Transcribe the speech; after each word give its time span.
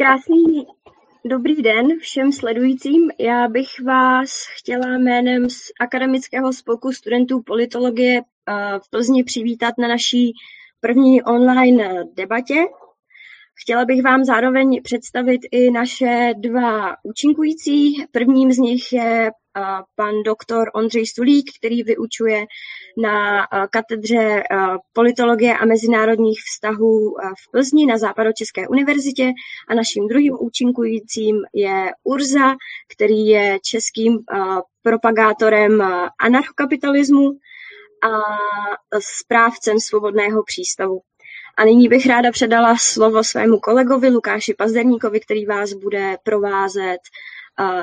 Krásný 0.00 0.66
dobrý 1.24 1.62
den 1.62 1.98
všem 1.98 2.32
sledujícím. 2.32 3.10
Já 3.18 3.48
bych 3.48 3.80
vás 3.86 4.30
chtěla 4.58 4.98
jménem 4.98 5.50
z 5.50 5.58
Akademického 5.80 6.52
spolku 6.52 6.92
studentů 6.92 7.42
politologie 7.42 8.20
eh, 8.20 8.78
v 8.78 8.90
Plzni 8.90 9.24
přivítat 9.24 9.74
na 9.78 9.88
naší 9.88 10.32
první 10.80 11.22
online 11.22 12.04
debatě. 12.14 12.54
Chtěla 13.62 13.84
bych 13.84 14.02
vám 14.02 14.24
zároveň 14.24 14.82
představit 14.82 15.40
i 15.52 15.70
naše 15.70 16.30
dva 16.36 16.96
účinkující. 17.02 18.04
Prvním 18.12 18.52
z 18.52 18.58
nich 18.58 18.92
je 18.92 19.30
pan 19.96 20.22
doktor 20.24 20.70
Ondřej 20.74 21.06
Sulík, 21.06 21.50
který 21.58 21.82
vyučuje 21.82 22.46
na 23.02 23.46
katedře 23.70 24.42
politologie 24.92 25.58
a 25.58 25.64
mezinárodních 25.64 26.40
vztahů 26.46 27.14
v 27.46 27.50
Plzni 27.50 27.86
na 27.86 27.98
Západočeské 27.98 28.68
univerzitě 28.68 29.32
a 29.68 29.74
naším 29.74 30.08
druhým 30.08 30.36
účinkujícím 30.40 31.36
je 31.54 31.90
Urza, 32.04 32.54
který 32.92 33.26
je 33.26 33.58
českým 33.62 34.18
propagátorem 34.82 35.82
anarchokapitalismu 36.18 37.30
a 38.02 38.08
správcem 38.98 39.80
svobodného 39.80 40.42
přístavu. 40.46 41.00
A 41.56 41.64
nyní 41.64 41.88
bych 41.88 42.06
ráda 42.06 42.32
předala 42.32 42.76
slovo 42.76 43.24
svému 43.24 43.58
kolegovi 43.58 44.08
Lukáši 44.08 44.54
Pazderníkovi, 44.54 45.20
který 45.20 45.46
vás 45.46 45.72
bude 45.72 46.16
provázet 46.24 46.98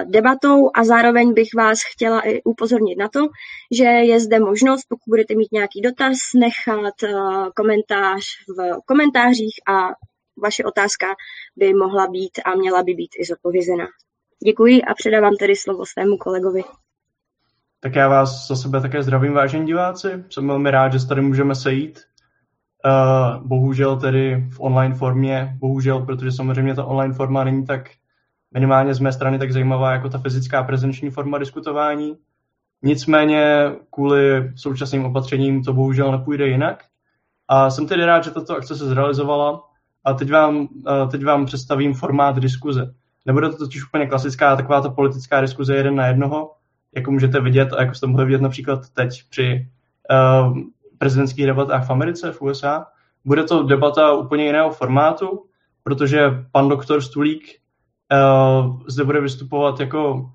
debatou 0.05 0.69
a 0.73 0.83
zároveň 0.83 1.33
bych 1.33 1.49
vás 1.57 1.79
chtěla 1.93 2.21
i 2.21 2.43
upozornit 2.43 2.95
na 2.95 3.07
to, 3.07 3.19
že 3.71 3.83
je 3.83 4.19
zde 4.19 4.39
možnost, 4.39 4.85
pokud 4.89 5.09
budete 5.09 5.35
mít 5.35 5.51
nějaký 5.51 5.81
dotaz, 5.81 6.17
nechat 6.35 6.93
komentář 7.55 8.21
v 8.57 8.77
komentářích 8.85 9.55
a 9.69 9.87
vaše 10.43 10.63
otázka 10.63 11.07
by 11.55 11.73
mohla 11.73 12.07
být 12.07 12.31
a 12.45 12.55
měla 12.55 12.83
by 12.83 12.93
být 12.93 13.09
i 13.19 13.25
zodpovězena. 13.25 13.85
Děkuji 14.45 14.81
a 14.81 14.93
předávám 14.93 15.33
tedy 15.39 15.55
slovo 15.55 15.85
svému 15.85 16.17
kolegovi. 16.17 16.61
Tak 17.79 17.95
já 17.95 18.07
vás 18.07 18.47
za 18.47 18.55
sebe 18.55 18.81
také 18.81 19.03
zdravím, 19.03 19.33
vážení 19.33 19.65
diváci. 19.65 20.07
Jsem 20.29 20.47
velmi 20.47 20.71
rád, 20.71 20.93
že 20.93 20.99
se 20.99 21.07
tady 21.07 21.21
můžeme 21.21 21.55
sejít. 21.55 21.99
Uh, 22.85 23.47
bohužel 23.47 23.99
tedy 23.99 24.47
v 24.53 24.59
online 24.59 24.95
formě, 24.95 25.57
bohužel, 25.59 26.05
protože 26.05 26.31
samozřejmě 26.31 26.75
ta 26.75 26.85
online 26.85 27.13
forma 27.13 27.43
není 27.43 27.65
tak 27.65 27.89
minimálně 28.53 28.93
z 28.93 28.99
mé 28.99 29.11
strany 29.11 29.39
tak 29.39 29.51
zajímavá 29.51 29.91
jako 29.91 30.09
ta 30.09 30.17
fyzická 30.17 30.63
prezenční 30.63 31.09
forma 31.09 31.37
diskutování. 31.37 32.17
Nicméně 32.83 33.71
kvůli 33.93 34.51
současným 34.55 35.05
opatřením 35.05 35.63
to 35.63 35.73
bohužel 35.73 36.11
nepůjde 36.11 36.47
jinak. 36.47 36.83
A 37.47 37.69
jsem 37.69 37.87
tedy 37.87 38.05
rád, 38.05 38.23
že 38.23 38.31
tato 38.31 38.55
akce 38.55 38.75
se 38.75 38.85
zrealizovala 38.85 39.63
a 40.03 40.13
teď 40.13 40.31
vám, 40.31 40.67
teď 41.11 41.25
vám 41.25 41.45
představím 41.45 41.93
formát 41.93 42.39
diskuze. 42.39 42.93
Nebude 43.25 43.49
to 43.49 43.57
totiž 43.57 43.85
úplně 43.87 44.07
klasická 44.07 44.55
taková 44.55 44.81
ta 44.81 44.89
politická 44.89 45.41
diskuze 45.41 45.75
jeden 45.75 45.95
na 45.95 46.07
jednoho, 46.07 46.53
jako 46.95 47.11
můžete 47.11 47.41
vidět 47.41 47.73
a 47.73 47.81
jako 47.81 47.93
jste 47.93 48.07
mohli 48.07 48.25
vidět 48.25 48.41
například 48.41 48.89
teď 48.89 49.23
při 49.29 49.67
uh, 50.11 50.57
prezidentských 50.97 51.45
debatách 51.45 51.87
v 51.87 51.89
Americe, 51.89 52.31
v 52.31 52.41
USA. 52.41 52.85
Bude 53.25 53.43
to 53.43 53.63
debata 53.63 54.13
úplně 54.13 54.45
jiného 54.45 54.69
formátu, 54.69 55.45
protože 55.83 56.45
pan 56.51 56.69
doktor 56.69 57.01
Stulík 57.01 57.59
uh, 58.11 58.79
zde 58.87 59.03
bude 59.03 59.21
vystupovat 59.21 59.79
jako, 59.79 60.13
uh, 60.13 60.29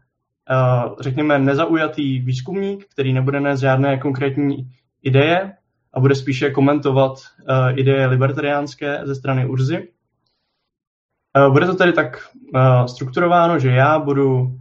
řekněme, 1.00 1.38
nezaujatý 1.38 2.18
výzkumník, 2.18 2.86
který 2.88 3.12
nebude 3.12 3.40
nést 3.40 3.60
žádné 3.60 3.98
konkrétní 3.98 4.70
ideje 5.02 5.52
a 5.94 6.00
bude 6.00 6.14
spíše 6.14 6.50
komentovat 6.50 7.12
uh, 7.12 7.78
ideje 7.78 8.06
libertariánské 8.06 9.00
ze 9.04 9.14
strany 9.14 9.46
Urzy. 9.46 9.88
Bude 11.48 11.66
to 11.66 11.74
tedy 11.74 11.92
tak 11.92 12.28
strukturováno, 12.86 13.58
že 13.58 13.70
já 13.70 13.98
budu 13.98 14.58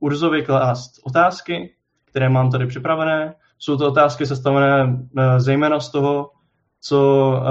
Urzovi 0.00 0.42
klást 0.42 0.92
otázky, 1.04 1.74
které 2.04 2.28
mám 2.28 2.50
tady 2.50 2.66
připravené. 2.66 3.34
Jsou 3.58 3.76
to 3.76 3.88
otázky 3.88 4.26
sestavené 4.26 4.98
zejména 5.36 5.80
z 5.80 5.90
toho, 5.90 6.30
co 6.80 7.42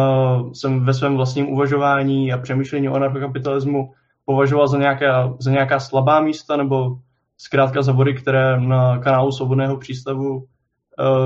jsem 0.54 0.86
ve 0.86 0.94
svém 0.94 1.16
vlastním 1.16 1.50
uvažování 1.50 2.34
a 2.34 2.38
přemýšlení 2.38 2.90
o 2.90 2.96
anarchokapitalismu 2.96 3.94
považoval 4.28 4.68
za 4.68 4.78
nějaká, 4.78 5.36
za 5.40 5.52
nějaká 5.52 5.80
slabá 5.80 6.22
místa 6.22 6.58
nebo 6.58 6.98
zkrátka 7.38 7.82
za 7.82 7.94
body, 7.94 8.14
které 8.14 8.60
na 8.60 8.98
kanálu 8.98 9.32
Svobodného 9.32 9.78
přístavu, 9.78 10.44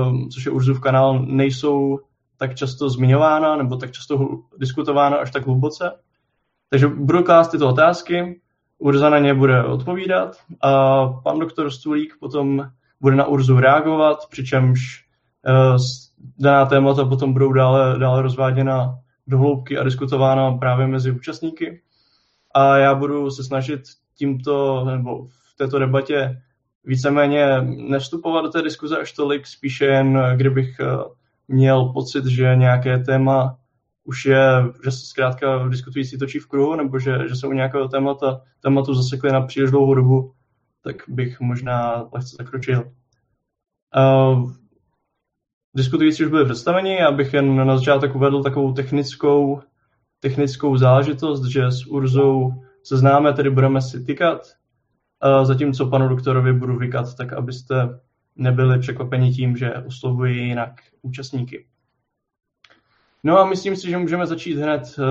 um, 0.08 0.28
což 0.28 0.46
je 0.46 0.52
Urzův 0.52 0.80
kanál, 0.80 1.18
nejsou 1.18 1.98
tak 2.36 2.54
často 2.54 2.90
zmiňována 2.90 3.56
nebo 3.56 3.76
tak 3.76 3.90
často 3.90 4.28
diskutována 4.58 5.16
až 5.16 5.30
tak 5.30 5.46
hluboce. 5.46 5.92
Takže 6.70 6.88
budu 6.88 7.22
klást 7.22 7.48
tyto 7.48 7.68
otázky, 7.68 8.40
Urza 8.78 9.10
na 9.10 9.18
ně 9.18 9.34
bude 9.34 9.64
odpovídat 9.64 10.36
a 10.60 11.06
pan 11.06 11.38
doktor 11.38 11.70
Stulík 11.70 12.14
potom 12.20 12.70
bude 13.00 13.16
na 13.16 13.26
Urzu 13.26 13.60
reagovat, 13.60 14.18
přičemž 14.30 15.04
uh, 15.48 15.76
daná 16.38 16.66
témata 16.66 17.04
potom 17.04 17.32
budou 17.32 17.52
dále, 17.52 17.98
dále 17.98 18.22
rozváděna 18.22 18.98
do 19.26 19.38
hloubky 19.38 19.78
a 19.78 19.84
diskutována 19.84 20.52
právě 20.52 20.86
mezi 20.86 21.10
účastníky 21.10 21.82
a 22.54 22.76
já 22.76 22.94
budu 22.94 23.30
se 23.30 23.44
snažit 23.44 23.80
tímto, 24.18 24.84
nebo 24.84 25.26
v 25.26 25.56
této 25.56 25.78
debatě 25.78 26.42
víceméně 26.84 27.46
nevstupovat 27.62 28.44
do 28.44 28.50
té 28.50 28.62
diskuze 28.62 28.98
až 28.98 29.12
tolik, 29.12 29.46
spíše 29.46 29.84
jen 29.84 30.22
kdybych 30.36 30.80
eh, 30.80 30.86
měl 31.48 31.84
pocit, 31.84 32.24
že 32.24 32.56
nějaké 32.56 32.98
téma 32.98 33.58
už 34.04 34.26
je, 34.26 34.46
že 34.84 34.90
se 34.90 35.06
zkrátka 35.06 35.68
diskutující 35.68 36.18
točí 36.18 36.38
v 36.38 36.46
kruhu, 36.46 36.76
nebo 36.76 36.98
že, 36.98 37.18
že 37.28 37.36
se 37.36 37.46
u 37.46 37.52
nějakého 37.52 37.88
témata, 37.88 38.40
tématu 38.60 38.94
zasekli 38.94 39.32
na 39.32 39.40
příliš 39.40 39.70
dlouhou 39.70 39.94
dobu, 39.94 40.32
tak 40.84 40.96
bych 41.08 41.40
možná 41.40 42.08
lehce 42.12 42.36
zakročil. 42.38 42.92
Uh, 43.96 44.52
diskutující 45.76 46.24
už 46.24 46.30
byli 46.30 46.44
představeni, 46.44 47.02
abych 47.02 47.34
jen 47.34 47.66
na 47.66 47.76
začátek 47.76 48.14
uvedl 48.14 48.42
takovou 48.42 48.72
technickou 48.72 49.60
technickou 50.22 50.76
záležitost, 50.76 51.44
že 51.44 51.70
s 51.70 51.86
Urzou 51.86 52.52
se 52.82 52.96
známe, 52.96 53.32
tedy 53.32 53.50
budeme 53.50 53.82
si 53.82 54.04
tykat, 54.04 54.40
zatímco 55.42 55.86
panu 55.86 56.08
doktorovi 56.08 56.52
budu 56.52 56.78
vykat, 56.78 57.14
tak 57.14 57.32
abyste 57.32 58.00
nebyli 58.36 58.78
překvapeni 58.78 59.32
tím, 59.32 59.56
že 59.56 59.74
oslovuji 59.74 60.38
jinak 60.38 60.72
účastníky. 61.02 61.66
No 63.24 63.38
a 63.38 63.46
myslím 63.46 63.76
si, 63.76 63.90
že 63.90 63.98
můžeme 63.98 64.26
začít 64.26 64.58
hned 64.58 64.82
eh, 64.98 65.02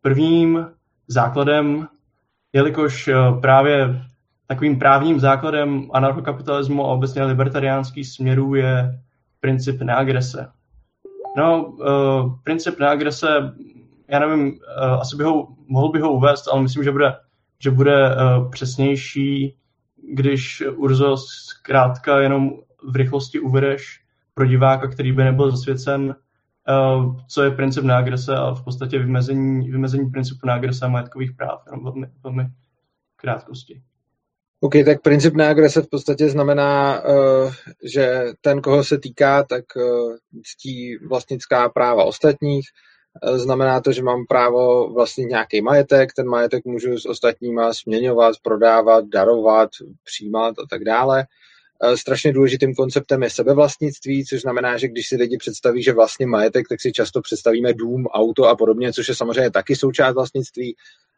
prvním 0.00 0.66
základem, 1.08 1.88
jelikož 2.52 3.08
eh, 3.08 3.14
právě 3.40 4.02
takovým 4.46 4.78
právním 4.78 5.20
základem 5.20 5.90
anarchokapitalismu 5.92 6.84
a 6.84 6.92
obecně 6.92 7.24
libertariánských 7.24 8.08
směrů 8.08 8.54
je 8.54 9.00
princip 9.40 9.80
neagrese. 9.80 10.52
No, 11.36 11.66
uh, 11.66 12.38
princip 12.44 12.78
neagrese 12.78 13.54
já 14.12 14.18
nevím, 14.18 14.46
uh, 14.46 15.00
asi 15.00 15.16
by 15.16 15.24
ho, 15.24 15.48
mohl 15.66 15.88
bych 15.88 16.02
ho 16.02 16.12
uvést, 16.12 16.48
ale 16.48 16.62
myslím, 16.62 16.84
že 16.84 16.90
bude, 16.90 17.12
že 17.58 17.70
bude 17.70 18.16
uh, 18.16 18.50
přesnější, 18.50 19.56
když 20.12 20.62
Urzo 20.76 21.16
zkrátka 21.16 22.20
jenom 22.20 22.50
v 22.90 22.96
rychlosti 22.96 23.40
uvedeš 23.40 24.00
pro 24.34 24.46
diváka, 24.46 24.88
který 24.88 25.12
by 25.12 25.24
nebyl 25.24 25.50
zasvěcen, 25.50 26.16
uh, 26.68 27.16
co 27.28 27.42
je 27.42 27.50
princip 27.50 27.84
neagrese 27.84 28.36
a 28.36 28.54
v 28.54 28.64
podstatě 28.64 28.98
vymezení, 28.98 29.70
vymezení 29.70 30.10
principu 30.10 30.46
neagrese 30.46 30.84
a 30.84 30.88
majetkových 30.88 31.32
práv, 31.32 31.62
jenom 31.66 31.84
velmi, 31.84 32.06
velmi 32.22 32.46
krátkosti. 33.16 33.82
OK, 34.60 34.72
tak 34.84 35.02
princip 35.02 35.34
neagrese 35.34 35.82
v 35.82 35.88
podstatě 35.90 36.28
znamená, 36.28 37.02
že 37.92 38.24
ten, 38.40 38.60
koho 38.60 38.84
se 38.84 38.98
týká, 38.98 39.42
tak 39.42 39.64
ctí 40.42 40.96
vlastnická 41.08 41.68
práva 41.68 42.04
ostatních, 42.04 42.64
Eh, 42.64 42.91
znamená 43.34 43.80
to, 43.80 43.92
že 43.92 44.02
mám 44.02 44.26
právo 44.26 44.92
vlastnit 44.92 45.26
nějaký 45.26 45.62
majetek, 45.62 46.12
ten 46.12 46.26
majetek 46.26 46.64
můžu 46.64 46.98
s 46.98 47.06
ostatníma 47.06 47.74
směňovat, 47.74 48.34
prodávat, 48.42 49.04
darovat, 49.04 49.70
přijímat 50.04 50.58
a 50.58 50.66
tak 50.70 50.84
dále. 50.84 51.26
Eh, 51.84 51.96
strašně 51.96 52.32
důležitým 52.32 52.74
konceptem 52.74 53.22
je 53.22 53.30
sebevlastnictví, 53.30 54.24
což 54.24 54.40
znamená, 54.40 54.78
že 54.78 54.88
když 54.88 55.08
si 55.08 55.16
lidi 55.16 55.36
představí, 55.36 55.82
že 55.82 55.92
vlastně 55.92 56.26
majetek, 56.26 56.68
tak 56.68 56.80
si 56.80 56.92
často 56.92 57.20
představíme 57.20 57.74
dům, 57.74 58.06
auto 58.06 58.44
a 58.44 58.56
podobně, 58.56 58.92
což 58.92 59.08
je 59.08 59.14
samozřejmě 59.14 59.50
taky 59.50 59.76
součást 59.76 60.14
vlastnictví, 60.14 60.76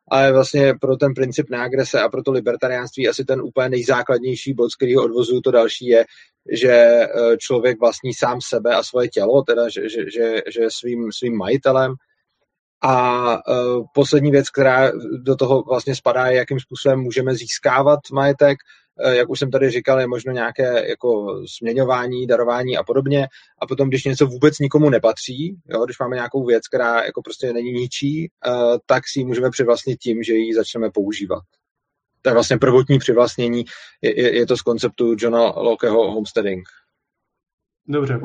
ale 0.09 0.33
vlastně 0.33 0.75
pro 0.81 0.97
ten 0.97 1.15
princip 1.15 1.51
neagrese 1.51 2.01
a 2.01 2.09
pro 2.09 2.23
to 2.23 2.33
libertariánství 2.33 3.09
asi 3.09 3.25
ten 3.25 3.41
úplně 3.41 3.69
nejzákladnější 3.69 4.55
bod, 4.55 4.71
z 4.71 4.77
kterého 4.77 5.05
odvozuju 5.05 5.41
to 5.41 5.51
další, 5.51 5.87
je, 5.87 6.05
že 6.52 6.73
eh, 6.73 7.08
člověk 7.38 7.81
vlastní 7.81 8.14
sám 8.14 8.38
sebe 8.41 8.75
a 8.75 8.82
svoje 8.82 9.08
tělo, 9.08 9.43
teda 9.43 9.69
že, 9.69 9.88
že, 9.88 10.11
že, 10.11 10.43
že 10.52 10.62
je 10.62 10.69
svým, 10.70 11.12
svým 11.12 11.37
majitelem. 11.37 11.94
A 12.87 13.32
uh, 13.32 13.85
poslední 13.94 14.31
věc, 14.31 14.50
která 14.50 14.93
do 15.23 15.37
toho 15.37 15.62
vlastně 15.62 15.96
spadá, 15.96 16.26
je, 16.26 16.37
jakým 16.37 16.61
způsobem 16.61 17.00
můžeme 17.00 17.35
získávat 17.35 18.00
majetek. 18.12 18.58
Eh, 19.00 19.17
jak 19.17 19.31
už 19.31 19.38
jsem 19.38 19.50
tady 19.50 19.70
říkal, 19.70 20.00
je 20.00 20.06
možno 20.06 20.32
nějaké 20.32 20.88
jako 20.88 21.43
směňování, 21.58 22.26
darování 22.26 22.76
a 22.76 22.82
podobně. 22.82 23.29
A 23.62 23.67
potom, 23.67 23.88
když 23.88 24.05
něco 24.05 24.26
vůbec 24.26 24.58
nikomu 24.58 24.91
nepatří, 24.91 25.56
jo, 25.69 25.85
když 25.85 25.99
máme 25.99 26.17
nějakou 26.17 26.44
věc, 26.44 26.69
která 26.69 27.05
jako 27.05 27.23
prostě 27.23 27.52
není 27.52 27.73
ničí, 27.73 28.31
eh, 28.46 28.50
tak 28.87 29.02
si 29.12 29.20
ji 29.20 29.25
můžeme 29.25 29.50
přivlastnit 29.50 29.96
tím, 29.96 30.23
že 30.23 30.35
ji 30.35 30.55
začneme 30.55 30.91
používat. 30.91 31.43
To 32.25 32.31
je 32.31 32.35
vlastně 32.35 32.59
prvotní 32.59 32.99
přivlastnění, 32.99 33.65
je, 34.03 34.23
je, 34.23 34.37
je 34.37 34.47
to 34.47 34.56
z 34.56 34.62
konceptu 34.62 35.17
Johna 35.19 35.41
Lockeho 35.41 36.12
homesteading. 36.12 36.69
Dobře. 37.88 38.21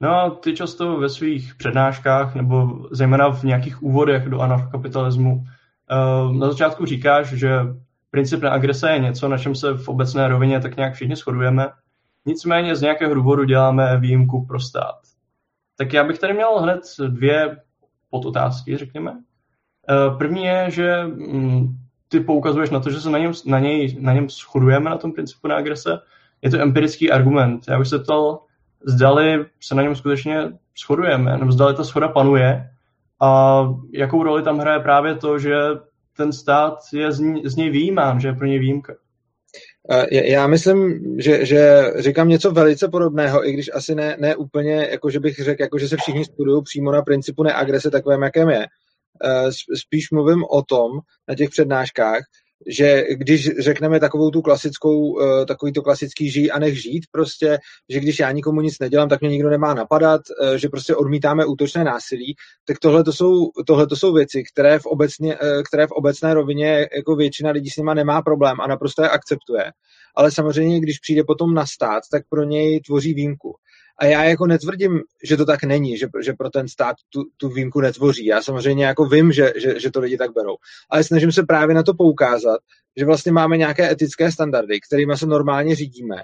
No 0.00 0.10
a 0.10 0.30
ty 0.30 0.56
často 0.56 0.96
ve 0.96 1.08
svých 1.08 1.54
přednáškách 1.54 2.34
nebo 2.34 2.88
zejména 2.90 3.28
v 3.28 3.44
nějakých 3.44 3.82
úvodech 3.82 4.28
do 4.28 4.40
anarchokapitalismu 4.40 5.44
eh, 5.44 6.38
na 6.38 6.50
začátku 6.50 6.84
říkáš, 6.86 7.26
že 7.32 7.50
princip 8.10 8.44
agrese 8.44 8.90
je 8.90 8.98
něco, 8.98 9.28
na 9.28 9.38
čem 9.38 9.54
se 9.54 9.72
v 9.72 9.88
obecné 9.88 10.28
rovině 10.28 10.60
tak 10.60 10.76
nějak 10.76 10.94
všichni 10.94 11.16
shodujeme. 11.16 11.68
Nicméně 12.26 12.76
z 12.76 12.82
nějakého 12.82 13.14
důvodu 13.14 13.44
děláme 13.44 14.00
výjimku 14.00 14.46
pro 14.46 14.60
stát. 14.60 15.00
Tak 15.76 15.92
já 15.92 16.04
bych 16.04 16.18
tady 16.18 16.32
měl 16.32 16.58
hned 16.58 16.80
dvě 17.08 17.56
podotázky, 18.10 18.76
řekněme. 18.76 19.12
Eh, 19.90 20.16
první 20.18 20.44
je, 20.44 20.70
že 20.70 21.04
mm, 21.04 21.85
ty 22.08 22.20
poukazuješ 22.20 22.70
na 22.70 22.80
to, 22.80 22.90
že 22.90 23.00
se 23.00 23.10
na 23.10 23.18
něm, 23.18 23.32
na 23.46 23.58
něj, 23.58 23.96
na 24.00 24.12
něm 24.12 24.28
shodujeme, 24.28 24.90
na 24.90 24.98
tom 24.98 25.12
principu 25.12 25.48
na 25.48 25.56
agrese. 25.56 25.98
Je 26.42 26.50
to 26.50 26.60
empirický 26.60 27.10
argument. 27.10 27.62
Já 27.68 27.78
bych 27.78 27.88
se 27.88 27.98
ptal, 27.98 28.38
zdali 28.84 29.46
se 29.60 29.74
na 29.74 29.82
něm 29.82 29.96
skutečně 29.96 30.52
shodujeme, 30.84 31.38
nebo 31.38 31.52
zdali 31.52 31.74
ta 31.74 31.84
schoda 31.84 32.08
panuje 32.08 32.70
a 33.20 33.60
jakou 33.92 34.22
roli 34.22 34.42
tam 34.42 34.58
hraje 34.58 34.80
právě 34.80 35.14
to, 35.14 35.38
že 35.38 35.56
ten 36.16 36.32
stát 36.32 36.78
je 36.92 37.12
z, 37.12 37.20
ní, 37.20 37.42
z 37.44 37.56
něj 37.56 37.70
výjímán, 37.70 38.20
že 38.20 38.28
je 38.28 38.34
pro 38.34 38.46
něj 38.46 38.58
výjimka. 38.58 38.94
Eh, 39.90 40.30
já 40.32 40.46
myslím, 40.46 41.00
že, 41.18 41.46
že 41.46 41.92
říkám 41.98 42.28
něco 42.28 42.50
velice 42.50 42.88
podobného, 42.88 43.48
i 43.48 43.52
když 43.52 43.70
asi 43.74 43.94
ne, 43.94 44.16
ne 44.20 44.36
úplně, 44.36 44.88
jako 44.90 45.10
že 45.10 45.20
bych 45.20 45.36
řekl, 45.36 45.62
jako 45.62 45.78
že 45.78 45.88
se 45.88 45.96
všichni 45.96 46.24
studují 46.24 46.62
přímo 46.62 46.92
na 46.92 47.02
principu 47.02 47.42
neagrese 47.42 47.90
takovém, 47.90 48.22
jakém 48.22 48.48
je. 48.48 48.66
Eh, 49.24 49.50
spíš 49.74 50.10
mluvím 50.10 50.44
o 50.50 50.62
tom 50.62 50.90
na 51.28 51.34
těch 51.34 51.50
přednáškách, 51.50 52.20
že 52.66 53.04
když 53.10 53.50
řekneme 53.58 54.00
takovou 54.00 54.30
tu 54.30 54.42
klasickou, 54.42 55.20
eh, 55.20 55.46
takový 55.46 55.72
to 55.72 55.82
klasický 55.82 56.30
žij 56.30 56.50
a 56.52 56.58
nech 56.58 56.82
žít 56.82 57.04
prostě, 57.12 57.58
že 57.90 58.00
když 58.00 58.18
já 58.18 58.32
nikomu 58.32 58.60
nic 58.60 58.78
nedělám, 58.78 59.08
tak 59.08 59.20
mě 59.20 59.30
nikdo 59.30 59.50
nemá 59.50 59.74
napadat, 59.74 60.20
eh, 60.42 60.58
že 60.58 60.68
prostě 60.68 60.96
odmítáme 60.96 61.46
útočné 61.46 61.84
násilí, 61.84 62.34
tak 62.66 62.78
tohle 62.78 63.04
to 63.04 63.12
jsou, 63.12 63.50
tohle 63.66 63.86
to 63.86 63.96
jsou 63.96 64.12
věci, 64.12 64.42
které 64.52 64.78
v, 64.78 64.86
obecně, 64.86 65.38
které 65.68 65.86
v 65.86 65.90
obecné 65.90 66.34
rovině 66.34 66.88
jako 66.96 67.16
většina 67.16 67.50
lidí 67.50 67.70
s 67.70 67.76
nima 67.76 67.94
nemá 67.94 68.22
problém 68.22 68.60
a 68.60 68.66
naprosto 68.66 69.02
je 69.02 69.08
akceptuje. 69.08 69.72
Ale 70.16 70.30
samozřejmě, 70.30 70.80
když 70.80 70.98
přijde 70.98 71.24
potom 71.24 71.54
na 71.54 71.66
stát, 71.66 72.02
tak 72.10 72.22
pro 72.28 72.44
něj 72.44 72.80
tvoří 72.80 73.14
výjimku. 73.14 73.56
A 73.98 74.04
já 74.04 74.24
jako 74.24 74.46
netvrdím, 74.46 75.00
že 75.24 75.36
to 75.36 75.44
tak 75.44 75.64
není, 75.64 75.98
že, 75.98 76.08
že 76.22 76.32
pro 76.32 76.50
ten 76.50 76.68
stát 76.68 76.96
tu, 77.10 77.24
tu 77.36 77.48
výjimku 77.48 77.80
netvoří. 77.80 78.26
Já 78.26 78.42
samozřejmě 78.42 78.84
jako 78.84 79.04
vím, 79.04 79.32
že, 79.32 79.52
že, 79.56 79.80
že 79.80 79.90
to 79.90 80.00
lidi 80.00 80.16
tak 80.16 80.32
berou. 80.34 80.56
Ale 80.90 81.04
snažím 81.04 81.32
se 81.32 81.42
právě 81.42 81.74
na 81.74 81.82
to 81.82 81.94
poukázat, 81.94 82.60
že 82.96 83.04
vlastně 83.04 83.32
máme 83.32 83.56
nějaké 83.56 83.90
etické 83.90 84.32
standardy, 84.32 84.80
kterými 84.80 85.16
se 85.16 85.26
normálně 85.26 85.74
řídíme, 85.74 86.16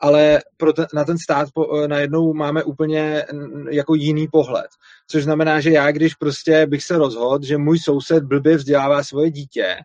ale 0.00 0.40
pro 0.56 0.72
ten, 0.72 0.86
na 0.94 1.04
ten 1.04 1.18
stát 1.18 1.48
po, 1.54 1.86
najednou 1.86 2.34
máme 2.34 2.64
úplně 2.64 3.24
jako 3.70 3.94
jiný 3.94 4.28
pohled. 4.28 4.68
Což 5.08 5.24
znamená, 5.24 5.60
že 5.60 5.70
já, 5.70 5.92
když 5.92 6.14
prostě 6.14 6.66
bych 6.66 6.84
se 6.84 6.98
rozhodl, 6.98 7.46
že 7.46 7.58
můj 7.58 7.78
soused 7.78 8.24
blbě 8.24 8.56
vzdělává 8.56 9.04
svoje 9.04 9.30
dítě 9.30 9.76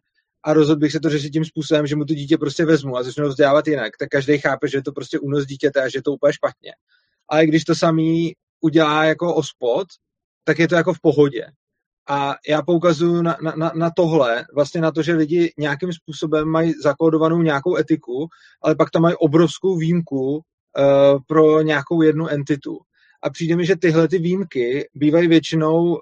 a 0.44 0.54
rozhodl 0.54 0.80
bych 0.80 0.92
se 0.92 1.00
to 1.00 1.10
řešit 1.10 1.30
tím 1.30 1.46
způsobem, 1.46 1.88
že 1.88 1.96
mu 1.96 2.06
to 2.06 2.14
dítě 2.14 2.38
prostě 2.38 2.66
vezmu 2.66 2.98
a 2.98 3.04
začnu 3.04 3.24
ho 3.24 3.30
vzdělávat 3.30 3.68
jinak, 3.68 3.98
tak 4.00 4.10
každý 4.10 4.38
chápe, 4.38 4.68
že 4.68 4.78
je 4.78 4.84
to 4.84 4.92
prostě 4.92 5.20
únos 5.20 5.46
dítěte 5.46 5.82
a 5.82 5.90
že 5.90 5.98
je 5.98 6.04
to 6.04 6.12
úplně 6.12 6.34
špatně 6.34 6.72
ale 7.30 7.46
když 7.46 7.64
to 7.64 7.76
samý 7.76 8.34
udělá 8.62 9.06
jako 9.06 9.36
ospod, 9.36 9.88
tak 10.44 10.60
je 10.60 10.68
to 10.68 10.76
jako 10.76 10.94
v 10.94 11.02
pohodě. 11.02 11.46
A 12.10 12.36
já 12.48 12.62
poukazuju 12.62 13.22
na, 13.22 13.38
na, 13.56 13.72
na 13.76 13.90
tohle, 13.96 14.46
vlastně 14.56 14.82
na 14.82 14.92
to, 14.92 15.02
že 15.02 15.14
lidi 15.14 15.54
nějakým 15.58 15.94
způsobem 15.94 16.48
mají 16.48 16.74
zakódovanou 16.84 17.42
nějakou 17.42 17.78
etiku, 17.78 18.28
ale 18.64 18.76
pak 18.76 18.92
tam 18.92 19.02
mají 19.02 19.16
obrovskou 19.16 19.78
výjimku 19.78 20.36
uh, 20.36 20.42
pro 21.28 21.62
nějakou 21.62 22.02
jednu 22.02 22.28
entitu. 22.28 22.78
A 23.24 23.30
přijde 23.30 23.56
mi, 23.56 23.66
že 23.66 23.76
tyhle 23.76 24.08
ty 24.08 24.18
výjimky 24.18 24.90
bývají 24.94 25.28
většinou 25.28 25.84
uh, 25.86 25.98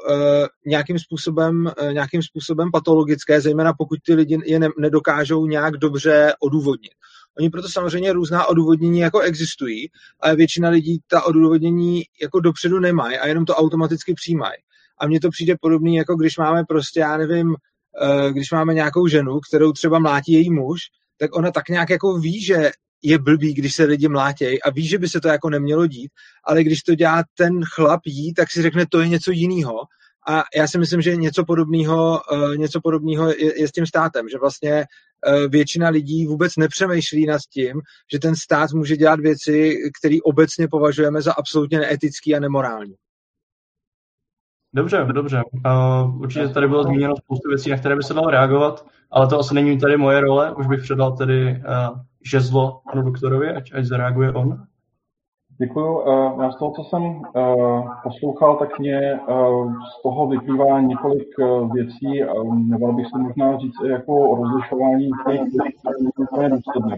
nějakým, 0.65 0.99
způsobem, 0.99 1.71
uh, 1.81 1.93
nějakým 1.93 2.23
způsobem 2.23 2.71
patologické, 2.71 3.41
zejména 3.41 3.73
pokud 3.73 3.99
ty 4.05 4.13
lidi 4.13 4.37
je 4.45 4.59
ne, 4.59 4.69
nedokážou 4.77 5.45
nějak 5.45 5.77
dobře 5.77 6.33
odůvodnit. 6.39 6.93
Oni 7.37 7.49
proto 7.49 7.69
samozřejmě 7.69 8.13
různá 8.13 8.45
odůvodnění 8.45 8.99
jako 8.99 9.19
existují, 9.19 9.89
ale 10.19 10.35
většina 10.35 10.69
lidí 10.69 10.99
ta 11.07 11.23
odůvodnění 11.23 12.03
jako 12.21 12.39
dopředu 12.39 12.79
nemají 12.79 13.17
a 13.17 13.27
jenom 13.27 13.45
to 13.45 13.55
automaticky 13.55 14.13
přijímají. 14.13 14.57
A 14.97 15.07
mně 15.07 15.19
to 15.19 15.29
přijde 15.29 15.55
podobný, 15.61 15.95
jako 15.95 16.15
když 16.15 16.37
máme 16.37 16.63
prostě, 16.63 16.99
já 16.99 17.17
nevím, 17.17 17.55
eh, 18.01 18.31
když 18.31 18.51
máme 18.51 18.73
nějakou 18.73 19.07
ženu, 19.07 19.39
kterou 19.39 19.71
třeba 19.71 19.99
mlátí 19.99 20.33
její 20.33 20.49
muž, 20.49 20.79
tak 21.17 21.35
ona 21.35 21.51
tak 21.51 21.69
nějak 21.69 21.89
jako 21.89 22.17
ví, 22.17 22.43
že 22.43 22.71
je 23.03 23.19
blbý, 23.19 23.53
když 23.53 23.75
se 23.75 23.83
lidi 23.83 24.07
mlátějí 24.07 24.61
a 24.61 24.69
ví, 24.69 24.87
že 24.87 24.97
by 24.97 25.09
se 25.09 25.21
to 25.21 25.27
jako 25.27 25.49
nemělo 25.49 25.87
dít, 25.87 26.11
ale 26.43 26.63
když 26.63 26.81
to 26.81 26.95
dělá 26.95 27.23
ten 27.37 27.61
chlap 27.63 28.01
jí, 28.05 28.33
tak 28.33 28.51
si 28.51 28.61
řekne, 28.61 28.85
to 28.89 28.99
je 28.99 29.07
něco 29.07 29.31
jiného. 29.31 29.79
A 30.27 30.43
já 30.55 30.67
si 30.67 30.77
myslím, 30.77 31.01
že 31.01 31.15
něco 31.15 31.45
podobného, 31.45 32.21
eh, 32.33 32.57
něco 32.57 32.81
podobného 32.81 33.29
je, 33.29 33.59
je 33.59 33.67
s 33.67 33.71
tím 33.71 33.85
státem, 33.85 34.29
že 34.29 34.37
vlastně 34.37 34.85
většina 35.49 35.89
lidí 35.89 36.25
vůbec 36.25 36.55
nepřemýšlí 36.57 37.25
nad 37.25 37.41
tím, 37.53 37.81
že 38.13 38.19
ten 38.19 38.35
stát 38.35 38.71
může 38.73 38.97
dělat 38.97 39.19
věci, 39.19 39.75
které 39.99 40.17
obecně 40.23 40.67
považujeme 40.67 41.21
za 41.21 41.33
absolutně 41.33 41.79
neetický 41.79 42.35
a 42.35 42.39
nemorální. 42.39 42.95
Dobře, 44.75 45.07
dobře. 45.13 45.41
Uh, 45.65 46.21
určitě 46.21 46.47
tady 46.47 46.67
bylo 46.67 46.83
zmíněno 46.83 47.15
spoustu 47.17 47.49
věcí, 47.49 47.69
na 47.69 47.77
které 47.77 47.95
by 47.95 48.03
se 48.03 48.13
dalo 48.13 48.29
reagovat, 48.29 48.85
ale 49.11 49.27
to 49.27 49.39
asi 49.39 49.53
není 49.53 49.79
tady 49.79 49.97
moje 49.97 50.21
role. 50.21 50.55
Už 50.55 50.67
bych 50.67 50.81
předal 50.81 51.17
tedy 51.17 51.51
uh, 51.51 51.99
žezlo 52.25 52.81
panu 52.91 53.03
doktorovi, 53.03 53.49
ať, 53.49 53.71
ať 53.73 53.85
zareaguje 53.85 54.31
on. 54.31 54.63
Děkuji. 55.57 56.03
Já 56.41 56.51
z 56.51 56.57
toho, 56.57 56.71
co 56.71 56.83
jsem 56.83 57.21
poslouchal, 58.03 58.55
tak 58.55 58.79
mě 58.79 59.19
z 59.99 60.01
toho 60.01 60.27
vyplývá 60.27 60.81
několik 60.81 61.27
věcí. 61.73 62.23
Neval 62.53 62.93
bych 62.93 63.07
se 63.07 63.17
možná 63.17 63.57
říct 63.57 63.81
jako 63.89 64.35
rozlišování 64.35 65.09
těch 65.27 65.41
které 66.33 66.49
důsledné. 66.49 66.97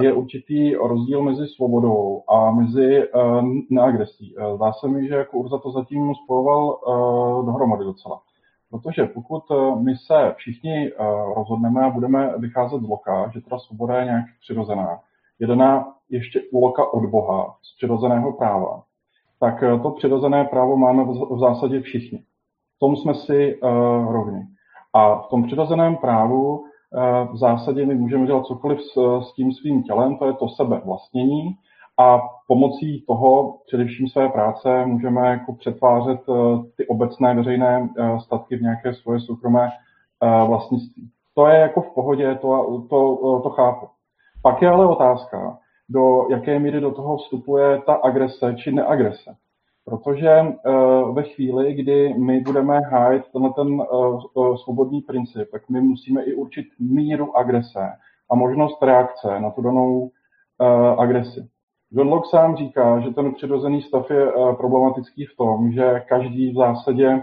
Je 0.00 0.12
určitý 0.12 0.74
rozdíl 0.74 1.22
mezi 1.22 1.46
svobodou 1.46 2.22
a 2.28 2.50
mezi 2.50 3.08
neagresí. 3.70 4.34
Zdá 4.56 4.72
se 4.72 4.88
mi, 4.88 5.08
že 5.08 5.14
jako 5.14 5.38
Urza 5.38 5.58
to 5.58 5.70
zatím 5.70 6.14
spojoval 6.24 6.78
dohromady 7.46 7.84
docela. 7.84 8.20
Protože 8.70 9.06
pokud 9.06 9.42
my 9.78 9.96
se 9.96 10.34
všichni 10.36 10.90
rozhodneme 11.36 11.84
a 11.84 11.90
budeme 11.90 12.38
vycházet 12.38 12.80
z 12.80 12.88
loka, 12.88 13.30
že 13.34 13.40
ta 13.40 13.58
svoboda 13.58 13.98
je 13.98 14.04
nějak 14.04 14.24
přirozená, 14.40 14.98
je 15.40 15.46
daná 15.46 15.92
ještě 16.10 16.42
úloka 16.52 16.92
od 16.92 17.06
Boha 17.06 17.54
z 17.62 17.76
přirozeného 17.76 18.32
práva, 18.32 18.82
tak 19.40 19.62
eh, 19.62 19.78
to 19.78 19.90
přirozené 19.90 20.44
právo 20.44 20.76
máme 20.76 21.04
v 21.04 21.38
zásadě 21.38 21.80
všichni. 21.80 22.22
V 22.76 22.78
tom 22.78 22.96
jsme 22.96 23.14
si 23.14 23.60
uh, 23.60 24.12
rovni. 24.12 24.40
A 24.92 25.18
v 25.18 25.28
tom 25.28 25.46
přirozeném 25.46 25.96
právu 25.96 26.58
uh, 26.58 27.32
v 27.32 27.36
zásadě 27.36 27.86
my 27.86 27.94
můžeme 27.94 28.26
dělat 28.26 28.46
cokoliv 28.46 28.80
s, 28.80 29.20
s 29.28 29.34
tím 29.34 29.52
svým 29.52 29.82
tělem, 29.82 30.16
to 30.16 30.26
je 30.26 30.32
to 30.32 30.48
sebe 30.48 30.82
vlastnění, 30.84 31.56
a 31.98 32.20
pomocí 32.48 33.04
toho, 33.06 33.58
především 33.66 34.08
své 34.08 34.28
práce, 34.28 34.86
můžeme 34.86 35.28
jako 35.28 35.52
přetvářet 35.52 36.28
uh, 36.28 36.64
ty 36.76 36.86
obecné 36.86 37.34
veřejné 37.34 37.80
uh, 37.98 38.18
statky 38.18 38.56
v 38.56 38.62
nějaké 38.62 38.94
svoje 38.94 39.20
soukromé 39.20 39.70
uh, 40.22 40.48
vlastnictví. 40.48 41.10
To 41.34 41.46
je 41.46 41.58
jako 41.58 41.80
v 41.80 41.94
pohodě, 41.94 42.34
to, 42.34 42.82
to, 42.90 43.16
to, 43.16 43.40
to 43.40 43.50
chápu. 43.50 43.86
Pak 44.42 44.62
je 44.62 44.70
ale 44.70 44.86
otázka, 44.86 45.58
do 45.88 46.26
jaké 46.30 46.58
míry 46.58 46.80
do 46.80 46.90
toho 46.90 47.16
vstupuje 47.16 47.82
ta 47.86 47.94
agrese 47.94 48.54
či 48.54 48.72
neagrese. 48.72 49.36
Protože 49.84 50.40
uh, 50.40 51.14
ve 51.14 51.22
chvíli, 51.22 51.74
kdy 51.74 52.14
my 52.14 52.40
budeme 52.40 52.80
hájit 52.80 53.22
tenhle 53.32 53.52
ten 53.52 53.68
uh, 53.68 54.56
svobodný 54.56 55.00
princip, 55.00 55.50
tak 55.50 55.68
my 55.68 55.80
musíme 55.80 56.22
i 56.22 56.34
určit 56.34 56.66
míru 56.80 57.36
agrese 57.36 57.88
a 58.30 58.34
možnost 58.34 58.82
reakce 58.82 59.40
na 59.40 59.50
tu 59.50 59.62
danou 59.62 60.10
agresi. 60.98 61.48
John 61.92 62.08
Locke 62.08 62.28
sám 62.30 62.56
říká, 62.56 63.00
že 63.00 63.10
ten 63.10 63.34
přirozený 63.34 63.82
stav 63.82 64.10
je 64.10 64.26
problematický 64.56 65.24
v 65.24 65.36
tom, 65.36 65.72
že 65.72 66.02
každý 66.08 66.52
v 66.52 66.56
zásadě 66.56 67.22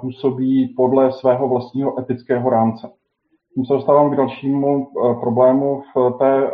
působí 0.00 0.74
podle 0.76 1.12
svého 1.12 1.48
vlastního 1.48 2.00
etického 2.00 2.50
rámce. 2.50 2.90
Tím 3.54 3.66
se 3.66 3.72
dostávám 3.72 4.10
k 4.10 4.16
dalšímu 4.16 4.88
eh, 4.88 5.14
problému 5.20 5.82
v 5.96 6.18
té 6.18 6.46
eh, 6.46 6.50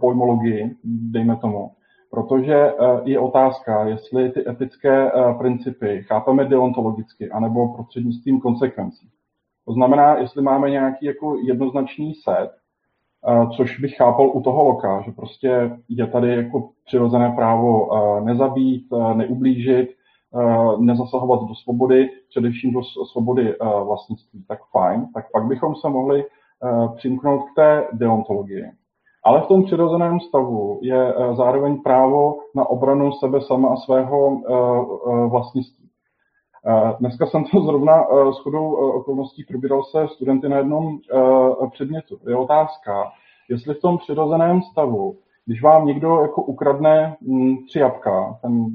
pojmologii, 0.00 0.76
dejme 0.84 1.36
tomu. 1.36 1.70
Protože 2.10 2.54
eh, 2.54 2.74
je 3.04 3.18
otázka, 3.18 3.84
jestli 3.84 4.30
ty 4.30 4.48
etické 4.48 5.10
principy 5.38 6.02
chápeme 6.06 6.44
deontologicky 6.44 7.30
anebo 7.30 7.74
prostřednictvím 7.74 8.40
konsekvencí. 8.40 9.08
To 9.66 9.72
znamená, 9.72 10.18
jestli 10.18 10.42
máme 10.42 10.70
nějaký 10.70 11.06
jako 11.06 11.36
jednoznačný 11.36 12.14
set 12.14 12.50
což 13.56 13.80
bych 13.80 13.96
chápal 13.96 14.30
u 14.34 14.42
toho 14.42 14.64
loka, 14.64 15.02
že 15.06 15.12
prostě 15.12 15.70
je 15.88 16.06
tady 16.06 16.36
jako 16.36 16.70
přirozené 16.84 17.32
právo 17.36 17.90
nezabít, 18.20 18.86
neublížit, 19.14 19.88
nezasahovat 20.78 21.40
do 21.42 21.54
svobody, 21.54 22.10
především 22.28 22.72
do 22.72 22.80
svobody 23.12 23.54
vlastnictví, 23.84 24.44
tak 24.48 24.58
fajn, 24.70 25.06
tak 25.14 25.24
pak 25.32 25.44
bychom 25.44 25.74
se 25.74 25.88
mohli 25.88 26.24
přimknout 26.96 27.40
k 27.42 27.54
té 27.56 27.88
deontologii. 27.92 28.64
Ale 29.24 29.40
v 29.40 29.46
tom 29.46 29.64
přirozeném 29.64 30.20
stavu 30.20 30.78
je 30.82 31.14
zároveň 31.36 31.82
právo 31.82 32.38
na 32.56 32.70
obranu 32.70 33.12
sebe 33.12 33.40
sama 33.40 33.68
a 33.68 33.76
svého 33.76 34.40
vlastnictví. 35.28 35.88
Dneska 37.00 37.26
jsem 37.26 37.44
to 37.44 37.60
zrovna 37.60 38.04
s 38.32 38.38
chodou 38.42 38.72
okolností 38.72 39.44
probíral 39.44 39.82
se 39.84 40.08
studenty 40.08 40.48
na 40.48 40.56
jednom 40.56 40.98
předmětu. 41.70 42.18
Je 42.28 42.36
otázka, 42.36 43.10
jestli 43.50 43.74
v 43.74 43.80
tom 43.80 43.98
přirozeném 43.98 44.62
stavu, 44.62 45.16
když 45.46 45.62
vám 45.62 45.86
někdo 45.86 46.20
jako 46.20 46.42
ukradne 46.42 47.16
mm, 47.20 47.56
tři 47.66 47.78
jabka, 47.78 48.38
ten, 48.42 48.66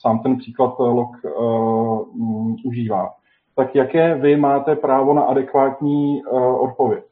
sám 0.00 0.18
ten 0.18 0.36
příklad 0.36 0.78
Lok 0.78 1.10
uh, 1.24 2.56
užívá, 2.64 3.14
tak 3.56 3.74
jaké 3.74 4.14
vy 4.14 4.36
máte 4.36 4.76
právo 4.76 5.14
na 5.14 5.22
adekvátní 5.22 6.22
uh, 6.22 6.62
odpověď? 6.62 7.04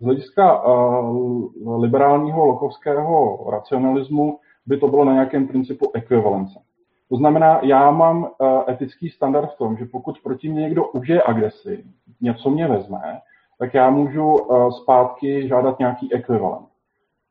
Z 0.00 0.04
hlediska 0.04 0.66
uh, 0.66 1.82
liberálního 1.82 2.46
lokovského 2.46 3.46
racionalismu 3.50 4.38
by 4.66 4.78
to 4.78 4.88
bylo 4.88 5.04
na 5.04 5.12
nějakém 5.12 5.48
principu 5.48 5.90
ekvivalence. 5.94 6.60
To 7.08 7.16
znamená, 7.16 7.60
já 7.62 7.90
mám 7.90 8.22
uh, 8.22 8.62
etický 8.68 9.08
standard 9.08 9.50
v 9.50 9.58
tom, 9.58 9.76
že 9.76 9.84
pokud 9.84 10.18
proti 10.22 10.48
mě 10.48 10.60
někdo 10.60 10.88
užije 10.88 11.22
agresi, 11.22 11.84
něco 12.20 12.50
mě 12.50 12.68
vezme, 12.68 13.20
tak 13.58 13.74
já 13.74 13.90
můžu 13.90 14.32
uh, 14.32 14.70
zpátky 14.70 15.48
žádat 15.48 15.78
nějaký 15.78 16.14
ekvivalent. 16.14 16.73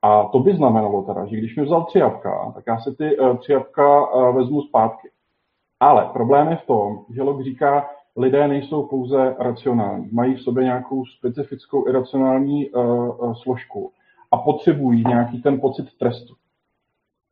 A 0.03 0.23
to 0.23 0.39
by 0.39 0.55
znamenalo 0.55 1.01
teda, 1.01 1.25
že 1.25 1.37
když 1.37 1.55
mi 1.55 1.63
vzal 1.63 1.83
tři 1.83 1.99
jabka, 1.99 2.51
tak 2.55 2.63
já 2.67 2.79
si 2.79 2.95
ty 2.95 3.17
uh, 3.17 3.37
tři 3.37 3.51
jabka 3.51 4.13
uh, 4.13 4.35
vezmu 4.35 4.61
zpátky. 4.61 5.09
Ale 5.79 6.09
problém 6.13 6.47
je 6.47 6.55
v 6.55 6.65
tom, 6.65 7.05
že 7.09 7.23
Locke 7.23 7.43
říká, 7.43 7.89
lidé 8.17 8.47
nejsou 8.47 8.87
pouze 8.87 9.35
racionální, 9.39 10.09
mají 10.11 10.35
v 10.35 10.41
sobě 10.41 10.63
nějakou 10.63 11.05
specifickou 11.05 11.87
iracionální 11.87 12.69
uh, 12.69 13.33
složku 13.33 13.91
a 14.31 14.37
potřebují 14.37 15.03
nějaký 15.07 15.41
ten 15.41 15.59
pocit 15.59 15.97
trestu. 15.99 16.33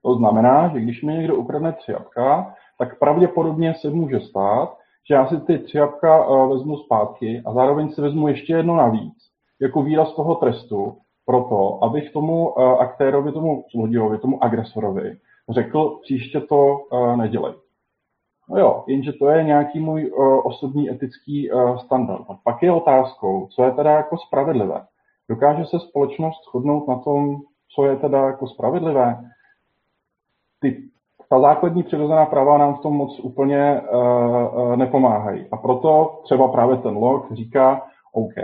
To 0.03 0.15
znamená, 0.15 0.67
že 0.67 0.79
když 0.79 1.03
mi 1.03 1.13
někdo 1.13 1.35
ukradne 1.35 1.73
tři 1.73 1.91
jabka, 1.91 2.53
tak 2.77 2.99
pravděpodobně 2.99 3.73
se 3.73 3.89
může 3.89 4.19
stát, 4.19 4.77
že 5.07 5.15
já 5.15 5.27
si 5.27 5.41
ty 5.41 5.59
tři 5.59 5.77
jabka 5.77 6.27
uh, 6.27 6.49
vezmu 6.51 6.77
zpátky 6.77 7.43
a 7.45 7.53
zároveň 7.53 7.89
si 7.89 8.01
vezmu 8.01 8.27
ještě 8.27 8.53
jedno 8.53 8.75
navíc, 8.75 9.13
jako 9.61 9.81
výraz 9.83 10.15
toho 10.15 10.35
trestu, 10.35 10.97
proto, 11.25 11.83
abych 11.83 12.11
tomu 12.11 12.49
uh, 12.49 12.63
aktérovi, 12.63 13.31
tomu 13.31 13.65
zlodějovi, 13.73 14.17
tomu 14.17 14.43
agresorovi 14.43 15.17
řekl, 15.49 15.99
příště 16.01 16.41
to 16.41 16.77
uh, 16.77 17.17
nedělej. 17.17 17.53
No 18.49 18.59
jo, 18.59 18.83
jenže 18.87 19.13
to 19.13 19.29
je 19.29 19.43
nějaký 19.43 19.79
můj 19.79 20.11
uh, 20.11 20.47
osobní 20.47 20.89
etický 20.89 21.49
standard. 21.85 22.25
A 22.29 22.33
pak 22.43 22.63
je 22.63 22.71
otázkou, 22.71 23.47
co 23.47 23.63
je 23.63 23.71
teda 23.71 23.91
jako 23.91 24.17
spravedlivé. 24.17 24.81
Dokáže 25.29 25.65
se 25.65 25.79
společnost 25.79 26.43
shodnout 26.43 26.87
na 26.87 26.99
tom, 26.99 27.37
co 27.75 27.85
je 27.85 27.95
teda 27.95 28.17
jako 28.17 28.47
spravedlivé? 28.47 29.17
Ty, 30.59 30.83
ta 31.29 31.39
základní 31.39 31.83
přirozená 31.83 32.25
práva 32.25 32.57
nám 32.57 32.75
v 32.75 32.79
tom 32.79 32.93
moc 32.93 33.19
úplně 33.19 33.81
uh, 33.81 34.75
nepomáhají. 34.75 35.47
A 35.51 35.57
proto 35.57 36.21
třeba 36.23 36.47
právě 36.47 36.77
ten 36.77 36.97
log 36.97 37.31
říká, 37.31 37.81
OK, 38.13 38.35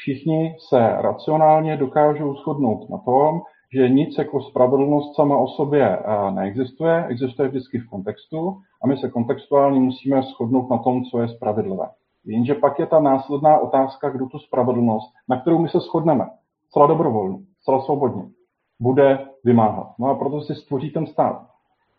všichni 0.00 0.56
se 0.68 0.78
racionálně 1.00 1.76
dokážou 1.76 2.34
shodnout 2.34 2.90
na 2.90 2.98
tom, 2.98 3.40
že 3.74 3.88
nic 3.88 4.18
jako 4.18 4.40
spravedlnost 4.40 5.16
sama 5.16 5.38
o 5.38 5.46
sobě 5.48 5.98
neexistuje, 6.30 7.06
existuje 7.08 7.48
vždycky 7.48 7.78
v 7.78 7.88
kontextu 7.90 8.56
a 8.82 8.86
my 8.86 8.96
se 8.96 9.10
kontextuálně 9.10 9.80
musíme 9.80 10.22
shodnout 10.22 10.70
na 10.70 10.78
tom, 10.78 11.04
co 11.04 11.20
je 11.20 11.28
spravedlivé. 11.28 11.88
Jenže 12.24 12.54
pak 12.54 12.78
je 12.78 12.86
ta 12.86 13.00
následná 13.00 13.58
otázka, 13.58 14.10
kdo 14.10 14.26
tu 14.26 14.38
spravedlnost, 14.38 15.12
na 15.28 15.40
kterou 15.40 15.58
my 15.58 15.68
se 15.68 15.80
shodneme, 15.80 16.26
celá 16.72 16.86
dobrovolně, 16.86 17.38
celá 17.64 17.80
svobodně, 17.80 18.22
bude 18.80 19.18
vymáhat. 19.44 19.88
No 19.98 20.08
a 20.08 20.14
proto 20.14 20.40
si 20.40 20.54
stvoří 20.54 20.90
ten 20.90 21.06
stát. 21.06 21.46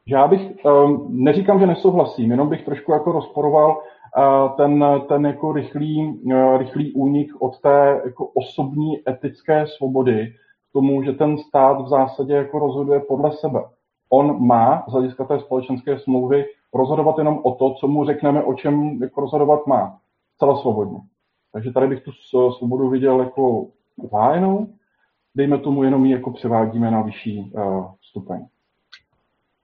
Já 0.08 0.28
bych, 0.28 0.42
um, 0.66 1.08
neříkám, 1.10 1.60
že 1.60 1.68
nesouhlasím, 1.68 2.32
jenom 2.32 2.50
bych 2.50 2.66
trošku 2.66 2.92
jako 2.92 3.12
rozporoval 3.12 3.82
ten, 4.58 4.86
ten 5.08 5.26
jako 5.26 5.54
rychlý, 5.54 6.20
uh, 6.24 6.58
rychlý 6.58 6.94
únik 6.94 7.32
od 7.40 7.60
té 7.60 8.02
jako 8.06 8.26
osobní 8.26 9.10
etické 9.10 9.68
svobody 9.68 10.34
k 10.70 10.74
tomu, 10.74 11.04
že 11.04 11.14
ten 11.14 11.38
stát 11.38 11.82
v 11.82 11.88
zásadě 11.88 12.34
jako 12.34 12.60
rozhoduje 12.60 13.00
podle 13.00 13.32
sebe. 13.32 13.60
On 14.10 14.48
má 14.48 14.86
z 14.88 14.92
hlediska 14.92 15.24
té 15.24 15.40
společenské 15.40 16.00
smlouvy 16.00 16.46
rozhodovat 16.74 17.18
jenom 17.18 17.40
o 17.44 17.56
to, 17.56 17.74
co 17.80 17.88
mu 17.88 18.06
řekneme, 18.06 18.44
o 18.44 18.54
čem 18.54 19.00
jako 19.02 19.22
rozhodovat 19.22 19.68
má. 19.68 20.00
Celá 20.40 20.58
svobodně. 20.58 21.00
Takže 21.54 21.72
tady 21.72 21.88
bych 21.88 22.04
tu 22.04 22.12
svobodu 22.58 22.90
viděl 22.90 23.20
jako 23.20 23.68
zájenou, 24.12 24.68
dejme 25.36 25.58
tomu 25.58 25.84
jenom 25.84 26.06
ji 26.06 26.12
jako 26.12 26.32
převádíme 26.32 26.92
na 26.92 27.02
vyšší 27.02 27.52
uh, 27.54 27.86
stupeň. 28.02 28.46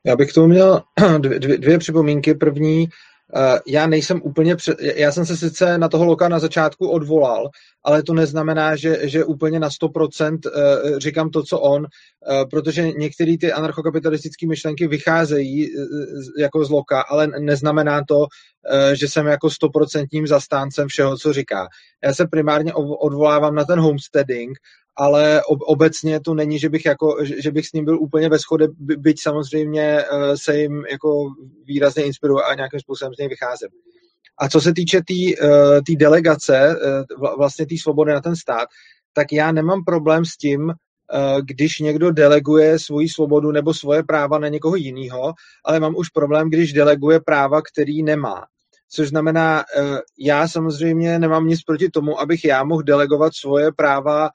Já 0.06 0.16
bych 0.16 0.34
tomu 0.34 0.48
měl 0.48 0.82
dvě, 1.18 1.40
dvě, 1.40 1.58
dvě 1.58 1.78
připomínky. 1.78 2.36
První, 2.36 2.88
já 3.68 3.88
nejsem 3.88 4.22
úplně, 4.24 4.56
před, 4.56 4.78
já 4.82 5.12
jsem 5.12 5.26
se 5.26 5.38
sice 5.38 5.78
na 5.78 5.90
toho 5.90 6.06
Loka 6.06 6.30
na 6.30 6.40
začátku 6.40 6.90
odvolal, 6.90 7.50
ale 7.84 8.04
to 8.04 8.14
neznamená, 8.14 8.76
že, 8.76 9.10
že 9.10 9.26
úplně 9.26 9.60
na 9.60 9.70
100% 9.70 10.40
uh, 10.46 10.98
říkám 10.98 11.30
to, 11.30 11.44
co 11.44 11.60
on, 11.60 11.82
uh, 11.82 12.50
protože 12.50 12.92
některé 12.92 13.38
ty 13.38 13.52
anarchokapitalistické 13.52 14.48
myšlenky 14.48 14.88
vycházejí 14.88 15.68
jako 16.40 16.66
z 16.66 16.70
Loka, 16.70 17.02
ale 17.02 17.28
neznamená 17.28 18.02
to, 18.08 18.26
že 18.94 19.08
jsem 19.08 19.28
jako 19.28 19.50
stoprocentním 19.50 20.28
zastáncem 20.28 20.88
všeho, 20.88 21.18
co 21.18 21.34
říká. 21.34 21.68
Já 22.04 22.14
se 22.14 22.28
primárně 22.28 22.74
odvolávám 22.74 23.56
na 23.56 23.64
ten 23.66 23.80
homesteading 23.80 24.58
ale 24.98 25.42
obecně 25.46 26.20
to 26.20 26.34
není, 26.34 26.60
že 26.60 26.70
bych, 26.70 26.86
jako, 26.86 27.18
že 27.24 27.52
bych 27.52 27.68
s 27.68 27.74
ním 27.74 27.86
byl 27.86 28.00
úplně 28.00 28.30
ve 28.30 28.38
shodě, 28.38 28.68
byť 28.80 29.22
samozřejmě 29.22 30.00
eh, 30.00 30.38
se 30.38 30.58
jim 30.58 30.84
jako 30.92 31.34
výrazně 31.66 32.04
inspiruje 32.04 32.44
a 32.44 32.56
nějakým 32.56 32.80
způsobem 32.80 33.14
z 33.14 33.18
něj 33.18 33.28
vycházím. 33.28 33.70
A 34.38 34.50
co 34.50 34.62
se 34.62 34.74
týče 34.74 34.98
té 34.98 35.04
tý, 35.08 35.38
uh, 35.38 35.50
tý 35.86 35.96
delegace, 35.96 36.76
uh, 37.20 37.38
vlastně 37.38 37.66
té 37.66 37.76
svobody 37.82 38.14
na 38.14 38.22
ten 38.22 38.36
stát, 38.36 38.68
tak 39.14 39.34
já 39.34 39.52
nemám 39.52 39.84
problém 39.84 40.26
s 40.26 40.38
tím, 40.38 40.74
když 41.42 41.80
někdo 41.80 42.12
deleguje 42.12 42.80
svoji 42.80 43.10
svobodu 43.10 43.52
nebo 43.52 43.74
svoje 43.74 44.04
práva 44.04 44.40
na 44.40 44.48
někoho 44.48 44.76
jiného, 44.76 45.34
ale 45.66 45.80
mám 45.80 45.96
už 45.96 46.10
problém, 46.10 46.50
když 46.50 46.74
deleguje 46.74 47.20
práva, 47.20 47.62
který 47.62 48.04
nemá. 48.04 48.46
Což 48.90 49.10
znamená, 49.10 49.64
já 50.20 50.48
samozřejmě 50.48 51.20
nemám 51.20 51.48
nic 51.48 51.64
proti 51.64 51.90
tomu, 51.90 52.20
abych 52.20 52.46
já 52.46 52.64
mohl 52.64 52.84
delegovat 52.84 53.36
svoje 53.36 53.72
práva 53.72 54.30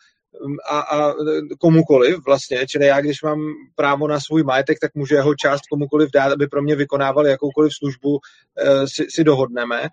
a, 0.71 0.81
a 0.81 1.15
komukoliv 1.61 2.17
vlastně, 2.27 2.67
čili 2.67 2.87
já, 2.87 3.01
když 3.01 3.23
mám 3.23 3.41
právo 3.75 4.09
na 4.09 4.21
svůj 4.21 4.43
majetek, 4.43 4.79
tak 4.79 4.95
můžu 4.95 5.15
jeho 5.15 5.35
část 5.35 5.61
komukoliv 5.71 6.11
dát, 6.15 6.33
aby 6.33 6.47
pro 6.47 6.63
mě 6.63 6.77
vykonával 6.77 7.27
jakoukoliv 7.27 7.73
službu, 7.75 8.19
eh, 8.59 8.89
si, 8.89 9.07
si 9.11 9.25
dohodneme, 9.25 9.89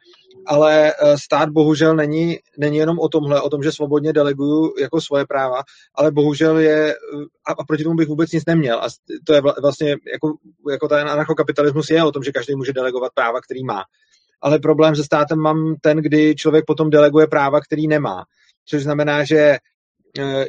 ale 0.46 0.94
eh, 0.94 1.18
stát 1.18 1.50
bohužel 1.50 1.96
není, 1.96 2.38
není 2.58 2.78
jenom 2.78 3.00
o 3.00 3.10
tomhle, 3.10 3.42
o 3.42 3.50
tom, 3.50 3.64
že 3.64 3.72
svobodně 3.72 4.14
deleguju 4.14 4.74
jako 4.80 5.02
svoje 5.02 5.26
práva, 5.26 5.62
ale 5.96 6.12
bohužel 6.12 6.58
je, 6.58 6.96
a, 7.48 7.52
a 7.52 7.64
proti 7.68 7.84
tomu 7.84 7.96
bych 7.96 8.08
vůbec 8.08 8.32
nic 8.32 8.46
neměl 8.46 8.80
a 8.80 8.88
to 9.26 9.34
je 9.34 9.42
vlastně, 9.62 9.90
jako, 10.14 10.34
jako 10.72 10.88
ten 10.88 11.10
anarchokapitalismus 11.10 11.90
je 11.90 12.04
o 12.04 12.12
tom, 12.12 12.24
že 12.24 12.32
každý 12.32 12.56
může 12.56 12.74
delegovat 12.74 13.12
práva, 13.14 13.42
který 13.42 13.64
má. 13.64 13.84
Ale 14.42 14.60
problém 14.60 14.96
se 14.96 15.04
státem 15.04 15.40
mám 15.40 15.76
ten, 15.82 15.98
kdy 15.98 16.36
člověk 16.36 16.66
potom 16.66 16.90
deleguje 16.90 17.28
práva, 17.28 17.62
který 17.62 17.88
nemá. 17.88 18.24
Což 18.66 18.84
znamená, 18.84 19.24
že 19.24 19.58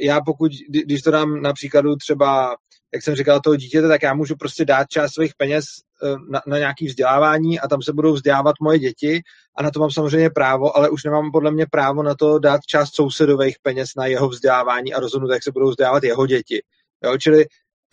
já 0.01 0.21
pokud, 0.21 0.53
když 0.69 1.03
to 1.03 1.11
dám 1.11 1.43
na 1.43 1.53
příkladu 1.53 1.97
třeba, 1.97 2.57
jak 2.95 3.03
jsem 3.03 3.15
říkal, 3.15 3.41
toho 3.41 3.57
dítěte, 3.57 3.89
tak 3.89 4.03
já 4.03 4.15
můžu 4.15 4.37
prostě 4.37 4.65
dát 4.65 4.89
část 4.89 5.15
svých 5.15 5.33
peněz 5.37 5.65
eh, 6.05 6.17
na, 6.31 6.41
na 6.47 6.59
nějaké 6.59 6.87
vzdělávání 6.87 7.61
a 7.61 7.69
tam 7.69 7.83
se 7.83 7.93
budou 7.93 8.13
vzdělávat 8.13 8.55
moje 8.63 8.79
děti 8.79 9.21
a 9.57 9.63
na 9.63 9.71
to 9.71 9.81
mám 9.81 9.91
samozřejmě 9.91 10.31
právo, 10.31 10.77
ale 10.77 10.91
už 10.91 11.05
nemám 11.05 11.33
podle 11.33 11.51
mě 11.51 11.67
právo 11.71 12.03
na 12.03 12.15
to 12.15 12.39
dát 12.39 12.61
část 12.67 12.95
sousedových 12.95 13.57
peněz 13.63 13.89
na 13.97 14.07
jeho 14.07 14.29
vzdělávání 14.29 14.95
a 14.95 15.01
rozhodnout, 15.01 15.31
jak 15.31 15.43
se 15.43 15.53
budou 15.53 15.71
vzdělávat 15.71 16.05
jeho 16.05 16.27
děti. 16.27 16.63
Jo, 17.05 17.19
čili 17.19 17.45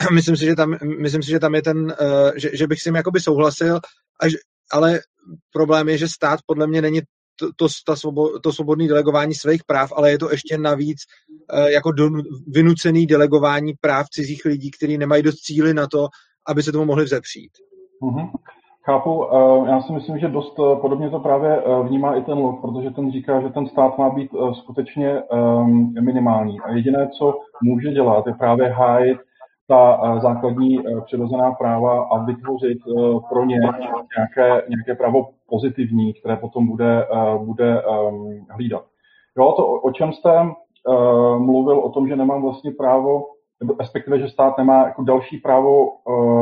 myslím 0.13 0.37
si, 0.37 0.45
že 0.45 0.55
tam, 0.55 0.77
myslím 1.01 1.23
si, 1.23 1.29
že 1.29 1.39
tam 1.39 1.55
je 1.55 1.61
ten, 1.61 1.77
uh, 1.85 2.31
že, 2.35 2.49
že 2.53 2.67
bych 2.67 2.81
s 2.81 2.83
tím 2.83 2.95
jakoby 2.95 3.19
souhlasil, 3.19 3.79
až, 4.21 4.31
ale 4.71 4.99
problém 5.53 5.89
je, 5.89 5.97
že 5.97 6.07
stát 6.07 6.39
podle 6.45 6.67
mě 6.67 6.81
není 6.81 7.01
to, 7.39 7.47
to, 7.55 7.67
ta 7.87 7.95
svobo, 7.95 8.39
to 8.39 8.51
svobodné 8.51 8.87
delegování 8.87 9.33
svých 9.33 9.63
práv, 9.63 9.89
ale 9.95 10.11
je 10.11 10.19
to 10.19 10.31
ještě 10.31 10.57
navíc 10.57 10.97
uh, 11.53 11.67
jako 11.67 11.91
do, 11.91 12.09
vynucený 12.47 13.05
delegování 13.05 13.73
práv 13.81 14.09
cizích 14.09 14.45
lidí, 14.45 14.71
kteří 14.71 14.97
nemají 14.97 15.23
dost 15.23 15.35
cíly 15.35 15.73
na 15.73 15.87
to, 15.87 16.07
aby 16.47 16.63
se 16.63 16.71
tomu 16.71 16.85
mohli 16.85 17.03
vzepřít. 17.03 17.51
Mm-hmm. 18.01 18.29
Chápu, 18.85 19.27
já 19.67 19.81
si 19.81 19.93
myslím, 19.93 20.19
že 20.19 20.27
dost 20.27 20.55
podobně 20.81 21.09
to 21.09 21.19
právě 21.19 21.63
vnímá 21.87 22.15
i 22.15 22.21
ten 22.21 22.37
LOK, 22.37 22.61
protože 22.61 22.89
ten 22.89 23.11
říká, 23.11 23.41
že 23.41 23.49
ten 23.49 23.67
stát 23.67 23.97
má 23.97 24.09
být 24.09 24.31
skutečně 24.59 25.21
minimální. 26.01 26.59
A 26.59 26.71
jediné, 26.71 27.09
co 27.17 27.33
může 27.63 27.91
dělat, 27.91 28.27
je 28.27 28.33
právě 28.33 28.69
hájit 28.69 29.17
ta 29.67 30.19
základní 30.19 30.79
přirozená 31.05 31.51
práva 31.51 32.03
a 32.03 32.23
vytvořit 32.23 32.77
pro 33.29 33.45
ně 33.45 33.57
nějaké, 34.17 34.65
nějaké 34.69 34.95
právo 34.97 35.29
pozitivní, 35.49 36.13
které 36.13 36.35
potom 36.35 36.67
bude, 36.67 37.07
bude 37.37 37.83
hlídat. 38.49 38.85
Jo, 39.37 39.53
to, 39.57 39.67
o 39.67 39.91
čem 39.91 40.13
jste 40.13 40.31
mluvil, 41.37 41.79
o 41.79 41.89
tom, 41.89 42.07
že 42.07 42.15
nemám 42.15 42.41
vlastně 42.41 42.71
právo, 42.71 43.25
respektive, 43.79 44.19
že 44.19 44.29
stát 44.29 44.57
nemá 44.57 44.85
jako 44.85 45.03
další 45.03 45.37
právo 45.37 45.89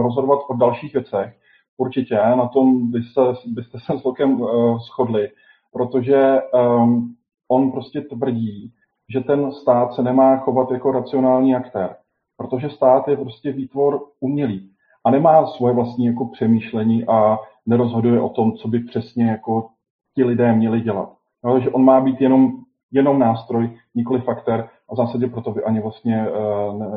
rozhodovat 0.04 0.40
o 0.50 0.54
dalších 0.54 0.94
věcech, 0.94 1.34
Určitě, 1.78 2.16
na 2.16 2.48
tom 2.48 2.92
byste, 2.92 3.22
byste 3.46 3.80
se 3.80 4.02
celkem 4.02 4.46
shodli, 4.78 5.30
protože 5.74 6.42
um, 6.54 7.16
on 7.48 7.72
prostě 7.72 8.02
tvrdí, 8.02 8.74
že 9.10 9.20
ten 9.20 9.52
stát 9.52 9.94
se 9.94 10.02
nemá 10.02 10.38
chovat 10.38 10.72
jako 10.72 10.92
racionální 10.92 11.56
aktér, 11.56 11.96
protože 12.44 12.70
stát 12.70 13.08
je 13.08 13.18
prostě 13.18 13.52
výtvor 13.52 14.06
umělý 14.20 14.70
a 15.06 15.12
nemá 15.12 15.48
svoje 15.48 15.74
vlastní 15.74 16.06
jako 16.06 16.26
přemýšlení 16.26 17.06
a 17.08 17.38
nerozhoduje 17.66 18.22
o 18.22 18.30
tom, 18.30 18.54
co 18.54 18.68
by 18.68 18.80
přesně 18.80 19.30
jako 19.30 19.68
ti 20.16 20.24
lidé 20.24 20.54
měli 20.54 20.82
dělat. 20.82 21.14
No, 21.44 21.60
že 21.60 21.70
on 21.70 21.84
má 21.84 22.02
být 22.02 22.22
jenom, 22.22 22.52
jenom 22.92 23.20
nástroj, 23.20 23.78
nikoli 23.96 24.22
faktor 24.22 24.70
a 24.90 24.94
v 24.94 24.98
zásadě 24.98 25.28
proto 25.28 25.52
by 25.52 25.64
ani 25.64 25.82
vlastně 25.82 26.28
uh, 26.30 26.80
ne, 26.80 26.88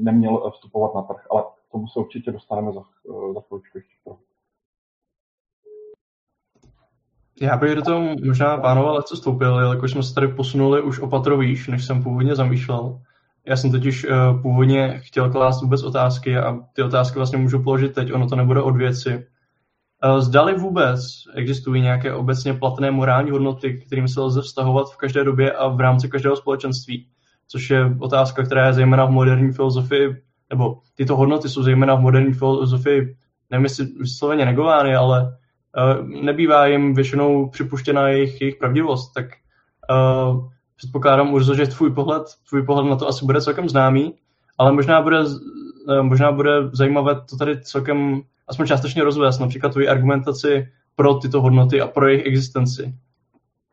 neměl 0.00 0.50
vstupovat 0.50 0.94
na 0.94 1.02
trh. 1.02 1.26
Ale 1.30 1.44
tomu 1.72 1.88
se 1.88 1.98
určitě 1.98 2.32
dostaneme 2.32 2.72
za, 2.72 2.80
za 3.34 3.40
chvíličku 3.40 3.78
ještě. 3.78 3.94
Já 7.40 7.56
bych 7.56 7.74
do 7.74 7.82
toho 7.82 8.00
možná 8.26 8.56
pánové 8.56 9.02
co 9.02 9.14
vstoupil, 9.14 9.58
jelikož 9.58 9.90
jsme 9.90 10.02
se 10.02 10.14
tady 10.14 10.28
posunuli 10.28 10.82
už 10.82 11.00
opatro 11.00 11.38
výš, 11.38 11.68
než 11.68 11.84
jsem 11.84 12.02
původně 12.02 12.34
zamýšlel. 12.34 13.00
Já 13.48 13.56
jsem 13.56 13.72
totiž 13.72 14.04
uh, 14.04 14.42
původně 14.42 15.00
chtěl 15.04 15.30
klást 15.30 15.62
vůbec 15.62 15.82
otázky 15.82 16.38
a 16.38 16.58
ty 16.72 16.82
otázky 16.82 17.18
vlastně 17.18 17.38
můžu 17.38 17.62
položit 17.62 17.94
teď, 17.94 18.12
ono 18.12 18.28
to 18.28 18.36
nebude 18.36 18.62
od 18.62 18.76
věci. 18.76 19.26
Uh, 20.04 20.20
zdali 20.20 20.54
vůbec 20.54 21.00
existují 21.34 21.82
nějaké 21.82 22.14
obecně 22.14 22.54
platné 22.54 22.90
morální 22.90 23.30
hodnoty, 23.30 23.82
kterým 23.86 24.08
se 24.08 24.20
lze 24.20 24.42
vztahovat 24.42 24.90
v 24.92 24.96
každé 24.96 25.24
době 25.24 25.52
a 25.52 25.68
v 25.68 25.80
rámci 25.80 26.08
každého 26.08 26.36
společenství, 26.36 27.06
což 27.48 27.70
je 27.70 27.96
otázka, 28.00 28.42
která 28.42 28.66
je 28.66 28.72
zejména 28.72 29.04
v 29.04 29.10
moderní 29.10 29.52
filozofii, 29.52 30.22
nebo 30.50 30.78
tyto 30.94 31.16
hodnoty 31.16 31.48
jsou 31.48 31.62
zejména 31.62 31.94
v 31.94 32.00
moderní 32.00 32.32
filozofii, 32.32 33.16
nevím 33.50 33.64
jestli 33.64 33.84
vysloveně 33.84 34.44
negovány, 34.44 34.94
ale 34.94 35.38
Eh, 35.76 36.22
nebývá 36.22 36.66
jim 36.66 36.94
většinou 36.94 37.48
připuštěna 37.48 38.08
jejich, 38.08 38.40
jejich 38.40 38.56
pravdivost, 38.56 39.14
tak 39.14 39.26
uh, 39.90 40.48
předpokládám, 40.78 41.32
Urzo, 41.32 41.54
že 41.54 41.66
tvůj 41.66 41.92
pohled, 41.92 42.22
tvůj 42.48 42.62
pohled 42.62 42.86
na 42.86 42.96
to 42.96 43.08
asi 43.08 43.24
bude 43.24 43.40
celkem 43.40 43.68
známý, 43.68 44.14
ale 44.58 44.72
možná 44.72 45.02
bude, 45.02 45.20
uh, 45.20 46.02
možná 46.02 46.32
bude 46.32 46.50
zajímavé 46.72 47.14
to 47.30 47.36
tady 47.36 47.62
celkem 47.62 48.22
aspoň 48.48 48.66
částečně 48.66 49.04
rozvést, 49.04 49.38
například 49.38 49.72
tvoji 49.72 49.88
argumentaci 49.88 50.68
pro 50.96 51.14
tyto 51.14 51.40
hodnoty 51.40 51.80
a 51.80 51.86
pro 51.86 52.08
jejich 52.08 52.26
existenci. 52.26 52.94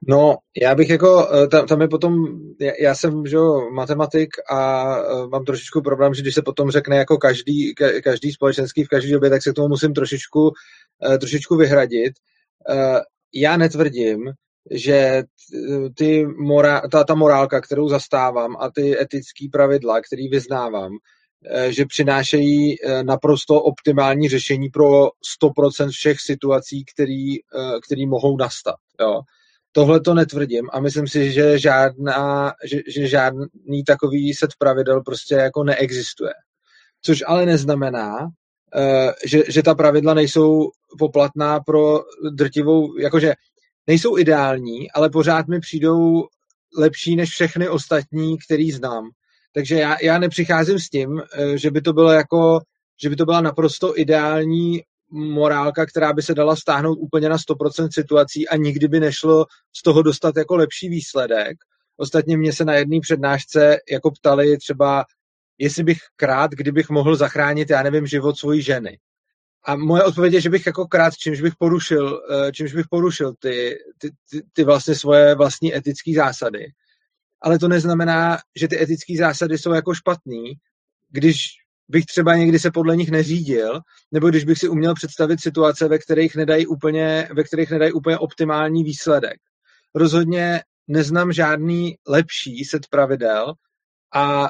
No, 0.07 0.35
já 0.61 0.75
bych 0.75 0.89
jako, 0.89 1.27
tam, 1.51 1.67
tam 1.67 1.81
je 1.81 1.87
potom, 1.87 2.25
já, 2.59 2.71
já 2.81 2.95
jsem, 2.95 3.25
že 3.25 3.37
matematik 3.73 4.29
a 4.51 4.85
mám 5.31 5.45
trošičku 5.45 5.81
problém, 5.81 6.13
že 6.13 6.21
když 6.21 6.35
se 6.35 6.41
potom 6.41 6.71
řekne 6.71 6.97
jako 6.97 7.17
každý, 7.17 7.75
každý 8.03 8.31
společenský 8.31 8.83
v 8.83 8.87
každé 8.87 9.11
době, 9.11 9.29
tak 9.29 9.43
se 9.43 9.51
k 9.51 9.55
tomu 9.55 9.67
musím 9.67 9.93
trošičku 9.93 10.51
Eh, 11.03 11.17
trošičku 11.17 11.55
vyhradit. 11.55 12.13
Eh, 12.69 12.99
já 13.33 13.57
netvrdím, 13.57 14.31
že 14.71 15.23
ty 15.97 16.25
mora, 16.25 16.81
ta, 16.91 17.03
ta 17.03 17.15
morálka, 17.15 17.61
kterou 17.61 17.89
zastávám 17.89 18.55
a 18.59 18.71
ty 18.71 19.01
etické 19.01 19.45
pravidla, 19.51 20.01
které 20.01 20.23
vyznávám, 20.31 20.91
eh, 21.49 21.71
že 21.71 21.85
přinášejí 21.85 22.75
naprosto 23.03 23.61
optimální 23.61 24.29
řešení 24.29 24.69
pro 24.69 25.09
100% 25.41 25.89
všech 25.89 26.17
situací, 26.19 26.85
který, 26.93 27.35
který 27.85 28.07
mohou 28.07 28.37
nastat. 28.37 28.75
Jo. 29.01 29.21
Tohle 29.71 29.99
to 30.01 30.13
netvrdím 30.13 30.69
a 30.73 30.79
myslím 30.79 31.07
si, 31.07 31.31
že, 31.31 31.59
žádná, 31.59 32.53
že, 32.65 32.79
že 32.87 33.07
žádný 33.07 33.83
takový 33.87 34.33
set 34.33 34.49
pravidel 34.57 35.01
prostě 35.01 35.35
jako 35.35 35.63
neexistuje. 35.63 36.33
Což 37.01 37.23
ale 37.27 37.45
neznamená, 37.45 38.29
Eh, 38.77 39.13
že, 39.25 39.43
že 39.47 39.63
ta 39.63 39.75
pravidla 39.75 40.13
nejsou 40.13 40.69
poplatná 40.99 41.59
pro 41.59 41.99
drtivou, 42.31 42.97
jakože 42.99 43.33
nejsou 43.87 44.17
ideální, 44.17 44.91
ale 44.91 45.09
pořád 45.09 45.47
mi 45.47 45.59
přijdou 45.59 46.23
lepší 46.77 47.15
než 47.15 47.29
všechny 47.29 47.69
ostatní, 47.69 48.37
který 48.37 48.71
znám. 48.71 49.09
Takže 49.53 49.75
já, 49.75 49.97
já 50.01 50.17
nepřicházím 50.17 50.79
s 50.79 50.89
tím, 50.89 51.21
eh, 51.33 51.57
že 51.57 51.71
by 51.71 51.81
to 51.81 51.93
bylo 51.93 52.11
jako, 52.11 52.59
že 53.01 53.09
by 53.09 53.15
to 53.15 53.25
byla 53.25 53.41
naprosto 53.41 53.99
ideální 53.99 54.81
morálka, 55.11 55.85
která 55.85 56.13
by 56.13 56.21
se 56.21 56.33
dala 56.33 56.55
stáhnout 56.55 56.95
úplně 56.95 57.29
na 57.29 57.37
100% 57.37 57.89
situací 57.93 58.47
a 58.47 58.55
nikdy 58.55 58.87
by 58.87 58.99
nešlo 58.99 59.45
z 59.75 59.83
toho 59.83 60.01
dostat 60.01 60.37
jako 60.37 60.55
lepší 60.55 60.89
výsledek. 60.89 61.57
Ostatně 61.97 62.37
mě 62.37 62.53
se 62.53 62.65
na 62.65 62.75
jedné 62.75 62.99
přednášce 63.01 63.77
jako 63.91 64.11
ptali 64.11 64.57
třeba, 64.57 65.05
jestli 65.57 65.83
bych 65.83 65.97
krát, 66.15 66.51
kdybych 66.51 66.89
mohl 66.89 67.15
zachránit, 67.15 67.69
já 67.69 67.83
nevím, 67.83 68.07
život 68.07 68.37
svojí 68.37 68.61
ženy. 68.61 68.97
A 69.65 69.75
moje 69.75 70.03
odpověď 70.03 70.33
je, 70.33 70.41
že 70.41 70.49
bych 70.49 70.65
jako 70.65 70.87
krát, 70.87 71.17
čímž 71.17 71.41
bych 71.41 71.55
porušil, 71.55 72.21
eh, 72.31 72.51
čímž 72.51 72.73
bych 72.73 72.85
porušil 72.89 73.33
ty, 73.39 73.77
ty, 73.97 74.09
ty, 74.29 74.41
ty 74.53 74.63
vlastně 74.63 74.95
svoje 74.95 75.35
vlastní 75.35 75.75
etické 75.75 76.13
zásady. 76.15 76.65
Ale 77.41 77.59
to 77.59 77.67
neznamená, 77.67 78.37
že 78.55 78.67
ty 78.67 78.81
etické 78.81 79.17
zásady 79.17 79.57
jsou 79.57 79.73
jako 79.73 79.93
špatný, 79.93 80.53
když 81.09 81.47
bych 81.87 82.05
třeba 82.05 82.35
někdy 82.35 82.59
se 82.59 82.71
podle 82.71 82.95
nich 82.95 83.11
neřídil, 83.11 83.79
nebo 84.11 84.29
když 84.29 84.43
bych 84.43 84.57
si 84.57 84.67
uměl 84.69 84.93
představit 84.93 85.41
situace, 85.41 85.87
ve 85.87 85.99
kterých 85.99 86.35
nedají 86.35 86.67
úplně, 86.67 87.29
ve 87.33 87.43
kterých 87.43 87.71
nedají 87.71 87.91
úplně 87.91 88.17
optimální 88.17 88.83
výsledek. 88.83 89.37
Rozhodně 89.95 90.61
neznám 90.87 91.31
žádný 91.31 91.95
lepší 92.07 92.65
set 92.65 92.87
pravidel 92.89 93.53
a 94.13 94.49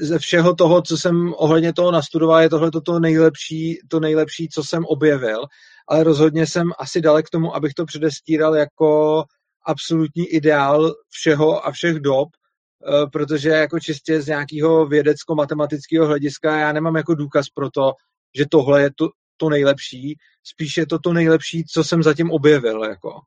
ze 0.00 0.18
všeho 0.18 0.54
toho, 0.54 0.82
co 0.82 0.96
jsem 0.96 1.34
ohledně 1.36 1.72
toho 1.72 1.92
nastudoval, 1.92 2.40
je 2.40 2.50
tohle 2.50 2.70
to 2.70 3.00
nejlepší, 3.00 3.78
to 3.88 4.00
nejlepší, 4.00 4.48
co 4.48 4.64
jsem 4.64 4.84
objevil, 4.84 5.46
ale 5.88 6.04
rozhodně 6.04 6.46
jsem 6.46 6.70
asi 6.78 7.00
dalek 7.00 7.26
k 7.26 7.30
tomu, 7.30 7.54
abych 7.54 7.74
to 7.74 7.84
předestíral 7.86 8.56
jako 8.56 9.24
absolutní 9.66 10.26
ideál 10.26 10.94
všeho 11.08 11.66
a 11.66 11.70
všech 11.72 12.00
dob, 12.00 12.28
eh, 12.28 13.06
protože 13.12 13.48
jako 13.48 13.80
čistě 13.80 14.22
z 14.22 14.26
nějakého 14.26 14.86
vědecko-matematického 14.86 16.06
hlediska 16.06 16.56
já 16.56 16.72
nemám 16.72 16.96
jako 16.96 17.14
důkaz 17.14 17.48
pro 17.54 17.70
to, 17.70 17.92
že 18.36 18.44
tohle 18.50 18.82
je 18.82 18.90
to, 18.96 19.08
to 19.36 19.48
nejlepší, 19.48 20.18
spíš 20.42 20.76
je 20.76 20.86
to 20.86 20.98
to 20.98 21.12
nejlepší, 21.12 21.64
co 21.64 21.84
jsem 21.84 22.02
zatím 22.02 22.30
objevil. 22.30 22.84
Jako. 22.84 23.20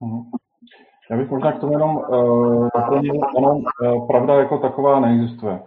Mhm. 0.00 0.41
Já 1.12 1.18
bych 1.18 1.30
možná 1.30 1.52
k 1.52 1.60
tomu 1.60 1.72
jenom 1.72 1.96
uh, 1.96 2.68
doplnil, 2.76 3.14
ono, 3.36 3.56
uh, 3.56 4.06
pravda 4.06 4.34
jako 4.34 4.58
taková 4.58 5.00
neexistuje. 5.00 5.52
Uh, 5.52 5.60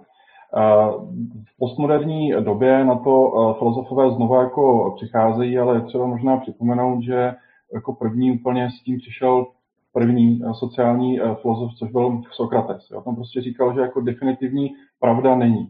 v 1.45 1.57
postmoderní 1.59 2.31
době 2.43 2.85
na 2.85 2.95
to 2.95 3.55
filozofové 3.59 4.11
znovu 4.11 4.35
jako 4.35 4.93
přicházejí, 4.95 5.57
ale 5.57 5.75
je 5.75 5.81
třeba 5.81 6.05
možná 6.05 6.37
připomenout, 6.37 7.01
že 7.01 7.33
jako 7.73 7.93
první 7.93 8.31
úplně 8.31 8.69
s 8.69 8.83
tím 8.83 8.97
přišel 8.97 9.45
první 9.93 10.41
sociální 10.53 11.19
filozof, 11.41 11.71
což 11.79 11.91
byl 11.91 12.21
Sokrates. 12.31 12.89
Jo. 12.91 13.01
Tam 13.01 13.15
prostě 13.15 13.41
říkal, 13.41 13.73
že 13.73 13.81
jako 13.81 14.01
definitivní 14.01 14.69
pravda 14.99 15.35
není. 15.35 15.67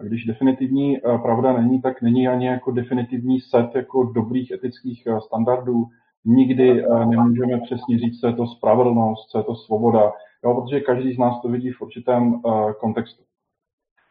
A 0.00 0.02
když 0.02 0.24
definitivní 0.24 0.98
pravda 1.22 1.52
není, 1.52 1.82
tak 1.82 2.02
není 2.02 2.28
ani 2.28 2.46
jako 2.46 2.70
definitivní 2.70 3.40
set 3.40 3.74
jako 3.74 4.04
dobrých 4.04 4.50
etických 4.50 5.08
standardů, 5.26 5.84
nikdy 6.24 6.84
eh, 6.84 7.06
nemůžeme 7.06 7.60
přesně 7.60 7.98
říct, 7.98 8.20
co 8.20 8.26
je 8.26 8.32
to 8.32 8.46
spravedlnost, 8.46 9.30
co 9.30 9.38
je 9.38 9.44
to 9.44 9.54
svoboda, 9.54 10.12
jo, 10.44 10.62
protože 10.62 10.80
každý 10.80 11.14
z 11.14 11.18
nás 11.18 11.42
to 11.42 11.48
vidí 11.48 11.70
v 11.70 11.82
určitém 11.82 12.34
uh, 12.34 12.72
kontextu. 12.72 13.22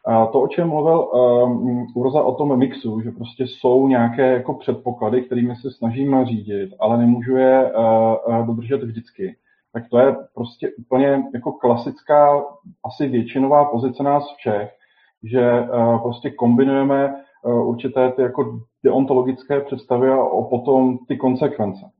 A 0.06 0.26
to, 0.26 0.40
o 0.40 0.48
čem 0.48 0.68
mluvil 0.68 1.00
um, 1.00 1.86
Urza 1.94 2.22
o 2.22 2.34
tom 2.34 2.58
mixu, 2.58 3.00
že 3.00 3.10
prostě 3.10 3.46
jsou 3.46 3.88
nějaké 3.88 4.32
jako 4.32 4.54
předpoklady, 4.54 5.22
kterými 5.22 5.56
se 5.56 5.70
snažíme 5.70 6.24
řídit, 6.24 6.70
ale 6.80 6.98
nemůžu 6.98 7.36
je 7.36 7.72
dodržet 8.46 8.82
vždycky, 8.82 9.36
tak 9.72 9.88
to 9.88 9.98
je 9.98 10.16
prostě 10.34 10.70
úplně 10.78 11.22
jako 11.34 11.52
klasická, 11.52 12.44
asi 12.84 13.08
většinová 13.08 13.64
pozice 13.64 14.02
nás 14.02 14.34
všech, 14.36 14.70
že 15.22 15.66
prostě 16.02 16.30
kombinujeme 16.30 17.14
určité 17.44 18.12
ty 18.12 18.22
jako 18.22 18.60
deontologické 18.84 19.60
představy 19.60 20.10
a 20.10 20.24
potom 20.50 20.98
ty 21.08 21.16
konsekvence. 21.16 21.90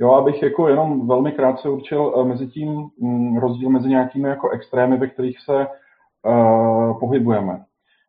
Jo, 0.00 0.12
abych 0.12 0.42
jako 0.42 0.68
jenom 0.68 1.08
velmi 1.08 1.32
krátce 1.32 1.68
určil 1.68 2.02
uh, 2.06 2.26
mezi 2.26 2.46
tím 2.46 2.88
um, 2.96 3.38
rozdíl 3.38 3.70
mezi 3.70 3.88
nějakými 3.88 4.28
jako 4.28 4.50
extrémy, 4.50 4.96
ve 4.96 5.06
kterých 5.06 5.40
se 5.40 5.66
uh, 5.66 7.00
pohybujeme. 7.00 7.64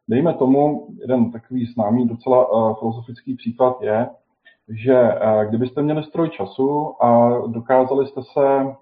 Dejme 0.09 0.33
tomu, 0.33 0.87
jeden 1.01 1.31
takový 1.31 1.65
známý 1.65 2.07
docela 2.07 2.51
uh, 2.51 2.79
filozofický 2.79 3.35
příklad 3.35 3.81
je, 3.81 4.09
že 4.69 5.11
kdybyste 5.49 5.81
měli 5.81 6.03
stroj 6.03 6.29
času 6.29 7.03
a 7.03 7.39
dokázali 7.47 8.07
jste 8.07 8.21
se 8.23 8.75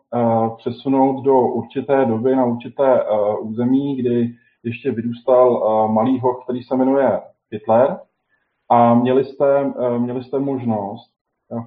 přesunout 0.58 1.22
do 1.22 1.40
určité 1.40 2.06
doby 2.06 2.36
na 2.36 2.46
určité 2.46 3.04
území, 3.42 3.96
kdy 3.96 4.36
ještě 4.64 4.92
vyrůstal 4.92 5.62
malý 5.88 6.20
hoch, 6.20 6.44
který 6.44 6.64
se 6.64 6.76
jmenuje 6.76 7.22
Hitler, 7.52 8.00
a 8.70 8.94
měli 8.94 9.26
jste, 9.26 9.74
měli 9.98 10.24
jste 10.24 10.40
možnost 10.40 11.13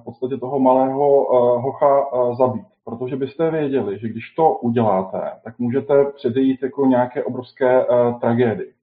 v 0.01 0.03
podstatě 0.03 0.37
toho 0.37 0.59
malého 0.59 1.25
hocha 1.59 2.05
zabít 2.37 2.65
protože 2.87 3.15
byste 3.15 3.51
věděli, 3.51 3.99
že 3.99 4.09
když 4.09 4.33
to 4.35 4.53
uděláte, 4.53 5.31
tak 5.43 5.59
můžete 5.59 6.05
předejít 6.15 6.63
jako 6.63 6.85
nějaké 6.85 7.23
obrovské 7.23 7.85
tragédii. 8.21 8.73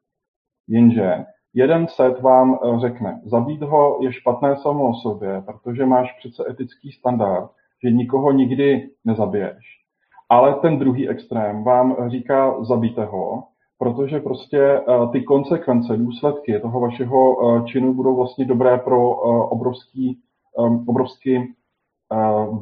Jenže 0.68 1.24
jeden 1.54 1.86
set 1.88 2.20
vám 2.20 2.58
řekne, 2.80 3.20
zabít 3.24 3.62
ho 3.62 3.98
je 4.00 4.12
špatné 4.12 4.56
samo 4.56 4.88
o 4.88 4.94
sobě, 4.94 5.42
protože 5.46 5.86
máš 5.86 6.12
přece 6.18 6.44
etický 6.50 6.92
standard, 6.92 7.50
že 7.84 7.90
nikoho 7.90 8.32
nikdy 8.32 8.88
nezabiješ. 9.04 9.80
Ale 10.28 10.54
ten 10.54 10.78
druhý 10.78 11.08
extrém 11.08 11.64
vám 11.64 11.96
říká, 12.10 12.64
zabijte 12.64 13.04
ho, 13.04 13.44
protože 13.78 14.20
prostě 14.20 14.80
ty 15.12 15.22
konsekvence, 15.22 15.96
důsledky 15.96 16.60
toho 16.60 16.80
vašeho 16.80 17.36
činu 17.66 17.94
budou 17.94 18.16
vlastně 18.16 18.44
dobré 18.44 18.78
pro 18.78 19.10
obrovský, 19.48 20.20
um, 20.58 20.84
obrovský 20.88 21.54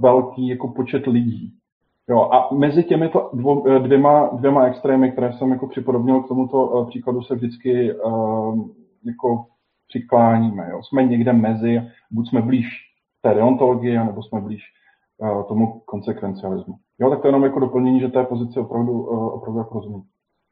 velký 0.01 0.49
jako 0.49 0.69
počet 0.69 1.07
lidí. 1.07 1.53
Jo, 2.09 2.21
a 2.33 2.55
mezi 2.55 2.85
těmito 2.85 3.31
dvou, 3.33 3.69
eh, 3.69 3.79
dvěma, 3.79 4.31
dvěma 4.33 4.67
extrémy, 4.67 5.13
které 5.13 5.33
jsem 5.33 5.51
jako 5.51 5.67
připodobnil 5.67 6.21
k 6.21 6.29
tomuto 6.29 6.83
eh, 6.83 6.91
příkladu, 6.91 7.23
se 7.23 7.35
vždycky 7.35 7.95
uh, 7.95 8.69
jako 9.07 9.47
přikláníme. 9.89 10.69
Jo. 10.71 10.81
Jsme 10.83 11.05
někde 11.05 11.33
mezi, 11.33 11.81
buď 12.11 12.29
jsme 12.29 12.43
blíž 12.43 12.67
té 13.23 13.35
deontologii, 13.35 13.99
nebo 13.99 14.23
jsme 14.23 14.41
blíž 14.41 14.63
uh, 15.19 15.43
tomu 15.43 15.81
konsekvencialismu. 15.85 16.75
Jo, 17.01 17.11
tak 17.11 17.21
to 17.21 17.27
je 17.27 17.29
jenom 17.29 17.45
jako 17.45 17.61
doplnění, 17.61 18.01
že 18.01 18.09
té 18.09 18.25
pozici 18.25 18.59
opravdu, 18.59 18.93
uh, 18.93 19.35
opravdu 19.35 19.59
jako 19.59 19.75
rozumím. 19.75 20.03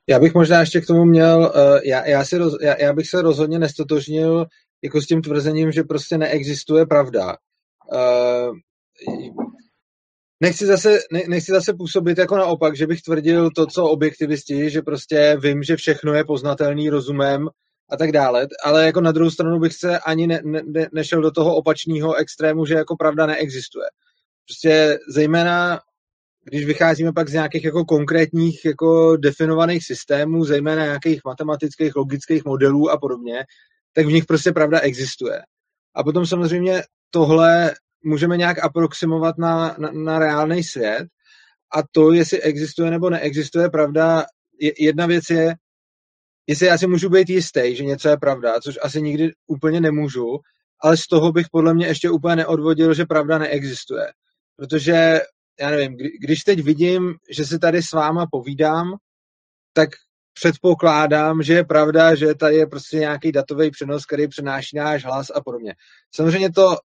Já 0.08 0.20
bych 0.20 0.34
možná 0.34 0.60
ještě 0.60 0.80
k 0.80 0.86
tomu 0.86 1.04
měl, 1.04 1.38
uh, 1.38 1.80
já, 1.84 2.06
já, 2.06 2.24
si 2.24 2.38
roz, 2.38 2.56
já, 2.62 2.74
já 2.82 2.92
bych 2.92 3.06
se 3.06 3.22
rozhodně 3.22 3.58
nestotožnil 3.58 4.46
jako 4.82 5.02
s 5.02 5.06
tím 5.06 5.22
tvrzením, 5.22 5.72
že 5.72 5.82
prostě 5.82 6.18
neexistuje 6.18 6.86
pravda. 6.86 7.36
Uh, 7.92 8.56
nechci 10.40 10.66
zase, 10.66 10.98
ne, 11.12 11.22
nechci 11.28 11.52
zase 11.52 11.74
působit 11.74 12.18
jako 12.18 12.36
naopak, 12.36 12.76
že 12.76 12.86
bych 12.86 13.02
tvrdil 13.02 13.50
to, 13.50 13.66
co 13.66 13.84
objektivisti, 13.84 14.70
že 14.70 14.82
prostě 14.82 15.36
vím, 15.42 15.62
že 15.62 15.76
všechno 15.76 16.14
je 16.14 16.24
poznatelný 16.24 16.90
rozumem 16.90 17.48
a 17.90 17.96
tak 17.96 18.12
dále, 18.12 18.46
ale 18.64 18.86
jako 18.86 19.00
na 19.00 19.12
druhou 19.12 19.30
stranu 19.30 19.58
bych 19.58 19.72
se 19.74 19.98
ani 19.98 20.26
ne, 20.26 20.40
ne, 20.44 20.88
nešel 20.92 21.22
do 21.22 21.30
toho 21.30 21.56
opačného 21.56 22.14
extrému, 22.14 22.66
že 22.66 22.74
jako 22.74 22.96
pravda 22.96 23.26
neexistuje. 23.26 23.86
Prostě 24.46 24.98
zejména 25.08 25.80
když 26.44 26.64
vycházíme 26.64 27.12
pak 27.12 27.28
z 27.28 27.32
nějakých 27.32 27.64
jako 27.64 27.84
konkrétních 27.84 28.64
jako 28.64 29.16
definovaných 29.16 29.86
systémů, 29.86 30.44
zejména 30.44 30.84
nějakých 30.84 31.20
matematických, 31.24 31.96
logických 31.96 32.44
modelů 32.44 32.90
a 32.90 32.98
podobně, 32.98 33.44
tak 33.92 34.06
v 34.06 34.12
nich 34.12 34.24
prostě 34.24 34.52
pravda 34.52 34.80
existuje. 34.80 35.42
A 35.94 36.04
potom 36.04 36.26
samozřejmě 36.26 36.82
tohle 37.10 37.74
můžeme 38.04 38.36
nějak 38.36 38.64
aproximovat 38.64 39.38
na, 39.38 39.76
na, 39.78 39.90
na 39.90 40.18
reálný 40.18 40.64
svět 40.64 41.06
a 41.74 41.82
to, 41.92 42.12
jestli 42.12 42.42
existuje 42.42 42.90
nebo 42.90 43.10
neexistuje 43.10 43.70
pravda, 43.70 44.24
je, 44.60 44.72
jedna 44.78 45.06
věc 45.06 45.24
je, 45.30 45.54
jestli 46.46 46.66
já 46.66 46.78
si 46.78 46.86
můžu 46.86 47.08
být 47.08 47.30
jistý, 47.30 47.76
že 47.76 47.84
něco 47.84 48.08
je 48.08 48.16
pravda, 48.16 48.60
což 48.60 48.78
asi 48.82 49.02
nikdy 49.02 49.32
úplně 49.46 49.80
nemůžu, 49.80 50.38
ale 50.82 50.96
z 50.96 51.06
toho 51.06 51.32
bych 51.32 51.46
podle 51.52 51.74
mě 51.74 51.86
ještě 51.86 52.10
úplně 52.10 52.36
neodvodil, 52.36 52.94
že 52.94 53.04
pravda 53.04 53.38
neexistuje. 53.38 54.12
Protože, 54.56 55.20
já 55.60 55.70
nevím, 55.70 55.96
kdy, 55.96 56.08
když 56.20 56.40
teď 56.40 56.62
vidím, 56.62 57.14
že 57.30 57.44
si 57.44 57.58
tady 57.58 57.82
s 57.82 57.92
váma 57.92 58.26
povídám, 58.30 58.96
tak 59.72 59.90
předpokládám, 60.34 61.42
že 61.42 61.54
je 61.54 61.64
pravda, 61.64 62.14
že 62.14 62.34
tady 62.34 62.56
je 62.56 62.66
prostě 62.66 62.96
nějaký 62.96 63.32
datový 63.32 63.70
přenos, 63.70 64.06
který 64.06 64.28
přenáší 64.28 64.76
náš 64.76 65.04
hlas 65.04 65.26
a 65.34 65.40
podobně. 65.40 65.74
Samozřejmě 66.14 66.52
to 66.52 66.76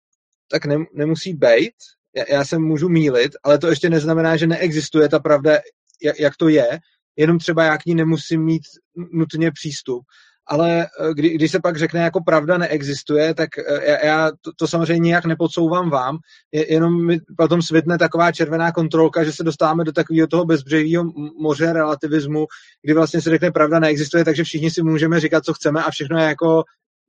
tak 0.52 0.66
ne, 0.66 0.76
nemusí 0.94 1.34
být. 1.34 1.74
Já, 2.16 2.24
já 2.30 2.46
se 2.46 2.58
můžu 2.58 2.90
mílit, 2.90 3.32
ale 3.44 3.58
to 3.58 3.68
ještě 3.68 3.90
neznamená, 3.90 4.38
že 4.38 4.48
neexistuje 4.48 5.10
ta 5.10 5.20
pravda, 5.20 5.60
jak, 6.04 6.20
jak 6.20 6.38
to 6.38 6.48
je, 6.50 6.80
jenom 7.16 7.40
třeba 7.40 7.64
já 7.64 7.78
k 7.78 7.86
ní 7.86 7.96
nemusím 7.96 8.44
mít 8.44 8.64
nutně 8.96 9.52
přístup. 9.52 10.04
Ale 10.48 10.84
eh, 10.84 11.14
kdy, 11.14 11.30
když 11.30 11.52
se 11.52 11.60
pak 11.60 11.78
řekne, 11.78 12.00
jako 12.00 12.24
pravda 12.24 12.58
neexistuje, 12.58 13.34
tak 13.34 13.58
eh, 13.58 13.92
já, 13.92 14.06
já 14.06 14.32
to, 14.42 14.52
to 14.58 14.68
samozřejmě 14.68 15.00
nijak 15.00 15.26
nepodsouvám 15.26 15.90
vám, 15.90 16.18
je, 16.52 16.74
jenom 16.74 17.06
mi 17.06 17.20
potom 17.38 17.62
svitne 17.62 17.98
taková 17.98 18.32
červená 18.32 18.72
kontrolka, 18.72 19.24
že 19.24 19.32
se 19.32 19.44
dostáváme 19.44 19.84
do 19.84 19.92
takového 19.92 20.28
toho 20.28 20.46
bezbřehého 20.46 21.04
moře 21.40 21.74
relativismu, 21.74 22.46
kdy 22.82 22.94
vlastně 22.94 23.22
se 23.22 23.30
řekne, 23.30 23.52
pravda 23.52 23.80
neexistuje, 23.80 24.26
takže 24.26 24.44
všichni 24.44 24.72
si 24.72 24.84
můžeme 24.84 25.20
říkat, 25.20 25.46
co 25.46 25.54
chceme 25.54 25.84
a 25.84 25.92
všechno 25.92 26.20
je 26.20 26.26
jako, 26.26 26.64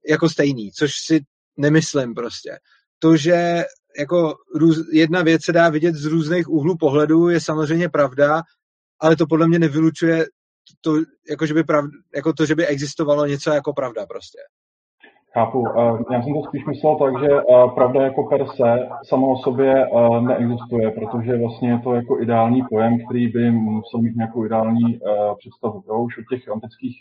jako 0.09 0.29
stejný, 0.29 0.73
což 0.73 0.93
si 1.07 1.21
nemyslím 1.57 2.15
prostě. 2.15 2.59
To, 2.99 3.17
že 3.17 3.65
jako 3.99 4.35
růz, 4.55 4.79
jedna 4.93 5.23
věc 5.23 5.45
se 5.45 5.53
dá 5.53 5.69
vidět 5.69 5.95
z 5.95 6.05
různých 6.05 6.49
úhlů 6.49 6.77
pohledu, 6.77 7.29
je 7.29 7.41
samozřejmě 7.41 7.89
pravda, 7.89 8.43
ale 9.01 9.17
to 9.17 9.27
podle 9.27 9.49
mě 9.49 9.59
nevylučuje 9.59 10.27
to, 10.81 10.91
jako, 11.31 11.47
že 11.47 11.55
by 11.55 11.65
prav, 11.65 11.85
jako 12.17 12.33
to, 12.33 12.47
že 12.47 12.55
by 12.55 12.67
existovalo 12.67 13.27
něco 13.27 13.51
jako 13.51 13.73
pravda 13.73 14.07
prostě. 14.07 14.39
Chápu. 15.33 15.65
Já 16.13 16.23
jsem 16.23 16.35
to 16.35 16.43
spíš 16.49 16.65
myslel 16.67 16.97
tak, 16.97 17.23
že 17.23 17.29
pravda 17.75 18.03
jako 18.03 18.23
per 18.25 18.47
se 18.47 18.89
sama 19.09 19.27
o 19.27 19.37
sobě 19.37 19.87
neexistuje, 20.21 20.91
protože 20.91 21.39
vlastně 21.39 21.71
je 21.71 21.79
to 21.85 21.95
jako 21.95 22.21
ideální 22.21 22.63
pojem, 22.71 22.99
který 23.07 23.29
by 23.29 23.51
musel 23.51 24.01
mít 24.01 24.17
nějakou 24.17 24.45
ideální 24.45 25.01
představu. 25.39 25.83
Jo? 25.89 25.99
Už 25.99 26.19
od 26.19 26.25
těch 26.31 26.49
antických 26.49 26.97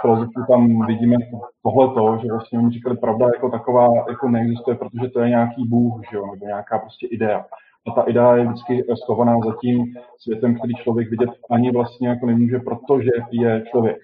filozofů 0.00 0.44
tam 0.48 0.86
vidíme 0.86 1.16
tohleto, 1.62 2.18
že 2.22 2.32
vlastně 2.32 2.58
oni 2.58 2.70
říkali, 2.70 2.96
pravda 2.96 3.26
jako 3.26 3.50
taková 3.50 3.86
jako 4.08 4.28
neexistuje, 4.28 4.76
protože 4.76 5.08
to 5.08 5.20
je 5.20 5.28
nějaký 5.28 5.68
bůh, 5.68 6.00
že 6.10 6.16
jo, 6.16 6.26
nebo 6.26 6.46
nějaká 6.46 6.78
prostě 6.78 7.06
idea. 7.06 7.44
A 7.86 7.90
ta 7.90 8.02
idea 8.02 8.36
je 8.36 8.44
vždycky 8.44 8.84
schovaná 9.04 9.38
za 9.46 9.54
tím 9.60 9.94
světem, 10.18 10.58
který 10.58 10.74
člověk 10.74 11.10
vidět 11.10 11.30
ani 11.50 11.72
vlastně 11.72 12.08
jako 12.08 12.26
nemůže, 12.26 12.58
protože 12.58 13.10
je 13.30 13.64
člověk. 13.70 13.98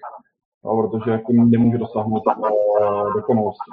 No, 0.65 0.87
protože 0.87 1.11
jako 1.11 1.33
nemůže 1.33 1.77
dosáhnout 1.77 2.23
uh, 2.27 3.13
dokonalosti. 3.13 3.71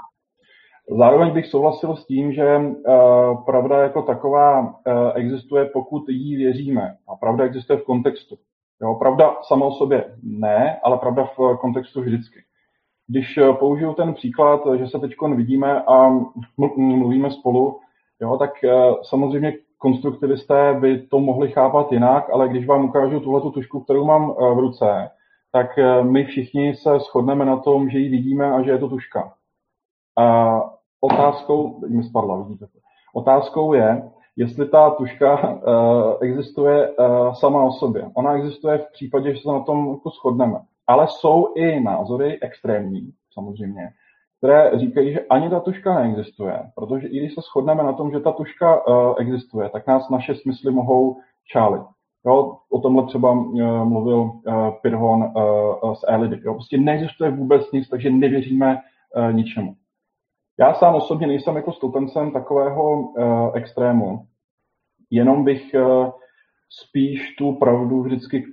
Zároveň 0.98 1.30
bych 1.30 1.46
souhlasil 1.46 1.96
s 1.96 2.06
tím, 2.06 2.32
že 2.32 2.56
uh, 2.58 3.44
pravda 3.44 3.82
jako 3.82 4.02
taková 4.02 4.60
uh, 4.60 4.72
existuje, 5.14 5.64
pokud 5.64 6.08
jí 6.08 6.36
věříme. 6.36 6.96
A 7.08 7.16
pravda 7.16 7.44
existuje 7.44 7.78
v 7.78 7.84
kontextu. 7.84 8.36
Jo, 8.82 8.94
pravda 8.94 9.36
sama 9.42 9.66
o 9.66 9.72
sobě 9.72 10.16
ne, 10.22 10.80
ale 10.82 10.98
pravda 10.98 11.24
v 11.24 11.56
kontextu 11.60 12.00
vždycky. 12.00 12.44
Když 13.06 13.36
eh, 13.36 13.52
použiju 13.52 13.94
ten 13.94 14.14
příklad, 14.14 14.60
že 14.76 14.88
se 14.88 14.98
teď 14.98 15.14
vidíme 15.34 15.82
a 15.82 16.10
mluvíme 16.76 17.30
spolu, 17.30 17.80
jo, 18.20 18.36
tak 18.36 18.64
eh, 18.64 18.94
samozřejmě 19.02 19.52
konstruktivisté 19.84 20.74
by 20.80 20.98
to 20.98 21.20
mohli 21.20 21.50
chápat 21.52 21.92
jinak, 21.92 22.30
ale 22.32 22.48
když 22.48 22.66
vám 22.66 22.84
ukážu 22.84 23.20
tuhle 23.20 23.40
tušku, 23.40 23.80
kterou 23.80 24.04
mám 24.04 24.30
eh, 24.30 24.54
v 24.54 24.58
ruce, 24.58 25.10
tak 25.52 25.66
my 26.02 26.24
všichni 26.24 26.74
se 26.74 26.98
shodneme 26.98 27.44
na 27.44 27.56
tom, 27.56 27.90
že 27.90 27.98
ji 27.98 28.08
vidíme 28.08 28.52
a 28.52 28.62
že 28.62 28.70
je 28.70 28.78
to 28.78 28.88
tuška. 28.88 29.32
A 30.18 30.60
otázkou, 31.00 31.80
mi 31.88 32.02
spadla, 32.02 32.42
vidíte 32.42 32.66
to. 32.66 32.78
Otázkou 33.14 33.74
je, 33.74 34.10
jestli 34.36 34.68
ta 34.68 34.90
tuška 34.90 35.52
uh, 35.52 35.60
existuje 36.20 36.88
sama 37.32 37.62
o 37.62 37.72
sobě. 37.72 38.10
Ona 38.14 38.34
existuje 38.34 38.78
v 38.78 38.92
případě, 38.92 39.34
že 39.34 39.40
se 39.42 39.48
na 39.48 39.60
tom 39.60 39.90
jako 39.90 40.10
shodneme. 40.10 40.60
Ale 40.86 41.06
jsou 41.08 41.54
i 41.54 41.80
názory 41.80 42.38
extrémní, 42.42 43.12
samozřejmě, 43.32 43.90
které 44.38 44.78
říkají, 44.78 45.12
že 45.12 45.20
ani 45.30 45.50
ta 45.50 45.60
tuška 45.60 45.94
neexistuje, 45.94 46.62
protože 46.74 47.08
i 47.08 47.18
když 47.18 47.34
se 47.34 47.40
shodneme 47.40 47.82
na 47.82 47.92
tom, 47.92 48.10
že 48.10 48.20
ta 48.20 48.32
tuška 48.32 48.86
uh, 48.86 49.14
existuje, 49.18 49.68
tak 49.68 49.86
nás 49.86 50.10
naše 50.10 50.34
smysly 50.34 50.72
mohou 50.72 51.16
čálit. 51.52 51.82
Jo, 52.26 52.56
o 52.72 52.80
tomhle 52.80 53.06
třeba 53.06 53.32
uh, 53.32 53.84
mluvil 53.84 54.18
uh, 54.18 54.70
Pirhon 54.82 55.22
uh, 55.22 55.94
z 55.94 56.04
Elidy. 56.08 56.40
Jo. 56.44 56.54
Prostě 56.54 56.78
neexistuje 56.78 57.30
vůbec 57.30 57.72
nic, 57.72 57.88
takže 57.88 58.10
nevěříme 58.10 58.76
uh, 59.16 59.32
ničemu. 59.32 59.74
Já 60.58 60.74
sám 60.74 60.94
osobně 60.94 61.26
nejsem 61.26 61.56
jako 61.56 61.72
stoupencem 61.72 62.30
takového 62.30 63.00
uh, 63.00 63.50
extrému, 63.54 64.20
jenom 65.10 65.44
bych 65.44 65.74
uh, 65.74 66.10
spíš 66.70 67.34
tu 67.38 67.52
pravdu 67.52 68.02
vždycky 68.02 68.44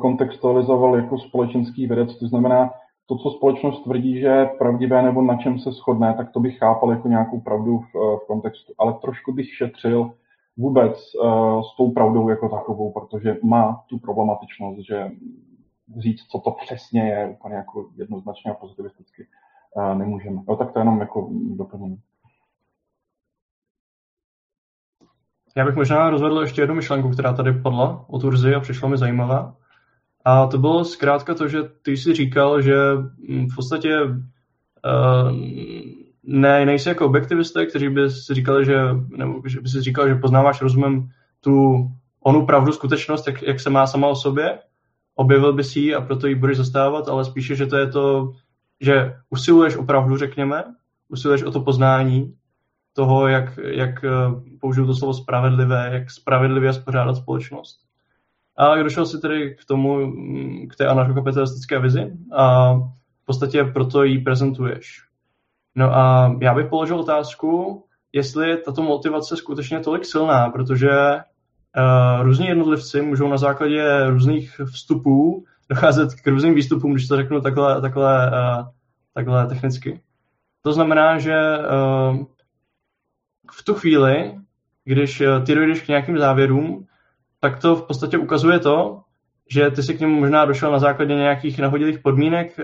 kontextualizoval 0.00 0.96
jako 0.96 1.18
společenský 1.18 1.86
vědec, 1.86 2.18
to 2.18 2.26
znamená, 2.26 2.70
to, 3.06 3.16
co 3.16 3.30
společnost 3.30 3.82
tvrdí, 3.82 4.20
že 4.20 4.26
je 4.26 4.46
pravdivé 4.58 5.02
nebo 5.02 5.22
na 5.22 5.36
čem 5.36 5.58
se 5.58 5.72
shodne, 5.72 6.14
tak 6.14 6.32
to 6.32 6.40
bych 6.40 6.58
chápal 6.58 6.90
jako 6.90 7.08
nějakou 7.08 7.40
pravdu 7.40 7.78
v, 7.78 7.94
uh, 7.94 8.18
v 8.18 8.26
kontextu. 8.26 8.72
Ale 8.78 8.94
trošku 8.94 9.32
bych 9.32 9.54
šetřil 9.54 10.12
vůbec 10.56 11.14
uh, 11.14 11.62
s 11.62 11.76
tou 11.76 11.90
pravdou 11.90 12.28
jako 12.28 12.48
takovou, 12.48 12.92
protože 12.92 13.36
má 13.42 13.84
tu 13.88 13.98
problematičnost, 13.98 14.78
že 14.78 15.10
říct, 15.98 16.22
co 16.22 16.38
to 16.38 16.50
přesně 16.50 17.02
je, 17.08 17.28
úplně 17.28 17.54
jako 17.54 17.88
jednoznačně 17.96 18.50
a 18.50 18.54
pozitivisticky 18.54 19.26
nemůžeme. 19.94 20.42
No 20.48 20.56
tak 20.56 20.72
to 20.72 20.78
jenom 20.78 21.00
jako 21.00 21.28
doplnění. 21.32 21.98
já 25.56 25.64
bych 25.64 25.74
možná 25.74 26.10
rozvedl 26.10 26.40
ještě 26.40 26.62
jednu 26.62 26.74
myšlenku, 26.74 27.08
která 27.08 27.32
tady 27.32 27.52
padla 27.52 28.04
od 28.08 28.24
Urzy 28.24 28.54
a 28.54 28.60
přišla 28.60 28.88
mi 28.88 28.98
zajímavá. 28.98 29.56
A 30.24 30.46
to 30.46 30.58
bylo 30.58 30.84
zkrátka 30.84 31.34
to, 31.34 31.48
že 31.48 31.62
ty 31.82 31.96
jsi 31.96 32.14
říkal, 32.14 32.62
že 32.62 32.76
mm, 33.28 33.48
v 33.48 33.54
podstatě 33.54 34.02
uh, 34.02 35.32
ne, 36.22 36.66
nejsi 36.66 36.88
jako 36.88 37.06
objektivisté, 37.06 37.66
kteří 37.66 37.88
by 37.88 38.10
si 38.10 38.34
říkali, 38.34 38.64
že, 38.64 38.76
nebo 39.16 39.42
že 39.46 39.60
by 39.60 39.68
si 39.68 39.82
říkal, 39.82 40.08
že 40.08 40.14
poznáváš 40.14 40.62
rozumem 40.62 41.08
tu 41.40 41.86
onu 42.20 42.46
pravdu, 42.46 42.72
skutečnost, 42.72 43.26
jak, 43.26 43.42
jak 43.42 43.60
se 43.60 43.70
má 43.70 43.86
sama 43.86 44.08
o 44.08 44.14
sobě, 44.14 44.58
objevil 45.14 45.52
by 45.52 45.64
si 45.64 45.80
ji 45.80 45.94
a 45.94 46.00
proto 46.00 46.26
ji 46.26 46.34
budeš 46.34 46.56
zastávat, 46.56 47.08
ale 47.08 47.24
spíše, 47.24 47.56
že 47.56 47.66
to 47.66 47.76
je 47.76 47.86
to, 47.86 48.32
že 48.80 49.16
usiluješ 49.30 49.76
o 49.76 49.84
pravdu, 49.84 50.16
řekněme, 50.16 50.64
usiluješ 51.08 51.42
o 51.42 51.50
to 51.50 51.60
poznání 51.60 52.34
toho, 52.92 53.28
jak, 53.28 53.58
jak 53.64 54.04
eh, 54.04 54.08
použiju 54.60 54.86
to 54.86 54.94
slovo 54.94 55.14
spravedlivé, 55.14 55.90
jak 55.92 56.10
spravedlivě 56.10 56.72
spořádat 56.72 57.16
společnost. 57.16 57.83
A 58.56 58.82
došel 58.82 59.06
si 59.06 59.20
tedy 59.20 59.56
k 59.60 59.64
tomu, 59.64 60.06
mm, 60.06 60.68
k 60.68 60.76
té 60.76 60.86
anarchokapitalistické 60.86 61.78
vizi 61.78 62.12
a 62.32 62.74
v 63.22 63.26
podstatě 63.26 63.64
proto 63.64 64.02
ji 64.02 64.18
prezentuješ. 64.18 65.04
No 65.74 65.96
a 65.96 66.34
já 66.40 66.54
bych 66.54 66.66
položil 66.66 67.00
otázku, 67.00 67.84
jestli 68.12 68.48
je 68.48 68.56
tato 68.56 68.82
motivace 68.82 69.36
skutečně 69.36 69.80
tolik 69.80 70.04
silná, 70.04 70.50
protože 70.50 70.90
uh, 70.90 72.22
různí 72.22 72.46
jednotlivci 72.46 73.02
můžou 73.02 73.28
na 73.28 73.36
základě 73.36 74.06
různých 74.06 74.60
vstupů 74.72 75.44
docházet 75.68 76.14
k 76.14 76.26
různým 76.26 76.54
výstupům, 76.54 76.92
když 76.92 77.08
to 77.08 77.16
řeknu 77.16 77.40
takhle, 77.40 77.80
takhle, 77.80 78.30
uh, 78.30 78.66
takhle 79.14 79.46
technicky. 79.46 80.00
To 80.62 80.72
znamená, 80.72 81.18
že 81.18 81.58
uh, 81.58 82.24
v 83.52 83.64
tu 83.64 83.74
chvíli, 83.74 84.34
když 84.84 85.22
ty 85.46 85.54
dojdeš 85.54 85.80
k 85.82 85.88
nějakým 85.88 86.18
závěrům, 86.18 86.86
tak 87.44 87.58
to 87.58 87.76
v 87.76 87.82
podstatě 87.82 88.18
ukazuje 88.18 88.58
to, 88.58 89.00
že 89.50 89.70
ty 89.70 89.82
si 89.82 89.94
k 89.94 90.00
němu 90.00 90.20
možná 90.20 90.44
došel 90.44 90.72
na 90.72 90.78
základě 90.78 91.14
nějakých 91.14 91.58
nahodilých 91.58 91.98
podmínek, 91.98 92.60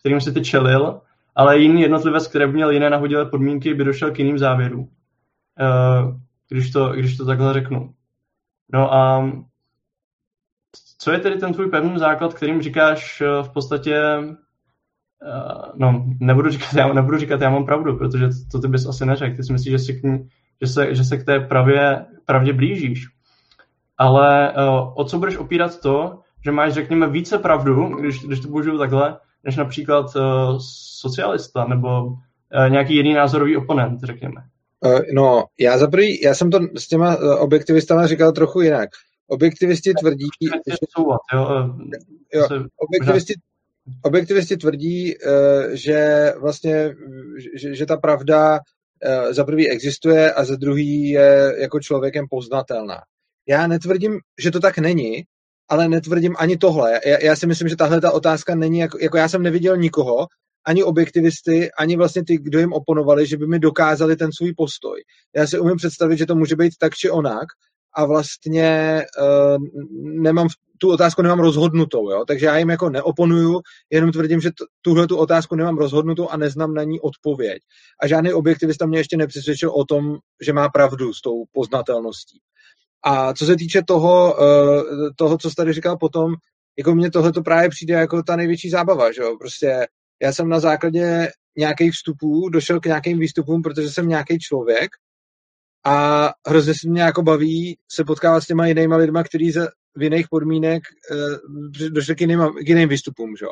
kterým 0.00 0.20
si 0.20 0.32
ty 0.32 0.40
čelil, 0.40 1.00
ale 1.34 1.58
jiný 1.58 1.82
jednotlivec, 1.82 2.28
který 2.28 2.46
by 2.46 2.52
měl 2.52 2.70
jiné 2.70 2.90
nahodilé 2.90 3.26
podmínky, 3.26 3.74
by 3.74 3.84
došel 3.84 4.10
k 4.10 4.18
jiným 4.18 4.38
závěrům, 4.38 4.88
když 6.48 6.70
to, 6.70 6.92
když 6.92 7.16
to 7.16 7.26
takhle 7.26 7.52
řeknu. 7.52 7.94
No 8.72 8.94
a 8.94 9.30
co 10.98 11.12
je 11.12 11.18
tedy 11.18 11.36
ten 11.36 11.52
tvůj 11.52 11.70
pevný 11.70 11.98
základ, 11.98 12.34
kterým 12.34 12.62
říkáš 12.62 13.20
eh, 13.20 13.42
v 13.42 13.48
podstatě, 13.48 13.96
eh, 15.26 15.72
no, 15.74 16.04
nebudu 16.20 16.50
říkat, 16.50 16.74
já, 16.74 16.92
nebudu 16.92 17.18
říkat, 17.18 17.40
já 17.40 17.50
mám 17.50 17.66
pravdu, 17.66 17.96
protože 17.96 18.28
to, 18.28 18.34
to 18.52 18.60
ty 18.60 18.68
bys 18.68 18.86
asi 18.86 19.06
neřekl. 19.06 19.36
Ty 19.36 19.44
si 19.44 19.52
myslíš, 19.52 19.72
že, 19.72 19.78
si 19.78 20.00
k 20.00 20.02
ní, 20.02 20.28
že, 20.62 20.66
se, 20.66 20.94
že 20.94 21.04
se 21.04 21.16
k 21.16 21.24
té 21.24 21.40
pravě, 21.40 22.06
pravdě 22.24 22.52
blížíš. 22.52 23.17
Ale 23.98 24.52
eh, 24.52 24.54
o 24.94 25.04
co 25.04 25.18
budeš 25.18 25.36
opírat 25.36 25.80
to, 25.80 26.18
že 26.44 26.52
máš, 26.52 26.72
řekněme, 26.72 27.08
více 27.08 27.38
pravdu, 27.38 27.86
když, 27.86 28.24
když 28.24 28.40
to 28.40 28.48
použiju 28.48 28.78
takhle, 28.78 29.18
než 29.44 29.56
například 29.56 30.06
socialista 31.00 31.64
nebo 31.64 32.12
nějaký 32.68 32.94
jiný 32.94 33.14
názorový 33.14 33.56
oponent, 33.56 34.00
řekněme. 34.02 34.42
Uh, 34.84 35.00
no, 35.12 35.44
já 35.60 35.78
za 35.78 35.86
prvý, 35.86 36.22
já 36.22 36.34
jsem 36.34 36.50
to 36.50 36.58
s 36.76 36.88
těma 36.88 37.16
uh, 37.16 37.42
objektivistama 37.42 38.06
říkal 38.06 38.32
trochu 38.32 38.60
jinak. 38.60 38.88
Objektivisti 39.26 39.94
tvrdí, 39.94 40.26
že... 40.42 40.76
Souvat, 40.96 41.20
jo, 41.34 41.48
jo, 42.34 42.48
objektivisti, 42.76 43.34
objektivisti 44.02 44.56
tvrdí, 44.56 45.14
uh, 45.16 45.32
že 45.72 46.32
vlastně, 46.40 46.94
že, 47.54 47.74
že 47.74 47.86
ta 47.86 47.96
pravda 47.96 48.58
za 49.30 49.44
prvý 49.44 49.70
existuje 49.70 50.32
a 50.32 50.44
za 50.44 50.56
druhý 50.56 51.08
je 51.08 51.54
jako 51.58 51.80
člověkem 51.80 52.26
poznatelná. 52.30 53.00
Já 53.48 53.66
netvrdím, 53.66 54.18
že 54.38 54.50
to 54.50 54.60
tak 54.60 54.78
není, 54.78 55.22
ale 55.68 55.88
netvrdím 55.88 56.34
ani 56.38 56.56
tohle. 56.56 57.00
Já, 57.06 57.18
já 57.22 57.36
si 57.36 57.46
myslím, 57.46 57.68
že 57.68 57.76
tahle 57.76 58.00
ta 58.00 58.12
otázka 58.12 58.54
není, 58.54 58.78
jako, 58.78 58.98
jako 59.00 59.16
já 59.16 59.28
jsem 59.28 59.42
neviděl 59.42 59.76
nikoho, 59.76 60.26
ani 60.66 60.84
objektivisty, 60.84 61.70
ani 61.72 61.96
vlastně 61.96 62.24
ty, 62.24 62.38
kdo 62.38 62.58
jim 62.58 62.72
oponovali, 62.72 63.26
že 63.26 63.36
by 63.36 63.46
mi 63.46 63.58
dokázali 63.58 64.16
ten 64.16 64.32
svůj 64.32 64.54
postoj. 64.56 65.02
Já 65.36 65.46
si 65.46 65.58
umím 65.58 65.76
představit, 65.76 66.16
že 66.16 66.26
to 66.26 66.34
může 66.34 66.56
být 66.56 66.72
tak 66.80 66.94
či 66.94 67.10
onak 67.10 67.46
a 67.96 68.06
vlastně 68.06 69.02
uh, 69.20 69.56
nemám 70.22 70.48
tu 70.80 70.92
otázku 70.92 71.22
nemám 71.22 71.40
rozhodnutou, 71.40 72.10
jo? 72.10 72.24
takže 72.26 72.46
já 72.46 72.58
jim 72.58 72.70
jako 72.70 72.90
neoponuju, 72.90 73.60
jenom 73.90 74.12
tvrdím, 74.12 74.40
že 74.40 74.50
tuhle 74.82 75.06
tu 75.06 75.16
otázku 75.16 75.54
nemám 75.54 75.78
rozhodnutou 75.78 76.28
a 76.28 76.36
neznám 76.36 76.74
na 76.74 76.82
ní 76.82 77.00
odpověď. 77.00 77.62
A 78.02 78.06
žádný 78.06 78.32
objektivista 78.32 78.86
mě 78.86 78.98
ještě 78.98 79.16
nepřesvědčil 79.16 79.70
o 79.70 79.84
tom, 79.84 80.18
že 80.44 80.52
má 80.52 80.68
pravdu 80.68 81.12
s 81.12 81.20
tou 81.20 81.44
poznatelností. 81.52 82.38
A 83.04 83.34
co 83.34 83.46
se 83.46 83.56
týče 83.56 83.82
toho, 83.86 84.36
uh, 84.40 85.10
toho 85.16 85.38
co 85.38 85.50
jsi 85.50 85.56
tady 85.56 85.72
říkal 85.72 85.96
potom, 85.96 86.34
jako 86.78 86.94
mně 86.94 87.10
tohle 87.10 87.32
to 87.32 87.42
právě 87.42 87.68
přijde 87.68 87.94
jako 87.94 88.22
ta 88.22 88.36
největší 88.36 88.70
zábava, 88.70 89.12
že 89.12 89.22
jo? 89.22 89.36
Prostě 89.38 89.86
já 90.22 90.32
jsem 90.32 90.48
na 90.48 90.60
základě 90.60 91.28
nějakých 91.58 91.92
vstupů 91.92 92.48
došel 92.48 92.80
k 92.80 92.86
nějakým 92.86 93.18
výstupům, 93.18 93.62
protože 93.62 93.90
jsem 93.90 94.08
nějaký 94.08 94.38
člověk 94.38 94.90
a 95.86 96.28
hrozně 96.46 96.74
se 96.74 96.88
mě 96.88 97.02
jako 97.02 97.22
baví 97.22 97.78
se 97.90 98.04
potkávat 98.04 98.42
s 98.42 98.46
těma 98.46 98.66
jinýma 98.66 98.96
lidma, 98.96 99.22
kteří 99.22 99.50
za 99.50 99.68
v 99.96 100.02
jiných 100.02 100.26
podmínek 100.30 100.82
uh, 101.10 101.88
došli 101.88 102.14
k 102.14 102.20
jiným, 102.20 102.40
k 102.64 102.68
jiným 102.68 102.88
výstupům, 102.88 103.36
že? 103.36 103.46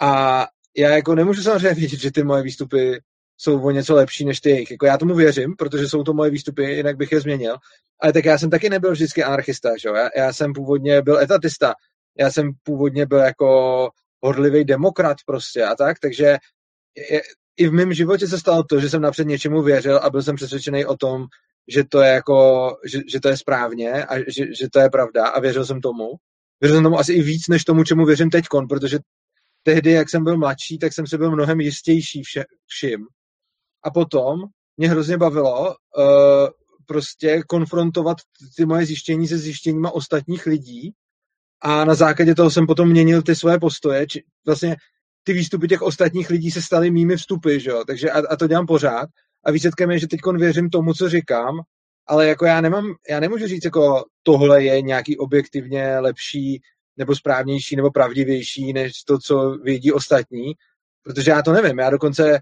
A 0.00 0.46
já 0.76 0.90
jako 0.90 1.14
nemůžu 1.14 1.42
samozřejmě 1.42 1.74
vědět, 1.74 2.00
že 2.00 2.12
ty 2.12 2.22
moje 2.22 2.42
výstupy 2.42 3.00
jsou 3.42 3.62
o 3.62 3.70
něco 3.70 3.94
lepší 3.94 4.24
než 4.24 4.40
ty 4.40 4.50
jejich. 4.50 4.70
Jako 4.70 4.86
já 4.86 4.98
tomu 4.98 5.14
věřím, 5.14 5.56
protože 5.58 5.88
jsou 5.88 6.02
to 6.02 6.12
moje 6.12 6.30
výstupy, 6.30 6.62
jinak 6.62 6.96
bych 6.96 7.12
je 7.12 7.20
změnil. 7.20 7.56
Ale 8.00 8.12
tak 8.12 8.24
já 8.24 8.38
jsem 8.38 8.50
taky 8.50 8.70
nebyl 8.70 8.92
vždycky 8.92 9.24
anarchista, 9.24 9.70
že? 9.82 9.88
Já, 9.88 10.08
já 10.16 10.32
jsem 10.32 10.52
původně 10.52 11.02
byl 11.02 11.18
etatista. 11.18 11.74
Já 12.18 12.30
jsem 12.30 12.50
původně 12.62 13.06
byl 13.06 13.18
jako 13.18 13.90
horlivý 14.22 14.64
demokrat 14.64 15.16
prostě 15.26 15.64
a 15.64 15.76
tak, 15.76 15.98
takže 15.98 16.36
je, 17.10 17.22
i 17.56 17.68
v 17.68 17.72
mém 17.72 17.92
životě 17.92 18.28
se 18.28 18.38
stalo 18.38 18.64
to, 18.64 18.80
že 18.80 18.90
jsem 18.90 19.02
napřed 19.02 19.26
něčemu 19.26 19.62
věřil 19.62 20.00
a 20.02 20.10
byl 20.10 20.22
jsem 20.22 20.36
přesvědčený 20.36 20.86
o 20.86 20.96
tom, 20.96 21.26
že 21.68 21.84
to 21.84 22.00
je 22.00 22.12
jako, 22.12 22.68
že, 22.84 23.00
že 23.12 23.20
to 23.20 23.28
je 23.28 23.36
správně 23.36 24.04
a 24.04 24.18
že, 24.18 24.54
že 24.60 24.68
to 24.72 24.80
je 24.80 24.90
pravda 24.90 25.26
a 25.26 25.40
věřil 25.40 25.66
jsem 25.66 25.80
tomu. 25.80 26.10
Věřil 26.60 26.76
jsem 26.76 26.84
tomu 26.84 26.98
asi 26.98 27.12
i 27.12 27.22
víc, 27.22 27.48
než 27.48 27.64
tomu, 27.64 27.84
čemu 27.84 28.04
věřím 28.04 28.30
teďkon, 28.30 28.68
protože 28.68 28.98
tehdy, 29.62 29.92
jak 29.92 30.10
jsem 30.10 30.24
byl 30.24 30.38
mladší, 30.38 30.78
tak 30.78 30.92
jsem 30.92 31.06
si 31.06 31.18
byl 31.18 31.30
mnohem 31.30 31.60
jistější 31.60 32.22
vše, 32.22 32.44
všim. 32.66 33.06
A 33.84 33.90
potom 33.90 34.40
mě 34.76 34.88
hrozně 34.88 35.16
bavilo 35.16 35.68
uh, 35.68 36.48
prostě 36.86 37.42
konfrontovat 37.48 38.16
ty 38.56 38.66
moje 38.66 38.86
zjištění 38.86 39.28
se 39.28 39.38
zjištěníma 39.38 39.90
ostatních 39.90 40.46
lidí 40.46 40.92
a 41.62 41.84
na 41.84 41.94
základě 41.94 42.34
toho 42.34 42.50
jsem 42.50 42.66
potom 42.66 42.88
měnil 42.88 43.22
ty 43.22 43.36
svoje 43.36 43.58
postoje. 43.58 44.06
Či 44.06 44.24
vlastně 44.46 44.76
ty 45.24 45.32
výstupy 45.32 45.68
těch 45.68 45.82
ostatních 45.82 46.30
lidí 46.30 46.50
se 46.50 46.62
staly 46.62 46.90
mými 46.90 47.16
vstupy, 47.16 47.58
že 47.58 47.70
jo? 47.70 47.84
Takže 47.86 48.10
a, 48.10 48.18
a 48.28 48.36
to 48.36 48.46
dělám 48.46 48.66
pořád. 48.66 49.08
A 49.44 49.50
výsledkem 49.50 49.90
je, 49.90 49.98
že 49.98 50.06
teď 50.06 50.20
věřím 50.36 50.70
tomu, 50.70 50.94
co 50.94 51.08
říkám, 51.08 51.60
ale 52.06 52.26
jako 52.26 52.46
já 52.46 52.60
nemám, 52.60 52.94
já 53.10 53.20
nemůžu 53.20 53.46
říct, 53.46 53.64
jako 53.64 54.04
tohle 54.22 54.64
je 54.64 54.82
nějaký 54.82 55.18
objektivně 55.18 55.98
lepší 55.98 56.60
nebo 56.96 57.16
správnější 57.16 57.76
nebo 57.76 57.90
pravdivější 57.90 58.72
než 58.72 58.92
to, 59.06 59.18
co 59.18 59.50
vědí 59.50 59.92
ostatní, 59.92 60.52
protože 61.04 61.30
já 61.30 61.42
to 61.42 61.52
nevím. 61.52 61.78
Já 61.78 61.90
dokonce, 61.90 62.40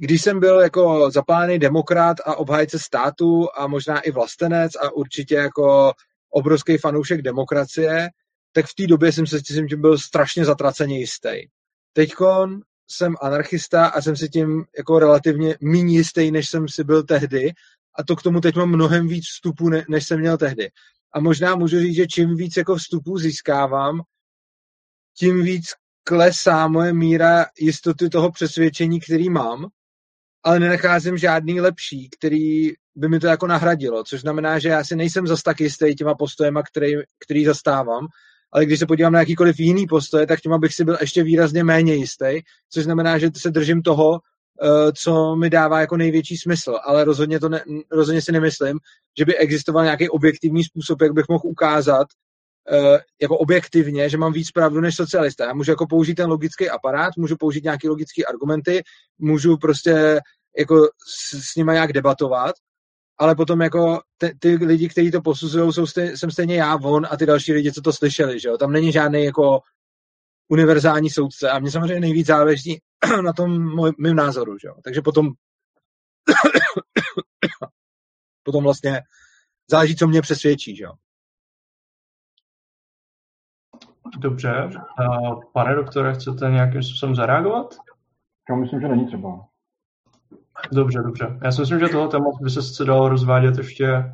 když 0.00 0.22
jsem 0.22 0.40
byl 0.40 0.60
jako 0.60 1.10
zapálený 1.10 1.58
demokrat 1.58 2.16
a 2.24 2.36
obhájce 2.36 2.78
státu 2.78 3.48
a 3.58 3.66
možná 3.66 4.00
i 4.00 4.10
vlastenec 4.10 4.72
a 4.76 4.90
určitě 4.92 5.34
jako 5.34 5.92
obrovský 6.30 6.78
fanoušek 6.78 7.22
demokracie, 7.22 8.10
tak 8.52 8.66
v 8.66 8.74
té 8.74 8.86
době 8.86 9.12
jsem 9.12 9.26
se 9.26 9.40
tím 9.40 9.66
byl 9.76 9.98
strašně 9.98 10.44
zatraceně 10.44 10.98
jistý. 10.98 11.30
Teďkon 11.92 12.60
jsem 12.90 13.14
anarchista 13.20 13.86
a 13.86 14.00
jsem 14.02 14.16
si 14.16 14.28
tím 14.28 14.64
jako 14.78 14.98
relativně 14.98 15.56
méně 15.60 15.96
jistý, 15.96 16.30
než 16.30 16.48
jsem 16.48 16.68
si 16.68 16.84
byl 16.84 17.02
tehdy 17.02 17.52
a 17.98 18.04
to 18.04 18.16
k 18.16 18.22
tomu 18.22 18.40
teď 18.40 18.56
mám 18.56 18.68
mnohem 18.68 19.08
víc 19.08 19.24
vstupů, 19.24 19.68
ne, 19.68 19.84
než 19.88 20.06
jsem 20.06 20.20
měl 20.20 20.38
tehdy. 20.38 20.70
A 21.12 21.20
možná 21.20 21.54
můžu 21.54 21.80
říct, 21.80 21.96
že 21.96 22.06
čím 22.06 22.36
víc 22.36 22.56
jako 22.56 22.76
vstupů 22.76 23.18
získávám, 23.18 24.02
tím 25.18 25.42
víc 25.42 25.64
klesá 26.04 26.68
moje 26.68 26.92
míra 26.92 27.46
jistoty 27.60 28.08
toho 28.08 28.32
přesvědčení, 28.32 29.00
který 29.00 29.30
mám, 29.30 29.66
ale 30.44 30.60
nenacházím 30.60 31.18
žádný 31.18 31.60
lepší, 31.60 32.08
který 32.18 32.72
by 32.96 33.08
mi 33.08 33.20
to 33.20 33.26
jako 33.26 33.46
nahradilo, 33.46 34.04
což 34.04 34.20
znamená, 34.20 34.58
že 34.58 34.68
já 34.68 34.84
si 34.84 34.96
nejsem 34.96 35.26
zas 35.26 35.42
tak 35.42 35.60
jistý 35.60 35.94
těma 35.94 36.14
postojema, 36.14 36.62
který, 36.62 36.92
který 37.18 37.44
zastávám 37.44 38.06
ale 38.54 38.66
když 38.66 38.78
se 38.78 38.86
podívám 38.86 39.12
na 39.12 39.18
jakýkoliv 39.18 39.60
jiný 39.60 39.86
postoje, 39.86 40.26
tak 40.26 40.40
těma 40.40 40.58
bych 40.58 40.74
si 40.74 40.84
byl 40.84 40.98
ještě 41.00 41.22
výrazně 41.22 41.64
méně 41.64 41.94
jistý, 41.94 42.40
což 42.70 42.84
znamená, 42.84 43.18
že 43.18 43.30
se 43.36 43.50
držím 43.50 43.82
toho, 43.82 44.20
eh, 44.62 44.92
co 44.92 45.36
mi 45.36 45.50
dává 45.50 45.80
jako 45.80 45.96
největší 45.96 46.36
smysl, 46.36 46.78
ale 46.84 47.04
rozhodně, 47.04 47.40
to 47.40 47.48
ne, 47.48 47.64
rozhodně 47.90 48.22
si 48.22 48.32
nemyslím, 48.32 48.78
že 49.18 49.24
by 49.24 49.36
existoval 49.36 49.84
nějaký 49.84 50.08
objektivní 50.08 50.64
způsob, 50.64 51.02
jak 51.02 51.12
bych 51.12 51.24
mohl 51.28 51.42
ukázat 51.44 52.06
jako 53.22 53.38
objektivně, 53.38 54.08
že 54.08 54.18
mám 54.18 54.32
víc 54.32 54.50
pravdu 54.50 54.80
než 54.80 54.96
socialista. 54.96 55.44
Já 55.44 55.54
můžu 55.54 55.70
jako 55.70 55.86
použít 55.86 56.14
ten 56.14 56.30
logický 56.30 56.70
aparát, 56.70 57.16
můžu 57.16 57.36
použít 57.36 57.64
nějaké 57.64 57.88
logické 57.88 58.24
argumenty, 58.24 58.82
můžu 59.18 59.56
prostě 59.56 60.20
jako 60.58 60.84
s, 60.84 61.52
s 61.52 61.56
nimi 61.56 61.72
nějak 61.72 61.92
debatovat, 61.92 62.54
ale 63.18 63.34
potom 63.34 63.60
jako 63.60 64.00
ty, 64.18 64.34
ty 64.38 64.54
lidi, 64.54 64.88
kteří 64.88 65.10
to 65.10 65.20
posuzují, 65.20 65.72
jsou 65.72 65.86
stej, 65.86 66.16
jsem 66.16 66.30
stejně 66.30 66.56
já, 66.56 66.76
on 66.76 67.06
a 67.10 67.16
ty 67.16 67.26
další 67.26 67.52
lidi, 67.52 67.72
co 67.72 67.80
to 67.80 67.92
slyšeli, 67.92 68.40
že 68.40 68.48
jo? 68.48 68.58
Tam 68.58 68.72
není 68.72 68.92
žádný 68.92 69.24
jako 69.24 69.60
univerzální 70.48 71.10
soudce 71.10 71.50
a 71.50 71.58
mě 71.58 71.70
samozřejmě 71.70 72.00
nejvíc 72.00 72.26
záleží 72.26 72.80
na 73.24 73.32
tom 73.32 73.74
můj, 73.74 73.92
mým 73.98 74.16
názoru, 74.16 74.58
že 74.58 74.68
jo? 74.68 74.74
Takže 74.84 75.02
potom 75.02 75.26
potom 78.42 78.64
vlastně 78.64 79.02
záleží, 79.70 79.96
co 79.96 80.06
mě 80.06 80.22
přesvědčí, 80.22 80.76
že 80.76 80.84
jo? 80.84 80.92
Dobře. 84.18 84.70
Uh, 85.00 85.40
pane 85.52 85.74
doktore, 85.74 86.14
chcete 86.14 86.50
nějakým 86.50 86.82
způsobem 86.82 87.14
zareagovat? 87.14 87.74
Já 88.50 88.56
myslím, 88.56 88.80
že 88.80 88.88
není 88.88 89.06
třeba. 89.06 89.44
Dobře, 90.72 91.02
dobře. 91.02 91.38
Já 91.44 91.52
si 91.52 91.60
myslím, 91.60 91.78
že 91.78 91.88
tohle 91.88 92.08
téma 92.08 92.24
by 92.42 92.50
se 92.50 92.84
dalo 92.84 93.08
rozvádět 93.08 93.58
ještě 93.58 94.10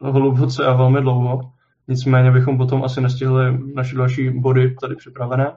hluboce 0.00 0.66
a 0.66 0.72
velmi 0.72 1.00
dlouho. 1.00 1.52
Nicméně 1.88 2.30
bychom 2.30 2.58
potom 2.58 2.84
asi 2.84 3.00
nestihli 3.00 3.58
naše 3.74 3.96
další 3.96 4.30
body 4.30 4.74
tady 4.80 4.96
připravené. 4.96 5.52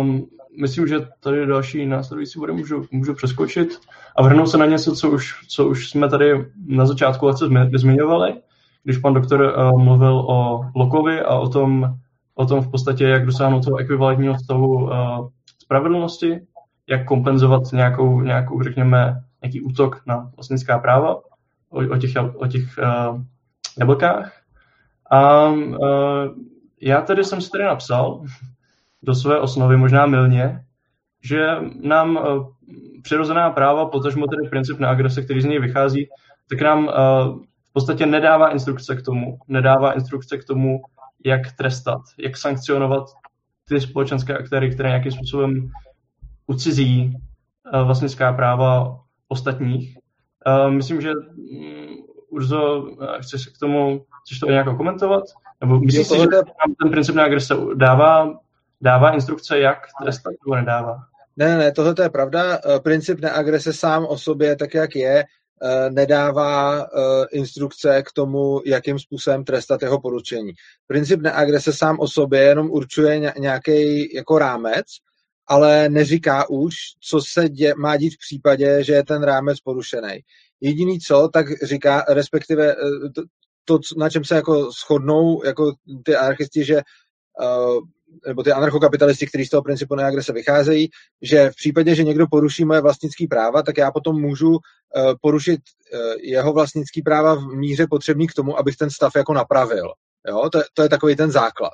Um, 0.00 0.26
myslím, 0.60 0.86
že 0.86 1.08
tady 1.20 1.46
další 1.46 1.86
následující 1.86 2.38
body 2.38 2.52
můžu, 2.52 2.86
můžu 2.90 3.14
přeskočit 3.14 3.68
a 4.16 4.22
vrhnout 4.22 4.48
se 4.48 4.58
na 4.58 4.66
něco, 4.66 4.94
co 4.96 5.10
už, 5.10 5.46
co 5.48 5.68
už 5.68 5.90
jsme 5.90 6.08
tady 6.08 6.46
na 6.66 6.86
začátku 6.86 7.26
lekce 7.26 7.44
zmiňovali, 7.74 8.34
když 8.84 8.98
pan 8.98 9.14
doktor 9.14 9.40
uh, 9.40 9.82
mluvil 9.82 10.18
o 10.18 10.64
Lokovi 10.74 11.20
a 11.20 11.34
o 11.34 11.48
tom, 11.48 11.98
o 12.38 12.46
tom 12.46 12.60
v 12.60 12.70
podstatě, 12.70 13.04
jak 13.04 13.26
dosáhnout 13.26 13.64
toho 13.64 13.76
ekvivalentního 13.76 14.38
stavu 14.38 14.84
uh, 14.84 14.90
spravedlnosti, 15.58 16.40
jak 16.88 17.04
kompenzovat 17.04 17.62
nějakou, 17.72 18.20
nějakou, 18.20 18.62
řekněme, 18.62 19.22
nějaký 19.42 19.60
útok 19.60 20.02
na 20.06 20.30
vlastnická 20.36 20.78
práva 20.78 21.16
o, 21.70 21.78
o 21.94 21.96
těch, 21.96 22.10
o 22.34 22.46
těch 22.46 22.62
uh, 22.78 23.20
jablkách. 23.78 24.32
A 25.10 25.48
uh, 25.48 25.76
já 26.80 27.00
tedy 27.00 27.24
jsem 27.24 27.40
si 27.40 27.50
tady 27.50 27.64
napsal 27.64 28.22
do 29.02 29.14
své 29.14 29.40
osnovy, 29.40 29.76
možná 29.76 30.06
milně, 30.06 30.60
že 31.22 31.56
nám 31.82 32.16
uh, 32.16 32.46
přirozená 33.02 33.50
práva, 33.50 33.86
potažmo 33.86 34.26
tedy 34.26 34.48
princip 34.48 34.78
na 34.78 34.88
agrese, 34.88 35.22
který 35.22 35.40
z 35.40 35.44
něj 35.44 35.58
vychází, 35.60 36.08
tak 36.50 36.60
nám 36.60 36.84
uh, 36.84 36.92
v 37.70 37.72
podstatě 37.72 38.06
nedává 38.06 38.52
instrukce 38.52 38.96
k 38.96 39.02
tomu, 39.02 39.38
nedává 39.48 39.92
instrukce 39.92 40.38
k 40.38 40.44
tomu, 40.44 40.80
jak 41.26 41.52
trestat, 41.52 42.00
jak 42.18 42.36
sankcionovat 42.36 43.04
ty 43.68 43.80
společenské 43.80 44.38
aktéry, 44.38 44.70
které 44.70 44.88
nějakým 44.88 45.12
způsobem 45.12 45.70
ucizí 46.46 47.14
uh, 47.74 47.86
vlastnická 47.86 48.32
práva 48.32 49.00
ostatních. 49.28 49.98
Uh, 50.46 50.70
myslím, 50.70 51.00
že 51.00 51.10
um, 51.10 52.06
Urzo, 52.30 52.80
uh, 52.80 53.06
chceš 53.20 53.46
k 53.46 53.58
tomu, 53.58 54.04
chceš 54.24 54.38
to 54.38 54.46
nějak 54.46 54.76
komentovat? 54.76 55.24
Nebo 55.60 55.80
myslíš 55.80 56.06
si, 56.06 56.18
že 56.18 56.26
ten 56.82 56.90
princip 56.90 57.14
na 57.14 57.24
agrese 57.24 57.54
dává, 57.74 58.38
dává 58.80 59.14
instrukce, 59.14 59.58
jak 59.58 59.78
trestat, 60.02 60.32
nebo 60.46 60.56
nedává? 60.56 60.98
Ne, 61.36 61.46
ne, 61.46 61.58
ne, 61.58 61.72
tohle 61.72 61.94
je 62.02 62.10
pravda. 62.10 62.58
Princip 62.82 63.20
neagrese 63.20 63.72
sám 63.72 64.06
o 64.06 64.18
sobě, 64.18 64.56
tak 64.56 64.74
jak 64.74 64.96
je, 64.96 65.24
nedává 65.90 66.86
instrukce 67.32 68.02
k 68.02 68.12
tomu, 68.12 68.62
jakým 68.66 68.98
způsobem 68.98 69.44
trestat 69.44 69.82
jeho 69.82 70.00
poručení. 70.00 70.52
Princip 70.86 71.20
neagrese 71.20 71.72
sám 71.72 72.00
o 72.00 72.08
sobě 72.08 72.42
jenom 72.42 72.70
určuje 72.70 73.32
nějaký 73.38 74.14
jako 74.14 74.38
rámec, 74.38 74.86
ale 75.46 75.88
neříká 75.88 76.48
už, 76.50 76.74
co 77.00 77.20
se 77.20 77.48
dě, 77.48 77.74
má 77.76 77.96
dít 77.96 78.14
v 78.14 78.18
případě, 78.18 78.84
že 78.84 78.92
je 78.92 79.04
ten 79.04 79.22
rámec 79.22 79.60
porušený. 79.60 80.20
Jediný 80.60 81.00
co, 81.00 81.28
tak 81.32 81.46
říká, 81.62 82.04
respektive 82.08 82.72
eh, 82.72 83.10
to, 83.14 83.22
to 83.64 83.78
na 83.96 84.10
čem 84.10 84.24
se 84.24 84.34
jako 84.34 84.70
shodnou 84.70 85.44
jako 85.44 85.72
ty 86.04 86.16
anarchisti, 86.16 86.64
že 86.64 86.76
uh, 86.76 87.80
nebo 88.26 88.42
ty 88.42 88.52
anarchokapitalisti, 88.52 89.26
kteří 89.26 89.44
z 89.44 89.50
toho 89.50 89.62
principu 89.62 89.94
neagrese 89.94 90.32
vycházejí, 90.32 90.88
že 91.22 91.50
v 91.50 91.54
případě, 91.54 91.94
že 91.94 92.04
někdo 92.04 92.26
poruší 92.26 92.64
moje 92.64 92.80
vlastnické 92.80 93.26
práva, 93.30 93.62
tak 93.62 93.78
já 93.78 93.90
potom 93.90 94.20
můžu 94.20 94.50
uh, 94.50 94.58
porušit 95.20 95.60
uh, 95.60 96.00
jeho 96.22 96.52
vlastnické 96.52 97.00
práva 97.04 97.34
v 97.34 97.46
míře 97.46 97.86
potřebný 97.90 98.26
k 98.26 98.34
tomu, 98.34 98.58
abych 98.58 98.76
ten 98.76 98.90
stav 98.90 99.12
jako 99.16 99.32
napravil. 99.32 99.92
Jo? 100.28 100.50
To, 100.50 100.62
to 100.74 100.82
je 100.82 100.88
takový 100.88 101.16
ten 101.16 101.30
základ. 101.30 101.72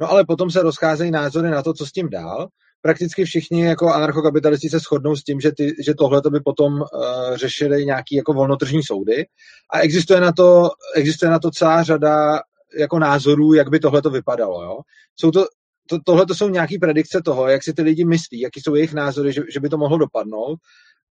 No 0.00 0.10
ale 0.10 0.24
potom 0.24 0.50
se 0.50 0.62
rozcházejí 0.62 1.10
názory 1.10 1.50
na 1.50 1.62
to, 1.62 1.74
co 1.74 1.86
s 1.86 1.92
tím 1.92 2.10
dál 2.10 2.48
prakticky 2.82 3.24
všichni 3.24 3.64
jako 3.64 3.92
anarchokapitalisti 3.92 4.68
se 4.68 4.78
shodnou 4.78 5.16
s 5.16 5.24
tím, 5.24 5.40
že, 5.40 5.52
ty, 5.52 5.74
že 5.84 5.94
tohle 5.94 6.22
by 6.30 6.40
potom 6.40 6.72
uh, 6.72 6.86
řešili 7.34 7.86
nějaký 7.86 8.14
jako 8.14 8.32
volnotržní 8.32 8.82
soudy 8.82 9.26
a 9.72 9.78
existuje 9.78 10.20
na 10.20 10.32
to, 10.32 10.70
existuje 10.94 11.30
na 11.30 11.38
to 11.38 11.50
celá 11.50 11.82
řada 11.82 12.40
jako 12.78 12.98
názorů, 12.98 13.54
jak 13.54 13.68
by 13.68 13.80
tohle 13.80 14.02
to 14.02 14.10
vypadalo. 14.10 14.62
Jo? 14.62 14.78
Jsou 15.16 15.30
to, 15.30 15.46
to, 15.88 15.98
tohle 16.04 16.26
to 16.26 16.34
jsou 16.34 16.48
nějaké 16.48 16.78
predikce 16.80 17.22
toho, 17.24 17.48
jak 17.48 17.62
si 17.62 17.72
ty 17.72 17.82
lidi 17.82 18.04
myslí, 18.04 18.40
jaký 18.40 18.60
jsou 18.60 18.74
jejich 18.74 18.94
názory, 18.94 19.32
že, 19.32 19.42
že 19.52 19.60
by 19.60 19.68
to 19.68 19.78
mohlo 19.78 19.98
dopadnout 19.98 20.58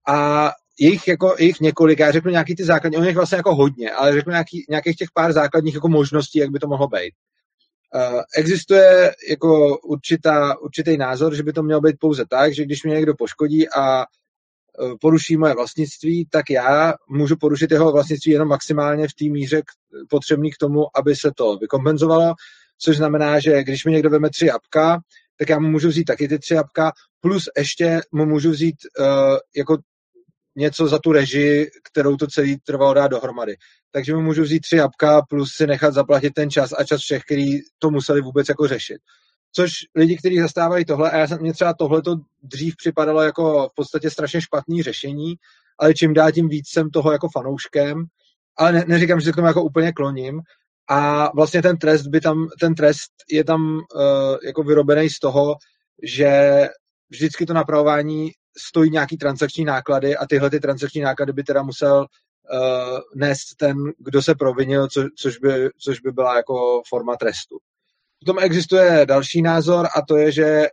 a 0.07 0.51
jejich, 0.79 1.07
jako, 1.07 1.35
jejich 1.39 1.59
několik, 1.59 1.99
já 1.99 2.11
řeknu 2.11 2.31
nějaký 2.31 2.55
ty 2.55 2.63
základní, 2.63 2.97
on 2.97 3.05
je 3.05 3.13
vlastně 3.13 3.35
jako 3.35 3.55
hodně, 3.55 3.91
ale 3.91 4.13
řeknu 4.13 4.31
nějaký, 4.31 4.65
nějakých 4.69 4.95
těch 4.95 5.09
pár 5.13 5.33
základních 5.33 5.73
jako 5.73 5.87
možností, 5.87 6.39
jak 6.39 6.49
by 6.49 6.59
to 6.59 6.67
mohlo 6.67 6.87
být. 6.87 7.13
Uh, 7.95 8.21
existuje 8.37 9.11
jako 9.29 9.77
určitá, 9.77 10.57
určitý 10.59 10.97
názor, 10.97 11.35
že 11.35 11.43
by 11.43 11.53
to 11.53 11.63
mělo 11.63 11.81
být 11.81 11.95
pouze 11.99 12.25
tak, 12.29 12.53
že 12.53 12.65
když 12.65 12.83
mě 12.83 12.95
někdo 12.95 13.13
poškodí 13.15 13.69
a 13.69 14.05
poruší 15.01 15.37
moje 15.37 15.53
vlastnictví, 15.53 16.27
tak 16.31 16.49
já 16.49 16.93
můžu 17.09 17.35
porušit 17.37 17.71
jeho 17.71 17.91
vlastnictví 17.91 18.31
jenom 18.31 18.47
maximálně 18.47 19.07
v 19.07 19.13
té 19.13 19.25
míře 19.25 19.61
potřebný 20.09 20.51
k 20.51 20.57
tomu, 20.57 20.97
aby 20.97 21.15
se 21.15 21.31
to 21.35 21.57
vykompenzovalo, 21.57 22.33
což 22.79 22.97
znamená, 22.97 23.39
že 23.39 23.63
když 23.63 23.85
mi 23.85 23.91
někdo 23.91 24.09
veme 24.09 24.29
tři 24.29 24.45
jabka, 24.45 24.99
tak 25.37 25.49
já 25.49 25.59
mu 25.59 25.67
můžu 25.67 25.87
vzít 25.87 26.03
taky 26.03 26.27
ty 26.27 26.39
tři 26.39 26.53
jabka, 26.53 26.91
plus 27.21 27.43
ještě 27.57 28.01
mu 28.11 28.25
můžu 28.25 28.51
vzít 28.51 28.75
uh, 28.99 29.37
jako 29.55 29.77
něco 30.55 30.87
za 30.87 30.99
tu 30.99 31.11
režii, 31.11 31.69
kterou 31.91 32.17
to 32.17 32.27
celý 32.27 32.57
trvalo 32.57 32.93
dát 32.93 33.07
dohromady. 33.07 33.55
Takže 33.91 34.15
mu 34.15 34.21
můžu 34.21 34.43
vzít 34.43 34.59
tři 34.59 34.75
jabka 34.75 35.21
plus 35.29 35.53
si 35.53 35.67
nechat 35.67 35.93
zaplatit 35.93 36.33
ten 36.33 36.49
čas 36.49 36.73
a 36.77 36.83
čas 36.83 37.01
všech, 37.01 37.23
kteří 37.23 37.61
to 37.79 37.91
museli 37.91 38.21
vůbec 38.21 38.49
jako 38.49 38.67
řešit. 38.67 38.97
Což 39.55 39.71
lidi, 39.95 40.17
kteří 40.17 40.39
zastávají 40.39 40.85
tohle, 40.85 41.11
a 41.11 41.17
já 41.17 41.27
jsem, 41.27 41.39
mě 41.39 41.53
třeba 41.53 41.73
tohle 41.73 42.01
to 42.01 42.15
dřív 42.43 42.75
připadalo 42.77 43.21
jako 43.21 43.69
v 43.71 43.75
podstatě 43.75 44.09
strašně 44.09 44.41
špatný 44.41 44.83
řešení, 44.83 45.35
ale 45.79 45.93
čím 45.93 46.13
dál 46.13 46.31
tím 46.31 46.49
víc 46.49 46.69
jsem 46.69 46.89
toho 46.89 47.11
jako 47.11 47.27
fanouškem, 47.29 48.05
ale 48.57 48.71
ne, 48.71 48.85
neříkám, 48.87 49.19
že 49.19 49.25
se 49.25 49.31
k 49.31 49.35
tomu 49.35 49.47
jako 49.47 49.63
úplně 49.63 49.91
kloním, 49.91 50.41
a 50.89 51.31
vlastně 51.35 51.61
ten 51.61 51.77
trest 51.77 52.07
by 52.07 52.21
tam, 52.21 52.47
ten 52.59 52.75
trest 52.75 53.11
je 53.31 53.43
tam 53.43 53.75
uh, 53.75 54.37
jako 54.45 54.63
vyrobený 54.63 55.09
z 55.09 55.19
toho, 55.19 55.55
že 56.03 56.61
vždycky 57.09 57.45
to 57.45 57.53
napravování 57.53 58.31
stojí 58.67 58.91
nějaký 58.91 59.17
transakční 59.17 59.65
náklady 59.65 60.17
a 60.17 60.27
tyhle 60.27 60.49
ty 60.49 60.59
transakční 60.59 61.01
náklady 61.01 61.33
by 61.33 61.43
teda 61.43 61.63
musel 61.63 61.99
uh, 61.99 62.99
nést 63.15 63.55
ten, 63.57 63.77
kdo 63.97 64.21
se 64.21 64.35
provinil, 64.35 64.87
co, 64.87 65.03
což, 65.17 65.37
by, 65.37 65.69
což 65.77 65.99
by 65.99 66.11
byla 66.11 66.35
jako 66.37 66.81
forma 66.89 67.15
trestu. 67.17 67.57
Potom 68.25 68.43
existuje 68.43 69.05
další 69.05 69.41
názor 69.41 69.85
a 69.95 70.01
to 70.07 70.17
je, 70.17 70.31
že 70.31 70.67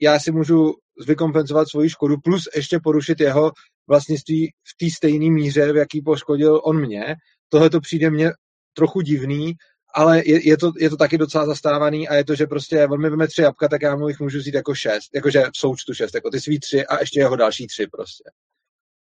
já 0.00 0.20
si 0.20 0.32
můžu 0.32 0.74
vykompenzovat 1.06 1.68
svoji 1.68 1.90
škodu 1.90 2.16
plus 2.24 2.48
ještě 2.56 2.78
porušit 2.84 3.20
jeho 3.20 3.52
vlastnictví 3.86 4.46
v 4.46 4.86
té 4.86 4.96
stejné 4.96 5.30
míře, 5.30 5.72
v 5.72 5.76
jaký 5.76 6.02
poškodil 6.02 6.60
on 6.64 6.80
mě. 6.80 7.16
Tohle 7.48 7.70
to 7.70 7.80
přijde 7.80 8.10
mně 8.10 8.30
trochu 8.74 9.00
divný, 9.00 9.54
ale 9.94 10.22
je, 10.26 10.48
je, 10.48 10.56
to, 10.56 10.72
je 10.78 10.90
to 10.90 10.96
taky 10.96 11.18
docela 11.18 11.46
zastávaný 11.46 12.08
a 12.08 12.14
je 12.14 12.24
to, 12.24 12.34
že 12.34 12.46
prostě 12.46 12.86
on 12.86 13.18
mi 13.18 13.28
tři 13.28 13.42
jabka, 13.42 13.68
tak 13.68 13.82
já 13.82 13.96
mu 13.96 14.08
jich 14.08 14.20
můžu 14.20 14.38
vzít 14.38 14.54
jako 14.54 14.74
šest, 14.74 15.14
jakože 15.14 15.42
v 15.42 15.58
součtu 15.58 15.94
šest, 15.94 16.14
jako 16.14 16.30
ty 16.30 16.40
svý 16.40 16.60
tři 16.60 16.86
a 16.86 17.00
ještě 17.00 17.20
jeho 17.20 17.36
další 17.36 17.66
tři 17.66 17.86
prostě. 17.86 18.24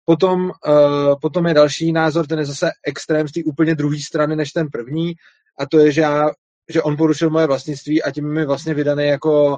Potom, 0.06 0.52
uh, 0.68 1.20
potom 1.22 1.48
je 1.48 1.54
další 1.54 1.92
názor, 1.92 2.28
ten 2.28 2.40
je 2.40 2.46
zase 2.46 2.72
extrém 2.84 3.28
z 3.28 3.32
té 3.32 3.42
úplně 3.46 3.76
druhé 3.76 4.00
strany 4.00 4.36
než 4.36 4.52
ten 4.52 4.68
první 4.68 5.14
a 5.60 5.66
to 5.66 5.80
je, 5.80 5.92
že, 5.92 6.02
já, 6.02 6.30
že 6.72 6.82
on 6.82 6.98
porušil 6.98 7.30
moje 7.30 7.48
vlastnictví 7.48 8.04
a 8.04 8.12
tím 8.12 8.34
mi 8.34 8.46
vlastně 8.46 8.74
vydaný 8.74 9.06
jako 9.06 9.58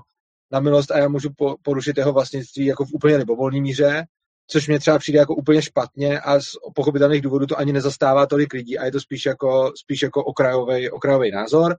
na 0.51 0.59
milost 0.59 0.91
a 0.91 0.97
já 0.97 1.07
můžu 1.07 1.29
po, 1.37 1.55
porušit 1.61 1.97
jeho 1.97 2.13
vlastnictví 2.13 2.65
jako 2.65 2.85
v 2.85 2.93
úplně 2.93 3.15
libovolné 3.15 3.61
míře 3.61 4.05
což 4.47 4.67
mě 4.67 4.79
třeba 4.79 4.99
přijde 4.99 5.19
jako 5.19 5.35
úplně 5.35 5.61
špatně 5.61 6.19
a 6.19 6.39
z 6.39 6.45
pochopitelných 6.75 7.21
důvodů 7.21 7.45
to 7.45 7.59
ani 7.59 7.73
nezastává 7.73 8.25
tolik 8.25 8.53
lidí 8.53 8.77
a 8.77 8.85
je 8.85 8.91
to 8.91 8.99
spíš 8.99 9.25
jako, 9.25 9.71
spíš 9.75 10.01
jako 10.01 10.23
okrajový, 10.23 10.89
okrajový 10.89 11.31
názor. 11.31 11.75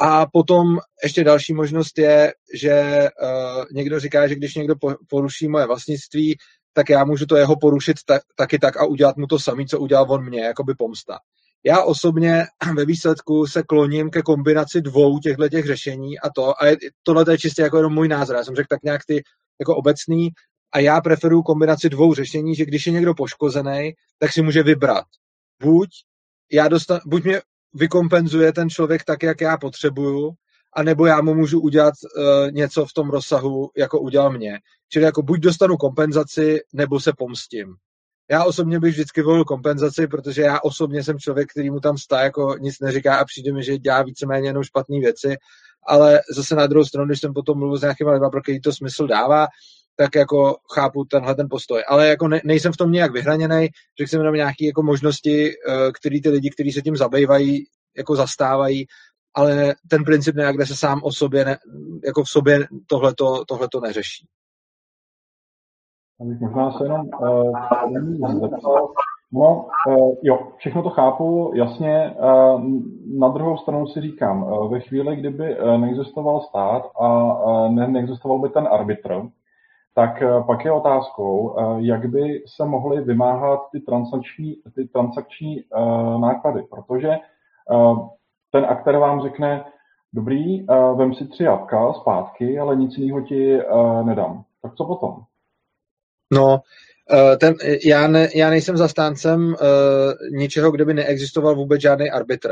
A 0.00 0.26
potom 0.26 0.78
ještě 1.02 1.24
další 1.24 1.54
možnost 1.54 1.98
je, 1.98 2.32
že 2.54 3.08
uh, 3.22 3.64
někdo 3.72 4.00
říká, 4.00 4.28
že 4.28 4.34
když 4.34 4.54
někdo 4.54 4.74
poruší 5.08 5.48
moje 5.48 5.66
vlastnictví, 5.66 6.36
tak 6.72 6.88
já 6.88 7.04
můžu 7.04 7.26
to 7.26 7.36
jeho 7.36 7.56
porušit 7.56 7.96
ta, 8.06 8.20
taky 8.36 8.58
tak 8.58 8.76
a 8.76 8.84
udělat 8.84 9.16
mu 9.16 9.26
to 9.26 9.38
samé, 9.38 9.64
co 9.64 9.80
udělal 9.80 10.06
on 10.08 10.24
mě, 10.24 10.40
jako 10.40 10.64
by 10.64 10.74
pomsta. 10.74 11.18
Já 11.66 11.82
osobně 11.82 12.44
ve 12.76 12.84
výsledku 12.84 13.46
se 13.46 13.62
kloním 13.62 14.10
ke 14.10 14.22
kombinaci 14.22 14.80
dvou 14.80 15.18
těchto 15.18 15.48
těch 15.48 15.66
řešení 15.66 16.18
a 16.18 16.30
to, 16.30 16.62
a 16.62 16.76
tohle 17.02 17.24
je 17.28 17.38
čistě 17.38 17.62
jako 17.62 17.76
jenom 17.76 17.94
můj 17.94 18.08
názor, 18.08 18.36
já 18.36 18.44
jsem 18.44 18.56
řekl 18.56 18.66
tak 18.70 18.82
nějak 18.82 19.00
ty 19.06 19.22
jako 19.60 19.76
obecný, 19.76 20.30
a 20.72 20.78
já 20.78 21.00
preferuji 21.00 21.42
kombinaci 21.42 21.88
dvou 21.88 22.14
řešení, 22.14 22.54
že 22.54 22.64
když 22.64 22.86
je 22.86 22.92
někdo 22.92 23.14
poškozený, 23.14 23.92
tak 24.18 24.32
si 24.32 24.42
může 24.42 24.62
vybrat. 24.62 25.04
buď 25.62 25.88
já 26.52 26.68
dostan, 26.68 27.00
buď 27.06 27.24
mě 27.24 27.40
vykompenzuje 27.74 28.52
ten 28.52 28.70
člověk 28.70 29.04
tak, 29.04 29.22
jak 29.22 29.40
já 29.40 29.56
potřebuju, 29.56 30.32
anebo 30.76 31.06
já 31.06 31.20
mu 31.20 31.34
můžu 31.34 31.60
udělat 31.60 31.94
uh, 31.94 32.50
něco 32.50 32.86
v 32.86 32.92
tom 32.92 33.10
rozsahu, 33.10 33.70
jako 33.76 34.00
udělal 34.00 34.30
mě. 34.30 34.58
Čili 34.88 35.04
jako 35.04 35.22
buď 35.22 35.40
dostanu 35.40 35.76
kompenzaci, 35.76 36.60
nebo 36.72 37.00
se 37.00 37.12
pomstím. 37.18 37.74
Já 38.30 38.44
osobně 38.44 38.80
bych 38.80 38.92
vždycky 38.92 39.22
volil 39.22 39.44
kompenzaci, 39.44 40.06
protože 40.06 40.42
já 40.42 40.60
osobně 40.60 41.04
jsem 41.04 41.18
člověk, 41.18 41.50
který 41.50 41.70
mu 41.70 41.80
tam 41.80 41.98
stá, 41.98 42.20
jako 42.20 42.56
nic 42.60 42.80
neříká 42.80 43.16
a 43.16 43.24
přijde 43.24 43.52
mi, 43.52 43.62
že 43.62 43.78
dělá 43.78 44.02
víceméně 44.02 44.48
jenom 44.48 44.62
špatné 44.62 45.00
věci, 45.00 45.36
ale 45.86 46.20
zase 46.34 46.54
na 46.54 46.66
druhou 46.66 46.84
stranu, 46.84 47.06
když 47.06 47.20
jsem 47.20 47.34
potom 47.34 47.58
mluvil 47.58 47.78
s 47.78 47.82
nějakými 47.82 48.10
lidmi, 48.10 48.26
pro 48.30 48.42
který 48.42 48.60
to 48.60 48.72
smysl 48.72 49.06
dává, 49.06 49.46
tak 49.96 50.14
jako 50.14 50.56
chápu 50.74 51.04
tenhle 51.04 51.34
ten 51.34 51.46
postoj. 51.50 51.84
Ale 51.88 52.08
jako 52.08 52.28
ne, 52.28 52.40
nejsem 52.44 52.72
v 52.72 52.76
tom 52.76 52.92
nějak 52.92 53.12
vyhraněný, 53.12 53.68
řekl 53.98 54.10
jsem 54.10 54.20
jenom 54.20 54.34
nějaké 54.34 54.66
jako 54.66 54.82
možnosti, 54.82 55.50
eh, 55.50 55.92
které 55.92 56.20
ty 56.22 56.28
lidi, 56.28 56.50
kteří 56.50 56.72
se 56.72 56.82
tím 56.82 56.96
zabývají, 56.96 57.64
jako 57.96 58.16
zastávají, 58.16 58.86
ale 59.34 59.74
ten 59.90 60.04
princip 60.04 60.36
nějak, 60.36 60.56
kde 60.56 60.66
se 60.66 60.76
sám 60.76 61.00
o 61.02 61.12
sobě, 61.12 61.44
ne, 61.44 61.58
jako 62.04 62.24
v 62.24 62.28
sobě 62.28 62.66
tohleto, 62.86 63.44
tohleto 63.44 63.80
neřeší. 63.80 64.26
Abych 66.20 66.40
možná 66.40 66.72
se 66.72 66.84
jenom 66.84 67.06
uh, 67.20 68.40
zeptal, 68.40 68.88
No, 69.32 69.66
uh, 69.88 70.14
jo, 70.22 70.38
všechno 70.56 70.82
to 70.82 70.90
chápu, 70.90 71.52
jasně. 71.54 72.14
Uh, 72.20 72.62
na 73.18 73.28
druhou 73.28 73.56
stranu 73.56 73.86
si 73.86 74.00
říkám, 74.00 74.42
uh, 74.42 74.72
ve 74.72 74.80
chvíli, 74.80 75.16
kdyby 75.16 75.56
neexistoval 75.76 76.40
stát 76.40 76.82
a 77.00 77.68
ne, 77.68 77.88
neexistoval 77.88 78.38
by 78.38 78.48
ten 78.48 78.68
arbitr, 78.70 79.22
tak 79.94 80.22
pak 80.46 80.64
je 80.64 80.72
otázkou, 80.72 81.56
jak 81.78 82.06
by 82.06 82.42
se 82.56 82.64
mohly 82.64 83.00
vymáhat 83.00 83.60
ty 83.72 83.80
transakční, 83.80 84.56
ty 84.74 84.88
transakční 84.88 85.64
náklady, 86.20 86.62
protože 86.70 87.16
ten 88.52 88.64
aktér 88.64 88.98
vám 88.98 89.22
řekne, 89.22 89.64
dobrý, 90.12 90.66
vem 90.94 91.14
si 91.14 91.28
tři 91.28 91.44
jabka 91.44 91.92
zpátky, 91.92 92.58
ale 92.58 92.76
nic 92.76 92.98
jiného 92.98 93.20
ti 93.20 93.60
nedám. 94.02 94.42
Tak 94.62 94.74
co 94.74 94.84
potom? 94.84 95.16
No, 96.32 96.60
eh, 97.12 97.36
ten, 97.36 97.54
já, 97.84 98.08
ne, 98.08 98.28
já 98.34 98.50
nejsem 98.50 98.76
zastáncem 98.76 99.46
uh, 99.46 99.56
ničeho, 100.38 100.70
kde 100.70 100.84
by 100.84 100.94
neexistoval 100.94 101.54
vůbec 101.54 101.80
žádný 101.80 102.10
arbitr. 102.10 102.48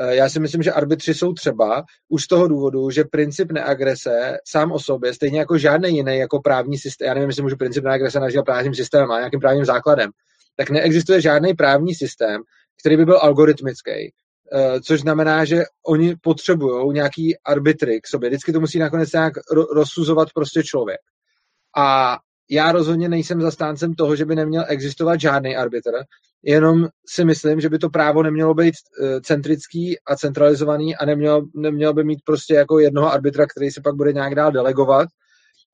Uh, 0.00 0.08
já 0.10 0.28
si 0.28 0.40
myslím, 0.40 0.62
že 0.62 0.72
arbitři 0.72 1.14
jsou 1.14 1.32
třeba 1.32 1.84
už 2.08 2.24
z 2.24 2.26
toho 2.26 2.48
důvodu, 2.48 2.90
že 2.90 3.04
princip 3.04 3.52
neagrese 3.52 4.38
sám 4.48 4.72
o 4.72 4.78
sobě, 4.78 5.14
stejně 5.14 5.38
jako 5.38 5.58
žádný 5.58 5.96
jiný 5.96 6.18
jako 6.18 6.40
právní 6.40 6.78
systém, 6.78 7.06
já 7.08 7.14
nevím, 7.14 7.28
jestli 7.28 7.42
můžu 7.42 7.56
princip 7.56 7.84
neagrese 7.84 8.20
nazývat 8.20 8.44
právním 8.44 8.74
systémem 8.74 9.10
a 9.10 9.18
nějakým 9.18 9.40
právním 9.40 9.64
základem, 9.64 10.10
tak 10.56 10.70
neexistuje 10.70 11.20
žádný 11.20 11.54
právní 11.54 11.94
systém, 11.94 12.42
který 12.80 12.96
by 12.96 13.04
byl 13.04 13.18
algoritmický. 13.22 14.12
Což 14.84 15.00
znamená, 15.00 15.44
že 15.44 15.62
oni 15.86 16.16
potřebují 16.22 16.94
nějaký 16.94 17.36
arbitry 17.38 18.00
k 18.00 18.06
sobě. 18.06 18.28
Vždycky 18.30 18.52
to 18.52 18.60
musí 18.60 18.78
nakonec 18.78 19.12
nějak 19.12 19.32
ro- 19.36 19.66
rozsuzovat 19.74 20.28
prostě 20.34 20.62
člověk. 20.62 21.00
A 21.76 22.18
já 22.52 22.72
rozhodně 22.72 23.08
nejsem 23.08 23.40
zastáncem 23.40 23.94
toho, 23.94 24.16
že 24.16 24.24
by 24.24 24.36
neměl 24.36 24.64
existovat 24.68 25.20
žádný 25.20 25.56
arbitr, 25.56 25.90
jenom 26.42 26.88
si 27.06 27.24
myslím, 27.24 27.60
že 27.60 27.68
by 27.68 27.78
to 27.78 27.90
právo 27.90 28.22
nemělo 28.22 28.54
být 28.54 28.74
eh, 28.74 29.20
centrický 29.20 29.98
a 30.06 30.16
centralizovaný 30.16 30.96
a 30.96 31.04
nemělo, 31.04 31.42
nemělo 31.54 31.92
by 31.92 32.04
mít 32.04 32.18
prostě 32.24 32.54
jako 32.54 32.78
jednoho 32.78 33.12
arbitra, 33.12 33.46
který 33.46 33.70
se 33.70 33.80
pak 33.80 33.94
bude 33.94 34.12
nějak 34.12 34.34
dál 34.34 34.52
delegovat, 34.52 35.08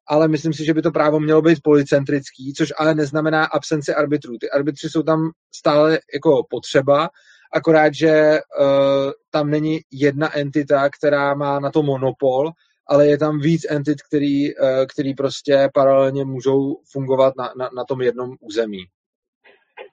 ale 0.08 0.28
myslím 0.28 0.52
si, 0.52 0.64
že 0.64 0.74
by 0.74 0.82
to 0.82 0.90
právo 0.90 1.20
mělo 1.20 1.42
být 1.42 1.58
policentrický, 1.62 2.54
což 2.56 2.72
ale 2.78 2.94
neznamená 2.94 3.44
absenci 3.44 3.94
arbitrů. 3.94 4.38
Ty 4.40 4.50
arbitři 4.50 4.90
jsou 4.90 5.02
tam 5.02 5.30
stále 5.54 5.98
jako 6.14 6.42
potřeba, 6.50 7.08
akorát, 7.52 7.94
že 7.94 8.38
uh, 8.60 9.12
tam 9.30 9.50
není 9.50 9.80
jedna 9.92 10.36
entita, 10.36 10.88
která 10.98 11.34
má 11.34 11.60
na 11.60 11.70
to 11.70 11.82
monopol 11.82 12.50
ale 12.88 13.06
je 13.06 13.18
tam 13.18 13.40
víc 13.40 13.70
entit, 13.70 14.02
který, 14.02 14.58
eh, 14.58 14.86
který 14.92 15.14
prostě 15.14 15.68
paralelně 15.74 16.24
můžou 16.24 16.76
fungovat 16.92 17.34
na, 17.38 17.44
na, 17.58 17.68
na 17.76 17.84
tom 17.84 18.00
jednom 18.00 18.30
území. 18.40 18.84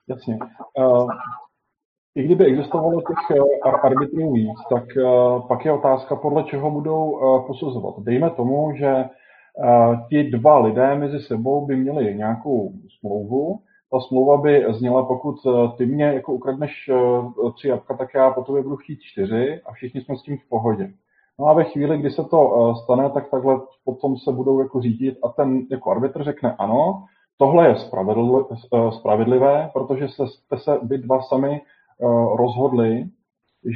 Jasně. 0.10 0.39
Uh, 0.80 1.10
I 2.16 2.24
kdyby 2.24 2.46
existovalo 2.46 3.02
těch 3.02 3.38
uh, 3.38 3.48
arbitrů 3.86 4.34
víc, 4.34 4.58
tak 4.70 4.84
uh, 4.98 5.48
pak 5.48 5.66
je 5.66 5.72
otázka, 5.72 6.16
podle 6.16 6.43
čeho 6.43 6.72
budou 6.72 7.12
uh, 7.12 7.48
posuzovat. 7.48 7.96
Dejme 8.00 8.30
tomu, 8.30 8.76
že 8.78 9.06
ti 10.10 10.24
dva 10.24 10.60
lidé 10.60 10.96
mezi 10.96 11.20
sebou 11.20 11.66
by 11.66 11.76
měli 11.76 12.16
nějakou 12.16 12.74
smlouvu, 13.00 13.60
ta 13.91 14.00
smlouva 14.00 14.38
by 14.38 14.66
zněla, 14.70 15.06
pokud 15.06 15.36
ty 15.78 15.86
mě 15.86 16.06
jako 16.06 16.34
ukradneš 16.34 16.89
tři 17.56 17.68
jabka, 17.68 17.98
tak 17.98 18.14
já 18.14 18.32
po 18.32 18.43
tobě 18.43 18.64
budu 18.64 18.76
chtít 18.76 19.00
čtyři 19.02 19.62
a 19.66 19.72
všichni 19.72 20.02
jsme 20.02 20.18
s 20.18 20.22
tím 20.22 20.38
v 20.38 20.50
pohodě. 20.50 20.93
No 21.39 21.47
a 21.47 21.53
ve 21.53 21.63
chvíli, 21.63 21.97
kdy 21.97 22.11
se 22.11 22.23
to 22.23 22.55
eh, 22.55 22.75
stane, 22.83 23.09
tak 23.09 23.29
takhle 23.29 23.59
potom 23.86 24.17
se 24.17 24.31
budou 24.31 24.59
jako 24.59 24.81
řídit 24.81 25.17
a 25.23 25.29
ten 25.29 25.65
jako 25.71 25.91
arbitr 25.91 26.23
řekne 26.23 26.55
ano, 26.59 27.05
tohle 27.38 27.67
je 27.67 27.75
eh, 27.75 28.91
spravedlivé, 28.91 29.69
protože 29.73 30.07
se, 30.07 30.27
jste 30.27 30.57
se 30.57 30.79
vy 30.83 30.97
dva 30.97 31.21
sami 31.21 31.61
eh, 31.61 32.05
rozhodli, 32.36 33.05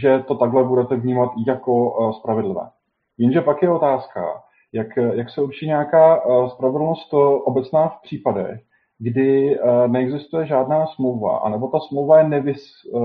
že 0.01 0.23
to 0.27 0.35
takhle 0.35 0.63
budete 0.63 0.95
vnímat 0.95 1.31
jako 1.47 1.93
spravedlivé. 2.19 2.69
Jenže 3.17 3.41
pak 3.41 3.61
je 3.61 3.69
otázka, 3.69 4.21
jak, 4.73 4.87
jak 4.97 5.29
se 5.29 5.41
určí 5.41 5.67
nějaká 5.67 6.21
spravedlnost 6.47 7.13
obecná 7.43 7.87
v 7.87 8.01
případech, 8.01 8.59
kdy 8.99 9.59
neexistuje 9.87 10.45
žádná 10.45 10.87
smlouva, 10.87 11.37
anebo 11.37 11.67
ta 11.67 11.79
smlouva 11.79 12.17
je 12.17 12.27
nevys, 12.27 12.63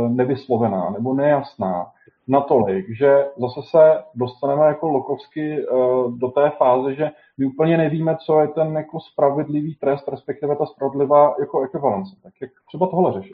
nevyslovená 0.08 0.90
nebo 0.90 1.14
nejasná, 1.14 1.86
natolik, 2.28 2.86
že 2.98 3.24
zase 3.36 3.60
se 3.70 4.02
dostaneme 4.14 4.66
jako 4.66 4.88
lokovsky 4.88 5.66
uh, 5.66 6.18
do 6.18 6.28
té 6.28 6.50
fáze, 6.50 6.94
že 6.94 7.10
my 7.38 7.46
úplně 7.46 7.76
nevíme, 7.76 8.16
co 8.16 8.40
je 8.40 8.48
ten 8.48 8.76
jako 8.76 9.00
spravedlivý 9.00 9.74
trest, 9.74 10.08
respektive 10.08 10.56
ta 10.56 10.66
spravedlivá 10.66 11.34
jako 11.40 11.62
ekvivalence. 11.62 12.16
Tak 12.22 12.32
jak 12.40 12.50
třeba 12.68 12.86
tohle 12.86 13.12
řešit? 13.12 13.32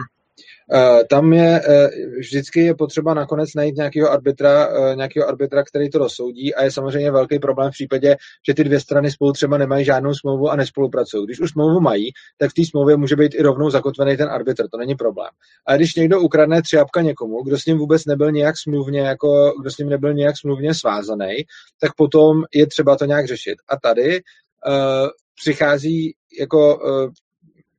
Eh, 0.72 1.04
tam 1.10 1.32
je 1.32 1.60
eh, 1.68 1.88
vždycky 2.18 2.60
je 2.60 2.74
potřeba 2.74 3.14
nakonec 3.14 3.54
najít 3.54 3.76
nějakého 3.76 4.10
arbitra, 4.10 4.68
eh, 4.68 4.96
nějakého 4.96 5.28
arbitra, 5.28 5.64
který 5.64 5.90
to 5.90 5.98
rozsoudí 5.98 6.54
a 6.54 6.64
je 6.64 6.70
samozřejmě 6.70 7.10
velký 7.10 7.38
problém 7.38 7.70
v 7.70 7.72
případě, 7.72 8.16
že 8.48 8.54
ty 8.54 8.64
dvě 8.64 8.80
strany 8.80 9.10
spolu 9.10 9.32
třeba 9.32 9.58
nemají 9.58 9.84
žádnou 9.84 10.14
smlouvu 10.14 10.50
a 10.50 10.56
nespolupracují. 10.56 11.26
Když 11.26 11.40
už 11.40 11.50
smlouvu 11.50 11.80
mají, 11.80 12.10
tak 12.38 12.50
v 12.50 12.54
té 12.54 12.62
smlouvě 12.70 12.96
může 12.96 13.16
být 13.16 13.34
i 13.34 13.42
rovnou 13.42 13.70
zakotvený 13.70 14.16
ten 14.16 14.28
arbitr, 14.28 14.68
to 14.68 14.78
není 14.78 14.94
problém. 14.94 15.30
A 15.66 15.76
když 15.76 15.94
někdo 15.94 16.20
ukradne 16.20 16.62
tři 16.62 16.76
jabka 16.76 17.00
někomu, 17.00 17.42
kdo 17.42 17.58
s 17.58 17.66
ním 17.66 17.78
vůbec 17.78 18.04
nebyl 18.04 18.32
nějak 18.32 18.54
smluvně, 18.58 19.00
jako, 19.00 19.52
kdo 19.60 19.70
s 19.70 19.78
ním 19.78 19.88
nebyl 19.88 20.14
nějak 20.14 20.38
smluvně 20.38 20.74
svázaný, 20.74 21.34
tak 21.80 21.94
potom 21.96 22.42
je 22.54 22.66
třeba 22.66 22.96
to 22.96 23.04
nějak 23.04 23.26
řešit. 23.26 23.54
A 23.68 23.76
tady 23.80 24.20
uh, 24.66 25.08
přichází 25.40 26.14
jako 26.40 26.78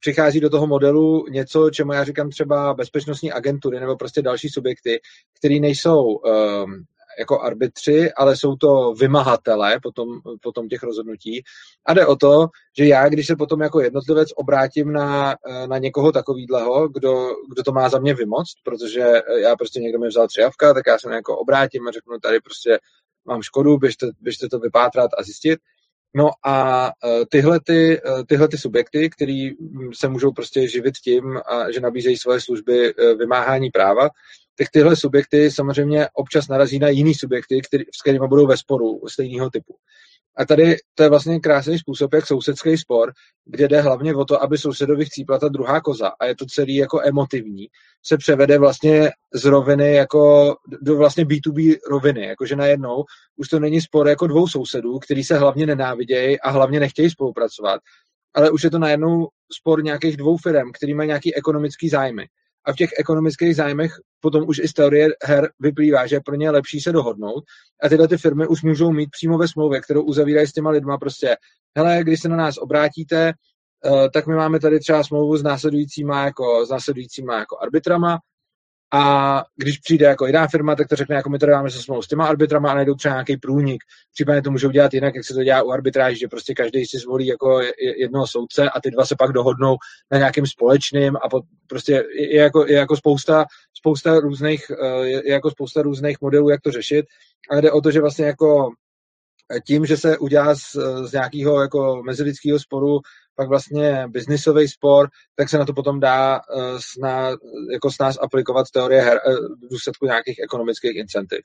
přichází 0.02 0.40
do 0.40 0.50
toho 0.50 0.68
modelu 0.68 1.26
něco, 1.30 1.70
čemu 1.70 1.94
já 1.94 2.04
říkám 2.04 2.30
třeba 2.30 2.74
bezpečnostní 2.74 3.32
agentury 3.32 3.80
nebo 3.80 3.96
prostě 3.96 4.22
další 4.22 4.50
subjekty, 4.50 5.00
které 5.40 5.60
nejsou 5.60 6.04
um, 6.04 6.84
jako 7.20 7.42
arbitři, 7.42 8.12
ale 8.12 8.38
jsou 8.38 8.56
to 8.56 8.94
vymahatele 8.94 9.80
potom, 9.84 10.08
potom 10.42 10.68
těch 10.68 10.84
rozhodnutí. 10.84 11.44
A 11.86 11.94
jde 11.94 12.06
o 12.06 12.16
to, 12.16 12.48
že 12.78 12.86
já, 12.86 13.10
když 13.10 13.28
se 13.28 13.36
potom 13.36 13.62
jako 13.62 13.82
jednotlivec 13.82 14.30
obrátím 14.36 14.94
na, 14.94 15.36
na 15.66 15.78
někoho 15.78 16.12
takovýhleho, 16.12 16.90
kdo, 16.90 17.28
kdo 17.50 17.64
to 17.64 17.72
má 17.72 17.90
za 17.90 18.00
mě 18.00 18.14
vymoct, 18.14 18.56
protože 18.64 19.06
já 19.42 19.56
prostě 19.56 19.80
někdo 19.80 20.00
mi 20.00 20.08
vzal 20.08 20.28
třijavka, 20.28 20.74
tak 20.74 20.84
já 20.88 21.00
se 21.00 21.14
jako 21.14 21.38
obrátím 21.38 21.88
a 21.88 21.92
řeknu, 21.92 22.20
tady 22.20 22.40
prostě 22.40 22.80
mám 23.26 23.42
škodu, 23.42 23.78
běžte, 23.78 24.08
běžte 24.22 24.50
to 24.50 24.60
vypátrat 24.60 25.12
a 25.18 25.24
zjistit. 25.24 25.60
No 26.16 26.30
a 26.46 26.88
e, 27.06 27.26
tyhle, 27.26 27.60
ty, 27.60 27.98
e, 27.98 28.26
tyhle 28.28 28.48
ty 28.48 28.58
subjekty, 28.58 29.10
které 29.10 29.50
se 29.94 30.08
můžou 30.08 30.32
prostě 30.32 30.68
živit 30.68 30.98
tím, 30.98 31.40
že 31.74 31.80
nabízejí 31.80 32.18
svoje 32.18 32.42
služby 32.42 32.90
e, 32.90 33.16
vymáhání 33.16 33.70
práva, 33.70 34.10
tak 34.58 34.70
tyhle 34.70 34.96
subjekty 34.96 35.52
samozřejmě 35.52 36.08
občas 36.14 36.48
narazí 36.48 36.80
na 36.80 36.90
jiný 36.90 37.14
subjekty, 37.14 37.62
který, 37.62 37.84
s 37.96 38.02
kterými 38.02 38.28
budou 38.28 38.48
ve 38.48 38.58
sporu 38.58 39.02
stejného 39.08 39.50
typu. 39.50 39.76
A 40.38 40.46
tady 40.46 40.76
to 40.96 41.04
je 41.04 41.10
vlastně 41.10 41.40
krásný 41.40 41.80
způsob, 41.80 42.14
jak 42.14 42.28
sousedský 42.28 42.78
spor, 42.78 43.12
kde 43.46 43.68
jde 43.68 43.82
hlavně 43.82 44.16
o 44.16 44.26
to, 44.26 44.44
aby 44.44 44.58
sousedovi 44.58 45.06
chcípla 45.06 45.40
ta 45.40 45.48
druhá 45.48 45.82
koza 45.82 46.12
a 46.20 46.26
je 46.26 46.36
to 46.36 46.46
celý 46.46 46.76
jako 46.76 47.02
emotivní, 47.04 47.68
se 48.06 48.18
převede 48.18 48.58
vlastně 48.58 49.12
z 49.34 49.46
roviny 49.46 49.94
jako 49.94 50.56
do 50.82 50.96
vlastně 50.96 51.26
B2B 51.26 51.78
roviny, 51.90 52.26
jakože 52.28 52.56
najednou 52.56 53.04
už 53.36 53.50
to 53.50 53.60
není 53.60 53.82
spor 53.82 54.08
jako 54.08 54.28
dvou 54.28 54.48
sousedů, 54.48 55.00
který 55.00 55.24
se 55.24 55.38
hlavně 55.38 55.66
nenávidějí 55.66 56.40
a 56.40 56.50
hlavně 56.50 56.80
nechtějí 56.80 57.10
spolupracovat, 57.10 57.82
ale 58.34 58.52
už 58.52 58.64
je 58.64 58.72
to 58.72 58.80
najednou 58.80 59.28
spor 59.60 59.84
nějakých 59.84 60.18
dvou 60.18 60.38
firm, 60.38 60.72
který 60.72 60.94
mají 60.94 61.08
nějaký 61.08 61.36
ekonomický 61.36 61.90
zájmy 61.90 62.26
a 62.66 62.74
v 62.74 62.76
těch 62.76 62.90
ekonomických 63.00 63.56
zájmech 63.56 63.92
potom 64.20 64.44
už 64.48 64.60
i 64.60 64.68
z 64.68 64.74
teorie 64.74 65.10
her 65.24 65.50
vyplývá, 65.60 66.08
že 66.08 66.16
je 66.16 66.22
pro 66.26 66.36
ně 66.36 66.52
lepší 66.52 66.80
se 66.82 66.92
dohodnout. 66.92 67.44
A 67.84 67.90
tyhle 67.90 68.08
ty 68.08 68.18
firmy 68.18 68.48
už 68.48 68.64
můžou 68.64 68.92
mít 68.92 69.10
přímo 69.12 69.38
ve 69.38 69.48
smlouvě, 69.48 69.82
kterou 69.82 70.04
uzavírají 70.04 70.48
s 70.48 70.54
těma 70.54 70.70
lidma 70.70 70.98
prostě, 70.98 71.36
hele, 71.78 72.00
když 72.02 72.20
se 72.22 72.30
na 72.30 72.36
nás 72.36 72.58
obrátíte, 72.58 73.34
eh, 73.86 74.10
tak 74.14 74.28
my 74.28 74.36
máme 74.36 74.60
tady 74.60 74.80
třeba 74.80 75.04
smlouvu 75.04 75.38
s 75.38 75.44
následujícíma 75.44 76.26
jako, 76.26 76.66
s 76.66 76.70
následujícíma 76.70 77.40
jako 77.40 77.58
arbitrama, 77.62 78.20
a 78.94 79.44
když 79.56 79.78
přijde 79.78 80.06
jako 80.06 80.26
jiná 80.26 80.48
firma, 80.48 80.76
tak 80.76 80.88
to 80.88 80.96
řekne, 80.96 81.16
jako 81.16 81.30
my 81.30 81.40
to 81.40 81.46
dáme 81.46 81.70
se 81.70 81.82
smlouvu 81.82 82.02
s 82.02 82.08
těma 82.08 82.28
arbitrama 82.28 82.72
a 82.72 82.76
najdou 82.76 82.96
třeba 82.96 83.14
nějaký 83.14 83.38
průnik. 83.38 83.84
Případně 84.14 84.42
to 84.42 84.52
můžou 84.52 84.70
dělat 84.70 84.94
jinak, 84.94 85.16
jak 85.16 85.26
se 85.26 85.34
to 85.34 85.44
dělá 85.44 85.64
u 85.64 85.72
arbitráží, 85.72 86.20
že 86.20 86.28
prostě 86.28 86.54
každý 86.54 86.86
si 86.86 86.98
zvolí 86.98 87.28
jako 87.28 87.62
jednoho 87.98 88.28
soudce 88.28 88.70
a 88.70 88.82
ty 88.82 88.92
dva 88.92 89.06
se 89.06 89.16
pak 89.20 89.32
dohodnou 89.32 89.76
na 90.12 90.18
nějakým 90.18 90.46
společným 90.46 91.16
a 91.16 91.30
pod, 91.30 91.44
prostě 91.68 92.04
je 92.16 92.42
jako, 92.42 92.66
je 92.66 92.76
jako 92.76 92.98
spousta, 92.98 93.46
spousta 93.74 94.20
různých, 94.20 94.72
eh, 94.72 95.06
je 95.06 95.32
jako 95.32 95.52
spousta 95.52 95.82
různých 95.82 96.22
modelů, 96.22 96.50
jak 96.50 96.62
to 96.62 96.72
řešit. 96.72 97.06
Ale 97.52 97.62
jde 97.62 97.72
o 97.72 97.82
to, 97.82 97.92
že 97.92 98.02
vlastně 98.02 98.26
jako 98.26 98.72
tím, 99.68 99.86
že 99.86 99.98
se 99.98 100.18
udělá 100.18 100.56
z, 100.56 100.76
z 101.06 101.12
nějakého 101.12 101.62
jako 101.62 102.04
mezilidského 102.06 102.60
sporu 102.60 103.00
pak 103.36 103.50
vlastně 103.50 104.08
biznisový 104.08 104.68
spor, 104.68 105.10
tak 105.36 105.50
se 105.50 105.58
na 105.58 105.66
to 105.66 105.74
potom 105.74 106.00
dá 106.00 106.36
uh, 106.36 106.78
sná, 106.94 107.30
jako 107.74 107.92
s 107.92 108.00
nás 108.00 108.18
aplikovat 108.22 108.66
teorie 108.74 109.02
her 109.02 109.18
uh, 109.28 109.34
v 109.34 109.72
důsledku 109.72 110.06
nějakých 110.06 110.40
ekonomických 110.44 110.96
incentiv. 110.96 111.40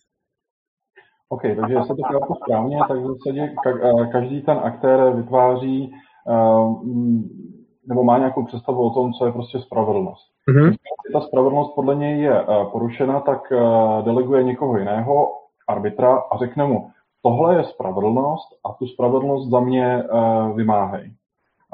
OK, 1.28 1.43
takže 1.43 1.74
jestli 1.74 1.97
to 1.97 2.03
chápu 2.03 2.34
správně, 2.34 2.78
tak 2.89 2.99
v 2.99 3.07
zásadě 3.07 3.55
eh, 3.66 4.07
každý 4.12 4.43
ten 4.43 4.59
aktér 4.59 5.12
vytváří 5.16 5.93
nebo 7.89 8.05
má 8.05 8.18
nějakou 8.18 8.45
představu 8.45 8.87
o 8.87 8.91
tom, 8.91 9.12
co 9.12 9.26
je 9.26 9.32
prostě 9.32 9.59
spravedlnost. 9.59 10.26
Mm-hmm. 10.51 10.66
Když 10.66 11.12
ta 11.12 11.20
spravedlnost 11.20 11.74
podle 11.74 11.95
něj 11.95 12.20
je 12.20 12.45
porušena, 12.72 13.20
tak 13.20 13.53
deleguje 14.05 14.45
někoho 14.45 14.78
jiného, 14.78 15.32
arbitra, 15.68 16.16
a 16.16 16.39
řekne 16.39 16.64
mu, 16.64 16.91
tohle 17.22 17.57
je 17.57 17.64
spravedlnost 17.64 18.49
a 18.64 18.72
tu 18.72 18.87
spravedlnost 18.87 19.51
za 19.51 19.61
mě 19.61 20.03
vymáhej. 20.55 21.12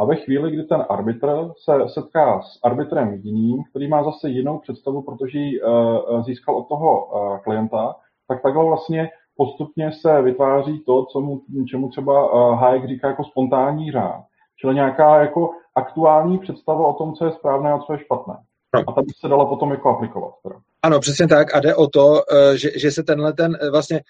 A 0.03 0.05
ve 0.05 0.17
chvíli, 0.17 0.51
kdy 0.51 0.63
ten 0.63 0.85
arbitr 0.89 1.51
se 1.65 1.73
setká 1.89 2.43
s 2.43 2.59
arbitrem 2.65 3.15
jiným, 3.23 3.65
který 3.71 3.89
má 3.89 4.05
zase 4.05 4.29
jinou 4.29 4.59
představu, 4.59 5.03
protože 5.03 5.39
ji 5.39 5.63
uh, 5.63 6.25
získal 6.25 6.57
od 6.57 6.69
toho 6.69 7.07
uh, 7.07 7.39
klienta, 7.39 7.97
tak 8.29 8.43
takhle 8.43 8.65
vlastně 8.65 9.11
postupně 9.37 9.93
se 9.93 10.23
vytváří 10.23 10.83
to, 10.87 11.05
co 11.05 11.21
mu, 11.21 11.41
čemu 11.71 11.89
třeba 11.89 12.15
Hayek 12.55 12.89
říká 12.89 13.09
jako 13.09 13.25
spontánní 13.25 13.93
řád. 13.93 14.23
Čili 14.61 14.75
nějaká 14.75 15.21
jako 15.21 15.51
aktuální 15.75 16.39
představa 16.39 16.87
o 16.87 16.93
tom, 16.93 17.15
co 17.15 17.25
je 17.25 17.33
správné 17.33 17.73
a 17.73 17.79
co 17.79 17.93
je 17.93 17.99
špatné. 17.99 18.35
No. 18.75 18.85
A 18.89 18.93
ta 18.93 19.03
by 19.03 19.09
se 19.21 19.29
dala 19.29 19.47
potom 19.47 19.71
jako 19.71 19.89
aplikovat. 19.91 20.35
Teda. 20.43 20.55
Ano, 20.83 21.01
přesně 21.01 21.29
tak. 21.29 21.55
A 21.55 21.61
jde 21.61 21.75
o 21.75 21.87
to, 21.87 22.23
že, 22.55 22.71
že 22.79 22.91
se 22.91 23.03
tenhle 23.03 23.33
ten 23.33 23.53
vlastně 23.71 24.01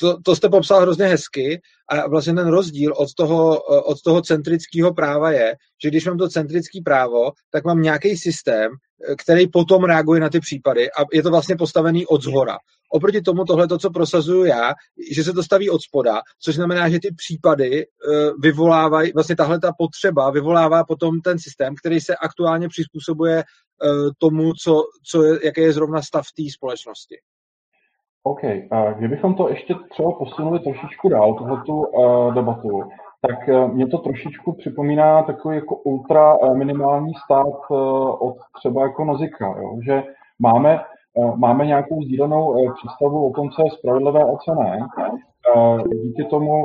to, 0.00 0.22
to 0.22 0.36
jste 0.36 0.48
popsal 0.48 0.80
hrozně 0.80 1.06
hezky 1.06 1.60
a 1.88 2.08
vlastně 2.08 2.34
ten 2.34 2.48
rozdíl 2.48 2.92
od 2.96 3.14
toho, 3.14 3.62
od 3.62 4.02
toho 4.02 4.22
centrického 4.22 4.94
práva 4.94 5.30
je, 5.30 5.54
že 5.82 5.88
když 5.88 6.06
mám 6.06 6.18
to 6.18 6.28
centrické 6.28 6.78
právo, 6.84 7.32
tak 7.50 7.64
mám 7.64 7.82
nějaký 7.82 8.16
systém, 8.16 8.70
který 9.18 9.48
potom 9.48 9.84
reaguje 9.84 10.20
na 10.20 10.28
ty 10.28 10.40
případy 10.40 10.90
a 10.90 11.04
je 11.12 11.22
to 11.22 11.30
vlastně 11.30 11.56
postavený 11.56 12.06
od 12.06 12.22
zhora. 12.22 12.58
Oproti 12.92 13.20
tomu 13.22 13.44
tohle, 13.44 13.68
to, 13.68 13.78
co 13.78 13.90
prosazuju 13.90 14.44
já, 14.44 14.72
že 15.12 15.24
se 15.24 15.32
to 15.32 15.42
staví 15.42 15.70
od 15.70 15.82
spoda, 15.82 16.20
což 16.40 16.54
znamená, 16.54 16.88
že 16.88 16.98
ty 17.00 17.14
případy 17.14 17.82
eh, 17.82 17.86
vyvolávají, 18.40 19.12
vlastně 19.12 19.36
tahle 19.36 19.60
ta 19.60 19.72
potřeba 19.78 20.30
vyvolává 20.30 20.84
potom 20.84 21.20
ten 21.20 21.38
systém, 21.38 21.74
který 21.74 22.00
se 22.00 22.16
aktuálně 22.16 22.68
přizpůsobuje 22.68 23.38
eh, 23.38 23.44
tomu, 24.18 24.52
co, 24.54 24.82
co 25.10 25.22
je, 25.22 25.38
jaký 25.44 25.60
je 25.60 25.72
zrovna 25.72 26.02
stav 26.02 26.24
té 26.36 26.42
společnosti. 26.54 27.16
OK, 28.24 28.44
a 28.70 28.92
kdybychom 28.92 29.34
to 29.34 29.48
ještě 29.48 29.74
třeba 29.90 30.12
posunuli 30.12 30.58
trošičku 30.58 31.08
dál, 31.08 31.34
tohletu 31.34 31.74
uh, 31.74 32.34
debatu, 32.34 32.82
tak 33.28 33.48
uh, 33.48 33.72
mě 33.74 33.86
to 33.86 33.98
trošičku 33.98 34.52
připomíná 34.52 35.22
takový 35.22 35.56
jako 35.56 35.76
ultra 35.76 36.38
uh, 36.38 36.56
minimální 36.56 37.12
stát 37.24 37.70
uh, 37.70 37.76
od 38.28 38.36
třeba 38.58 38.82
jako 38.82 39.04
Nozika, 39.04 39.54
jo? 39.58 39.78
že 39.84 40.02
máme, 40.38 40.80
uh, 41.14 41.36
máme 41.36 41.66
nějakou 41.66 42.02
sdílenou 42.02 42.50
uh, 42.50 42.74
představu 42.74 43.26
o 43.26 43.32
tom, 43.32 43.50
co 43.50 43.62
je 43.64 43.70
spravedlivé 43.70 44.22
a 44.22 44.36
co 44.36 44.54
ne. 44.54 44.86
Uh, 45.56 45.80
díky 45.88 46.24
tomu 46.24 46.64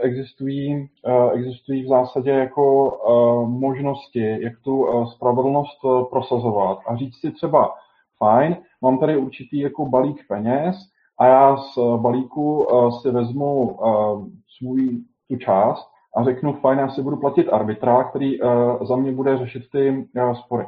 existují, 0.00 0.88
uh, 1.06 1.30
existují 1.32 1.84
v 1.84 1.88
zásadě 1.88 2.30
jako 2.30 2.90
uh, 2.90 3.48
možnosti, 3.48 4.42
jak 4.42 4.52
tu 4.64 4.86
uh, 4.86 5.06
spravedlnost 5.10 5.84
uh, 5.84 6.04
prosazovat 6.04 6.78
a 6.86 6.96
říct 6.96 7.20
si 7.20 7.30
třeba, 7.30 7.74
fajn, 8.24 8.56
mám 8.82 8.98
tady 8.98 9.16
určitý 9.16 9.58
jako 9.58 9.86
balík 9.86 10.26
peněz 10.28 10.76
a 11.20 11.26
já 11.26 11.56
z 11.56 11.78
eh, 11.78 11.98
balíku 11.98 12.66
eh, 12.70 12.92
si 13.00 13.10
vezmu 13.10 13.78
eh, 13.80 13.90
svůj 14.58 14.98
tu 15.28 15.38
část 15.38 15.90
a 16.16 16.24
řeknu, 16.24 16.52
fajn, 16.52 16.78
já 16.78 16.88
si 16.88 17.02
budu 17.02 17.16
platit 17.16 17.48
arbitra, 17.48 18.04
který 18.04 18.38
za 18.82 18.96
mě 18.96 19.12
bude 19.12 19.38
řešit 19.38 19.62
ty 19.72 20.08
spory. 20.34 20.66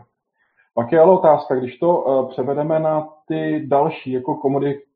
Pak 0.74 0.92
je 0.92 1.00
ale 1.00 1.12
otázka, 1.12 1.54
když 1.54 1.78
to 1.78 2.26
převedeme 2.30 2.78
na 2.78 3.08
ty 3.28 3.64
další 3.66 4.12
jako 4.12 4.40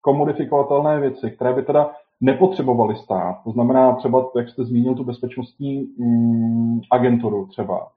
komodifikovatelné 0.01 1.01
věci, 1.01 1.31
které 1.31 1.53
by 1.53 1.63
teda 1.63 1.91
nepotřebovaly 2.21 2.97
stát, 2.97 3.37
to 3.45 3.51
znamená 3.51 3.95
třeba, 3.95 4.31
jak 4.37 4.49
jste 4.49 4.65
zmínil, 4.65 4.95
tu 4.95 5.05
bezpečnostní 5.05 5.89
mm, 5.99 6.81
agenturu 6.91 7.47
třeba, 7.47 7.89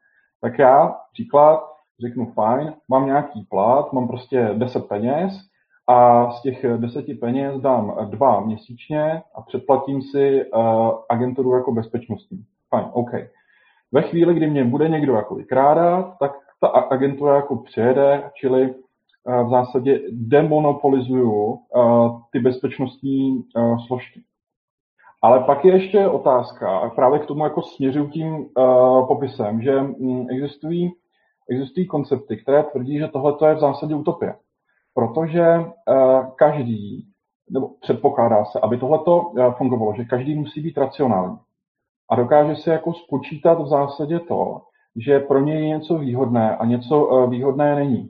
tak 0.42 0.60
já 0.60 0.96
příklad 1.14 1.69
řeknu 2.02 2.26
fajn, 2.26 2.74
mám 2.90 3.06
nějaký 3.06 3.46
plat, 3.50 3.94
mám 3.94 4.08
prostě 4.08 4.50
10 4.54 4.88
peněz 4.88 5.50
a 5.88 6.32
z 6.32 6.42
těch 6.42 6.66
deseti 6.78 7.14
peněz 7.14 7.62
dám 7.62 7.98
dva 8.10 8.40
měsíčně 8.40 9.22
a 9.36 9.42
předplatím 9.42 10.02
si 10.02 10.46
uh, 10.46 10.92
agenturu 11.10 11.56
jako 11.56 11.72
bezpečnostní. 11.72 12.44
Fajn, 12.70 12.86
OK. 12.94 13.12
Ve 13.92 14.02
chvíli, 14.02 14.34
kdy 14.34 14.50
mě 14.50 14.64
bude 14.64 14.90
někdo 14.90 15.14
jako 15.14 15.36
vykrádat, 15.36 16.18
tak 16.20 16.32
ta 16.62 16.68
agentura 16.68 17.36
jako 17.36 17.56
přijede, 17.56 18.24
čili 18.34 18.74
uh, 18.74 19.48
v 19.48 19.50
zásadě 19.50 20.02
demonopolizuju 20.12 21.32
uh, 21.32 22.22
ty 22.32 22.40
bezpečnostní 22.40 23.44
složky. 23.88 24.22
Ale 25.22 25.40
pak 25.40 25.66
je 25.66 25.74
ještě 25.74 26.08
otázka, 26.08 26.92
právě 26.96 27.20
k 27.20 27.26
tomu 27.26 27.44
jako 27.44 27.62
směřuju 27.62 28.08
tím 28.08 28.46
popisem, 29.08 29.62
že 29.62 29.80
um, 29.80 30.28
existují 30.30 30.94
existují 31.50 31.88
koncepty, 31.88 32.38
které 32.38 32.64
tvrdí, 32.64 32.98
že 32.98 33.08
tohle 33.08 33.50
je 33.50 33.56
v 33.56 33.60
zásadě 33.60 33.96
utopie. 33.96 34.36
Protože 34.94 35.58
uh, 35.58 35.66
každý, 36.36 37.08
nebo 37.50 37.70
předpokládá 37.82 38.46
se, 38.46 38.60
aby 38.60 38.78
tohleto 38.78 39.22
uh, 39.22 39.54
fungovalo, 39.54 39.94
že 39.98 40.06
každý 40.06 40.36
musí 40.36 40.62
být 40.62 40.78
racionální. 40.78 41.38
A 42.10 42.16
dokáže 42.16 42.56
si 42.56 42.70
jako 42.70 42.94
spočítat 42.94 43.62
v 43.62 43.68
zásadě 43.68 44.20
to, 44.20 44.62
že 44.96 45.20
pro 45.20 45.40
něj 45.40 45.62
je 45.62 45.70
něco 45.70 45.98
výhodné 45.98 46.58
a 46.58 46.66
něco 46.66 47.06
uh, 47.06 47.30
výhodné 47.30 47.76
není. 47.76 48.10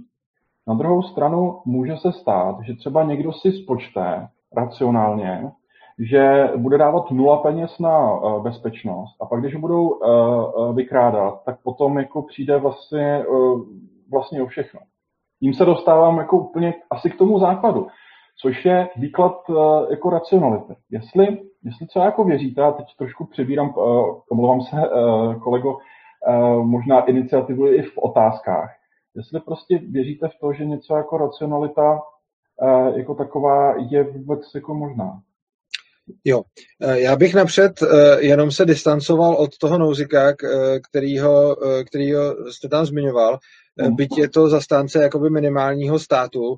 Na 0.67 0.73
druhou 0.73 1.01
stranu 1.01 1.61
může 1.65 1.97
se 1.97 2.11
stát, 2.11 2.55
že 2.61 2.75
třeba 2.75 3.03
někdo 3.03 3.33
si 3.33 3.51
spočte 3.51 4.27
racionálně, 4.55 5.51
že 5.99 6.49
bude 6.57 6.77
dávat 6.77 7.11
nula 7.11 7.37
peněz 7.37 7.79
na 7.79 8.13
uh, 8.13 8.43
bezpečnost 8.43 9.15
a 9.21 9.25
pak, 9.25 9.39
když 9.39 9.55
budou 9.55 9.89
uh, 9.89 10.75
vykrádat, 10.75 11.43
tak 11.45 11.61
potom 11.63 11.97
jako 11.97 12.21
přijde 12.21 12.57
vlastně, 12.57 13.25
vlastně 14.11 14.43
o 14.43 14.45
všechno. 14.45 14.79
Tím 15.39 15.53
se 15.53 15.65
dostávám 15.65 16.17
jako 16.17 16.37
úplně 16.37 16.73
asi 16.89 17.09
k 17.09 17.17
tomu 17.17 17.39
základu, 17.39 17.87
což 18.41 18.65
je 18.65 18.89
výklad 18.95 19.35
jako 19.89 20.09
racionality. 20.09 20.75
Jestli, 20.91 21.25
jestli 21.63 21.87
co 21.87 21.99
jako 21.99 22.23
věříte, 22.23 22.61
a 22.63 22.71
teď 22.71 22.85
trošku 22.97 23.25
přebírám, 23.25 23.73
omlouvám 24.31 24.61
se, 24.61 24.77
kolego, 25.43 25.77
možná 26.61 27.05
iniciativu 27.05 27.67
i 27.67 27.81
v 27.81 27.97
otázkách. 27.97 28.69
Jestli 29.15 29.39
prostě 29.39 29.77
věříte 29.77 30.27
v 30.27 30.39
to, 30.41 30.53
že 30.53 30.65
něco 30.65 30.95
jako 30.95 31.17
racionalita 31.17 32.01
jako 32.95 33.15
taková 33.15 33.73
je 33.77 34.03
vůbec 34.03 34.55
jako 34.55 34.73
možná. 34.73 35.19
Jo, 36.26 36.41
eh, 36.82 36.99
já 36.99 37.16
bych 37.16 37.34
napřed 37.34 37.82
eh, 37.82 38.22
jenom 38.22 38.51
se 38.51 38.66
distancoval 38.66 39.36
od 39.36 39.57
toho 39.57 39.78
nouzika, 39.78 40.30
eh, 40.30 40.80
kterýho, 40.89 41.57
kterýho 41.88 42.51
jste 42.51 42.70
tam 42.70 42.86
zmiňoval. 42.86 43.39
Mhm. 43.82 43.95
Byť 43.95 44.18
je 44.18 44.30
to 44.30 44.49
zastánce 44.49 45.03
jakoby 45.03 45.30
minimálního 45.30 45.99
státu, 45.99 46.55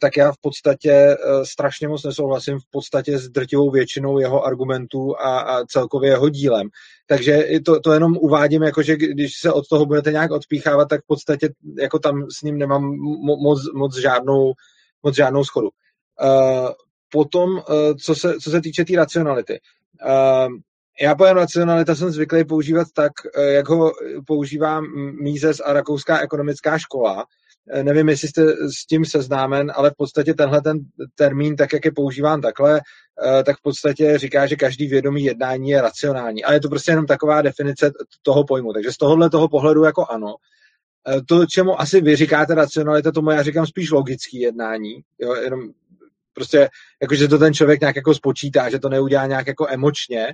tak 0.00 0.16
já 0.16 0.32
v 0.32 0.36
podstatě 0.40 1.16
strašně 1.42 1.88
moc 1.88 2.04
nesouhlasím 2.04 2.58
v 2.58 2.70
podstatě 2.70 3.18
s 3.18 3.28
drtivou 3.28 3.70
většinou 3.70 4.18
jeho 4.18 4.44
argumentů 4.44 5.16
a, 5.20 5.40
a 5.40 5.64
celkově 5.64 6.10
jeho 6.10 6.28
dílem. 6.28 6.68
Takže 7.06 7.48
to, 7.64 7.80
to 7.80 7.92
jenom 7.92 8.16
uvádím, 8.16 8.62
jako 8.62 8.82
že 8.82 8.96
když 8.96 9.32
se 9.40 9.52
od 9.52 9.68
toho 9.68 9.86
budete 9.86 10.12
nějak 10.12 10.30
odpíchávat, 10.30 10.88
tak 10.88 11.00
v 11.00 11.06
podstatě 11.06 11.48
jako 11.78 11.98
tam 11.98 12.26
s 12.30 12.42
ním 12.42 12.58
nemám 12.58 12.82
moc, 13.42 13.60
moc, 13.74 13.96
žádnou, 13.98 14.52
moc 15.02 15.16
žádnou 15.16 15.44
schodu 15.44 15.68
potom, 17.12 17.58
eh, 17.58 17.94
co 17.94 18.14
se, 18.14 18.34
co 18.40 18.50
se 18.50 18.60
týče 18.60 18.82
té 18.82 18.86
tý 18.86 18.96
racionality. 18.96 19.60
Eh, 20.06 20.48
já 21.00 21.14
pojem 21.14 21.36
racionalita 21.36 21.94
jsem 21.94 22.10
zvyklý 22.10 22.44
používat 22.44 22.86
tak, 22.94 23.12
eh, 23.36 23.52
jak 23.52 23.68
ho 23.68 23.92
používá 24.26 24.80
Mízes 25.22 25.60
a 25.60 25.72
Rakouská 25.72 26.20
ekonomická 26.20 26.78
škola. 26.78 27.24
Nevím, 27.82 28.08
jestli 28.08 28.28
jste 28.28 28.46
s 28.46 28.86
tím 28.86 29.04
seznámen, 29.04 29.72
ale 29.74 29.90
v 29.90 29.96
podstatě 29.96 30.34
tenhle 30.34 30.62
ten 30.62 30.78
termín, 31.14 31.56
tak 31.56 31.72
jak 31.72 31.84
je 31.84 31.92
používán 31.92 32.40
takhle, 32.40 32.80
tak 33.44 33.56
v 33.58 33.62
podstatě 33.62 34.18
říká, 34.18 34.46
že 34.46 34.56
každý 34.56 34.86
vědomý 34.86 35.24
jednání 35.24 35.70
je 35.70 35.80
racionální. 35.80 36.44
Ale 36.44 36.56
je 36.56 36.60
to 36.60 36.68
prostě 36.68 36.92
jenom 36.92 37.06
taková 37.06 37.42
definice 37.42 37.92
toho 38.22 38.44
pojmu. 38.44 38.72
Takže 38.72 38.92
z 38.92 38.96
tohohle 38.96 39.30
toho 39.30 39.48
pohledu 39.48 39.84
jako 39.84 40.06
ano. 40.10 40.34
to, 41.28 41.46
čemu 41.46 41.80
asi 41.80 42.00
vy 42.00 42.16
říkáte 42.16 42.54
racionalita, 42.54 43.12
tomu 43.12 43.30
já 43.30 43.42
říkám 43.42 43.66
spíš 43.66 43.90
logický 43.90 44.40
jednání. 44.40 45.00
Jo, 45.18 45.34
jenom 45.34 45.72
prostě, 46.34 46.68
jako, 47.02 47.14
že 47.14 47.28
to 47.28 47.38
ten 47.38 47.54
člověk 47.54 47.80
nějak 47.80 47.96
jako 47.96 48.14
spočítá, 48.14 48.70
že 48.70 48.78
to 48.78 48.88
neudělá 48.88 49.26
nějak 49.26 49.46
jako 49.46 49.66
emočně. 49.68 50.26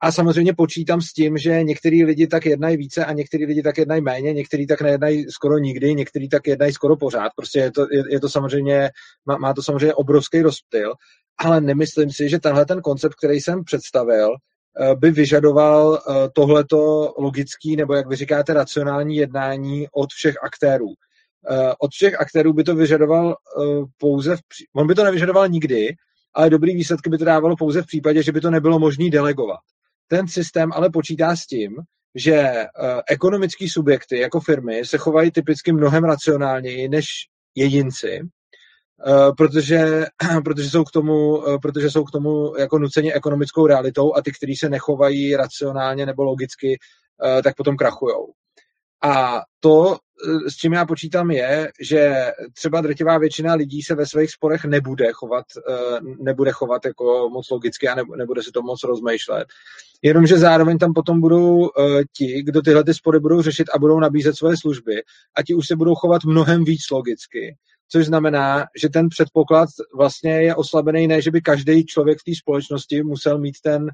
A 0.00 0.12
samozřejmě 0.12 0.54
počítám 0.54 1.00
s 1.00 1.12
tím, 1.12 1.38
že 1.38 1.62
některý 1.62 2.04
lidi 2.04 2.26
tak 2.26 2.46
jednají 2.46 2.76
více 2.76 3.04
a 3.04 3.12
některý 3.12 3.46
lidi 3.46 3.62
tak 3.62 3.78
jednají 3.78 4.02
méně, 4.02 4.32
některý 4.32 4.66
tak 4.66 4.80
nejednají 4.80 5.26
skoro 5.30 5.58
nikdy, 5.58 5.94
některý 5.94 6.28
tak 6.28 6.46
jednají 6.46 6.72
skoro 6.72 6.96
pořád. 6.96 7.32
Prostě 7.36 7.58
je 7.58 7.72
to, 7.72 7.86
je, 7.92 8.02
je 8.10 8.20
to 8.20 8.28
samozřejmě, 8.28 8.90
má, 9.26 9.38
má 9.38 9.54
to 9.54 9.62
samozřejmě 9.62 9.94
obrovský 9.94 10.42
rozptyl, 10.42 10.92
ale 11.38 11.60
nemyslím 11.60 12.10
si, 12.10 12.28
že 12.28 12.38
tenhle 12.38 12.66
ten 12.66 12.80
koncept, 12.80 13.14
který 13.14 13.40
jsem 13.40 13.64
představil, 13.64 14.28
eh, 14.80 14.94
by 14.94 15.10
vyžadoval 15.10 15.98
eh, 15.98 16.28
tohleto 16.34 17.14
logický, 17.18 17.76
nebo 17.76 17.94
jak 17.94 18.08
vy 18.08 18.16
říkáte, 18.16 18.54
racionální 18.54 19.16
jednání 19.16 19.86
od 19.92 20.12
všech 20.12 20.34
aktérů. 20.42 20.88
Eh, 21.50 21.72
od 21.78 21.90
všech 21.90 22.20
aktérů 22.20 22.52
by 22.52 22.64
to 22.64 22.74
vyžadoval 22.74 23.36
pouze, 23.98 24.36
v, 24.36 24.40
on 24.76 24.86
by 24.86 24.94
to 24.94 25.04
nevyžadoval 25.04 25.48
nikdy, 25.48 25.94
ale 26.34 26.50
dobrý 26.50 26.74
výsledky 26.74 27.10
by 27.10 27.18
to 27.18 27.24
dávalo 27.24 27.56
pouze 27.56 27.82
v 27.82 27.86
případě, 27.86 28.22
že 28.22 28.32
by 28.32 28.40
to 28.40 28.50
nebylo 28.50 28.78
možné 28.78 29.10
delegovat. 29.10 29.60
Ten 30.08 30.28
systém 30.28 30.72
ale 30.72 30.90
počítá 30.90 31.36
s 31.36 31.46
tím, 31.46 31.76
že 32.14 32.64
ekonomické 33.08 33.68
subjekty 33.68 34.18
jako 34.18 34.40
firmy 34.40 34.84
se 34.84 34.98
chovají 34.98 35.30
typicky 35.30 35.72
mnohem 35.72 36.04
racionálněji 36.04 36.88
než 36.88 37.06
jedinci 37.54 38.20
Eh, 39.06 39.32
protože, 39.36 40.06
protože, 40.44 40.70
jsou 40.70 40.84
k 40.84 40.90
tomu, 40.90 41.48
eh, 41.48 41.58
protože 41.62 41.90
jsou 41.90 42.04
k 42.04 42.10
tomu 42.10 42.56
jako 42.58 42.78
nuceni 42.78 43.14
ekonomickou 43.14 43.66
realitou 43.66 44.14
a 44.16 44.22
ty, 44.22 44.32
kteří 44.32 44.56
se 44.56 44.68
nechovají 44.68 45.36
racionálně 45.36 46.06
nebo 46.06 46.24
logicky, 46.24 46.78
eh, 47.24 47.42
tak 47.42 47.56
potom 47.56 47.76
krachujou. 47.76 48.32
A 49.04 49.42
to, 49.60 49.96
s 50.48 50.56
čím 50.56 50.72
já 50.72 50.86
počítám, 50.86 51.30
je, 51.30 51.72
že 51.80 52.14
třeba 52.52 52.80
drtivá 52.80 53.18
většina 53.18 53.54
lidí 53.54 53.82
se 53.82 53.94
ve 53.94 54.06
svých 54.06 54.30
sporech 54.30 54.64
nebude 54.64 55.12
chovat, 55.12 55.44
nebude 56.20 56.52
chovat 56.52 56.84
jako 56.84 57.30
moc 57.32 57.50
logicky 57.50 57.88
a 57.88 57.94
nebude 58.16 58.42
si 58.42 58.50
to 58.50 58.62
moc 58.62 58.82
rozmýšlet. 58.84 59.48
Jenomže 60.02 60.38
zároveň 60.38 60.78
tam 60.78 60.94
potom 60.94 61.20
budou 61.20 61.70
ti, 62.16 62.42
kdo 62.42 62.62
tyhle 62.62 62.84
ty 62.84 62.94
spory 62.94 63.20
budou 63.20 63.42
řešit 63.42 63.70
a 63.74 63.78
budou 63.78 64.00
nabízet 64.00 64.36
svoje 64.36 64.56
služby 64.56 65.02
a 65.36 65.42
ti 65.42 65.54
už 65.54 65.66
se 65.66 65.76
budou 65.76 65.94
chovat 65.94 66.24
mnohem 66.24 66.64
víc 66.64 66.90
logicky 66.90 67.56
což 67.88 68.06
znamená, 68.06 68.64
že 68.80 68.88
ten 68.88 69.08
předpoklad 69.08 69.68
vlastně 69.94 70.42
je 70.42 70.54
oslabený, 70.54 71.06
ne, 71.06 71.22
že 71.22 71.30
by 71.30 71.40
každý 71.40 71.86
člověk 71.86 72.18
v 72.18 72.24
té 72.24 72.32
společnosti 72.38 73.02
musel 73.02 73.38
mít 73.38 73.54
ten 73.62 73.86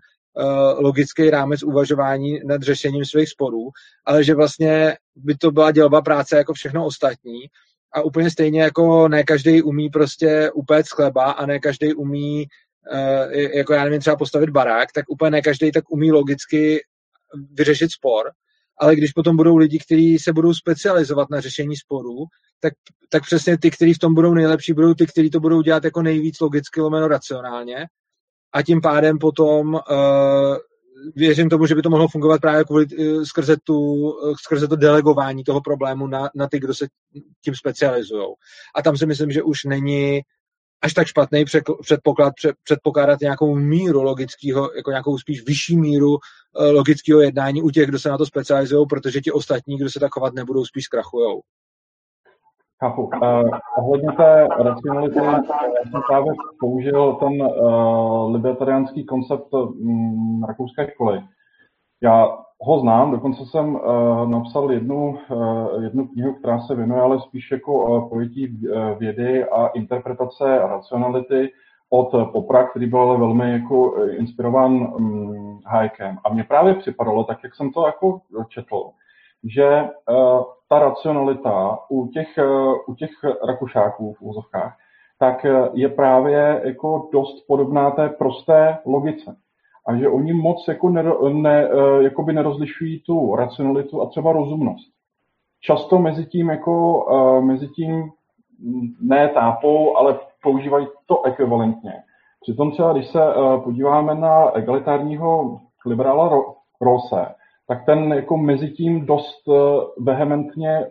logický 0.79 1.31
rámec 1.31 1.63
uvažování 1.63 2.41
nad 2.45 2.63
řešením 2.63 3.05
svých 3.05 3.29
sporů, 3.29 3.69
ale 4.05 4.25
že 4.25 4.35
vlastně 4.35 4.97
by 5.17 5.35
to 5.35 5.51
byla 5.51 5.71
dělba 5.71 6.03
práce 6.03 6.37
jako 6.37 6.53
všechno 6.55 6.87
ostatní 6.87 7.41
a 7.93 8.03
úplně 8.03 8.31
stejně 8.31 8.63
jako 8.63 9.09
ne 9.09 9.25
každý 9.25 9.63
umí 9.63 9.91
prostě 9.91 10.51
upéct 10.55 10.91
chleba 10.93 11.31
a 11.31 11.47
ne 11.47 11.59
každý 11.59 11.95
umí 11.95 12.47
uh, 12.93 13.33
jako 13.33 13.73
já 13.73 13.85
nevím, 13.85 14.01
třeba 14.01 14.17
postavit 14.17 14.51
barák, 14.51 14.93
tak 14.93 15.05
úplně 15.09 15.31
ne 15.31 15.43
každý 15.43 15.73
tak 15.73 15.91
umí 15.91 16.13
logicky 16.13 16.81
vyřešit 17.53 17.93
spor, 17.93 18.31
ale 18.81 18.97
když 18.97 19.13
potom 19.13 19.37
budou 19.37 19.57
lidi, 19.57 19.79
kteří 19.79 20.19
se 20.19 20.33
budou 20.33 20.55
specializovat 20.55 21.31
na 21.31 21.41
řešení 21.41 21.77
sporů, 21.77 22.25
tak, 22.61 22.73
tak 23.09 23.23
přesně 23.23 23.59
ty, 23.59 23.71
kteří 23.71 23.95
v 23.95 23.99
tom 23.99 24.15
budou 24.15 24.35
nejlepší, 24.35 24.73
budou 24.73 24.95
ty, 24.95 25.07
kteří 25.07 25.31
to 25.31 25.41
budou 25.41 25.63
dělat 25.63 25.85
jako 25.85 26.03
nejvíc 26.03 26.41
logicky, 26.41 26.81
lomeno 26.81 27.09
racionálně. 27.09 27.87
A 28.53 28.63
tím 28.63 28.81
pádem 28.81 29.19
potom 29.19 29.75
uh, 29.75 30.57
věřím 31.17 31.49
tomu, 31.49 31.67
že 31.67 31.75
by 31.75 31.83
to 31.83 31.91
mohlo 31.91 32.09
fungovat 32.09 32.41
právě 32.41 32.65
kvůli, 32.65 32.87
uh, 32.87 33.25
skrze, 33.25 33.57
tu, 33.65 33.77
uh, 34.11 34.35
skrze 34.43 34.69
to 34.69 34.77
delegování 34.77 35.45
toho 35.45 35.61
problému 35.61 36.07
na, 36.07 36.31
na 36.35 36.49
ty, 36.49 36.59
kdo 36.59 36.75
se 36.75 36.87
tím 37.45 37.55
specializují. 37.55 38.27
A 38.75 38.83
tam 38.83 38.97
si 38.97 39.07
myslím, 39.07 39.31
že 39.31 39.43
už 39.43 39.65
není 39.65 40.21
až 40.83 40.95
tak 40.95 41.07
špatný 41.07 41.45
předpoklad, 41.83 42.33
předpokládat 42.65 43.21
nějakou 43.21 43.55
míru 43.55 44.03
logického, 44.03 44.71
jako 44.77 44.91
nějakou 44.91 45.19
spíš 45.19 45.47
vyšší 45.47 45.77
míru 45.77 46.19
logického 46.73 47.21
jednání 47.21 47.63
u 47.63 47.71
těch, 47.71 47.89
kdo 47.89 47.99
se 47.99 48.09
na 48.09 48.19
to 48.19 48.27
specializují, 48.27 48.87
protože 48.87 49.21
ti 49.21 49.33
ostatní, 49.33 49.79
kdo 49.79 49.91
se 49.91 50.01
tak 50.01 50.13
chovat 50.13 50.35
nebudou, 50.35 50.65
spíš 50.65 50.85
zkrachujou. 50.85 51.41
Chápu. 52.85 53.03
Uh, 53.03 53.59
ohledně 53.79 54.13
té 54.13 54.49
racionality, 54.59 55.19
já 55.19 55.43
jsem 55.91 56.03
právě 56.09 56.33
použil 56.61 57.13
ten 57.13 57.43
uh, 57.43 58.33
libertariánský 58.33 59.05
koncept 59.07 59.55
um, 59.55 60.45
rakouské 60.49 60.91
školy. 60.91 61.23
Já 62.03 62.39
ho 62.61 62.81
znám, 62.81 63.11
dokonce 63.11 63.47
jsem 63.47 63.75
uh, 63.75 64.31
napsal 64.31 64.73
jednu, 64.73 65.19
uh, 65.31 65.83
jednu 65.83 66.07
knihu, 66.07 66.35
která 66.35 66.61
se 66.61 66.75
věnuje 66.75 67.01
ale 67.03 67.21
spíš 67.21 67.51
jako 67.51 67.73
uh, 67.73 68.09
pojetí 68.09 68.59
vědy 68.99 69.45
a 69.45 69.67
interpretace 69.67 70.59
racionality 70.59 71.53
od 71.91 72.33
Popra, 72.33 72.65
který 72.65 72.87
byl 72.87 73.01
ale 73.01 73.19
velmi 73.19 73.53
jako 73.53 74.05
inspirován 74.05 74.73
um, 74.73 75.61
Hayekem. 75.67 76.19
A 76.25 76.33
mně 76.33 76.45
právě 76.45 76.75
připadalo, 76.75 77.25
tak 77.25 77.39
jak 77.45 77.55
jsem 77.55 77.73
to 77.73 77.87
jako 77.87 78.21
četl, 78.49 78.91
že 79.45 79.83
uh, 79.83 80.43
ta 80.69 80.79
racionalita 80.79 81.79
u 81.91 82.07
těch, 82.07 82.29
uh, 82.39 82.75
u 82.87 82.95
těch 82.95 83.11
rakušáků 83.49 84.13
v 84.13 84.23
úzovkách, 84.23 84.77
tak 85.19 85.45
uh, 85.45 85.69
je 85.73 85.89
právě 85.89 86.61
jako 86.65 87.09
dost 87.13 87.47
podobná 87.47 87.91
té 87.91 88.09
prosté 88.09 88.79
logice. 88.87 89.37
A 89.87 89.97
že 89.97 90.09
oni 90.09 90.33
moc 90.33 90.69
jako 90.69 90.89
ne, 90.89 91.05
ne, 91.33 91.69
jakoby 92.01 92.33
nerozlišují 92.33 93.01
tu 93.01 93.37
racionalitu 93.37 94.03
a 94.03 94.07
třeba 94.07 94.33
rozumnost. 94.33 94.93
Často 95.61 95.99
mezi 95.99 96.27
tím 96.27 96.51
jako 96.51 97.05
mezi 97.41 97.69
tím 97.69 98.11
ne 99.01 99.29
tápou, 99.29 99.97
ale 99.97 100.19
používají 100.43 100.87
to 101.07 101.23
ekvivalentně. 101.23 101.93
Přitom 102.41 102.71
třeba, 102.71 102.93
když 102.93 103.07
se 103.07 103.21
podíváme 103.65 104.15
na 104.15 104.57
egalitárního 104.57 105.61
liberála 105.87 106.43
Rose, 106.81 107.35
tak 107.71 107.85
ten 107.85 108.13
jako 108.13 108.37
mezi 108.37 108.71
tím 108.71 109.07
dost 109.07 109.49
eh, 109.49 109.53
vehementně 109.99 110.87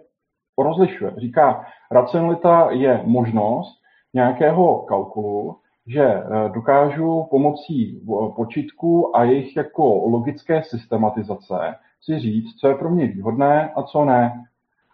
rozlišuje. 0.57 1.13
Říká, 1.17 1.65
racionalita 1.91 2.71
je 2.71 3.01
možnost 3.05 3.80
nějakého 4.13 4.80
kalkulu, 4.82 5.55
že 5.88 6.03
eh, 6.03 6.49
dokážu 6.53 7.27
pomocí 7.30 8.01
eh, 8.01 8.32
počítku 8.36 9.17
a 9.17 9.23
jejich 9.23 9.55
jako 9.57 9.84
logické 10.09 10.63
systematizace 10.63 11.75
si 12.01 12.19
říct, 12.19 12.55
co 12.55 12.67
je 12.67 12.75
pro 12.75 12.89
mě 12.89 13.07
výhodné 13.07 13.71
a 13.75 13.84
co 13.84 14.05
ne. 14.05 14.45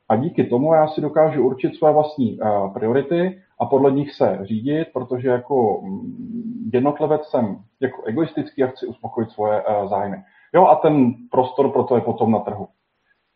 A 0.09 0.15
díky 0.15 0.43
tomu 0.43 0.73
já 0.73 0.87
si 0.87 1.01
dokážu 1.01 1.45
určit 1.45 1.75
své 1.75 1.93
vlastní 1.93 2.39
priority 2.73 3.41
a 3.59 3.65
podle 3.65 3.91
nich 3.91 4.13
se 4.13 4.39
řídit, 4.41 4.87
protože 4.93 5.29
jako 5.29 5.81
mm, 5.81 6.69
jednotlivec 6.73 7.25
jsem 7.25 7.57
jako 7.79 8.03
egoistický 8.03 8.63
a 8.63 8.67
chci 8.67 8.87
uspokojit 8.87 9.29
svoje 9.29 9.63
zájmy. 9.89 10.17
Jo, 10.55 10.67
a 10.67 10.75
ten 10.75 11.13
prostor 11.31 11.71
pro 11.71 11.83
to 11.83 11.95
je 11.95 12.01
potom 12.01 12.31
na 12.31 12.39
trhu. 12.39 12.67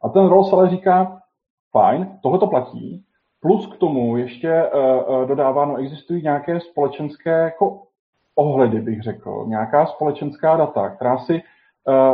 A 0.03 0.09
ten 0.09 0.27
Rolls 0.27 0.53
ale 0.53 0.69
říká, 0.69 1.21
fajn, 1.71 2.19
tohle 2.23 2.39
to 2.39 2.47
platí, 2.47 3.03
plus 3.39 3.67
k 3.67 3.77
tomu 3.77 4.17
ještě 4.17 4.63
uh, 4.63 5.25
dodává, 5.27 5.65
no 5.65 5.75
existují 5.75 6.23
nějaké 6.23 6.59
společenské 6.59 7.29
jako 7.29 7.83
ohledy, 8.35 8.81
bych 8.81 9.01
řekl, 9.01 9.45
nějaká 9.47 9.85
společenská 9.85 10.57
data, 10.57 10.89
která 10.89 11.17
si 11.17 11.41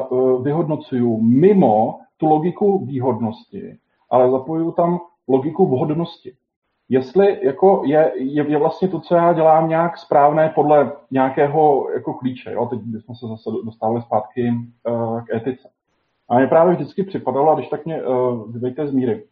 uh, 0.09 0.43
vyhodnocují 0.43 1.21
mimo 1.21 1.99
tu 2.17 2.25
logiku 2.25 2.85
výhodnosti, 2.85 3.77
ale 4.09 4.31
zapojují 4.31 4.73
tam 4.73 4.99
logiku 5.27 5.65
vhodnosti 5.65 6.33
jestli 6.89 7.39
jako 7.45 7.81
je, 7.85 8.11
je, 8.15 8.49
je 8.49 8.57
vlastně 8.57 8.87
to, 8.87 8.99
co 8.99 9.15
já 9.15 9.33
dělám, 9.33 9.69
nějak 9.69 9.97
správné 9.97 10.51
podle 10.55 10.91
nějakého 11.11 11.89
jako 11.93 12.13
klíče. 12.13 12.51
Jo? 12.51 12.65
Teď 12.65 12.79
jsme 12.79 13.15
se 13.15 13.27
zase 13.27 13.49
dostávali 13.65 14.01
zpátky 14.01 14.51
uh, 14.89 15.21
k 15.25 15.33
etice. 15.33 15.69
A 16.29 16.37
mě 16.37 16.47
právě 16.47 16.75
vždycky 16.75 17.03
připadalo, 17.03 17.51
a 17.51 17.55
když 17.55 17.67
tak 17.67 17.85
mě 17.85 18.03
uh, 18.03 18.51
vyvejte 18.51 18.87
z 18.87 18.91
míry, 18.91 19.23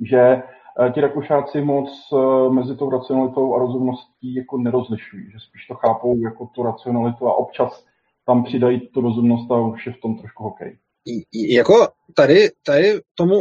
že 0.00 0.42
uh, 0.80 0.92
ti 0.92 1.00
Rakušáci 1.00 1.60
moc 1.60 2.12
uh, 2.12 2.52
mezi 2.52 2.76
tou 2.76 2.90
racionalitou 2.90 3.54
a 3.54 3.58
rozumností 3.58 4.34
jako 4.34 4.58
nerozlišují, 4.58 5.30
že 5.30 5.38
spíš 5.38 5.66
to 5.66 5.74
chápou 5.74 6.18
jako 6.18 6.46
tu 6.46 6.62
racionalitu 6.62 7.26
a 7.28 7.34
občas 7.34 7.84
tam 8.26 8.44
přidají 8.44 8.80
tu 8.80 9.00
rozumnost 9.00 9.50
a 9.50 9.60
už 9.60 9.86
je 9.86 9.92
v 9.92 10.00
tom 10.00 10.18
trošku 10.18 10.42
hokej. 10.42 10.78
Jako 11.48 11.74
tady, 12.14 12.48
tady 12.66 13.00
tomu 13.14 13.36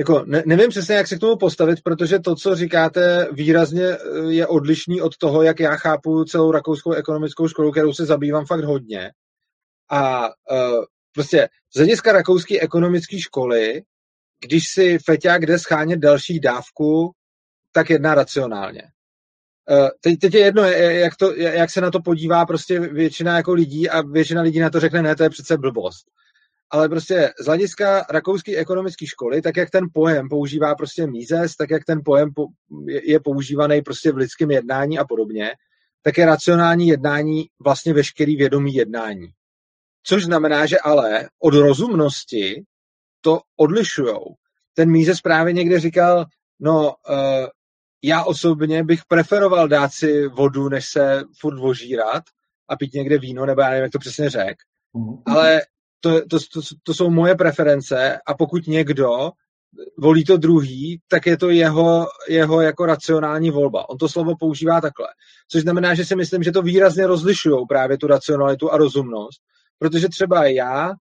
jako 0.00 0.24
ne, 0.26 0.42
nevím 0.46 0.70
přesně, 0.70 0.94
jak 0.94 1.06
se 1.06 1.16
k 1.16 1.20
tomu 1.20 1.36
postavit, 1.36 1.82
protože 1.82 2.18
to, 2.18 2.34
co 2.34 2.54
říkáte, 2.54 3.28
výrazně 3.32 3.86
eh, 3.86 3.98
je 4.28 4.46
odlišný 4.46 5.00
od 5.00 5.16
toho, 5.16 5.42
jak 5.42 5.60
já 5.60 5.76
chápu 5.76 6.24
celou 6.24 6.52
rakouskou 6.52 6.92
ekonomickou 6.92 7.48
školu, 7.48 7.70
kterou 7.70 7.92
se 7.92 8.06
zabývám 8.06 8.46
fakt 8.46 8.64
hodně. 8.64 9.12
A 9.90 10.28
uh, 10.28 10.84
prostě 11.14 11.48
z 11.74 11.76
hlediska 11.76 12.12
rakouské 12.12 12.60
ekonomické 12.60 13.18
školy, 13.20 13.82
když 14.40 14.64
si 14.74 14.98
feťák 14.98 15.46
jde 15.46 15.58
schánět 15.58 15.98
další 15.98 16.40
dávku, 16.40 17.10
tak 17.72 17.90
jedná 17.90 18.14
racionálně. 18.14 18.82
Uh, 19.70 19.88
teď, 20.00 20.18
teď 20.18 20.34
je 20.34 20.40
jedno, 20.40 20.62
jak, 20.62 21.16
to, 21.16 21.34
jak 21.36 21.70
se 21.70 21.80
na 21.80 21.90
to 21.90 22.00
podívá 22.02 22.46
prostě 22.46 22.80
většina 22.80 23.36
jako 23.36 23.52
lidí 23.52 23.90
a 23.90 24.02
většina 24.02 24.42
lidí 24.42 24.60
na 24.60 24.70
to 24.70 24.80
řekne, 24.80 25.02
ne, 25.02 25.16
to 25.16 25.22
je 25.22 25.30
přece 25.30 25.56
blbost. 25.56 26.06
Ale 26.70 26.88
prostě 26.88 27.32
z 27.40 27.46
hlediska 27.46 28.04
rakouské 28.10 28.56
ekonomické 28.56 29.06
školy, 29.06 29.42
tak 29.42 29.56
jak 29.56 29.70
ten 29.70 29.86
pojem 29.94 30.28
používá 30.28 30.74
prostě 30.74 31.06
Mises, 31.06 31.56
tak 31.56 31.70
jak 31.70 31.84
ten 31.84 32.00
pojem 32.04 32.30
je 32.86 33.20
používaný 33.20 33.82
prostě 33.82 34.12
v 34.12 34.16
lidském 34.16 34.50
jednání 34.50 34.98
a 34.98 35.04
podobně, 35.04 35.50
tak 36.02 36.18
je 36.18 36.26
racionální 36.26 36.88
jednání 36.88 37.44
vlastně 37.64 37.92
veškerý 37.92 38.36
vědomý 38.36 38.74
jednání. 38.74 39.26
Což 40.02 40.24
znamená, 40.24 40.66
že 40.66 40.78
ale 40.78 41.28
od 41.42 41.54
rozumnosti 41.54 42.64
to 43.20 43.40
odlišujou. 43.56 44.24
Ten 44.74 44.90
Mises 44.90 45.20
právě 45.20 45.52
někde 45.52 45.80
říkal, 45.80 46.24
no 46.60 46.82
uh, 46.82 47.46
já 48.04 48.24
osobně 48.24 48.84
bych 48.84 49.00
preferoval 49.08 49.68
dát 49.68 49.92
si 49.92 50.26
vodu, 50.26 50.68
než 50.68 50.88
se 50.88 51.22
furt 51.40 51.58
vožírat 51.58 52.22
a 52.68 52.76
pít 52.76 52.94
někde 52.94 53.18
víno, 53.18 53.46
nebo 53.46 53.60
já 53.60 53.68
nevím, 53.68 53.82
jak 53.82 53.92
to 53.92 53.98
přesně 53.98 54.30
řek. 54.30 54.56
Mm. 54.94 55.22
Ale 55.26 55.60
to, 56.00 56.20
to, 56.28 56.38
to, 56.82 56.94
jsou 56.94 57.10
moje 57.10 57.34
preference 57.34 58.18
a 58.26 58.34
pokud 58.34 58.66
někdo 58.66 59.30
volí 59.98 60.24
to 60.24 60.36
druhý, 60.36 61.00
tak 61.08 61.26
je 61.26 61.36
to 61.36 61.50
jeho, 61.50 62.06
jeho 62.28 62.60
jako 62.60 62.86
racionální 62.86 63.50
volba. 63.50 63.88
On 63.88 63.98
to 63.98 64.08
slovo 64.08 64.36
používá 64.36 64.80
takhle. 64.80 65.06
Což 65.48 65.62
znamená, 65.62 65.94
že 65.94 66.04
si 66.04 66.16
myslím, 66.16 66.42
že 66.42 66.52
to 66.52 66.62
výrazně 66.62 67.06
rozlišují 67.06 67.66
právě 67.68 67.98
tu 67.98 68.06
racionalitu 68.06 68.72
a 68.72 68.76
rozumnost, 68.76 69.40
protože 69.78 70.08
třeba 70.08 70.46
já 70.46 70.88
uh, 70.88 70.94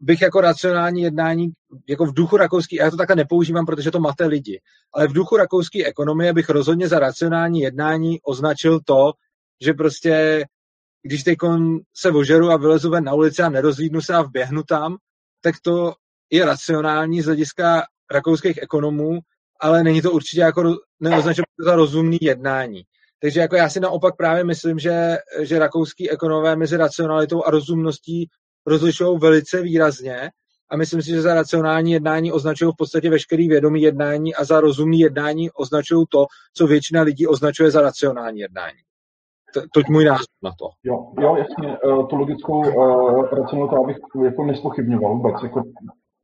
bych 0.00 0.22
jako 0.22 0.40
racionální 0.40 1.02
jednání, 1.02 1.48
jako 1.88 2.06
v 2.06 2.14
duchu 2.14 2.36
rakouský, 2.36 2.76
já 2.76 2.90
to 2.90 2.96
takhle 2.96 3.16
nepoužívám, 3.16 3.66
protože 3.66 3.90
to 3.90 4.00
máte 4.00 4.26
lidi, 4.26 4.60
ale 4.94 5.08
v 5.08 5.12
duchu 5.12 5.36
rakouské 5.36 5.84
ekonomie 5.84 6.32
bych 6.32 6.48
rozhodně 6.48 6.88
za 6.88 6.98
racionální 6.98 7.60
jednání 7.60 8.20
označil 8.22 8.80
to, 8.84 9.12
že 9.60 9.74
prostě 9.74 10.44
když 11.02 11.22
teď 11.22 11.38
se 11.94 12.10
ožeru 12.10 12.50
a 12.50 12.56
vylezu 12.56 12.90
ven 12.90 13.04
na 13.04 13.14
ulici 13.14 13.42
a 13.42 13.48
nerozlídnu 13.48 14.00
se 14.00 14.14
a 14.14 14.22
vběhnu 14.22 14.62
tam, 14.62 14.96
tak 15.40 15.54
to 15.62 15.94
je 16.30 16.44
racionální 16.44 17.22
z 17.22 17.26
hlediska 17.26 17.82
rakouských 18.10 18.62
ekonomů, 18.62 19.18
ale 19.60 19.84
není 19.84 20.02
to 20.02 20.12
určitě 20.12 20.40
jako 20.40 20.76
neoznačeno 21.00 21.44
za 21.64 21.76
rozumný 21.76 22.18
jednání. 22.20 22.82
Takže 23.20 23.40
jako 23.40 23.56
já 23.56 23.68
si 23.68 23.80
naopak 23.80 24.16
právě 24.16 24.44
myslím, 24.44 24.78
že, 24.78 25.16
že 25.40 25.58
rakouský 25.58 26.10
ekonomové 26.10 26.56
mezi 26.56 26.76
racionalitou 26.76 27.44
a 27.44 27.50
rozumností 27.50 28.28
rozlišují 28.66 29.18
velice 29.18 29.62
výrazně 29.62 30.30
a 30.70 30.76
myslím 30.76 31.02
si, 31.02 31.10
že 31.10 31.22
za 31.22 31.34
racionální 31.34 31.92
jednání 31.92 32.32
označují 32.32 32.72
v 32.72 32.76
podstatě 32.76 33.10
veškerý 33.10 33.48
vědomý 33.48 33.82
jednání 33.82 34.34
a 34.34 34.44
za 34.44 34.60
rozumný 34.60 35.00
jednání 35.00 35.50
označují 35.50 36.06
to, 36.08 36.26
co 36.54 36.66
většina 36.66 37.02
lidí 37.02 37.26
označuje 37.26 37.70
za 37.70 37.80
racionální 37.80 38.40
jednání. 38.40 38.78
To, 39.54 39.60
toť 39.74 39.88
můj 39.88 40.04
názor 40.04 40.26
na 40.42 40.50
to. 40.58 40.68
Jo, 40.84 41.12
jo 41.20 41.36
jasně, 41.36 41.76
eh, 41.76 42.04
tu 42.08 42.16
logickou 42.16 42.58
uh, 42.58 43.24
racionalitu 43.32 43.84
bych 43.86 43.96
jako 44.24 44.44
nespochybňoval 44.44 45.14
vůbec. 45.14 45.42
Jako, 45.42 45.62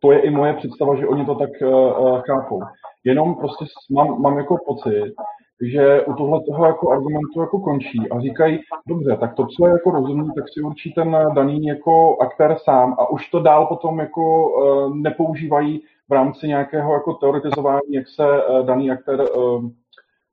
to 0.01 0.13
je 0.13 0.21
i 0.21 0.31
moje 0.31 0.55
představa, 0.55 0.97
že 0.97 1.07
oni 1.07 1.27
to 1.27 1.35
tak 1.35 1.51
uh, 1.63 2.21
chápou. 2.21 2.61
Jenom 3.05 3.35
prostě 3.35 3.65
mám, 3.91 4.23
mám 4.23 4.39
jako 4.39 4.57
pocit, 4.67 5.15
že 5.63 6.05
u 6.05 6.15
tohle 6.15 6.41
toho 6.49 6.67
jako 6.67 6.91
argumentu 6.91 7.41
jako 7.41 7.59
končí 7.59 8.11
a 8.11 8.21
říkají, 8.21 8.61
dobře, 8.89 9.17
tak 9.21 9.35
to, 9.35 9.47
co 9.47 9.67
je 9.67 9.73
jako 9.73 9.91
rozumný, 9.91 10.29
tak 10.35 10.45
si 10.49 10.61
určí 10.61 10.93
ten 10.93 11.17
daný 11.35 11.65
jako 11.65 12.17
aktér 12.21 12.57
sám 12.65 12.97
a 12.99 13.11
už 13.11 13.29
to 13.29 13.43
dál 13.43 13.67
potom 13.67 13.99
jako 13.99 14.49
uh, 14.49 14.97
nepoužívají 14.97 15.83
v 16.09 16.13
rámci 16.13 16.49
nějakého 16.49 16.93
jako 16.93 17.13
teoretizování, 17.13 17.93
jak 17.93 18.09
se 18.09 18.47
uh, 18.47 18.67
daný 18.67 18.91
aktér 18.91 19.21
uh, 19.21 19.65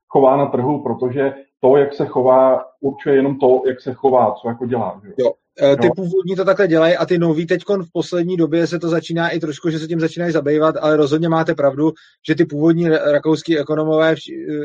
chová 0.08 0.38
na 0.38 0.46
trhu, 0.46 0.84
protože 0.84 1.34
to, 1.60 1.78
jak 1.78 1.94
se 1.94 2.06
chová, 2.06 2.66
určuje 2.82 3.16
jenom 3.16 3.40
to, 3.40 3.62
jak 3.68 3.82
se 3.82 3.94
chová, 3.94 4.36
co 4.42 4.48
jako 4.48 4.66
dělá. 4.66 5.02
Že? 5.04 5.14
Jo. 5.18 5.32
E, 5.62 5.76
ty 5.76 5.88
no. 5.88 5.94
původní 5.96 6.36
to 6.36 6.46
takhle 6.46 6.68
dělají 6.68 6.98
a 6.98 7.06
ty 7.06 7.18
noví 7.18 7.46
teď 7.48 7.62
v 7.68 7.92
poslední 7.94 8.38
době 8.38 8.68
se 8.68 8.80
to 8.80 8.90
začíná 8.90 9.30
i 9.30 9.40
trošku, 9.40 9.70
že 9.70 9.80
se 9.80 9.88
tím 9.88 10.00
začínají 10.00 10.32
zabývat, 10.32 10.76
ale 10.82 10.98
rozhodně 10.98 11.30
máte 11.30 11.56
pravdu, 11.56 11.92
že 12.28 12.36
ty 12.36 12.46
původní 12.46 12.90
rakouský 12.90 13.60
ekonomové 13.60 14.16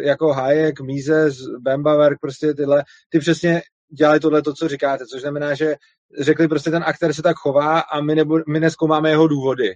jako 0.03 0.33
Hayek, 0.33 0.81
Mises, 0.81 1.37
Bembawerk, 1.61 2.19
prostě 2.21 2.55
tyhle, 2.55 2.85
ty 3.11 3.19
přesně 3.19 3.61
dělají 3.99 4.21
tohle 4.21 4.43
to, 4.43 4.53
co 4.53 4.69
říkáte, 4.69 5.07
což 5.07 5.21
znamená, 5.21 5.55
že 5.55 5.75
řekli 6.21 6.49
prostě 6.49 6.71
ten 6.71 6.85
aktér 6.87 7.12
se 7.12 7.23
tak 7.23 7.37
chová 7.37 7.81
a 7.81 8.01
my, 8.01 8.14
nebu, 8.14 8.39
my 8.49 8.61
neskoumáme 8.61 9.11
jeho 9.11 9.29
důvody. 9.29 9.75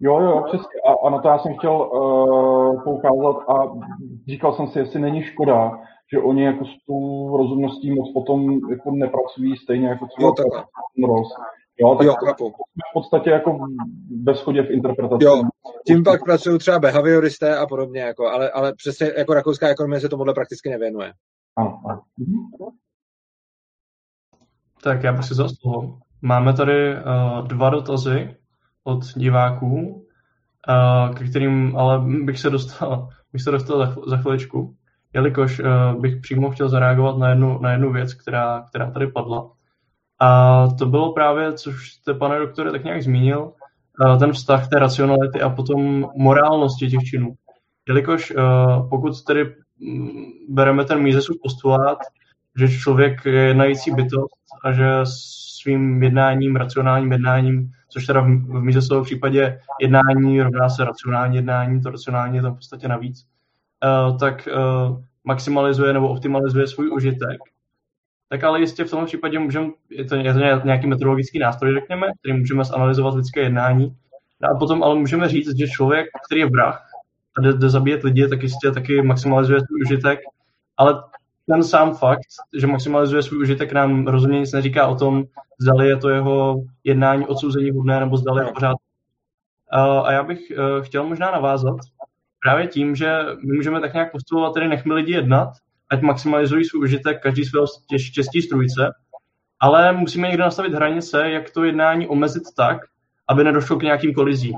Jo, 0.00 0.20
jo, 0.20 0.42
přesně. 0.46 0.80
A, 0.88 1.06
a 1.06 1.10
na 1.10 1.18
to 1.18 1.28
já 1.28 1.38
jsem 1.38 1.54
chtěl 1.54 1.72
uh, 1.72 2.82
poukázat 2.84 3.36
a 3.48 3.72
říkal 4.28 4.54
jsem 4.54 4.68
si, 4.68 4.78
jestli 4.78 5.00
není 5.00 5.22
škoda, 5.22 5.78
že 6.12 6.18
oni 6.18 6.44
jako 6.44 6.64
s 6.64 6.86
tou 6.86 7.36
rozumností 7.36 7.94
moc 7.94 8.12
potom 8.12 8.60
jako 8.70 8.90
nepracují 8.90 9.56
stejně 9.56 9.88
jako 9.88 10.06
třeba 10.06 10.34
Ross. 11.06 11.28
Jo, 11.80 11.94
tak 11.94 12.06
jo, 12.06 12.14
v 12.90 12.92
podstatě 12.94 13.30
jako 13.30 13.58
ve 14.22 14.34
shodě 14.34 14.62
v 14.62 14.70
interpretaci. 14.70 15.24
Jo, 15.24 15.42
tím 15.86 16.04
pak 16.04 16.24
pracují 16.24 16.58
třeba 16.58 16.78
behavioristé 16.78 17.58
a 17.58 17.66
podobně, 17.66 18.00
jako, 18.00 18.28
ale, 18.28 18.50
ale 18.50 18.74
přesně 18.74 19.12
jako 19.18 19.34
rakouská 19.34 19.68
ekonomie 19.68 20.00
se 20.00 20.08
tomuhle 20.08 20.34
prakticky 20.34 20.70
nevěnuje. 20.70 21.12
Ano, 21.56 21.80
ano. 21.88 22.02
Mhm. 22.18 22.76
Tak 24.82 25.02
já 25.02 25.12
bych 25.12 25.24
si 25.24 25.34
za 25.34 25.48
slovo. 25.48 25.98
Máme 26.22 26.52
tady 26.52 26.94
uh, 26.94 27.48
dva 27.48 27.70
dotazy 27.70 28.36
od 28.84 29.04
diváků, 29.16 30.06
uh, 30.68 31.14
ke 31.14 31.24
kterým 31.28 31.76
ale 31.76 32.00
bych 32.24 32.38
se 32.38 32.50
dostal, 32.50 33.08
bych 33.32 33.42
se 33.42 33.50
dostal 33.50 33.78
za, 33.78 33.94
za 34.06 34.16
chviličku 34.16 34.76
jelikož 35.16 35.60
uh, 35.60 36.00
bych 36.00 36.16
přímo 36.16 36.50
chtěl 36.50 36.68
zareagovat 36.68 37.18
na 37.18 37.28
jednu, 37.28 37.58
na 37.58 37.72
jednu 37.72 37.92
věc, 37.92 38.14
která, 38.14 38.64
která 38.68 38.90
tady 38.90 39.06
padla. 39.06 39.50
A 40.20 40.68
to 40.78 40.86
bylo 40.86 41.12
právě, 41.12 41.52
což 41.52 41.90
jste, 41.92 42.14
pane 42.14 42.38
doktore, 42.38 42.70
tak 42.70 42.84
nějak 42.84 43.02
zmínil, 43.02 43.52
uh, 44.00 44.18
ten 44.18 44.32
vztah 44.32 44.68
té 44.68 44.78
racionality 44.78 45.40
a 45.40 45.50
potom 45.50 46.06
morálnosti 46.16 46.88
těch 46.88 47.04
činů. 47.04 47.34
Jelikož 47.88 48.30
uh, 48.30 48.88
pokud 48.88 49.24
tedy 49.24 49.44
mm, 49.44 50.08
bereme 50.48 50.84
ten 50.84 51.02
Misesův 51.02 51.36
postulát, 51.42 51.98
že 52.58 52.68
člověk 52.68 53.24
je 53.24 53.42
jednající 53.42 53.90
bytost 53.90 54.36
a 54.64 54.72
že 54.72 54.86
svým 55.62 56.02
jednáním, 56.02 56.56
racionálním 56.56 57.12
jednáním, 57.12 57.70
což 57.88 58.06
teda 58.06 58.20
v, 58.20 58.26
v 58.26 58.62
Misesovém 58.62 59.04
případě 59.04 59.58
jednání 59.80 60.42
rovná 60.42 60.68
se 60.68 60.84
racionální 60.84 61.36
jednání, 61.36 61.80
to 61.80 61.90
racionální 61.90 62.36
je 62.36 62.42
tam 62.42 62.52
v 62.52 62.56
podstatě 62.56 62.88
navíc, 62.88 63.26
uh, 63.84 64.18
tak 64.18 64.48
uh, 64.52 64.98
maximalizuje 65.24 65.92
nebo 65.92 66.08
optimalizuje 66.08 66.66
svůj 66.66 66.90
užitek. 66.90 67.38
Tak 68.28 68.44
ale 68.44 68.60
jistě 68.60 68.84
v 68.84 68.90
tom 68.90 69.06
případě 69.06 69.38
můžeme, 69.38 69.68
je 69.90 70.04
to, 70.04 70.16
nějaký 70.16 70.86
metodologický 70.86 71.38
nástroj, 71.38 71.74
řekněme, 71.74 72.06
který 72.20 72.38
můžeme 72.38 72.64
zanalizovat 72.64 73.14
lidské 73.14 73.40
jednání. 73.40 73.96
A 74.42 74.54
potom 74.58 74.82
ale 74.82 74.94
můžeme 74.94 75.28
říct, 75.28 75.58
že 75.58 75.66
člověk, 75.66 76.06
který 76.26 76.40
je 76.40 76.50
vrah 76.50 76.86
a 77.38 77.40
jde, 77.40 77.52
jde 77.52 77.70
zabíjet 77.70 78.02
lidi, 78.02 78.28
tak 78.28 78.42
jistě 78.42 78.70
taky 78.70 79.02
maximalizuje 79.02 79.60
svůj 79.60 79.80
užitek, 79.82 80.20
ale 80.76 81.02
ten 81.48 81.62
sám 81.62 81.94
fakt, 81.94 82.20
že 82.58 82.66
maximalizuje 82.66 83.22
svůj 83.22 83.38
užitek, 83.38 83.72
nám 83.72 84.06
rozhodně 84.06 84.40
nic 84.40 84.52
neříká 84.52 84.86
o 84.86 84.96
tom, 84.96 85.24
zdali 85.60 85.88
je 85.88 85.96
to 85.96 86.08
jeho 86.08 86.62
jednání 86.84 87.26
odsouzení 87.26 87.70
hodné, 87.70 88.00
nebo 88.00 88.16
zdali 88.16 88.44
je 88.44 88.52
pořád. 88.52 88.76
A 89.70 90.12
já 90.12 90.22
bych 90.22 90.50
eh, 90.50 90.84
chtěl 90.84 91.04
možná 91.04 91.30
navázat 91.30 91.76
právě 92.42 92.66
tím, 92.66 92.94
že 92.94 93.18
my 93.44 93.56
můžeme 93.56 93.80
tak 93.80 93.94
nějak 93.94 94.12
postupovat, 94.12 94.54
tedy 94.54 94.68
nechme 94.68 94.94
lidi 94.94 95.12
jednat, 95.12 95.48
ať 95.90 96.02
maximalizují 96.02 96.64
svůj 96.64 96.82
užitek 96.82 97.22
každý 97.22 97.44
svého 97.44 97.66
štěstí 97.96 98.42
strujce, 98.42 98.92
ale 99.60 99.92
musíme 99.92 100.28
někde 100.28 100.42
nastavit 100.42 100.74
hranice, 100.74 101.30
jak 101.30 101.50
to 101.50 101.64
jednání 101.64 102.06
omezit 102.06 102.42
tak, 102.56 102.78
aby 103.28 103.44
nedošlo 103.44 103.76
k 103.76 103.82
nějakým 103.82 104.14
kolizím. 104.14 104.54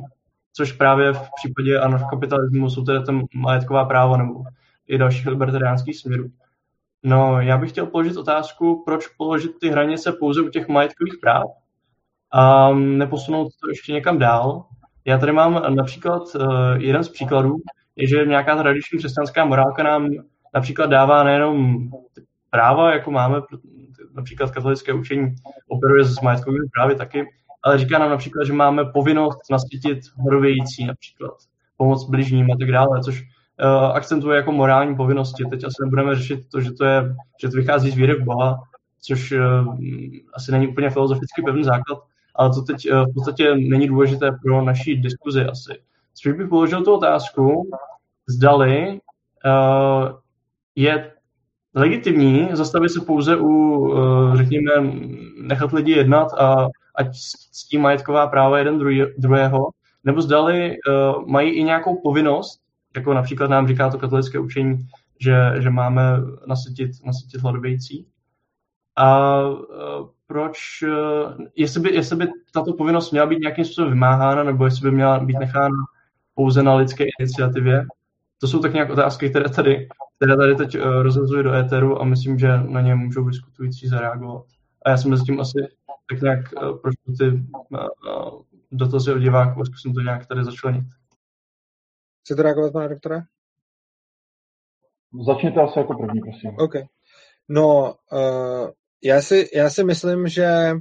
Což 0.52 0.72
právě 0.72 1.12
v 1.12 1.28
případě 1.36 1.78
anarchokapitalismu 1.80 2.70
jsou 2.70 2.84
tedy 2.84 3.04
tam 3.04 3.26
majetková 3.34 3.84
práva 3.84 4.16
nebo 4.16 4.42
i 4.88 4.98
dalších 4.98 5.26
libertariánských 5.26 5.98
směrů. 5.98 6.30
No, 7.02 7.40
já 7.40 7.58
bych 7.58 7.70
chtěl 7.70 7.86
položit 7.86 8.16
otázku, 8.16 8.82
proč 8.86 9.06
položit 9.06 9.50
ty 9.60 9.68
hranice 9.68 10.12
pouze 10.12 10.42
u 10.42 10.48
těch 10.48 10.68
majetkových 10.68 11.16
práv 11.20 11.44
a 12.32 12.72
neposunout 12.74 13.52
to 13.60 13.68
ještě 13.68 13.92
někam 13.92 14.18
dál. 14.18 14.64
Já 15.08 15.18
tady 15.18 15.32
mám 15.32 15.74
například 15.74 16.22
uh, 16.34 16.72
jeden 16.76 17.04
z 17.04 17.08
příkladů, 17.08 17.56
je, 17.96 18.08
že 18.08 18.24
nějaká 18.26 18.56
tradiční 18.56 18.98
křesťanská 18.98 19.44
morálka 19.44 19.82
nám 19.82 20.08
například 20.54 20.86
dává 20.86 21.24
nejenom 21.24 21.88
práva, 22.50 22.92
jako 22.92 23.10
máme, 23.10 23.40
například 24.14 24.50
katolické 24.50 24.92
učení 24.92 25.34
operuje 25.68 26.04
s 26.04 26.20
majetkovými 26.20 26.66
právy 26.72 26.94
taky, 26.94 27.26
ale 27.62 27.78
říká 27.78 27.98
nám 27.98 28.10
například, 28.10 28.44
že 28.44 28.52
máme 28.52 28.84
povinnost 28.84 29.38
nasvítit 29.50 29.98
horovějící 30.18 30.86
například, 30.86 31.34
pomoc 31.76 32.10
bližním 32.10 32.50
a 32.50 32.56
tak 32.60 32.72
dále, 32.72 33.00
což 33.04 33.22
uh, 33.22 33.84
akcentuje 33.84 34.36
jako 34.36 34.52
morální 34.52 34.96
povinnosti. 34.96 35.44
Teď 35.44 35.64
asi 35.64 35.76
nebudeme 35.84 36.16
řešit 36.16 36.40
to, 36.52 36.60
že 36.60 36.72
to, 36.72 36.84
je, 36.84 37.14
že 37.42 37.48
to 37.48 37.56
vychází 37.56 37.90
z 37.90 37.96
víry 37.96 38.14
v 38.14 38.24
Boha, 38.24 38.56
což 39.00 39.32
uh, 39.32 39.76
asi 40.34 40.52
není 40.52 40.68
úplně 40.68 40.90
filozoficky 40.90 41.42
pevný 41.42 41.64
základ, 41.64 41.98
ale 42.38 42.50
to 42.50 42.62
teď 42.62 42.90
uh, 42.90 43.10
v 43.10 43.14
podstatě 43.14 43.54
není 43.54 43.86
důležité 43.86 44.30
pro 44.42 44.62
naší 44.62 44.96
diskuzi 44.96 45.44
asi. 45.44 45.80
Což 46.14 46.32
bych 46.32 46.48
položil 46.48 46.84
tu 46.84 46.94
otázku, 46.94 47.70
zdali 48.28 49.00
uh, 49.46 50.08
je 50.76 51.12
legitimní 51.74 52.48
zastavit 52.52 52.88
se 52.88 53.00
pouze 53.00 53.36
u, 53.36 53.48
uh, 53.48 54.36
řekněme, 54.36 54.72
nechat 55.42 55.72
lidi 55.72 55.92
jednat 55.92 56.32
a, 56.32 56.68
ať 56.94 57.16
ctí 57.52 57.78
majetková 57.78 58.26
práva 58.26 58.58
jeden 58.58 58.78
druhého, 59.18 59.68
nebo 60.04 60.22
zdali 60.22 60.76
mají 61.26 61.50
i 61.50 61.62
nějakou 61.62 62.00
povinnost, 62.02 62.60
jako 62.96 63.14
například 63.14 63.50
nám 63.50 63.68
říká 63.68 63.90
to 63.90 63.98
katolické 63.98 64.38
učení, 64.38 64.88
že, 65.20 65.36
že 65.58 65.70
máme 65.70 66.02
nasytit, 66.46 66.90
nasytit 67.04 67.40
hladovějící. 67.40 68.06
A 68.96 69.40
proč, 70.28 70.58
uh, 70.82 71.46
jestli, 71.56 71.80
by, 71.80 71.94
jestli 71.94 72.16
by 72.16 72.28
tato 72.52 72.72
povinnost 72.72 73.10
měla 73.10 73.26
být 73.26 73.38
nějakým 73.38 73.64
způsobem 73.64 73.92
vymáhána, 73.92 74.42
nebo 74.44 74.64
jestli 74.64 74.90
by 74.90 74.96
měla 74.96 75.18
být 75.20 75.38
nechána 75.38 75.76
pouze 76.34 76.62
na 76.62 76.74
lidské 76.74 77.04
iniciativě. 77.20 77.86
To 78.40 78.48
jsou 78.48 78.58
tak 78.58 78.72
nějak 78.72 78.90
otázky, 78.90 79.30
které 79.30 79.50
tady, 79.50 79.88
které 80.16 80.36
tady 80.36 80.54
teď 80.54 80.78
uh, 80.78 81.02
rozhozují 81.02 81.44
do 81.44 81.52
éteru 81.52 82.02
a 82.02 82.04
myslím, 82.04 82.38
že 82.38 82.48
na 82.56 82.80
ně 82.80 82.94
můžou 82.94 83.28
diskutující 83.28 83.88
zareagovat. 83.88 84.44
A 84.84 84.90
já 84.90 84.96
jsem 84.96 85.10
mezi 85.10 85.24
tím 85.24 85.40
asi 85.40 85.68
tak 86.10 86.20
nějak 86.20 86.40
uh, 86.52 86.78
prošel 86.78 87.16
ty 87.18 87.42
dotazy 88.72 89.12
od 89.12 89.18
diváků 89.18 89.60
a 89.60 89.64
zkusím 89.64 89.94
to 89.94 90.00
nějak 90.00 90.26
tady 90.26 90.44
začlenit. 90.44 90.84
Chcete 92.24 92.42
reagovat, 92.42 92.72
pane 92.72 92.88
doktore? 92.88 93.22
Začněte 95.26 95.60
asi 95.60 95.78
jako 95.78 95.94
první, 95.94 96.20
prosím. 96.20 96.50
OK. 96.58 96.72
No, 97.48 97.94
uh, 98.12 98.70
já, 99.02 99.22
si, 99.22 99.50
já 99.54 99.70
si 99.70 99.84
myslím, 99.84 100.28
že 100.28 100.72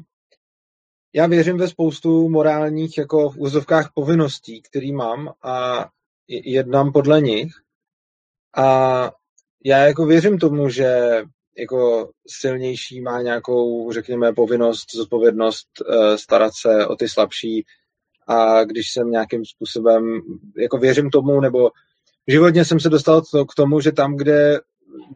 já 1.14 1.28
věřím 1.28 1.58
ve 1.58 1.68
spoustu 1.68 2.30
morálních 2.30 2.98
jako 2.98 3.30
v 3.30 3.38
úzovkách 3.38 3.92
povinností, 3.94 4.62
který 4.62 4.92
mám 4.92 5.34
a 5.44 5.88
jednám 6.28 6.92
podle 6.92 7.22
nich. 7.22 7.52
A 8.58 9.12
já 9.66 9.78
jako 9.78 10.06
věřím 10.06 10.40
tomu, 10.40 10.70
že 10.70 11.22
jako 11.58 12.10
silnější 12.28 13.02
má 13.02 13.22
nějakou, 13.22 13.92
řekněme, 13.92 14.34
povinnost, 14.34 14.92
zodpovědnost 14.96 15.68
uh, 15.82 16.16
starat 16.16 16.52
se 16.62 16.88
o 16.88 16.96
ty 16.96 17.10
slabší 17.10 17.66
a 18.28 18.64
když 18.64 18.92
jsem 18.92 19.12
nějakým 19.12 19.46
způsobem, 19.46 20.22
jako 20.58 20.78
věřím 20.78 21.10
tomu, 21.10 21.42
nebo 21.42 21.70
životně 22.28 22.66
jsem 22.66 22.80
se 22.80 22.90
dostal 22.90 23.22
k 23.22 23.56
tomu, 23.56 23.80
že 23.80 23.92
tam, 23.92 24.18
kde 24.18 24.60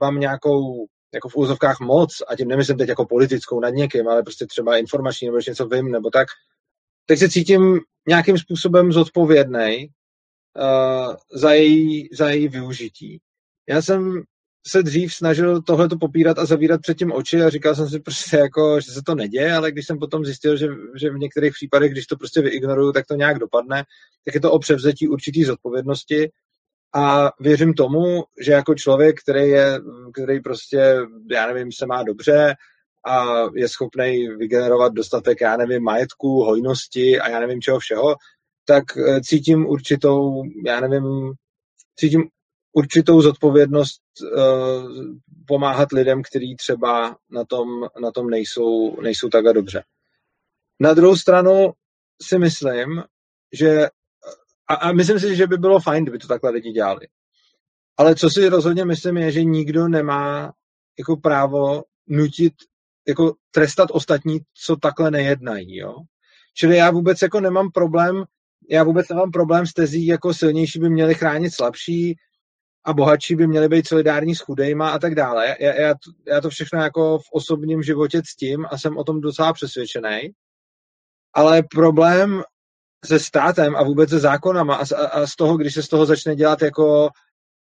mám 0.02 0.20
nějakou 0.20 0.86
jako 1.14 1.30
v 1.30 1.36
úzovkách 1.36 1.80
moc, 1.80 2.22
a 2.28 2.36
tím 2.36 2.48
nemyslím 2.48 2.78
teď 2.78 2.90
jako 2.90 3.06
politickou 3.06 3.60
nad 3.60 3.70
někým, 3.70 4.08
ale 4.08 4.24
prostě 4.24 4.46
třeba 4.46 4.78
informační, 4.78 5.28
nebo 5.28 5.40
něco 5.48 5.68
vím, 5.68 5.92
nebo 5.92 6.10
tak, 6.10 6.28
tak 7.06 7.18
se 7.18 7.30
cítím 7.30 7.80
nějakým 8.08 8.38
způsobem 8.38 8.92
zodpovědný 8.92 9.88
uh, 10.58 11.16
za, 11.34 11.54
její, 11.54 12.10
za 12.14 12.30
její 12.30 12.48
využití. 12.48 13.20
Já 13.70 13.82
jsem 13.82 14.24
se 14.68 14.84
dřív 14.84 15.14
snažil 15.14 15.62
tohle 15.62 15.90
to 15.90 15.98
popírat 15.98 16.40
a 16.40 16.46
zavírat 16.46 16.82
před 16.82 16.98
tím 16.98 17.12
oči 17.12 17.42
a 17.42 17.50
říkal 17.50 17.76
jsem 17.76 17.90
si 17.90 18.00
prostě 18.00 18.38
jako, 18.38 18.80
že 18.82 18.92
se 18.92 19.02
to 19.06 19.16
neděje, 19.16 19.54
ale 19.54 19.72
když 19.72 19.88
jsem 19.88 20.00
potom 20.00 20.26
zjistil, 20.26 20.58
že, 20.58 20.68
že 21.00 21.10
v 21.10 21.18
některých 21.18 21.54
případech, 21.54 21.92
když 21.92 22.06
to 22.06 22.18
prostě 22.18 22.42
vyignoruju, 22.42 22.92
tak 22.92 23.06
to 23.06 23.16
nějak 23.16 23.40
dopadne, 23.40 23.84
tak 24.26 24.36
je 24.36 24.42
to 24.42 24.52
o 24.52 24.60
převzetí 24.60 25.08
určitý 25.08 25.44
zodpovědnosti 25.44 26.30
a 26.94 27.32
věřím 27.40 27.74
tomu, 27.74 28.24
že 28.42 28.52
jako 28.52 28.76
člověk, 28.76 29.22
který 29.22 29.50
je, 29.50 29.80
který 30.14 30.40
prostě, 30.40 30.98
já 31.32 31.48
nevím, 31.48 31.72
se 31.72 31.86
má 31.86 32.04
dobře 32.04 32.56
a 33.08 33.26
je 33.56 33.70
schopný 33.70 34.28
vygenerovat 34.28 34.94
dostatek, 34.94 35.42
já 35.42 35.58
nevím, 35.58 35.84
majetku, 35.84 36.44
hojnosti 36.44 37.20
a 37.20 37.30
já 37.30 37.40
nevím 37.40 37.62
čeho 37.62 37.80
všeho, 37.80 38.16
tak 38.66 38.84
eh, 38.98 39.22
cítím 39.22 39.66
určitou, 39.68 40.44
já 40.66 40.80
nevím, 40.80 41.34
cítím 41.96 42.30
určitou 42.74 43.22
zodpovědnost 43.22 44.02
uh, 44.22 44.92
pomáhat 45.48 45.92
lidem, 45.92 46.24
kteří 46.24 46.56
třeba 46.56 47.18
na 47.32 47.46
tom, 47.46 47.68
na 48.02 48.12
tom 48.12 48.30
nejsou, 48.30 49.02
nejsou 49.02 49.30
takhle 49.30 49.54
dobře. 49.54 49.84
Na 50.80 50.94
druhou 50.94 51.18
stranu 51.18 51.72
si 52.22 52.40
myslím, 52.40 53.04
že 53.54 53.90
a, 54.72 54.74
a 54.74 54.92
myslím 54.92 55.20
si, 55.20 55.36
že 55.36 55.48
by 55.48 55.58
bylo 55.58 55.80
fajn, 55.80 56.04
kdyby 56.04 56.18
to 56.18 56.28
takhle 56.28 56.52
lidi 56.52 56.72
dělali. 56.72 57.08
Ale 57.98 58.16
co 58.16 58.30
si 58.30 58.50
rozhodně 58.50 58.86
myslím 58.86 59.18
je, 59.18 59.32
že 59.32 59.44
nikdo 59.44 59.88
nemá 59.88 60.54
jako 61.00 61.18
právo 61.18 61.84
nutit, 62.08 62.54
jako 63.08 63.34
trestat 63.52 63.90
ostatní, 63.92 64.40
co 64.54 64.76
takhle 64.76 65.12
nejednají, 65.12 65.78
jo. 65.78 65.96
Čili 66.54 66.78
já 66.78 66.92
vůbec 66.92 67.22
jako 67.22 67.40
nemám 67.40 67.72
problém, 67.72 68.24
já 68.70 68.84
vůbec 68.84 69.10
nemám 69.10 69.32
problém 69.32 69.68
s 69.68 69.74
tezí, 69.74 70.06
jako 70.06 70.34
silnější 70.34 70.80
by 70.80 70.90
měli 70.90 71.16
chránit 71.16 71.52
slabší 71.52 72.16
a 72.86 72.94
bohatší 72.94 73.36
by 73.36 73.48
měli 73.48 73.70
být 73.70 73.88
solidární 73.88 74.36
s 74.36 74.40
chudejma 74.40 74.90
a 74.90 75.00
tak 75.00 75.16
dále. 75.16 75.56
Já, 75.60 75.74
já, 75.74 75.94
to, 75.94 76.32
já 76.32 76.42
to 76.42 76.50
všechno 76.50 76.82
jako 76.82 77.20
v 77.20 77.32
osobním 77.34 77.84
životě 77.84 78.22
ctím 78.26 78.66
a 78.72 78.78
jsem 78.78 78.98
o 78.98 79.04
tom 79.04 79.22
docela 79.22 79.54
přesvědčený. 79.54 80.20
Ale 81.34 81.64
problém 81.64 82.44
se 83.06 83.20
státem 83.20 83.76
a 83.76 83.84
vůbec 83.84 84.10
se 84.10 84.20
zákonama 84.20 84.76
a, 84.76 84.86
a, 84.96 85.08
a 85.08 85.28
z 85.28 85.36
toho, 85.36 85.58
když 85.58 85.74
se 85.74 85.84
z 85.84 85.88
toho 85.88 86.06
začne 86.06 86.36
dělat 86.36 86.62
jako 86.62 87.10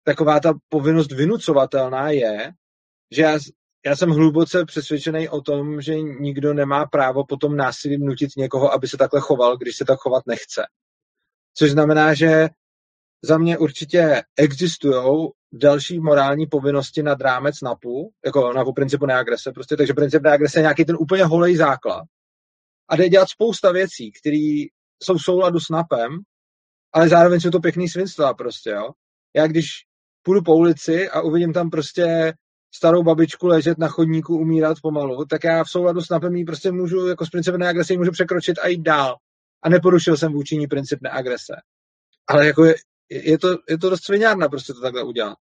taková 0.04 0.40
ta 0.40 0.52
povinnost 0.68 1.12
vynucovatelná 1.12 2.10
je, 2.10 2.52
že 3.10 3.22
já, 3.22 3.38
já 3.86 3.96
jsem 3.96 4.10
hluboce 4.10 4.64
přesvědčený 4.64 5.28
o 5.28 5.40
tom, 5.40 5.80
že 5.80 6.00
nikdo 6.00 6.54
nemá 6.54 6.86
právo 6.86 7.24
potom 7.24 7.56
násilím 7.56 8.00
nutit 8.00 8.30
někoho, 8.36 8.72
aby 8.72 8.88
se 8.88 8.96
takhle 8.96 9.20
choval, 9.20 9.56
když 9.56 9.76
se 9.76 9.84
tak 9.84 9.98
chovat 9.98 10.26
nechce. 10.26 10.62
Což 11.54 11.70
znamená, 11.70 12.14
že 12.14 12.48
za 13.24 13.38
mě 13.38 13.58
určitě 13.58 14.22
existují 14.36 15.28
další 15.52 16.00
morální 16.00 16.46
povinnosti 16.46 17.02
nad 17.02 17.20
rámec 17.20 17.60
NAPu, 17.62 18.12
jako 18.24 18.52
NAPu 18.52 18.72
principu 18.72 19.06
neagrese, 19.06 19.52
prostě, 19.52 19.76
takže 19.76 19.94
princip 19.94 20.22
neagrese 20.22 20.58
je 20.58 20.62
nějaký 20.62 20.84
ten 20.84 20.96
úplně 21.00 21.24
holej 21.24 21.56
základ. 21.56 22.04
A 22.88 22.96
jde 22.96 23.08
dělat 23.08 23.28
spousta 23.28 23.72
věcí, 23.72 24.12
které 24.20 24.64
jsou 25.02 25.14
v 25.14 25.22
souladu 25.22 25.60
s 25.60 25.68
NAPem, 25.68 26.18
ale 26.92 27.08
zároveň 27.08 27.40
jsou 27.40 27.50
to 27.50 27.60
pěkný 27.60 27.88
svinstva 27.88 28.34
prostě, 28.34 28.70
jo. 28.70 28.90
Já 29.36 29.46
když 29.46 29.66
půjdu 30.22 30.42
po 30.42 30.56
ulici 30.56 31.08
a 31.08 31.20
uvidím 31.20 31.52
tam 31.52 31.70
prostě 31.70 32.34
starou 32.74 33.02
babičku 33.02 33.46
ležet 33.46 33.78
na 33.78 33.88
chodníku, 33.88 34.38
umírat 34.38 34.78
pomalu, 34.82 35.24
tak 35.24 35.44
já 35.44 35.64
v 35.64 35.70
souladu 35.70 36.00
s 36.00 36.08
NAPem 36.08 36.44
prostě 36.44 36.72
můžu, 36.72 37.06
jako 37.06 37.26
s 37.26 37.30
principem 37.30 37.60
neagrese, 37.60 37.96
můžu 37.96 38.10
překročit 38.10 38.58
a 38.58 38.68
jít 38.68 38.82
dál. 38.82 39.16
A 39.62 39.68
neporušil 39.68 40.16
jsem 40.16 40.32
vůči 40.32 40.56
ní 40.56 40.66
princip 40.66 40.98
neagrese. 41.02 41.54
Ale 42.28 42.46
jako 42.46 42.64
je, 42.64 42.74
je 43.10 43.38
to, 43.38 43.48
je 43.68 43.78
to 43.78 43.90
dost 43.90 44.04
sviňárna 44.04 44.48
prostě 44.48 44.72
to 44.72 44.80
takhle 44.80 45.02
udělat. 45.02 45.38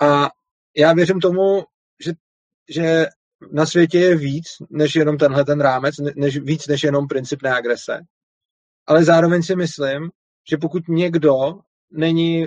A 0.00 0.30
já 0.76 0.92
věřím 0.92 1.20
tomu, 1.20 1.64
že, 2.04 2.12
že 2.68 3.06
na 3.52 3.66
světě 3.66 3.98
je 3.98 4.16
víc, 4.16 4.46
než 4.70 4.94
jenom 4.94 5.18
tenhle 5.18 5.44
ten 5.44 5.60
rámec, 5.60 5.94
než, 6.16 6.38
víc 6.38 6.66
než 6.66 6.82
jenom 6.82 7.06
princip 7.06 7.42
neagrese 7.42 8.00
ale 8.86 9.04
zároveň 9.04 9.42
si 9.42 9.56
myslím, 9.56 10.10
že 10.50 10.56
pokud 10.56 10.88
někdo 10.88 11.34
není 11.90 12.46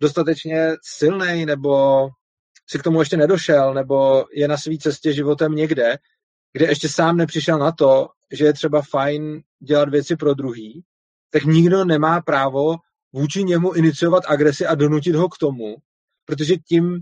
dostatečně 0.00 0.68
silný 0.82 1.46
nebo 1.46 2.08
si 2.70 2.78
k 2.78 2.82
tomu 2.82 3.00
ještě 3.00 3.16
nedošel, 3.16 3.74
nebo 3.74 4.24
je 4.32 4.48
na 4.48 4.56
své 4.56 4.76
cestě 4.78 5.12
životem 5.12 5.52
někde, 5.52 5.96
kde 6.52 6.66
ještě 6.66 6.88
sám 6.88 7.16
nepřišel 7.16 7.58
na 7.58 7.72
to, 7.72 8.08
že 8.32 8.44
je 8.44 8.52
třeba 8.52 8.82
fajn 8.90 9.42
dělat 9.60 9.88
věci 9.88 10.16
pro 10.16 10.34
druhý, 10.34 10.84
tak 11.30 11.44
nikdo 11.44 11.84
nemá 11.84 12.20
právo 12.20 12.76
vůči 13.12 13.44
němu 13.44 13.72
iniciovat 13.72 14.24
agresi 14.26 14.66
a 14.66 14.74
donutit 14.74 15.14
ho 15.14 15.28
k 15.28 15.38
tomu, 15.38 15.76
protože 16.24 16.56
tím 16.56 17.00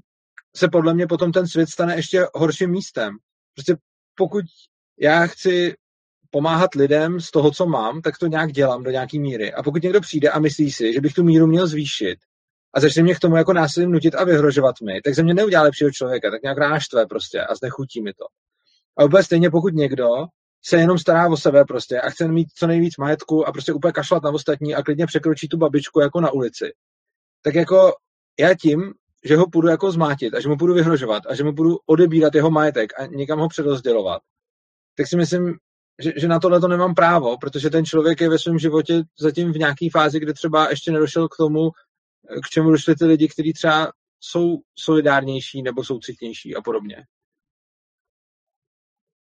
se 0.56 0.68
podle 0.68 0.94
mě 0.94 1.06
potom 1.06 1.32
ten 1.32 1.48
svět 1.48 1.68
stane 1.68 1.96
ještě 1.96 2.26
horším 2.34 2.70
místem. 2.70 3.16
Prostě 3.54 3.76
pokud 4.14 4.44
já 5.00 5.26
chci 5.26 5.74
pomáhat 6.32 6.74
lidem 6.74 7.20
z 7.20 7.30
toho, 7.30 7.50
co 7.50 7.66
mám, 7.66 8.02
tak 8.02 8.18
to 8.18 8.26
nějak 8.26 8.52
dělám 8.52 8.82
do 8.82 8.90
nějaký 8.90 9.18
míry. 9.18 9.52
A 9.52 9.62
pokud 9.62 9.82
někdo 9.82 10.00
přijde 10.00 10.30
a 10.30 10.38
myslí 10.38 10.72
si, 10.72 10.92
že 10.92 11.00
bych 11.00 11.14
tu 11.14 11.24
míru 11.24 11.46
měl 11.46 11.66
zvýšit 11.66 12.18
a 12.74 12.80
začne 12.80 13.02
mě 13.02 13.14
k 13.14 13.18
tomu 13.18 13.36
jako 13.36 13.52
násilím 13.52 13.90
nutit 13.90 14.14
a 14.14 14.24
vyhrožovat 14.24 14.74
mi, 14.80 15.00
tak 15.04 15.14
ze 15.14 15.22
mě 15.22 15.34
neudělá 15.34 15.62
lepšího 15.62 15.90
člověka, 15.90 16.30
tak 16.30 16.42
nějak 16.42 16.58
náštve 16.58 17.06
prostě 17.06 17.40
a 17.40 17.54
znechutí 17.54 18.02
mi 18.02 18.12
to. 18.12 18.24
A 18.98 19.04
úplně 19.04 19.22
stejně, 19.22 19.50
pokud 19.50 19.74
někdo 19.74 20.08
se 20.64 20.76
jenom 20.76 20.98
stará 20.98 21.28
o 21.28 21.36
sebe 21.36 21.64
prostě 21.64 22.00
a 22.00 22.10
chce 22.10 22.28
mít 22.28 22.48
co 22.54 22.66
nejvíc 22.66 22.96
majetku 22.96 23.48
a 23.48 23.52
prostě 23.52 23.72
úplně 23.72 23.92
kašlat 23.92 24.22
na 24.22 24.30
ostatní 24.30 24.74
a 24.74 24.82
klidně 24.82 25.06
překročí 25.06 25.48
tu 25.48 25.56
babičku 25.56 26.00
jako 26.00 26.20
na 26.20 26.30
ulici, 26.30 26.72
tak 27.42 27.54
jako 27.54 27.92
já 28.40 28.54
tím, 28.54 28.92
že 29.24 29.36
ho 29.36 29.46
půjdu 29.46 29.68
jako 29.68 29.92
zmátit 29.92 30.34
a 30.34 30.40
že 30.40 30.48
mu 30.48 30.56
půjdu 30.56 30.74
vyhrožovat 30.74 31.22
a 31.28 31.34
že 31.34 31.44
mu 31.44 31.54
půjdu 31.54 31.78
odebírat 31.86 32.34
jeho 32.34 32.50
majetek 32.50 33.00
a 33.00 33.06
někam 33.06 33.38
ho 33.38 33.48
předozdělovat, 33.48 34.22
tak 34.96 35.06
si 35.06 35.16
myslím, 35.16 35.56
že, 36.00 36.12
že 36.16 36.28
na 36.28 36.40
tohle 36.40 36.60
to 36.60 36.68
nemám 36.68 36.94
právo, 36.94 37.38
protože 37.38 37.70
ten 37.70 37.84
člověk 37.84 38.20
je 38.20 38.28
ve 38.28 38.38
svém 38.38 38.58
životě 38.58 39.02
zatím 39.18 39.52
v 39.52 39.58
nějaké 39.58 39.86
fázi, 39.92 40.20
kde 40.20 40.32
třeba 40.32 40.70
ještě 40.70 40.92
nedošel 40.92 41.28
k 41.28 41.36
tomu, 41.36 41.70
k 42.44 42.48
čemu 42.50 42.70
došli 42.70 42.94
ty 42.96 43.04
lidi, 43.04 43.28
kteří 43.28 43.52
třeba 43.52 43.92
jsou 44.20 44.58
solidárnější 44.78 45.62
nebo 45.62 45.84
jsou 45.84 45.98
citnější 45.98 46.56
a 46.56 46.60
podobně. 46.60 46.96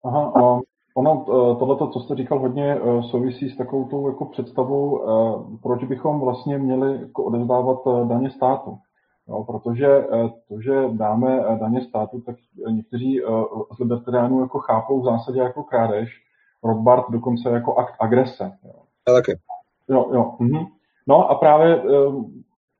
Aha, 0.05 0.33
a 0.37 0.61
ono, 0.95 1.25
e, 1.29 1.57
tohleto, 1.59 1.89
co 1.89 2.01
jste 2.01 2.15
říkal, 2.15 2.39
hodně 2.39 2.75
e, 2.75 3.03
souvisí 3.03 3.51
s 3.51 3.57
takovou 3.57 3.89
tou 3.89 4.09
jako 4.09 4.25
představou, 4.25 5.03
e, 5.03 5.59
proč 5.63 5.85
bychom 5.85 6.21
vlastně 6.21 6.59
měli 6.59 7.01
jako 7.01 7.25
odezdávat 7.25 7.79
daně 8.09 8.31
státu. 8.31 8.79
Jo, 9.29 9.45
protože 9.45 10.07
to, 10.49 10.61
že 10.61 10.89
dáme 10.93 11.41
daně 11.61 11.81
státu, 11.81 12.21
tak 12.21 12.37
někteří 12.71 13.21
z 13.77 13.79
libertariánů 13.79 14.41
jako 14.41 14.59
chápou 14.59 15.01
v 15.01 15.05
zásadě 15.05 15.41
jako 15.41 15.63
krádež, 15.63 16.09
Rothbard 16.65 17.05
dokonce 17.11 17.51
jako 17.51 17.75
akt 17.77 17.95
agrese. 18.01 18.53
Jo. 18.65 18.73
Já 19.09 19.15
taky. 19.15 19.39
Jo, 19.89 20.11
jo. 20.13 20.35
Mhm. 20.39 20.67
No 21.07 21.31
a 21.31 21.35
právě 21.35 21.83
uh, 21.83 22.25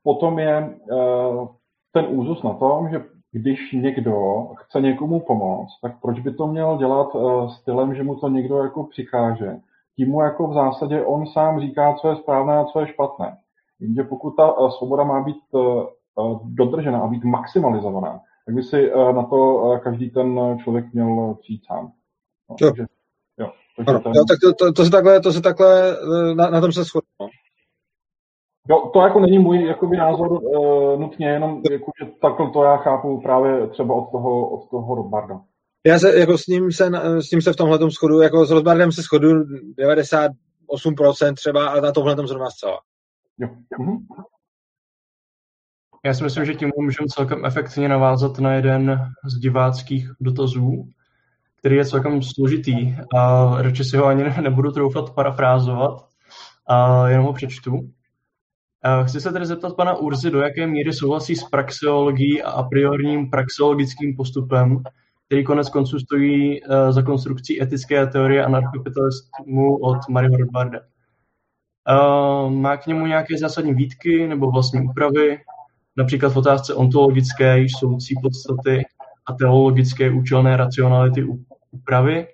potom 0.03 0.39
je 0.39 0.79
uh, 0.91 1.47
ten 1.91 2.05
úzus 2.09 2.43
na 2.43 2.53
tom, 2.53 2.89
že 2.89 3.03
když 3.31 3.71
někdo 3.71 4.47
chce 4.55 4.81
někomu 4.81 5.19
pomoct, 5.19 5.79
tak 5.81 6.01
proč 6.01 6.19
by 6.19 6.33
to 6.33 6.47
měl 6.47 6.77
dělat 6.77 7.15
uh, 7.15 7.49
stylem, 7.49 7.95
že 7.95 8.03
mu 8.03 8.15
to 8.15 8.29
někdo 8.29 8.57
jako 8.57 8.83
přikáže? 8.83 9.57
Tím 9.95 10.09
mu 10.09 10.21
jako 10.21 10.47
v 10.47 10.53
zásadě 10.53 11.05
on 11.05 11.27
sám 11.27 11.59
říká, 11.59 11.93
co 11.93 12.09
je 12.09 12.15
správné 12.15 12.57
a 12.57 12.65
co 12.65 12.79
je 12.79 12.87
špatné. 12.87 13.37
Jenže 13.79 14.03
pokud 14.03 14.35
ta 14.35 14.57
uh, 14.57 14.69
svoboda 14.69 15.03
má 15.03 15.23
být 15.23 15.43
dodržena 16.43 16.99
a 16.99 17.07
být 17.07 17.23
maximalizovaná, 17.23 18.19
tak 18.45 18.55
by 18.55 18.63
si 18.63 18.91
na 19.15 19.23
to 19.23 19.79
každý 19.83 20.09
ten 20.09 20.57
člověk 20.63 20.93
měl 20.93 21.35
přijít 21.39 21.65
sám. 21.65 21.91
No. 22.49 22.55
Takže, 22.59 22.85
ano, 23.87 23.99
ten... 23.99 24.11
jo, 24.15 24.23
tak 24.29 24.37
to, 24.43 24.53
to, 24.53 24.73
to, 24.73 24.85
se 24.85 24.91
takhle, 24.91 25.19
to 25.19 25.33
se 25.33 25.41
takhle 25.41 25.97
na, 26.33 26.49
na 26.49 26.61
tom 26.61 26.71
se 26.71 26.83
shodnu. 26.83 27.07
No. 27.21 27.27
Jo, 28.69 28.89
to 28.93 29.01
jako 29.01 29.19
není 29.19 29.39
můj 29.39 29.65
jakoby, 29.65 29.97
názor 29.97 30.31
uh, 30.31 30.99
nutně, 30.99 31.29
jenom 31.29 31.61
jako, 31.71 31.91
že 32.03 32.11
takhle 32.21 32.51
to 32.51 32.63
já 32.63 32.77
chápu 32.77 33.21
právě 33.21 33.67
třeba 33.67 33.95
od 33.95 34.11
toho, 34.11 34.49
od 34.49 34.69
toho 34.69 34.95
Rothbarda. 34.95 35.41
Já 35.85 35.99
se 35.99 36.19
jako 36.19 36.37
s 36.37 36.47
ním 36.47 36.71
se, 36.71 36.89
s 37.19 37.31
ním 37.31 37.41
se 37.41 37.53
v 37.53 37.55
tomhle 37.55 37.91
schodu, 37.91 38.21
jako 38.21 38.45
s 38.45 38.51
Rothbardem 38.51 38.91
se 38.91 39.03
schodu 39.03 39.27
98% 39.27 41.33
třeba 41.35 41.69
a 41.69 41.81
na 41.81 41.91
tomhle 41.91 42.27
zrovna 42.27 42.49
zcela. 42.49 42.79
Jo. 43.39 43.47
Mhm. 43.79 43.97
Já 46.05 46.13
si 46.13 46.23
myslím, 46.23 46.45
že 46.45 46.53
tím 46.53 46.71
můžeme 46.77 47.07
celkem 47.07 47.45
efektivně 47.45 47.89
navázat 47.89 48.39
na 48.39 48.53
jeden 48.53 49.11
z 49.25 49.39
diváckých 49.39 50.11
dotazů, 50.21 50.89
který 51.59 51.75
je 51.75 51.85
celkem 51.85 52.21
složitý 52.21 52.95
a 53.15 53.55
radši 53.61 53.83
si 53.83 53.97
ho 53.97 54.05
ani 54.05 54.23
nebudu 54.41 54.71
troufat 54.71 55.15
parafrázovat, 55.15 56.09
a 56.69 57.07
jenom 57.07 57.25
ho 57.25 57.33
přečtu. 57.33 57.89
Chci 59.05 59.21
se 59.21 59.31
tedy 59.31 59.45
zeptat 59.45 59.75
pana 59.75 59.95
Urzy, 59.95 60.31
do 60.31 60.39
jaké 60.39 60.67
míry 60.67 60.93
souhlasí 60.93 61.35
s 61.35 61.43
praxeologií 61.43 62.43
a 62.43 62.51
a 62.51 62.63
priorním 62.63 63.29
praxeologickým 63.29 64.15
postupem, 64.15 64.83
který 65.25 65.43
konec 65.43 65.69
konců 65.69 65.99
stojí 65.99 66.61
uh, 66.61 66.91
za 66.91 67.01
konstrukcí 67.01 67.61
etické 67.61 68.07
teorie 68.07 68.45
anarchokapitalismu 68.45 69.77
od 69.77 69.97
Mario 70.09 70.37
Rothbarda. 70.37 70.79
Uh, 70.79 72.51
má 72.51 72.77
k 72.77 72.87
němu 72.87 73.05
nějaké 73.05 73.37
zásadní 73.37 73.73
výtky 73.73 74.27
nebo 74.27 74.51
vlastní 74.51 74.81
úpravy, 74.81 75.37
například 75.97 76.33
v 76.33 76.37
otázce 76.37 76.73
ontologické, 76.73 77.59
již 77.59 77.71
soucí 77.79 78.15
podstaty 78.23 78.85
a 79.29 79.33
teologické 79.33 80.11
účelné 80.11 80.57
racionality 80.57 81.25
úpravy. 81.71 82.27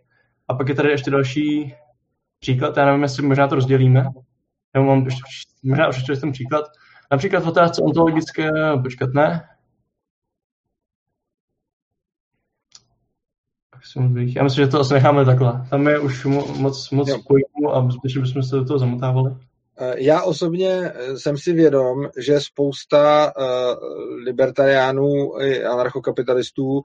A 0.47 0.53
pak 0.53 0.69
je 0.69 0.75
tady 0.75 0.89
ještě 0.89 1.11
další 1.11 1.73
příklad, 2.39 2.77
já 2.77 2.85
nevím, 2.85 3.03
jestli 3.03 3.23
možná 3.23 3.47
to 3.47 3.55
rozdělíme, 3.55 4.05
nebo 4.73 4.85
mám 4.85 5.05
ještě, 5.05 5.21
možná 5.63 5.87
už 5.87 6.03
ten 6.21 6.31
příklad. 6.31 6.65
Například 7.11 7.43
v 7.43 7.47
otázce 7.47 7.81
ontologické, 7.81 8.51
počkat, 8.83 9.09
ne, 9.13 9.47
Já 14.35 14.43
myslím, 14.43 14.65
že 14.65 14.71
to 14.71 14.79
asi 14.79 14.93
necháme 14.93 15.25
takhle. 15.25 15.67
Tam 15.69 15.87
je 15.87 15.99
už 15.99 16.25
moc, 16.25 16.91
moc 16.91 17.09
pojmu 17.27 17.75
a 17.75 17.91
zbytečně 17.91 18.21
bychom 18.21 18.43
se 18.43 18.55
do 18.55 18.65
toho 18.65 18.79
zamotávali. 18.79 19.35
Eh, 19.77 19.95
já 19.97 20.23
osobně 20.23 20.69
eh, 20.69 21.17
jsem 21.17 21.37
si 21.37 21.53
vědom, 21.53 22.09
že 22.17 22.41
spousta 22.41 23.33
uh, 23.37 23.43
libertariánů 24.23 25.41
i 25.41 25.63
anarchokapitalistů 25.63 26.81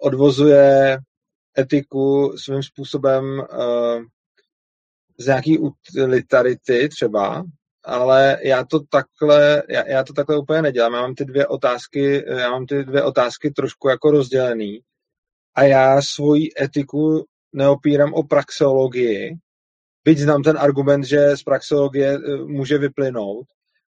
odvozuje 0.00 0.98
etiku 1.58 2.32
svým 2.36 2.62
způsobem 2.62 3.42
z 5.18 5.26
nějaký 5.26 5.58
utilitarity 5.58 6.88
třeba, 6.88 7.44
ale 7.84 8.38
já 8.42 8.64
to 8.64 8.80
takhle, 8.80 9.62
já, 9.68 9.88
já 9.88 10.04
to 10.04 10.12
takhle 10.12 10.38
úplně 10.38 10.62
nedělám. 10.62 10.94
Já 10.94 11.00
mám 11.00 11.14
ty 11.14 11.24
dvě 11.24 11.46
otázky, 11.46 12.24
já 12.26 12.50
mám 12.50 12.66
ty 12.66 12.84
dvě 12.84 13.02
otázky 13.02 13.50
trošku 13.50 13.88
jako 13.88 14.10
rozdělený 14.10 14.80
a 15.54 15.62
já 15.62 16.02
svoji 16.02 16.48
etiku 16.60 17.24
neopírám 17.52 18.14
o 18.14 18.22
praxeologii, 18.22 19.36
byť 20.08 20.18
znám 20.24 20.42
ten 20.42 20.56
argument, 20.56 21.04
že 21.04 21.36
z 21.36 21.42
praxeologie 21.42 22.16
eh, 22.16 22.36
může 22.48 22.78
vyplynout, 22.78 23.46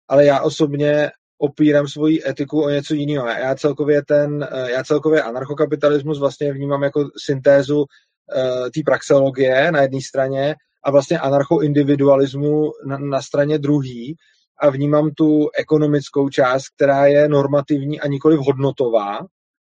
ale 0.08 0.26
já 0.26 0.42
osobně 0.42 1.12
opírám 1.38 1.88
svoji 1.88 2.28
etiku 2.28 2.64
o 2.64 2.70
něco 2.70 2.94
jiného. 2.94 3.28
Já 3.28 3.56
celkově 3.56 4.04
ten, 4.04 4.48
eh, 4.52 4.72
já 4.72 4.84
celkově 4.84 5.24
anarchokapitalismus 5.24 6.20
vlastně 6.20 6.54
vnímám 6.54 6.84
jako 6.84 7.10
syntézu 7.18 7.80
uh, 7.80 8.70
té 8.70 8.82
praxeologie 8.86 9.72
na 9.72 9.82
jedné 9.82 10.00
straně 10.02 10.56
a 10.84 10.92
vlastně 10.92 11.20
anarchoindividualismu 11.20 12.72
na, 12.86 12.98
na 12.98 13.22
straně 13.22 13.58
druhý. 13.58 14.16
A 14.62 14.70
vnímám 14.70 15.12
tu 15.18 15.50
ekonomickou 15.58 16.30
část, 16.30 16.70
která 16.76 17.06
je 17.06 17.30
normativní 17.30 18.00
a 18.00 18.08
nikoli 18.08 18.36
hodnotová. 18.36 19.20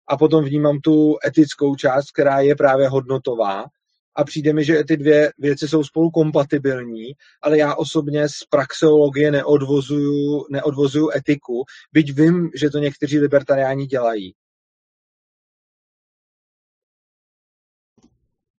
A 0.08 0.16
potom 0.16 0.44
vnímám 0.44 0.78
tu 0.80 1.16
etickou 1.26 1.74
část, 1.74 2.10
která 2.12 2.40
je 2.40 2.56
právě 2.56 2.88
hodnotová 2.88 3.64
a 4.16 4.24
přijde 4.24 4.52
mi, 4.52 4.64
že 4.64 4.84
ty 4.84 4.96
dvě 4.96 5.32
věci 5.38 5.68
jsou 5.68 5.84
spolu 5.84 6.10
kompatibilní, 6.10 7.12
ale 7.42 7.58
já 7.58 7.74
osobně 7.74 8.28
z 8.28 8.44
praxeologie 8.50 9.30
neodvozuju, 9.30 10.46
neodvozuju 10.50 11.10
etiku, 11.16 11.64
byť 11.92 12.12
vím, 12.12 12.50
že 12.60 12.70
to 12.70 12.78
někteří 12.78 13.18
libertariáni 13.18 13.86
dělají. 13.86 14.34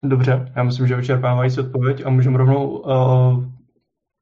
Dobře, 0.04 0.52
já 0.56 0.62
myslím, 0.62 0.86
že 0.86 0.96
vyčerpávající 0.96 1.60
odpověď 1.60 2.02
a 2.06 2.10
můžeme 2.10 2.38
rovnou 2.38 2.68
uh, 2.68 3.44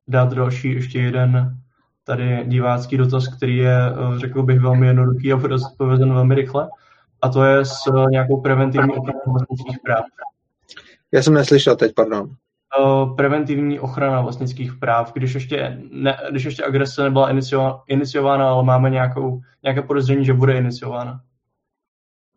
dát 0.09 0.33
další 0.33 0.73
ještě 0.73 0.99
jeden 0.99 1.57
tady 2.05 2.45
divácký 2.47 2.97
dotaz, 2.97 3.37
který 3.37 3.57
je, 3.57 3.77
uh, 3.93 4.19
řekl 4.19 4.43
bych, 4.43 4.61
velmi 4.61 4.87
jednoduchý 4.87 5.33
a 5.33 5.37
bude 5.37 5.57
velmi 5.79 6.35
rychle. 6.35 6.69
A 7.23 7.29
to 7.29 7.45
je 7.45 7.65
s 7.65 7.87
uh, 7.87 8.11
nějakou 8.11 8.41
preventivní 8.41 8.93
ochranou 8.93 9.21
vlastnických 9.27 9.79
práv. 9.85 10.05
Já 11.15 11.23
jsem 11.23 11.35
neslyšel 11.35 11.77
teď, 11.77 11.93
pardon. 11.95 12.31
Preventivní 13.17 13.81
ochrana 13.81 14.21
vlastnických 14.21 14.75
práv, 14.75 15.13
když 15.13 15.35
ještě, 15.35 15.79
ne, 15.91 16.19
když 16.31 16.45
ještě 16.45 16.65
agrese 16.65 17.03
nebyla 17.03 17.31
iniciována, 17.89 18.51
ale 18.51 18.65
máme 18.65 18.91
nějakou, 18.91 19.41
nějaké 19.63 19.83
podezření, 19.83 20.25
že 20.25 20.33
bude 20.33 20.59
iniciována. 20.59 21.21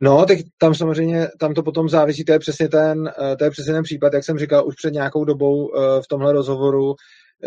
No, 0.02 0.26
tak 0.26 0.38
tam 0.58 0.76
samozřejmě, 0.76 1.28
tam 1.40 1.54
to 1.54 1.64
potom 1.64 1.90
závisí, 1.90 2.26
to 2.26 2.32
je 2.32 2.40
přesně 2.40 2.70
ten, 2.70 3.12
eh, 3.22 3.36
to 3.36 3.44
je 3.44 3.52
přesně 3.52 3.74
ten 3.74 3.84
případ, 3.84 4.14
jak 4.14 4.24
jsem 4.24 4.40
říkal 4.40 4.68
už 4.68 4.76
před 4.76 4.94
nějakou 4.94 5.26
dobou 5.26 5.76
eh, 5.76 6.02
v 6.02 6.08
tomhle 6.08 6.34
rozhovoru, 6.34 6.96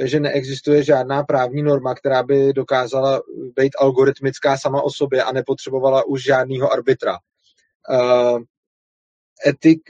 že 0.05 0.20
neexistuje 0.20 0.85
žádná 0.85 1.23
právní 1.23 1.62
norma, 1.62 1.95
která 1.95 2.23
by 2.23 2.53
dokázala 2.53 3.20
být 3.57 3.73
algoritmická 3.79 4.59
sama 4.59 4.83
o 4.83 4.91
sobě 4.91 5.23
a 5.23 5.33
nepotřebovala 5.33 6.07
už 6.07 6.25
žádného 6.25 6.73
arbitra. 6.73 7.16
Etik, 9.47 9.80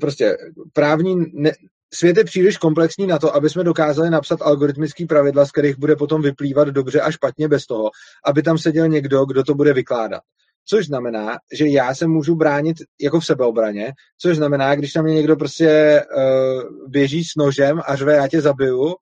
prostě 0.00 0.36
právní, 0.72 1.16
ne, 1.32 1.52
svět 1.94 2.16
je 2.16 2.24
příliš 2.24 2.56
komplexní 2.56 3.06
na 3.06 3.18
to, 3.18 3.34
aby 3.34 3.50
jsme 3.50 3.64
dokázali 3.64 4.10
napsat 4.10 4.42
algoritmický 4.42 5.06
pravidla, 5.06 5.46
z 5.46 5.50
kterých 5.50 5.78
bude 5.78 5.96
potom 5.96 6.22
vyplývat 6.22 6.68
dobře 6.68 7.00
a 7.00 7.10
špatně 7.10 7.48
bez 7.48 7.66
toho, 7.66 7.90
aby 8.24 8.42
tam 8.42 8.58
seděl 8.58 8.88
někdo, 8.88 9.24
kdo 9.24 9.44
to 9.44 9.54
bude 9.54 9.72
vykládat. 9.72 10.22
Což 10.64 10.86
znamená, 10.86 11.38
že 11.52 11.66
já 11.66 11.94
se 11.94 12.06
můžu 12.06 12.34
bránit 12.34 12.76
jako 13.00 13.20
v 13.20 13.26
sebeobraně, 13.26 13.92
což 14.18 14.36
znamená, 14.36 14.74
když 14.74 14.94
na 14.94 15.02
mě 15.02 15.14
někdo 15.14 15.36
prostě 15.36 16.02
uh, 16.16 16.62
běží 16.88 17.24
s 17.24 17.36
nožem 17.36 17.80
a 17.86 17.96
řve, 17.96 18.14
já 18.14 18.28
tě 18.28 18.40
zabiju, 18.40 18.94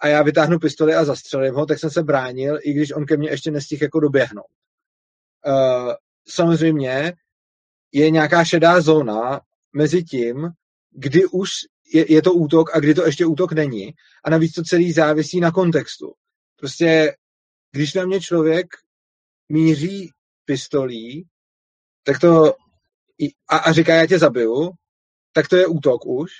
a 0.00 0.08
já 0.08 0.22
vytáhnu 0.22 0.58
pistoli 0.58 0.94
a 0.94 1.04
zastřelím 1.04 1.54
ho, 1.54 1.66
tak 1.66 1.78
jsem 1.78 1.90
se 1.90 2.02
bránil, 2.02 2.58
i 2.62 2.72
když 2.72 2.92
on 2.92 3.06
ke 3.06 3.16
mně 3.16 3.30
ještě 3.30 3.50
nestihl 3.50 3.82
jako 3.82 4.00
doběhnout. 4.00 4.46
Uh, 5.46 5.92
samozřejmě 6.28 7.12
je 7.92 8.10
nějaká 8.10 8.44
šedá 8.44 8.80
zóna 8.80 9.40
mezi 9.72 10.04
tím, 10.04 10.48
kdy 10.90 11.26
už 11.26 11.50
je, 11.94 12.12
je 12.12 12.22
to 12.22 12.32
útok 12.32 12.76
a 12.76 12.80
kdy 12.80 12.94
to 12.94 13.06
ještě 13.06 13.26
útok 13.26 13.52
není. 13.52 13.94
A 14.24 14.30
navíc 14.30 14.52
to 14.52 14.62
celý 14.62 14.92
závisí 14.92 15.40
na 15.40 15.50
kontextu. 15.50 16.12
Prostě, 16.56 17.16
když 17.72 17.94
na 17.94 18.04
mě 18.04 18.20
člověk 18.20 18.66
míří 19.48 20.10
pistolí, 20.44 21.28
tak 22.04 22.18
to 22.20 22.54
a, 23.48 23.56
a 23.56 23.72
říká, 23.72 23.94
já 23.94 24.06
tě 24.06 24.18
zabiju, 24.18 24.70
tak 25.32 25.48
to 25.48 25.56
je 25.56 25.66
útok 25.66 26.06
už. 26.06 26.30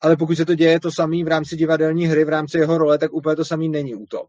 Ale 0.00 0.16
pokud 0.16 0.36
se 0.36 0.46
to 0.46 0.54
děje 0.54 0.80
to 0.80 0.92
samý 0.92 1.24
v 1.24 1.28
rámci 1.28 1.56
divadelní 1.56 2.06
hry, 2.06 2.24
v 2.24 2.28
rámci 2.28 2.58
jeho 2.58 2.78
role, 2.78 2.98
tak 2.98 3.12
úplně 3.12 3.36
to 3.36 3.44
samý 3.44 3.68
není 3.68 3.94
útok. 3.94 4.28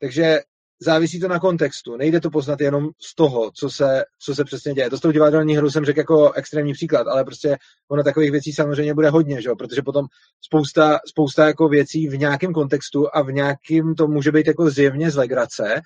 Takže 0.00 0.40
závisí 0.80 1.20
to 1.20 1.28
na 1.28 1.38
kontextu. 1.38 1.96
Nejde 1.96 2.20
to 2.20 2.30
poznat 2.30 2.60
jenom 2.60 2.88
z 3.00 3.14
toho, 3.14 3.50
co 3.54 3.70
se, 3.70 4.04
co 4.18 4.34
se 4.34 4.44
přesně 4.44 4.74
děje. 4.74 4.90
To 4.90 4.98
s 4.98 5.00
tou 5.00 5.10
divadelní 5.10 5.56
hru 5.56 5.70
jsem 5.70 5.84
řekl 5.84 5.98
jako 5.98 6.32
extrémní 6.32 6.72
příklad, 6.72 7.06
ale 7.06 7.24
prostě 7.24 7.56
ono 7.88 8.02
takových 8.02 8.30
věcí 8.30 8.52
samozřejmě 8.52 8.94
bude 8.94 9.10
hodně, 9.10 9.42
že? 9.42 9.50
protože 9.58 9.82
potom 9.82 10.06
spousta, 10.40 10.98
spousta 11.06 11.46
jako 11.46 11.68
věcí 11.68 12.08
v 12.08 12.18
nějakém 12.18 12.52
kontextu 12.52 13.06
a 13.16 13.22
v 13.22 13.32
nějakém 13.32 13.94
to 13.94 14.06
může 14.06 14.32
být 14.32 14.46
jako 14.46 14.70
zjevně 14.70 15.10
z 15.10 15.16
legrace 15.16 15.80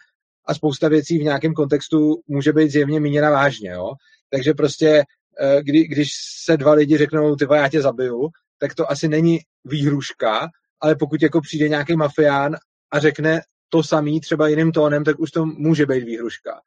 a 0.46 0.54
spousta 0.54 0.88
věcí 0.88 1.18
v 1.18 1.22
nějakém 1.22 1.54
kontextu 1.54 2.22
může 2.28 2.52
být 2.52 2.70
zjevně 2.70 3.00
míněna 3.00 3.30
vážně. 3.30 3.70
Jo? 3.70 3.92
Takže 4.30 4.54
prostě, 4.54 5.04
eh, 5.40 5.62
kdy, 5.62 5.84
když 5.88 6.12
se 6.44 6.56
dva 6.56 6.72
lidi 6.72 6.98
řeknou, 6.98 7.36
ty 7.36 7.46
já 7.54 7.68
tě 7.68 7.82
zabiju, 7.82 8.28
tak 8.58 8.74
to 8.74 8.90
asi 8.90 9.08
není 9.08 9.38
výhruška, 9.64 10.48
ale 10.80 10.96
pokud 10.96 11.22
jako 11.22 11.40
přijde 11.40 11.68
nějaký 11.68 11.96
mafián 11.96 12.56
a 12.90 12.98
řekne 12.98 13.40
to 13.72 13.82
samý 13.82 14.20
třeba 14.20 14.48
jiným 14.48 14.72
tónem, 14.72 15.04
tak 15.04 15.20
už 15.20 15.30
to 15.30 15.46
může 15.46 15.86
být 15.86 16.04
výhruška. 16.04 16.60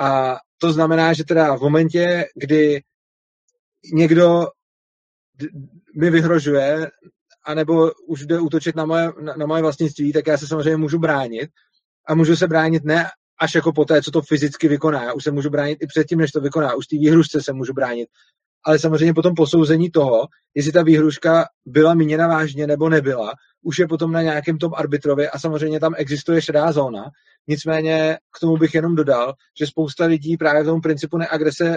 A 0.00 0.36
to 0.58 0.72
znamená, 0.72 1.12
že 1.12 1.24
teda 1.24 1.56
v 1.56 1.60
momentě, 1.60 2.24
kdy 2.34 2.82
někdo 3.92 4.46
mi 5.96 6.10
vyhrožuje, 6.10 6.90
anebo 7.44 7.90
už 8.06 8.26
jde 8.26 8.40
útočit 8.40 8.76
na 8.76 8.86
moje, 8.86 9.12
na, 9.20 9.34
na 9.36 9.46
moje 9.46 9.62
vlastnictví, 9.62 10.12
tak 10.12 10.26
já 10.26 10.38
se 10.38 10.46
samozřejmě 10.46 10.76
můžu 10.76 10.98
bránit. 10.98 11.50
A 12.08 12.14
můžu 12.14 12.36
se 12.36 12.46
bránit 12.46 12.84
ne 12.84 13.06
až 13.40 13.54
jako 13.54 13.72
po 13.72 13.84
té, 13.84 14.02
co 14.02 14.10
to 14.10 14.22
fyzicky 14.22 14.68
vykoná. 14.68 15.04
Já 15.04 15.12
už 15.12 15.24
se 15.24 15.30
můžu 15.30 15.50
bránit 15.50 15.78
i 15.82 15.86
předtím, 15.86 16.18
než 16.18 16.30
to 16.30 16.40
vykoná. 16.40 16.74
Už 16.74 16.86
té 16.86 16.96
výhrušce 16.96 17.42
se 17.42 17.52
můžu 17.52 17.72
bránit. 17.72 18.08
Ale 18.64 18.78
samozřejmě 18.78 19.14
potom 19.14 19.34
posouzení 19.34 19.90
toho, 19.90 20.26
jestli 20.54 20.72
ta 20.72 20.82
výhruška 20.82 21.44
byla 21.66 21.94
míněna 21.94 22.26
vážně 22.28 22.66
nebo 22.66 22.88
nebyla, 22.88 23.32
už 23.62 23.78
je 23.78 23.88
potom 23.88 24.12
na 24.12 24.22
nějakém 24.22 24.58
tom 24.58 24.72
arbitrovi 24.74 25.28
a 25.28 25.38
samozřejmě 25.38 25.80
tam 25.80 25.94
existuje 25.96 26.42
šedá 26.42 26.72
zóna. 26.72 27.10
Nicméně 27.48 28.18
k 28.36 28.40
tomu 28.40 28.56
bych 28.56 28.74
jenom 28.74 28.94
dodal, 28.94 29.34
že 29.58 29.66
spousta 29.66 30.04
lidí 30.04 30.36
právě 30.36 30.62
v 30.62 30.66
tom 30.66 30.80
principu 30.80 31.18
neagrese 31.18 31.76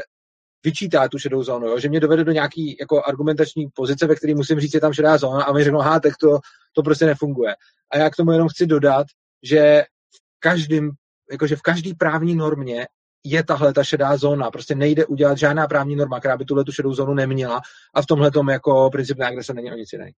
vyčítá 0.65 1.07
tu 1.07 1.17
šedou 1.19 1.43
zónu, 1.43 1.67
jo? 1.67 1.79
že 1.79 1.89
mě 1.89 1.99
dovede 1.99 2.23
do 2.23 2.31
nějaký 2.31 2.77
jako 2.79 3.03
argumentační 3.03 3.67
pozice, 3.73 4.07
ve 4.07 4.15
které 4.15 4.35
musím 4.35 4.59
říct, 4.59 4.71
že 4.71 4.77
je 4.77 4.81
tam 4.81 4.93
šedá 4.93 5.17
zóna 5.17 5.43
a 5.43 5.53
mi 5.53 5.63
řeknou, 5.63 5.79
aha, 5.79 5.99
tak 5.99 6.13
to, 6.17 6.39
to 6.73 6.83
prostě 6.83 7.05
nefunguje. 7.05 7.55
A 7.91 7.97
já 7.97 8.09
k 8.09 8.15
tomu 8.15 8.31
jenom 8.31 8.49
chci 8.49 8.65
dodat, 8.65 9.07
že 9.43 9.83
v 10.15 10.39
každém, 10.39 10.91
jakože 11.31 11.55
v 11.55 11.61
každé 11.61 11.91
právní 11.97 12.35
normě 12.35 12.87
je 13.25 13.43
tahle 13.43 13.73
ta 13.73 13.83
šedá 13.83 14.17
zóna. 14.17 14.51
Prostě 14.51 14.75
nejde 14.75 15.05
udělat 15.05 15.37
žádná 15.37 15.67
právní 15.67 15.95
norma, 15.95 16.19
která 16.19 16.37
by 16.37 16.45
tuhle 16.45 16.63
tu 16.63 16.71
šedou 16.71 16.93
zónu 16.93 17.13
neměla 17.13 17.61
a 17.93 18.01
v 18.01 18.05
tomhle 18.05 18.31
tom 18.31 18.49
jako 18.49 18.89
princip 18.91 19.17
neagrese 19.17 19.53
není 19.53 19.71
o 19.71 19.75
nic 19.75 19.93
jiný. 19.93 20.11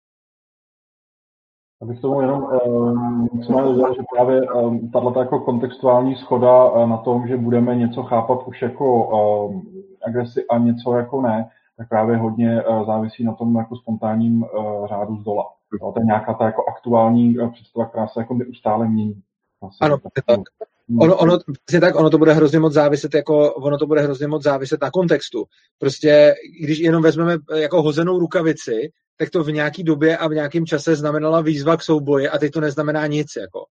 Abych 1.81 2.01
tomu 2.01 2.21
jenom 2.21 2.43
um, 2.43 3.29
dodal, 3.47 3.95
že 3.95 4.01
právě 4.15 4.41
um, 4.51 4.91
tato 4.91 5.19
jako 5.19 5.39
kontextuální 5.39 6.15
schoda 6.15 6.71
uh, 6.71 6.89
na 6.89 6.97
tom, 6.97 7.27
že 7.27 7.37
budeme 7.37 7.75
něco 7.75 8.03
chápat 8.03 8.47
už 8.47 8.61
jako 8.61 9.07
um, 9.47 9.83
agresi 10.07 10.45
a 10.47 10.57
něco 10.57 10.95
jako 10.95 11.21
ne, 11.21 11.49
tak 11.77 11.89
právě 11.89 12.17
hodně 12.17 12.63
uh, 12.63 12.85
závisí 12.85 13.23
na 13.23 13.33
tom 13.33 13.55
jako 13.55 13.75
spontánním 13.75 14.43
uh, 14.43 14.87
řádu 14.87 15.17
z 15.17 15.23
dola. 15.23 15.53
To 15.79 15.93
je 15.99 16.05
nějaká 16.05 16.33
ta 16.33 16.45
jako 16.45 16.63
aktuální 16.69 17.37
uh, 17.37 17.51
představa, 17.51 17.85
která 17.85 18.07
se 18.07 18.19
jako 18.19 18.33
neustále 18.33 18.87
mění. 18.87 19.21
Vlastně, 19.61 19.85
ano, 19.85 19.97
tak. 20.25 20.39
Tak. 20.87 21.01
Ono, 21.01 21.17
ono, 21.17 21.37
tak, 21.81 21.95
ono 21.95 22.09
to 22.09 22.17
bude 22.17 22.33
hrozně 22.33 22.59
moc 22.59 22.73
záviset, 22.73 23.13
jako, 23.13 23.53
ono 23.53 23.77
to 23.77 23.87
bude 23.87 24.01
hrozně 24.01 24.27
moc 24.27 24.43
záviset 24.43 24.81
na 24.81 24.91
kontextu. 24.91 25.45
Prostě, 25.79 26.35
když 26.61 26.79
jenom 26.79 27.03
vezmeme 27.03 27.37
jako 27.55 27.81
hozenou 27.81 28.19
rukavici, 28.19 28.91
tak 29.17 29.29
to 29.29 29.43
v 29.43 29.51
nějaký 29.51 29.83
době 29.83 30.17
a 30.17 30.27
v 30.27 30.31
nějakém 30.31 30.65
čase 30.65 30.95
znamenala 30.95 31.41
výzva 31.41 31.77
k 31.77 31.83
souboji 31.83 32.29
a 32.29 32.37
teď 32.37 32.53
to 32.53 32.61
neznamená 32.61 33.07
nic. 33.07 33.27
Jako. 33.41 33.65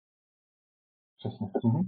Mhm. 1.66 1.82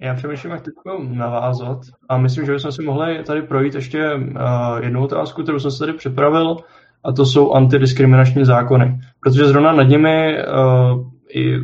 Já 0.00 0.14
přemýšlím, 0.14 0.52
jak 0.52 0.62
teď 0.62 0.74
navázat 0.98 1.78
a 2.08 2.18
myslím, 2.18 2.46
že 2.46 2.52
bychom 2.52 2.72
si 2.72 2.82
mohli 2.82 3.24
tady 3.24 3.42
projít 3.42 3.74
ještě 3.74 4.14
uh, 4.14 4.84
jednu 4.84 5.04
otázku, 5.04 5.42
kterou 5.42 5.58
jsem 5.58 5.70
se 5.70 5.78
tady 5.78 5.92
připravil 5.92 6.56
a 7.04 7.12
to 7.12 7.26
jsou 7.26 7.52
antidiskriminační 7.52 8.44
zákony. 8.44 9.00
Protože 9.20 9.44
zrovna 9.44 9.72
nad 9.72 9.82
nimi 9.82 10.36
uh, 10.38 11.10
i 11.34 11.56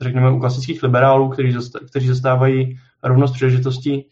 řekněme 0.00 0.30
u 0.30 0.38
klasických 0.40 0.82
liberálů, 0.82 1.28
kteří, 1.28 1.52
zasta- 1.52 1.86
kteří 1.90 2.08
zastávají 2.08 2.78
rovnost 3.04 3.32
příležitostí, 3.32 4.04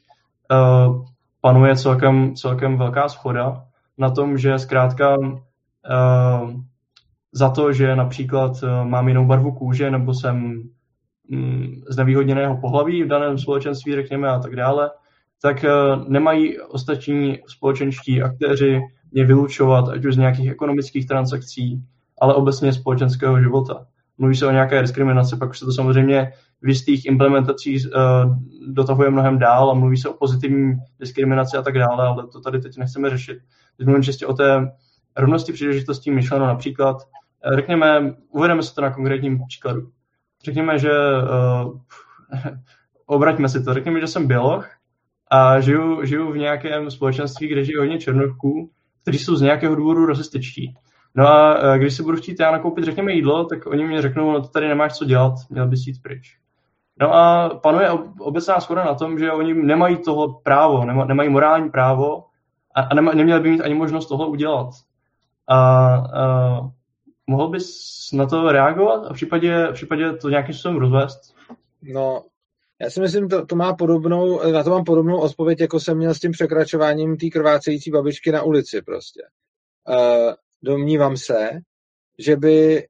uh, 0.53 1.05
panuje 1.41 1.77
celkem, 1.77 2.35
celkem 2.35 2.79
velká 2.79 3.09
schoda 3.09 3.63
na 3.99 4.11
tom, 4.11 4.39
že 4.39 4.59
zkrátka 4.59 5.17
uh, 5.19 5.31
za 7.33 7.51
to, 7.51 7.73
že 7.73 7.97
například 7.97 8.53
mám 8.85 9.09
jinou 9.09 9.27
barvu 9.27 9.53
kůže 9.53 9.91
nebo 9.91 10.15
jsem 10.15 10.63
um, 11.33 11.83
z 11.89 11.97
nevýhodněného 11.97 12.57
pohlaví 12.57 13.03
v 13.03 13.09
daném 13.09 13.39
společenství, 13.39 13.95
řekněme, 13.95 14.29
a 14.29 14.39
tak 14.39 14.57
dále, 14.57 14.91
tak 15.43 15.65
nemají 16.09 16.61
ostatní 16.61 17.39
společenští 17.47 18.23
aktéři 18.23 18.83
mě 19.17 19.25
vylučovat, 19.25 19.89
ať 19.89 20.05
už 20.05 20.15
z 20.15 20.19
nějakých 20.19 20.51
ekonomických 20.51 21.07
transakcí, 21.07 21.85
ale 22.21 22.35
obecně 22.35 22.73
společenského 22.73 23.41
života. 23.41 23.87
Mluví 24.19 24.37
se 24.37 24.47
o 24.47 24.51
nějaké 24.51 24.83
diskriminaci, 24.83 25.37
pak 25.37 25.51
už 25.51 25.59
se 25.59 25.65
to 25.65 25.73
samozřejmě 25.73 26.33
v 26.63 26.69
jistých 26.69 27.07
implementacích 27.07 27.87
uh, 27.87 28.37
dotahuje 28.69 29.11
mnohem 29.11 29.39
dál 29.39 29.71
a 29.71 29.75
mluví 29.75 29.97
se 29.97 30.09
o 30.09 30.15
pozitivní 30.15 30.77
diskriminaci 31.01 31.57
a 31.57 31.63
tak 31.63 31.79
dále, 31.79 32.07
ale 32.07 32.27
to 32.27 32.41
tady 32.41 32.61
teď 32.61 32.77
nechceme 32.77 33.11
řešit. 33.11 33.39
Teď 33.77 33.87
mluvím 33.87 34.03
čistě 34.03 34.27
o 34.27 34.35
té 34.35 34.73
rovnosti 35.17 35.53
příležitostí 35.53 36.11
myšleno 36.11 36.47
například, 36.47 36.97
uh, 36.97 37.57
řekněme, 37.57 38.15
uvedeme 38.31 38.63
se 38.63 38.75
to 38.75 38.81
na 38.81 38.91
konkrétním 38.91 39.39
příkladu. 39.49 39.89
Řekněme, 40.45 40.79
že 40.79 40.91
uh, 40.91 41.81
obraťme 43.07 43.49
si 43.49 43.65
to, 43.65 43.75
řekněme, 43.75 44.01
že 44.01 44.07
jsem 44.07 44.27
běloch 44.27 44.69
a 45.31 45.61
žiju, 45.61 46.05
žiju 46.05 46.33
v 46.33 46.39
nějakém 46.39 46.91
společenství, 46.91 47.49
kde 47.49 47.65
žije 47.65 47.79
hodně 47.79 47.99
černochů, 47.99 48.71
kteří 49.07 49.19
jsou 49.19 49.37
z 49.37 49.43
nějakého 49.43 49.75
důvodu 49.75 50.07
rasističtí. 50.07 50.75
No 51.15 51.29
a 51.29 51.77
když 51.77 51.95
si 51.95 52.03
budu 52.03 52.17
chtít 52.17 52.41
já 52.41 52.51
nakoupit, 52.51 52.85
řekněme, 52.85 53.13
jídlo, 53.13 53.45
tak 53.45 53.67
oni 53.67 53.87
mě 53.87 54.03
řeknou, 54.03 54.33
no 54.33 54.41
to 54.43 54.49
tady 54.49 54.69
nemáš 54.69 54.99
co 54.99 55.05
dělat, 55.05 55.33
měl 55.51 55.69
bys 55.69 55.87
jít 55.87 56.03
pryč. 56.03 56.39
No 57.01 57.15
a 57.15 57.49
panuje 57.63 57.91
obecná 58.19 58.61
schoda 58.61 58.85
na 58.85 58.95
tom, 58.95 59.19
že 59.19 59.33
oni 59.33 59.55
nemají 59.55 59.97
toho 59.97 60.41
právo, 60.41 60.85
nemají 60.85 61.29
morální 61.29 61.71
právo 61.71 62.25
a, 62.75 62.81
a 62.81 62.95
neměli 62.95 63.41
by 63.41 63.51
mít 63.51 63.61
ani 63.61 63.75
možnost 63.75 64.07
tohle 64.07 64.27
udělat. 64.27 64.71
A, 65.49 65.57
a 65.57 66.61
mohl 67.27 67.49
bys 67.49 67.71
na 68.13 68.27
to 68.27 68.53
reagovat 68.53 69.07
a 69.07 69.13
v 69.13 69.15
případě, 69.15 69.67
v 69.71 69.73
případě 69.73 70.13
to 70.13 70.29
nějakým 70.29 70.55
způsobem 70.55 70.79
rozvést? 70.79 71.35
No, 71.83 72.23
já 72.81 72.91
si 72.91 73.01
myslím, 73.01 73.29
to, 73.29 73.47
to 73.47 73.57
má 73.57 73.75
podobnou, 73.75 74.53
na 74.53 74.65
to 74.65 74.71
mám 74.71 74.85
podobnou 74.85 75.21
odpověď, 75.21 75.61
jako 75.61 75.81
jsem 75.81 75.97
měl 75.97 76.15
s 76.15 76.21
tím 76.21 76.33
překračováním 76.33 77.17
té 77.17 77.27
krvácející 77.29 77.91
babičky 77.91 78.33
na 78.33 78.43
ulici 78.43 78.83
prostě. 78.83 79.23
Uh, 79.89 80.35
domnívám 80.63 81.17
se, 81.17 81.51
že 82.19 82.37
by 82.37 82.87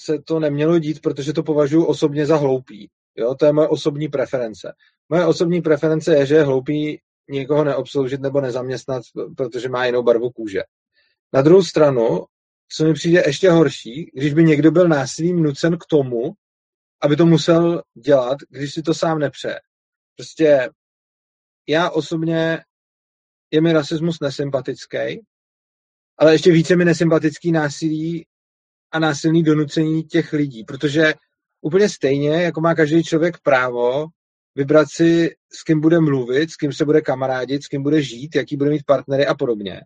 se 0.00 0.18
to 0.18 0.40
nemělo 0.40 0.78
dít, 0.78 1.00
protože 1.00 1.32
to 1.32 1.42
považuji 1.42 1.84
osobně 1.84 2.26
za 2.26 2.36
hloupý. 2.36 2.88
Jo, 3.16 3.34
to 3.34 3.46
je 3.46 3.52
moje 3.52 3.68
osobní 3.68 4.08
preference. 4.08 4.72
Moje 5.08 5.26
osobní 5.26 5.62
preference 5.62 6.14
je, 6.14 6.26
že 6.26 6.34
je 6.34 6.42
hloupý 6.42 7.00
někoho 7.28 7.64
neobsloužit 7.64 8.20
nebo 8.20 8.40
nezaměstnat, 8.40 9.02
protože 9.36 9.68
má 9.68 9.86
jinou 9.86 10.02
barvu 10.02 10.30
kůže. 10.30 10.62
Na 11.32 11.42
druhou 11.42 11.62
stranu, 11.62 12.24
co 12.72 12.84
mi 12.84 12.94
přijde 12.94 13.22
ještě 13.26 13.50
horší, 13.50 14.10
když 14.14 14.34
by 14.34 14.44
někdo 14.44 14.70
byl 14.70 14.88
násilím 14.88 15.42
nucen 15.42 15.78
k 15.78 15.86
tomu, 15.90 16.32
aby 17.02 17.16
to 17.16 17.26
musel 17.26 17.82
dělat, 18.04 18.38
když 18.48 18.74
si 18.74 18.82
to 18.82 18.94
sám 18.94 19.18
nepřeje. 19.18 19.60
Prostě 20.16 20.70
já 21.68 21.90
osobně 21.90 22.64
je 23.50 23.60
mi 23.60 23.72
rasismus 23.72 24.20
nesympatický, 24.20 25.20
ale 26.18 26.34
ještě 26.34 26.52
více 26.52 26.76
mi 26.76 26.84
nesympatický 26.84 27.52
násilí 27.52 28.26
a 28.92 28.98
násilný 28.98 29.42
donucení 29.42 30.04
těch 30.04 30.32
lidí, 30.32 30.64
protože 30.64 31.14
úplně 31.60 31.88
stejně, 31.88 32.42
jako 32.42 32.60
má 32.60 32.74
každý 32.74 33.02
člověk 33.04 33.38
právo 33.42 34.06
vybrat 34.54 34.88
si, 34.90 35.36
s 35.52 35.62
kým 35.62 35.80
bude 35.80 36.00
mluvit, 36.00 36.50
s 36.50 36.56
kým 36.56 36.72
se 36.72 36.84
bude 36.84 37.00
kamarádit, 37.00 37.64
s 37.64 37.68
kým 37.68 37.82
bude 37.82 38.02
žít, 38.02 38.36
jaký 38.36 38.56
bude 38.56 38.70
mít 38.70 38.84
partnery 38.86 39.26
a 39.26 39.34
podobně, 39.34 39.80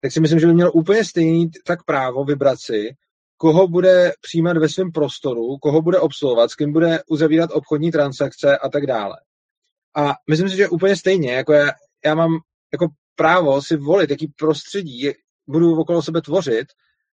tak 0.00 0.12
si 0.12 0.20
myslím, 0.20 0.40
že 0.40 0.46
by 0.46 0.54
měl 0.54 0.70
úplně 0.74 1.04
stejný 1.04 1.50
tak 1.66 1.84
právo 1.84 2.24
vybrat 2.24 2.60
si, 2.60 2.90
koho 3.38 3.68
bude 3.68 4.12
přijímat 4.20 4.56
ve 4.56 4.68
svém 4.68 4.92
prostoru, 4.92 5.58
koho 5.58 5.82
bude 5.82 5.98
obsluhovat, 6.00 6.50
s 6.50 6.54
kým 6.54 6.72
bude 6.72 7.02
uzavírat 7.08 7.50
obchodní 7.52 7.90
transakce 7.90 8.58
a 8.58 8.68
tak 8.68 8.86
dále. 8.86 9.16
A 9.96 10.14
myslím 10.30 10.48
si, 10.48 10.56
že 10.56 10.68
úplně 10.68 10.96
stejně, 10.96 11.32
jako 11.32 11.52
já, 11.52 11.70
já 12.04 12.14
mám 12.14 12.38
jako 12.72 12.88
právo 13.14 13.62
si 13.62 13.76
volit, 13.76 14.10
jaký 14.10 14.26
prostředí 14.26 15.10
budu 15.46 15.80
okolo 15.80 16.02
sebe 16.02 16.20
tvořit 16.22 16.66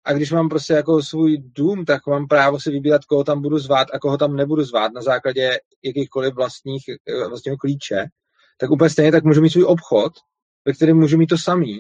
a 0.06 0.14
když 0.14 0.32
mám 0.32 0.50
prostě 0.50 0.74
jako 0.74 1.04
svůj 1.04 1.38
dům, 1.38 1.86
tak 1.86 2.08
mám 2.08 2.28
právo 2.28 2.60
si 2.60 2.72
vybírat, 2.72 3.06
koho 3.06 3.24
tam 3.24 3.42
budu 3.42 3.60
zvát 3.60 3.88
a 3.94 4.00
koho 4.00 4.18
tam 4.18 4.36
nebudu 4.36 4.64
zvát 4.64 4.94
na 4.94 5.02
základě 5.02 5.60
jakýchkoliv 5.84 6.34
vlastních, 6.34 6.84
eh, 6.90 7.28
vlastního 7.28 7.58
klíče, 7.58 8.06
tak 8.58 8.72
úplně 8.72 8.90
stejně 8.90 9.12
tak 9.12 9.24
můžu 9.24 9.42
mít 9.42 9.50
svůj 9.50 9.64
obchod, 9.64 10.14
ve 10.66 10.74
kterém 10.74 10.98
můžu 10.98 11.18
mít 11.18 11.28
to 11.28 11.38
samý 11.38 11.80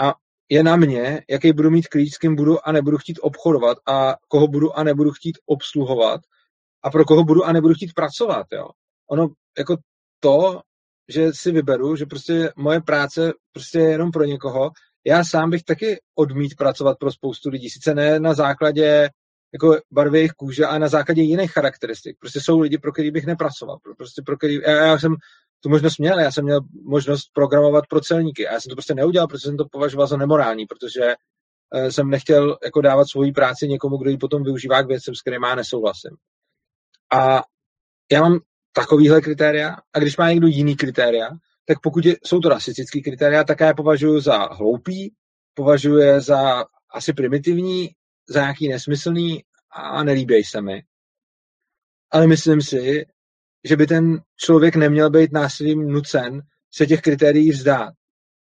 a 0.00 0.14
je 0.52 0.62
na 0.62 0.76
mě, 0.76 1.22
jaký 1.30 1.52
budu 1.52 1.70
mít 1.70 1.88
klíč, 1.88 2.14
s 2.14 2.18
kým 2.18 2.36
budu 2.36 2.68
a 2.68 2.72
nebudu 2.72 2.98
chtít 2.98 3.18
obchodovat 3.22 3.78
a 3.86 4.16
koho 4.28 4.48
budu 4.48 4.78
a 4.78 4.82
nebudu 4.82 5.10
chtít 5.10 5.38
obsluhovat 5.46 6.20
a 6.82 6.90
pro 6.90 7.04
koho 7.04 7.24
budu 7.24 7.44
a 7.44 7.52
nebudu 7.52 7.74
chtít 7.74 7.94
pracovat. 7.94 8.46
Jo. 8.52 8.68
Ono 9.10 9.28
jako 9.58 9.76
to, 10.20 10.60
že 11.08 11.32
si 11.32 11.52
vyberu, 11.52 11.96
že 11.96 12.06
prostě 12.06 12.52
moje 12.56 12.80
práce 12.80 13.32
prostě 13.52 13.78
je 13.78 13.90
jenom 13.90 14.10
pro 14.10 14.24
někoho, 14.24 14.70
já 15.06 15.24
sám 15.24 15.50
bych 15.50 15.62
taky 15.62 16.00
odmít 16.14 16.56
pracovat 16.56 16.98
pro 16.98 17.12
spoustu 17.12 17.50
lidí. 17.50 17.70
Sice 17.70 17.94
ne 17.94 18.20
na 18.20 18.34
základě 18.34 19.08
jako 19.52 19.76
barvy 19.90 20.18
jejich 20.18 20.32
kůže, 20.32 20.66
ale 20.66 20.78
na 20.78 20.88
základě 20.88 21.22
jiných 21.22 21.52
charakteristik. 21.52 22.16
Prostě 22.18 22.40
jsou 22.40 22.60
lidi, 22.60 22.78
pro 22.78 22.92
který 22.92 23.10
bych 23.10 23.26
nepracoval. 23.26 23.78
Prostě 23.96 24.22
pro 24.26 24.36
který, 24.36 24.54
já, 24.54 24.86
já 24.86 24.98
jsem 24.98 25.14
tu 25.62 25.68
možnost 25.68 25.98
měl. 25.98 26.20
Já 26.20 26.30
jsem 26.32 26.44
měl 26.44 26.60
možnost 26.84 27.30
programovat 27.32 27.86
pro 27.86 28.00
celníky 28.00 28.48
a 28.48 28.52
já 28.52 28.60
jsem 28.60 28.70
to 28.70 28.74
prostě 28.74 28.94
neudělal, 28.94 29.28
protože 29.28 29.40
jsem 29.40 29.56
to 29.56 29.64
považoval 29.64 30.06
za 30.06 30.16
nemorální, 30.16 30.66
protože 30.66 31.02
eh, 31.74 31.92
jsem 31.92 32.10
nechtěl 32.10 32.58
jako 32.64 32.80
dávat 32.80 33.08
svoji 33.08 33.32
práci 33.32 33.68
někomu, 33.68 33.96
kdo 33.96 34.10
ji 34.10 34.16
potom 34.16 34.44
využívá 34.44 34.82
k 34.82 34.88
věcem, 34.88 35.14
s 35.14 35.20
kterými 35.20 35.46
já 35.46 35.54
nesouhlasím. 35.54 36.10
A 37.14 37.42
já 38.12 38.20
mám 38.22 38.38
takovýhle 38.72 39.20
kritéria 39.20 39.76
a 39.92 39.98
když 39.98 40.16
má 40.16 40.30
někdo 40.30 40.46
jiný 40.46 40.76
kritéria, 40.76 41.28
tak 41.64 41.80
pokud 41.82 42.04
je, 42.04 42.16
jsou 42.24 42.40
to 42.40 42.48
rasistický 42.48 43.02
kritéria, 43.02 43.44
tak 43.44 43.60
já 43.60 43.66
je 43.66 43.74
považuji 43.74 44.20
za 44.20 44.36
hloupý, 44.38 45.14
považuji 45.54 45.98
je 45.98 46.20
za 46.20 46.64
asi 46.94 47.12
primitivní, 47.12 47.90
za 48.28 48.40
nějaký 48.40 48.68
nesmyslný 48.68 49.44
a 49.70 50.04
nelíbí 50.04 50.44
se 50.44 50.60
mi. 50.60 50.82
Ale 52.10 52.26
myslím 52.26 52.60
si, 52.60 53.06
že 53.64 53.76
by 53.76 53.86
ten 53.86 54.22
člověk 54.36 54.76
neměl 54.76 55.10
být 55.10 55.32
násilím 55.32 55.88
nucen 55.88 56.42
se 56.74 56.86
těch 56.86 57.00
kritérií 57.00 57.50
vzdát. 57.50 57.94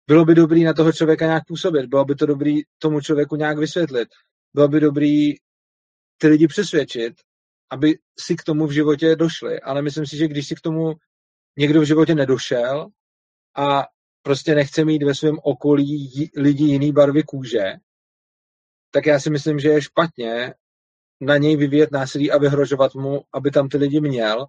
Bylo 0.06 0.24
by 0.24 0.34
dobrý 0.34 0.64
na 0.64 0.72
toho 0.72 0.92
člověka 0.92 1.26
nějak 1.26 1.42
působit, 1.46 1.86
bylo 1.86 2.04
by 2.04 2.14
to 2.14 2.26
dobrý 2.26 2.60
tomu 2.78 3.00
člověku 3.00 3.36
nějak 3.36 3.58
vysvětlit, 3.58 4.08
bylo 4.54 4.68
by 4.68 4.80
dobrý 4.80 5.34
ty 6.18 6.28
lidi 6.28 6.46
přesvědčit, 6.46 7.14
aby 7.70 7.98
si 8.20 8.36
k 8.36 8.42
tomu 8.42 8.66
v 8.66 8.72
životě 8.72 9.16
došli. 9.16 9.60
Ale 9.60 9.82
myslím 9.82 10.06
si, 10.06 10.16
že 10.16 10.28
když 10.28 10.48
si 10.48 10.54
k 10.54 10.60
tomu 10.60 10.94
někdo 11.56 11.80
v 11.80 11.84
životě 11.84 12.14
nedošel 12.14 12.88
a 13.56 13.86
prostě 14.22 14.54
nechce 14.54 14.84
mít 14.84 15.02
ve 15.02 15.14
svém 15.14 15.36
okolí 15.42 16.30
lidi 16.36 16.64
jiný 16.64 16.92
barvy 16.92 17.22
kůže, 17.22 17.64
tak 18.90 19.06
já 19.06 19.20
si 19.20 19.30
myslím, 19.30 19.58
že 19.58 19.68
je 19.68 19.82
špatně 19.82 20.54
na 21.20 21.36
něj 21.36 21.56
vyvíjet 21.56 21.92
násilí 21.92 22.30
a 22.30 22.38
vyhrožovat 22.38 22.94
mu, 22.94 23.22
aby 23.32 23.50
tam 23.50 23.68
ty 23.68 23.76
lidi 23.78 24.00
měl, 24.00 24.46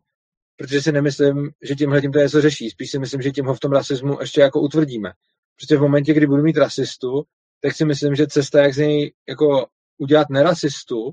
protože 0.60 0.82
si 0.82 0.92
nemyslím, 0.92 1.52
že 1.62 1.76
tímhle 1.76 2.02
tím 2.02 2.12
to 2.12 2.20
něco 2.20 2.42
řeší. 2.42 2.70
Spíš 2.70 2.92
si 2.92 3.00
myslím, 3.00 3.22
že 3.22 3.32
tím 3.32 3.46
ho 3.46 3.54
v 3.54 3.60
tom 3.60 3.72
rasismu 3.72 4.18
ještě 4.20 4.42
jako 4.42 4.62
utvrdíme. 4.62 5.12
Prostě 5.56 5.78
v 5.78 5.82
momentě, 5.82 6.14
kdy 6.14 6.28
budu 6.28 6.44
mít 6.44 6.58
rasistu, 6.58 7.24
tak 7.62 7.76
si 7.76 7.86
myslím, 7.86 8.16
že 8.16 8.28
cesta, 8.28 8.62
jak 8.62 8.74
z 8.74 8.78
něj 8.78 9.14
jako 9.30 9.68
udělat 9.98 10.30
nerasistu, 10.30 11.12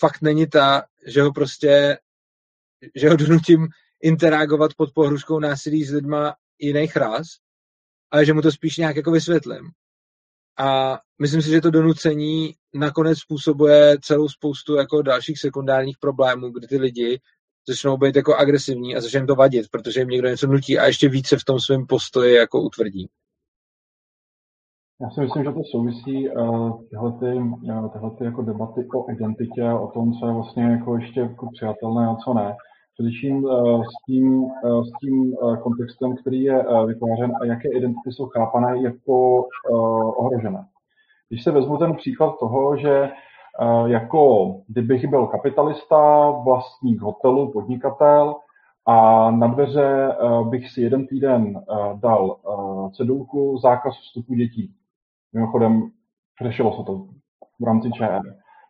fakt 0.00 0.22
není 0.22 0.46
ta, 0.46 0.82
že 1.06 1.22
ho 1.22 1.32
prostě, 1.32 1.98
že 2.94 3.10
ho 3.10 3.16
donutím 3.16 3.68
interagovat 4.02 4.74
pod 4.76 4.92
pohruškou 4.94 5.38
násilí 5.38 5.84
s 5.84 5.92
lidma 5.92 6.34
jiných 6.58 6.96
ras, 6.96 7.26
ale 8.10 8.24
že 8.24 8.32
mu 8.32 8.42
to 8.42 8.52
spíš 8.52 8.76
nějak 8.76 8.96
jako 8.96 9.10
vysvětlím. 9.10 9.70
A 10.58 10.98
myslím 11.20 11.42
si, 11.42 11.50
že 11.50 11.60
to 11.60 11.70
donucení 11.70 12.54
nakonec 12.74 13.18
způsobuje 13.18 13.96
celou 14.02 14.28
spoustu 14.28 14.74
jako 14.74 15.02
dalších 15.02 15.38
sekundárních 15.38 15.98
problémů, 15.98 16.50
kdy 16.50 16.66
ty 16.66 16.76
lidi 16.76 17.20
začnou 17.68 17.96
být 17.96 18.16
jako 18.16 18.34
agresivní 18.34 18.96
a 18.96 19.00
začnou 19.00 19.26
to 19.26 19.34
vadit, 19.34 19.66
protože 19.70 20.00
jim 20.00 20.08
někdo 20.08 20.28
něco 20.28 20.46
nutí 20.46 20.78
a 20.78 20.86
ještě 20.86 21.08
více 21.08 21.36
v 21.36 21.44
tom 21.44 21.60
svém 21.60 21.86
postoji 21.86 22.34
jako 22.34 22.60
utvrdí. 22.60 23.08
Já 25.00 25.10
si 25.10 25.20
myslím, 25.20 25.44
že 25.44 25.52
to 25.52 25.60
souvisí 25.70 26.30
uh, 26.30 26.82
tyhle, 26.90 27.12
ty, 27.12 27.26
uh, 27.26 27.92
tyhle 27.92 28.10
ty 28.10 28.24
jako 28.24 28.42
debaty 28.42 28.88
o 28.94 29.12
identitě, 29.12 29.64
o 29.64 29.86
tom, 29.86 30.12
co 30.12 30.26
je 30.26 30.32
vlastně 30.32 30.62
jako 30.62 30.96
ještě 30.96 31.20
jako 31.20 31.48
přijatelné 31.54 32.06
a 32.06 32.16
co 32.16 32.34
ne. 32.34 32.56
Především 32.94 33.44
uh, 33.44 33.84
s 33.84 34.06
tím, 34.06 34.44
s 34.64 34.90
tím 35.00 35.36
kontextem, 35.62 36.16
který 36.16 36.42
je 36.42 36.64
vytvářen 36.86 37.32
a 37.40 37.44
jaké 37.44 37.68
identity 37.68 38.12
jsou 38.12 38.26
chápané 38.26 38.82
jako 38.82 39.44
ohrožené. 40.16 40.66
Když 41.28 41.44
se 41.44 41.50
vezmu 41.50 41.78
ten 41.78 41.94
příklad 41.94 42.38
toho, 42.40 42.76
že 42.76 43.10
jako 43.86 44.54
kdybych 44.68 45.06
byl 45.06 45.26
kapitalista, 45.26 46.30
vlastník 46.30 47.00
hotelu, 47.00 47.52
podnikatel, 47.52 48.34
a 48.86 49.30
na 49.30 49.46
dveře 49.46 50.16
uh, 50.22 50.48
bych 50.48 50.70
si 50.70 50.80
jeden 50.80 51.06
týden 51.06 51.56
uh, 51.56 52.00
dal 52.00 52.36
cedulku 52.96 53.58
zákaz 53.58 53.94
vstupu 53.94 54.34
dětí. 54.34 54.74
Mimochodem, 55.32 55.90
řešilo 56.42 56.76
se 56.76 56.82
to 56.82 57.06
v 57.60 57.64
rámci 57.64 57.90
ČR. 57.92 58.20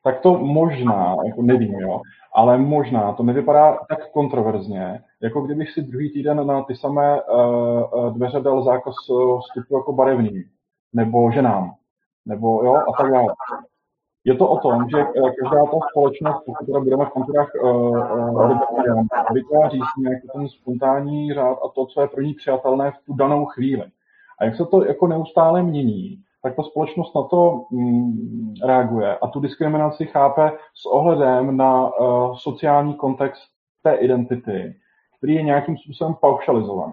Tak 0.05 0.21
to 0.21 0.39
možná, 0.39 1.17
jako 1.27 1.43
nevím, 1.43 1.75
jo, 1.75 2.01
ale 2.35 2.59
možná 2.59 3.13
to 3.13 3.23
nevypadá 3.23 3.79
tak 3.89 4.11
kontroverzně, 4.13 5.01
jako 5.23 5.41
kdybych 5.41 5.71
si 5.71 5.83
druhý 5.83 6.13
týden 6.13 6.47
na 6.47 6.63
ty 6.63 6.77
samé 6.77 7.21
dveře 8.11 8.41
dal 8.41 8.65
zákaz 8.65 8.95
vstupu 9.41 9.77
jako 9.77 9.93
barevným, 9.93 10.45
nebo 10.93 11.31
ženám, 11.31 11.75
nebo 12.27 12.65
jo, 12.65 12.75
a 12.75 13.03
tak 13.03 13.13
dále. 13.13 13.35
Je 14.25 14.35
to 14.35 14.49
o 14.49 14.59
tom, 14.59 14.89
že 14.91 15.05
každá 15.41 15.65
ta 15.65 15.79
společnost, 15.91 16.43
pokud 16.47 16.67
teda 16.67 16.81
budeme 16.81 17.05
v 17.05 17.09
konturách 17.09 17.51
uh, 17.63 17.97
uh, 17.97 18.61
vytváří 19.35 19.79
si 19.79 20.01
nějaký 20.01 20.29
ten 20.33 20.49
spontánní 20.49 21.35
řád 21.35 21.59
a 21.65 21.69
to, 21.75 21.87
co 21.87 22.01
je 22.01 22.09
pro 22.09 22.23
ní 22.23 22.35
přijatelné 22.35 22.91
v 22.91 23.07
tu 23.07 23.15
danou 23.15 23.45
chvíli. 23.45 23.85
A 24.41 24.45
jak 24.45 24.57
se 24.57 24.67
to 24.67 24.85
jako 24.85 25.07
neustále 25.07 25.63
mění, 25.63 26.19
tak 26.43 26.57
ta 26.57 26.63
společnost 26.63 27.15
na 27.15 27.23
to 27.23 27.65
mm, 27.71 28.55
reaguje 28.67 29.17
a 29.17 29.27
tu 29.27 29.41
diskriminaci 29.41 30.07
chápe 30.07 30.53
s 30.75 30.87
ohledem 30.87 31.57
na 31.57 31.99
uh, 31.99 32.37
sociální 32.37 32.95
kontext 32.95 33.43
té 33.83 33.95
identity, 33.95 34.75
který 35.19 35.35
je 35.35 35.43
nějakým 35.43 35.77
způsobem 35.77 36.15
paušalizovaný. 36.21 36.93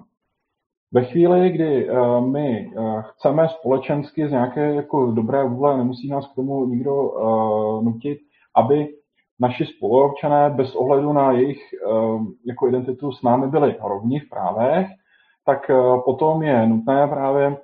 Ve 0.91 1.03
chvíli, 1.05 1.49
kdy 1.49 1.89
uh, 1.89 2.27
my 2.27 2.71
uh, 2.75 3.01
chceme 3.01 3.49
společensky 3.49 4.27
z 4.27 4.31
nějaké 4.31 4.75
jako 4.75 5.11
dobré 5.11 5.43
vůle, 5.43 5.77
nemusí 5.77 6.09
nás 6.09 6.27
k 6.27 6.35
tomu 6.35 6.65
nikdo 6.65 6.95
uh, 6.95 7.83
nutit, 7.83 8.19
aby 8.55 8.87
naši 9.39 9.65
spoluobčané 9.65 10.49
bez 10.49 10.75
ohledu 10.75 11.13
na 11.13 11.31
jejich 11.31 11.61
jako 12.45 12.67
identitu 12.67 13.11
s 13.11 13.23
námi 13.23 13.47
byli 13.47 13.75
rovni 13.83 14.19
v 14.19 14.29
právech, 14.29 14.87
tak 15.45 15.71
potom 16.05 16.43
je 16.43 16.67
nutné 16.67 17.07
právě 17.07 17.57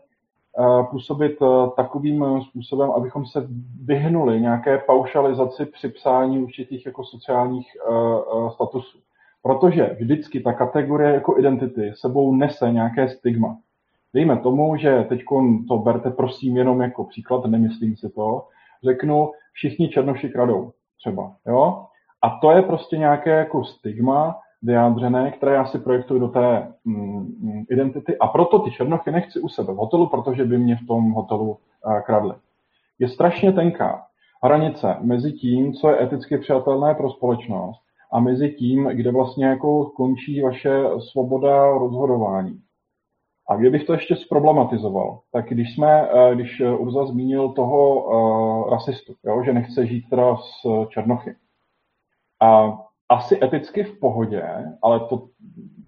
působit 0.90 1.38
eh, 1.42 1.70
takovým 1.76 2.24
eh, 2.24 2.42
způsobem, 2.50 2.92
abychom 2.92 3.26
se 3.26 3.48
vyhnuli 3.84 4.42
nějaké 4.42 4.78
paušalizaci 4.78 5.66
při 5.66 5.90
psání 5.90 6.44
určitých 6.44 6.86
jako 6.86 7.04
sociálních 7.04 7.68
eh, 7.76 8.52
statusů. 8.54 8.98
Protože 9.46 9.96
vždycky 10.00 10.40
ta 10.40 10.54
kategorie 10.54 11.14
jako 11.14 11.40
identity 11.40 11.92
sebou 11.96 12.36
nese 12.36 12.72
nějaké 12.72 13.10
stigma. 13.10 13.58
Dejme 14.14 14.38
tomu, 14.38 14.78
že 14.78 15.06
teď 15.10 15.24
to 15.68 15.78
berte 15.78 16.10
prosím 16.10 16.58
jenom 16.58 16.82
jako 16.82 17.04
příklad, 17.04 17.46
nemyslím 17.46 17.98
si 17.98 18.10
to, 18.10 18.48
řeknu, 18.84 19.32
všichni 19.54 19.90
černoši 19.90 20.30
kradou 20.30 20.72
třeba. 20.98 21.36
Jo? 21.48 21.86
A 22.22 22.30
to 22.30 22.52
je 22.52 22.62
prostě 22.62 22.98
nějaké 22.98 23.30
jako 23.30 23.64
stigma, 23.64 24.40
vyjádřené, 24.62 25.32
které 25.32 25.54
já 25.54 25.66
si 25.66 25.80
projektuji 25.80 26.20
do 26.20 26.28
té 26.28 26.74
mm, 26.86 27.66
identity 27.70 28.18
a 28.18 28.28
proto 28.28 28.60
ty 28.60 28.72
černochy 28.72 29.12
nechci 29.12 29.40
u 29.40 29.50
sebe 29.50 29.74
v 29.74 29.78
hotelu, 29.78 30.08
protože 30.08 30.46
by 30.46 30.58
mě 30.58 30.76
v 30.76 30.88
tom 30.88 31.12
hotelu 31.12 31.50
uh, 31.50 32.00
kradli. 32.00 32.34
Je 33.00 33.10
strašně 33.10 33.52
tenká 33.52 34.06
hranice 34.44 34.96
mezi 35.02 35.32
tím, 35.32 35.74
co 35.74 35.90
je 35.90 36.04
eticky 36.04 36.38
přijatelné 36.38 36.94
pro 36.94 37.10
společnost 37.10 37.85
a 38.12 38.20
mezi 38.20 38.50
tím, 38.50 38.90
kde 38.94 39.12
vlastně 39.12 39.46
jako 39.46 39.86
končí 39.86 40.42
vaše 40.42 40.84
svoboda 41.12 41.66
rozhodování. 41.66 42.62
A 43.50 43.56
kdybych 43.56 43.84
to 43.84 43.94
ještě 43.94 44.16
zproblematizoval, 44.16 45.20
tak 45.32 45.50
když 45.50 45.76
jsme, 45.76 46.10
když 46.34 46.62
Urza 46.78 47.06
zmínil 47.06 47.50
toho 47.50 48.04
uh, 48.04 48.70
rasistu, 48.72 49.14
jo, 49.26 49.44
že 49.44 49.54
nechce 49.54 49.86
žít 49.86 50.10
teda 50.10 50.38
s 50.38 50.88
Černochy. 50.90 51.36
A 52.42 52.78
asi 53.10 53.44
eticky 53.44 53.84
v 53.84 54.00
pohodě, 54.00 54.44
ale 54.82 55.00
to 55.00 55.28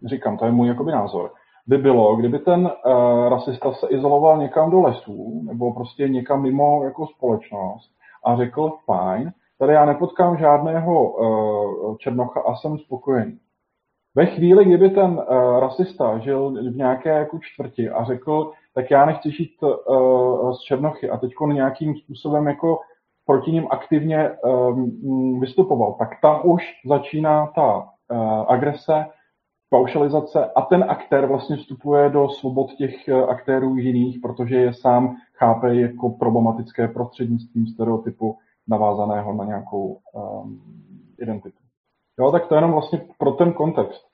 říkám, 0.05 0.37
to 0.37 0.45
je 0.45 0.51
můj 0.51 0.67
jakoby 0.67 0.91
názor, 0.91 1.31
by 1.67 1.77
bylo, 1.77 2.15
kdyby 2.15 2.39
ten 2.39 2.65
uh, 2.65 3.29
rasista 3.29 3.73
se 3.73 3.87
izoloval 3.89 4.37
někam 4.37 4.71
do 4.71 4.81
lesů 4.81 5.41
nebo 5.45 5.73
prostě 5.73 6.09
někam 6.09 6.41
mimo 6.41 6.83
jako 6.83 7.07
společnost 7.07 7.91
a 8.25 8.35
řekl, 8.37 8.71
fajn, 8.85 9.33
tady 9.59 9.73
já 9.73 9.85
nepotkám 9.85 10.37
žádného 10.37 11.11
uh, 11.11 11.97
černocha 11.97 12.41
a 12.41 12.55
jsem 12.55 12.77
spokojený. 12.77 13.39
Ve 14.15 14.25
chvíli, 14.25 14.65
kdyby 14.65 14.89
ten 14.89 15.11
uh, 15.11 15.59
rasista 15.59 16.17
žil 16.17 16.51
v 16.51 16.75
nějaké 16.75 17.09
jako 17.09 17.39
čtvrti 17.41 17.89
a 17.89 18.03
řekl, 18.03 18.51
tak 18.73 18.91
já 18.91 19.05
nechci 19.05 19.31
žít 19.31 19.51
z 20.57 20.59
černochy 20.59 21.09
a 21.09 21.17
teď 21.17 21.31
nějakým 21.53 21.95
způsobem 21.95 22.47
jako 22.47 22.79
proti 23.25 23.51
ním 23.51 23.67
aktivně 23.69 24.31
um, 24.31 25.39
vystupoval, 25.39 25.93
tak 25.93 26.09
tam 26.21 26.41
už 26.43 26.63
začíná 26.85 27.47
ta 27.55 27.89
agrese, 28.47 29.05
paušalizace 29.69 30.45
a 30.55 30.61
ten 30.61 30.85
aktér 30.87 31.25
vlastně 31.25 31.55
vstupuje 31.57 32.09
do 32.09 32.29
svobod 32.29 32.71
těch 32.71 33.09
aktérů 33.09 33.75
jiných, 33.75 34.19
protože 34.21 34.55
je 34.55 34.73
sám 34.73 35.15
chápe 35.33 35.75
jako 35.75 36.09
problematické 36.09 36.87
prostřednictvím 36.87 37.67
stereotypu 37.67 38.37
navázaného 38.67 39.33
na 39.33 39.45
nějakou 39.45 39.97
um, 40.13 40.61
identitu. 41.19 41.57
Jo, 42.19 42.31
tak 42.31 42.47
to 42.47 42.55
je 42.55 42.57
jenom 42.57 42.71
vlastně 42.71 43.01
pro 43.17 43.31
ten 43.31 43.53
kontext. 43.53 44.07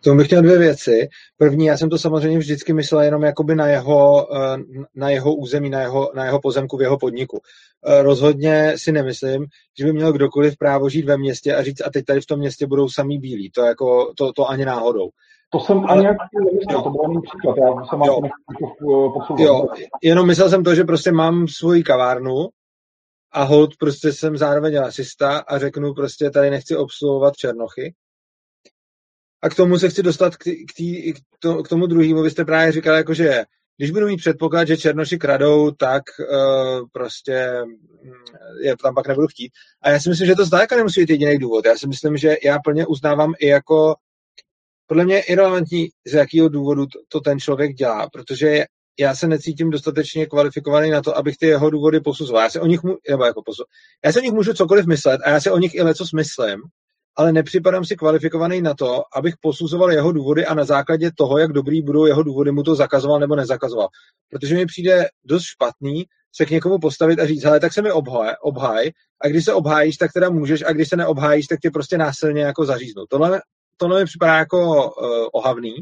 K 0.00 0.04
tomu 0.04 0.18
bych 0.18 0.30
měl 0.30 0.42
dvě 0.42 0.58
věci. 0.58 1.08
První, 1.38 1.66
já 1.66 1.76
jsem 1.76 1.90
to 1.90 1.98
samozřejmě 1.98 2.38
vždycky 2.38 2.72
myslel 2.72 3.00
jenom 3.00 3.22
jakoby 3.22 3.54
na 3.54 3.66
jeho, 3.66 4.26
eh, 4.36 4.58
na 4.94 5.10
jeho 5.10 5.34
území, 5.34 5.70
na 5.70 5.80
jeho, 5.80 6.10
na 6.14 6.24
jeho 6.24 6.40
pozemku 6.40 6.76
v 6.76 6.82
jeho 6.82 6.98
podniku. 6.98 7.40
Eh, 7.86 8.02
rozhodně 8.02 8.72
si 8.76 8.92
nemyslím, 8.92 9.46
že 9.78 9.84
by 9.84 9.92
měl 9.92 10.12
kdokoliv 10.12 10.56
právo 10.56 10.88
žít 10.88 11.04
ve 11.04 11.18
městě 11.18 11.54
a 11.54 11.62
říct, 11.62 11.80
a 11.86 11.90
teď 11.90 12.04
tady 12.04 12.20
v 12.20 12.26
tom 12.26 12.38
městě 12.38 12.66
budou 12.66 12.88
samý 12.88 13.18
bílí. 13.18 13.50
To, 13.50 13.62
jako, 13.62 14.12
to, 14.16 14.32
to 14.32 14.48
ani 14.48 14.64
náhodou. 14.64 15.08
To 15.52 15.60
jsem 15.60 15.84
ani 15.90 16.04
jak 16.04 16.16
nemyslel, 16.44 16.82
to 16.82 16.90
byl 16.90 17.00
jenom 17.02 17.22
příklad, 17.22 17.56
já 17.56 17.86
jsem 17.86 17.98
vám 17.98 18.08
to 18.08 18.20
nechtěl 18.20 19.46
Jo, 19.46 19.66
jenom 20.02 20.26
myslel 20.26 20.50
jsem 20.50 20.64
to, 20.64 20.74
že 20.74 20.84
prostě 20.84 21.12
mám 21.12 21.48
svoji 21.48 21.82
kavárnu 21.82 22.48
a 23.32 23.42
hold 23.42 23.76
prostě 23.76 24.12
jsem 24.12 24.36
zároveň 24.36 24.78
asista 24.78 25.38
a 25.38 25.58
řeknu 25.58 25.94
prostě 25.94 26.30
tady 26.30 26.50
nechci 26.50 26.76
obsluhovat 26.76 27.36
černochy. 27.36 27.94
A 29.42 29.48
k 29.48 29.54
tomu 29.54 29.78
se 29.78 29.88
chci 29.88 30.02
dostat 30.02 30.36
k, 30.36 30.44
tý, 30.44 30.66
k, 30.66 30.72
tý, 30.76 31.12
k, 31.12 31.16
to, 31.38 31.62
k 31.62 31.68
tomu 31.68 31.86
druhému. 31.86 32.22
Vy 32.22 32.30
jste 32.30 32.44
právě 32.44 32.72
říkal, 32.72 32.94
jako, 32.94 33.14
že 33.14 33.44
když 33.76 33.90
budu 33.90 34.06
mít 34.06 34.16
předpoklad, 34.16 34.68
že 34.68 34.76
černoši 34.76 35.18
kradou, 35.18 35.70
tak 35.70 36.02
uh, 36.18 36.86
prostě 36.92 37.62
mm, 38.02 38.12
je 38.62 38.76
tam 38.76 38.94
pak 38.94 39.08
nebudu 39.08 39.26
chtít. 39.26 39.52
A 39.82 39.90
já 39.90 40.00
si 40.00 40.08
myslím, 40.08 40.26
že 40.26 40.34
to 40.34 40.44
zdaleka 40.44 40.76
nemusí 40.76 41.00
být 41.00 41.10
jediný 41.10 41.38
důvod. 41.38 41.66
Já 41.66 41.76
si 41.76 41.86
myslím, 41.86 42.16
že 42.16 42.36
já 42.44 42.58
plně 42.58 42.86
uznávám 42.86 43.34
i 43.38 43.46
jako 43.46 43.94
podle 44.86 45.04
mě 45.04 45.14
je 45.14 45.22
irrelevantní, 45.22 45.88
z 46.06 46.14
jakého 46.14 46.48
důvodu 46.48 46.86
to, 46.86 46.98
to 47.08 47.20
ten 47.20 47.40
člověk 47.40 47.72
dělá, 47.72 48.08
protože 48.12 48.64
já 49.00 49.14
se 49.14 49.26
necítím 49.26 49.70
dostatečně 49.70 50.26
kvalifikovaný 50.26 50.90
na 50.90 51.02
to, 51.02 51.18
abych 51.18 51.36
ty 51.36 51.46
jeho 51.46 51.70
důvody 51.70 52.00
posuzoval. 52.00 52.42
Já 52.42 52.50
se 52.50 52.60
o 52.60 52.66
nich, 52.66 52.82
mu, 52.82 52.96
nebo 53.10 53.24
jako 53.24 53.42
posu, 53.42 53.62
já 54.04 54.12
se 54.12 54.20
o 54.20 54.22
nich 54.22 54.32
můžu 54.32 54.52
cokoliv 54.54 54.86
myslet 54.86 55.20
a 55.24 55.30
já 55.30 55.40
se 55.40 55.50
o 55.50 55.58
nich 55.58 55.74
i 55.74 55.82
leco 55.82 56.06
smyslím, 56.06 56.60
ale 57.16 57.32
nepřipadám 57.32 57.84
si 57.84 57.96
kvalifikovaný 57.96 58.62
na 58.62 58.74
to, 58.74 59.02
abych 59.16 59.34
posuzoval 59.40 59.92
jeho 59.92 60.12
důvody 60.12 60.46
a 60.46 60.54
na 60.54 60.64
základě 60.64 61.10
toho, 61.14 61.38
jak 61.38 61.52
dobrý 61.52 61.82
budou 61.82 62.06
jeho 62.06 62.22
důvody, 62.22 62.52
mu 62.52 62.62
to 62.62 62.74
zakazoval 62.74 63.20
nebo 63.20 63.36
nezakazoval. 63.36 63.88
Protože 64.30 64.54
mi 64.54 64.66
přijde 64.66 65.08
dost 65.24 65.42
špatný 65.42 66.04
se 66.36 66.46
k 66.46 66.50
někomu 66.50 66.78
postavit 66.78 67.20
a 67.20 67.26
říct, 67.26 67.44
hele, 67.44 67.60
tak 67.60 67.72
se 67.72 67.82
mi 67.82 67.92
obhaj, 67.92 68.34
obhaj 68.42 68.90
a 69.22 69.28
když 69.28 69.44
se 69.44 69.52
obhájíš, 69.52 69.96
tak 69.96 70.12
teda 70.12 70.30
můžeš 70.30 70.64
a 70.66 70.72
když 70.72 70.88
se 70.88 70.96
neobhájíš, 70.96 71.46
tak 71.46 71.60
tě 71.60 71.70
prostě 71.70 71.98
násilně 71.98 72.42
jako 72.42 72.64
zaříznu. 72.64 73.04
Tohle, 73.08 73.42
tohle 73.76 74.00
mi 74.00 74.06
připadá 74.06 74.36
jako 74.36 74.84
uh, 74.84 75.28
ohavný. 75.32 75.74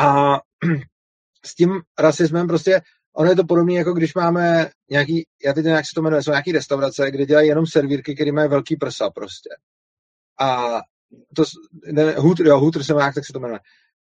A 0.00 0.38
s 1.44 1.54
tím 1.54 1.80
rasismem 1.98 2.48
prostě 2.48 2.80
ono 3.16 3.30
je 3.30 3.36
to 3.36 3.44
podobné, 3.44 3.72
jako 3.72 3.92
když 3.92 4.14
máme 4.14 4.70
nějaký, 4.90 5.26
já 5.44 5.52
teď 5.52 5.64
nevím, 5.64 5.76
jak 5.76 5.84
se 5.84 5.94
to 5.94 6.02
jmenuje, 6.02 6.22
jsou 6.22 6.30
nějaký 6.30 6.52
restaurace, 6.52 7.10
kde 7.10 7.26
dělají 7.26 7.48
jenom 7.48 7.66
servírky, 7.66 8.14
které 8.14 8.32
mají 8.32 8.48
velký 8.48 8.76
prsa 8.76 9.10
prostě. 9.10 9.50
A 10.40 10.80
to, 11.36 11.44
ne, 11.92 12.12
Hooter, 12.12 12.46
jo, 12.46 12.58
Hooter 12.58 12.84
se 12.84 12.94
má, 12.94 13.12
tak 13.12 13.26
se 13.26 13.32
to 13.32 13.40
jmenuje. 13.40 13.60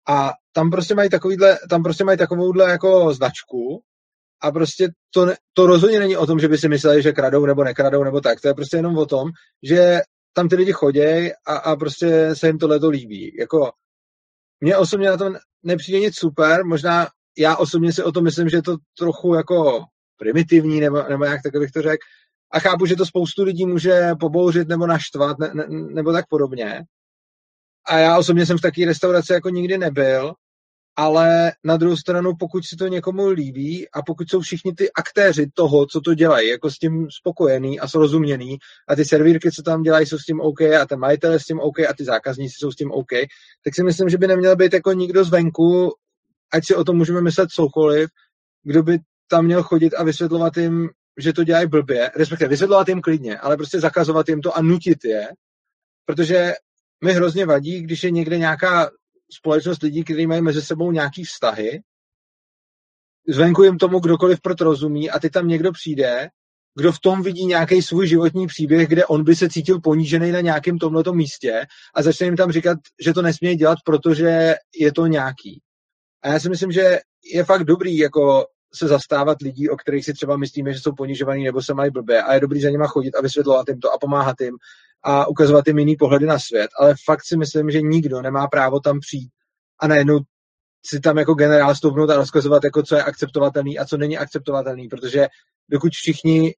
A 0.08 0.32
tam 0.52 0.72
prostě 0.72 0.96
mají 0.96 1.10
takovýhle, 1.10 1.60
tam 1.70 1.84
prostě 1.84 2.04
mají 2.04 2.18
takovouhle 2.18 2.72
jako 2.72 3.14
značku 3.14 3.84
a 4.42 4.52
prostě 4.52 4.90
to, 5.14 5.28
to 5.54 5.68
rozhodně 5.68 6.00
není 6.00 6.18
o 6.18 6.26
tom, 6.26 6.40
že 6.40 6.48
by 6.48 6.58
si 6.58 6.70
mysleli, 6.70 7.02
že 7.02 7.12
kradou 7.12 7.46
nebo 7.46 7.64
nekradou 7.64 8.04
nebo 8.04 8.22
tak. 8.22 8.42
To 8.42 8.48
je 8.48 8.54
prostě 8.54 8.78
jenom 8.78 8.98
o 8.98 9.06
tom, 9.06 9.30
že 9.64 10.02
tam 10.34 10.50
ty 10.50 10.56
lidi 10.56 10.72
chodí 10.72 11.32
a, 11.48 11.56
a 11.56 11.76
prostě 11.76 12.36
se 12.36 12.48
jim 12.48 12.58
tohle 12.58 12.80
to 12.80 12.90
líbí. 12.90 13.36
Jako, 13.40 13.72
mně 14.62 14.78
osobně 14.78 15.10
na 15.10 15.18
tom 15.18 15.36
nepřijde 15.64 16.00
nic 16.00 16.16
super, 16.18 16.66
možná 16.66 17.08
já 17.38 17.58
osobně 17.58 17.94
si 17.94 18.04
o 18.04 18.12
tom 18.12 18.24
myslím, 18.24 18.50
že 18.50 18.58
je 18.58 18.62
to 18.62 18.78
trochu 18.98 19.34
jako 19.34 19.84
primitivní, 20.18 20.80
nebo, 20.80 21.04
nebo 21.10 21.26
jak 21.26 21.42
tak 21.42 21.54
bych 21.62 21.72
to 21.72 21.82
řekl, 21.82 22.06
a 22.52 22.60
chápu, 22.60 22.86
že 22.86 22.96
to 22.96 23.06
spoustu 23.06 23.44
lidí 23.44 23.66
může 23.66 24.10
pobouřit 24.20 24.68
nebo 24.68 24.88
naštvat, 24.88 25.40
ne, 25.40 25.52
ne, 25.54 25.68
nebo 25.70 26.12
tak 26.12 26.26
podobně. 26.30 26.84
A 27.88 27.98
já 27.98 28.18
osobně 28.18 28.46
jsem 28.46 28.58
v 28.58 28.62
takové 28.62 28.86
restauraci 28.86 29.34
jako 29.34 29.50
nikdy 29.50 29.78
nebyl, 29.78 30.34
ale 30.96 31.52
na 31.64 31.78
druhou 31.78 31.98
stranu, 31.98 32.32
pokud 32.40 32.66
si 32.66 32.76
to 32.76 32.88
někomu 32.88 33.30
líbí 33.30 33.90
a 33.90 34.02
pokud 34.02 34.30
jsou 34.30 34.42
všichni 34.42 34.74
ty 34.74 34.92
aktéři 34.92 35.48
toho, 35.54 35.86
co 35.86 36.02
to 36.02 36.14
dělají, 36.14 36.50
jako 36.50 36.72
s 36.72 36.78
tím 36.78 37.08
spokojený 37.12 37.80
a 37.80 37.88
srozuměný 37.88 38.58
a 38.88 38.96
ty 38.96 39.06
servírky, 39.06 39.52
co 39.52 39.62
tam 39.62 39.82
dělají, 39.82 40.06
jsou 40.06 40.18
s 40.18 40.26
tím 40.26 40.42
OK 40.42 40.62
a 40.62 40.86
ten 40.86 41.00
majitel 41.00 41.32
je 41.32 41.40
s 41.40 41.46
tím 41.46 41.60
OK 41.60 41.80
a 41.80 41.94
ty 41.98 42.04
zákazníci 42.04 42.56
jsou 42.58 42.72
s 42.72 42.76
tím 42.76 42.92
OK, 42.92 43.12
tak 43.64 43.76
si 43.76 43.84
myslím, 43.84 44.10
že 44.10 44.18
by 44.18 44.28
neměl 44.28 44.56
být 44.56 44.74
jako 44.74 44.94
nikdo 44.94 45.24
zvenku, 45.24 45.92
ať 46.54 46.66
si 46.66 46.76
o 46.76 46.84
tom 46.84 46.98
můžeme 46.98 47.22
myslet 47.22 47.50
cokoliv, 47.50 48.10
kdo 48.64 48.84
by 48.84 49.00
tam 49.28 49.46
měl 49.46 49.64
chodit 49.64 49.94
a 49.94 50.04
vysvětlovat 50.04 50.58
jim, 50.58 50.90
že 51.18 51.34
to 51.34 51.44
dělají 51.44 51.68
blbě, 51.68 52.12
respektive 52.16 52.50
vysvětlovat 52.50 52.90
jim 52.90 53.02
klidně, 53.02 53.38
ale 53.38 53.58
prostě 53.58 53.80
zakazovat 53.80 54.30
jim 54.30 54.42
to 54.42 54.58
a 54.58 54.62
nutit 54.62 55.06
je, 55.06 55.28
protože 56.06 56.54
mi 57.06 57.14
hrozně 57.14 57.46
vadí, 57.46 57.82
když 57.82 58.04
je 58.04 58.12
někde 58.12 58.38
nějaká 58.38 58.90
společnost 59.32 59.84
lidí, 59.84 60.04
kteří 60.04 60.28
mají 60.28 60.42
mezi 60.42 60.62
sebou 60.62 60.92
nějaký 60.92 61.24
vztahy, 61.24 61.82
zvenku 63.28 63.64
jim 63.64 63.78
tomu 63.78 64.00
kdokoliv 64.00 64.42
proto 64.42 64.64
rozumí 64.64 65.10
a 65.10 65.20
ty 65.20 65.30
tam 65.30 65.48
někdo 65.48 65.72
přijde, 65.72 66.30
kdo 66.76 66.92
v 66.92 67.00
tom 67.00 67.22
vidí 67.22 67.46
nějaký 67.46 67.82
svůj 67.82 68.08
životní 68.08 68.48
příběh, 68.48 68.88
kde 68.88 69.06
on 69.06 69.24
by 69.24 69.36
se 69.36 69.50
cítil 69.50 69.82
ponížený 69.82 70.32
na 70.32 70.42
nějakém 70.42 70.78
tomto 70.78 71.14
místě 71.14 71.66
a 71.96 72.02
začne 72.02 72.28
jim 72.28 72.36
tam 72.36 72.52
říkat, 72.52 72.78
že 73.06 73.14
to 73.14 73.22
nesmí 73.22 73.56
dělat, 73.56 73.78
protože 73.86 74.56
je 74.80 74.94
to 74.94 75.08
nějaký. 75.08 75.62
A 76.24 76.28
já 76.30 76.40
si 76.40 76.50
myslím, 76.50 76.72
že 76.72 77.00
je 77.34 77.44
fakt 77.44 77.64
dobrý 77.64 77.98
jako 77.98 78.46
se 78.76 78.88
zastávat 78.88 79.42
lidí, 79.42 79.70
o 79.70 79.78
kterých 79.78 80.06
si 80.06 80.14
třeba 80.14 80.38
myslíme, 80.38 80.74
že 80.74 80.80
jsou 80.80 80.92
ponižovaní 80.92 81.44
nebo 81.44 81.62
se 81.62 81.74
mají 81.74 81.92
blbě 81.92 82.24
a 82.24 82.34
je 82.34 82.40
dobrý 82.40 82.62
za 82.62 82.70
nima 82.70 82.88
chodit 82.88 83.16
a 83.16 83.22
vysvětlovat 83.22 83.70
jim 83.70 83.80
to 83.80 83.92
a 83.92 83.98
pomáhat 83.98 84.42
jim 84.42 84.58
a 85.04 85.28
ukazovat 85.28 85.68
jim 85.68 85.80
jiný 85.80 85.96
pohledy 85.96 86.26
na 86.26 86.40
svět. 86.40 86.70
Ale 86.80 86.96
fakt 87.06 87.26
si 87.26 87.38
myslím, 87.38 87.72
že 87.72 87.82
nikdo 87.82 88.22
nemá 88.22 88.48
právo 88.48 88.80
tam 88.80 89.00
přijít 89.00 89.32
a 89.80 89.88
najednou 89.88 90.20
si 90.86 91.00
tam 91.00 91.18
jako 91.18 91.34
generál 91.34 91.76
stoupnout 91.76 92.10
a 92.10 92.16
rozkazovat, 92.16 92.64
jako 92.64 92.84
co 92.84 92.96
je 92.96 93.04
akceptovatelný 93.04 93.80
a 93.80 93.86
co 93.86 93.98
není 93.98 94.18
akceptovatelný, 94.18 94.88
protože 94.88 95.28
dokud 95.70 95.92
všichni, 95.92 96.54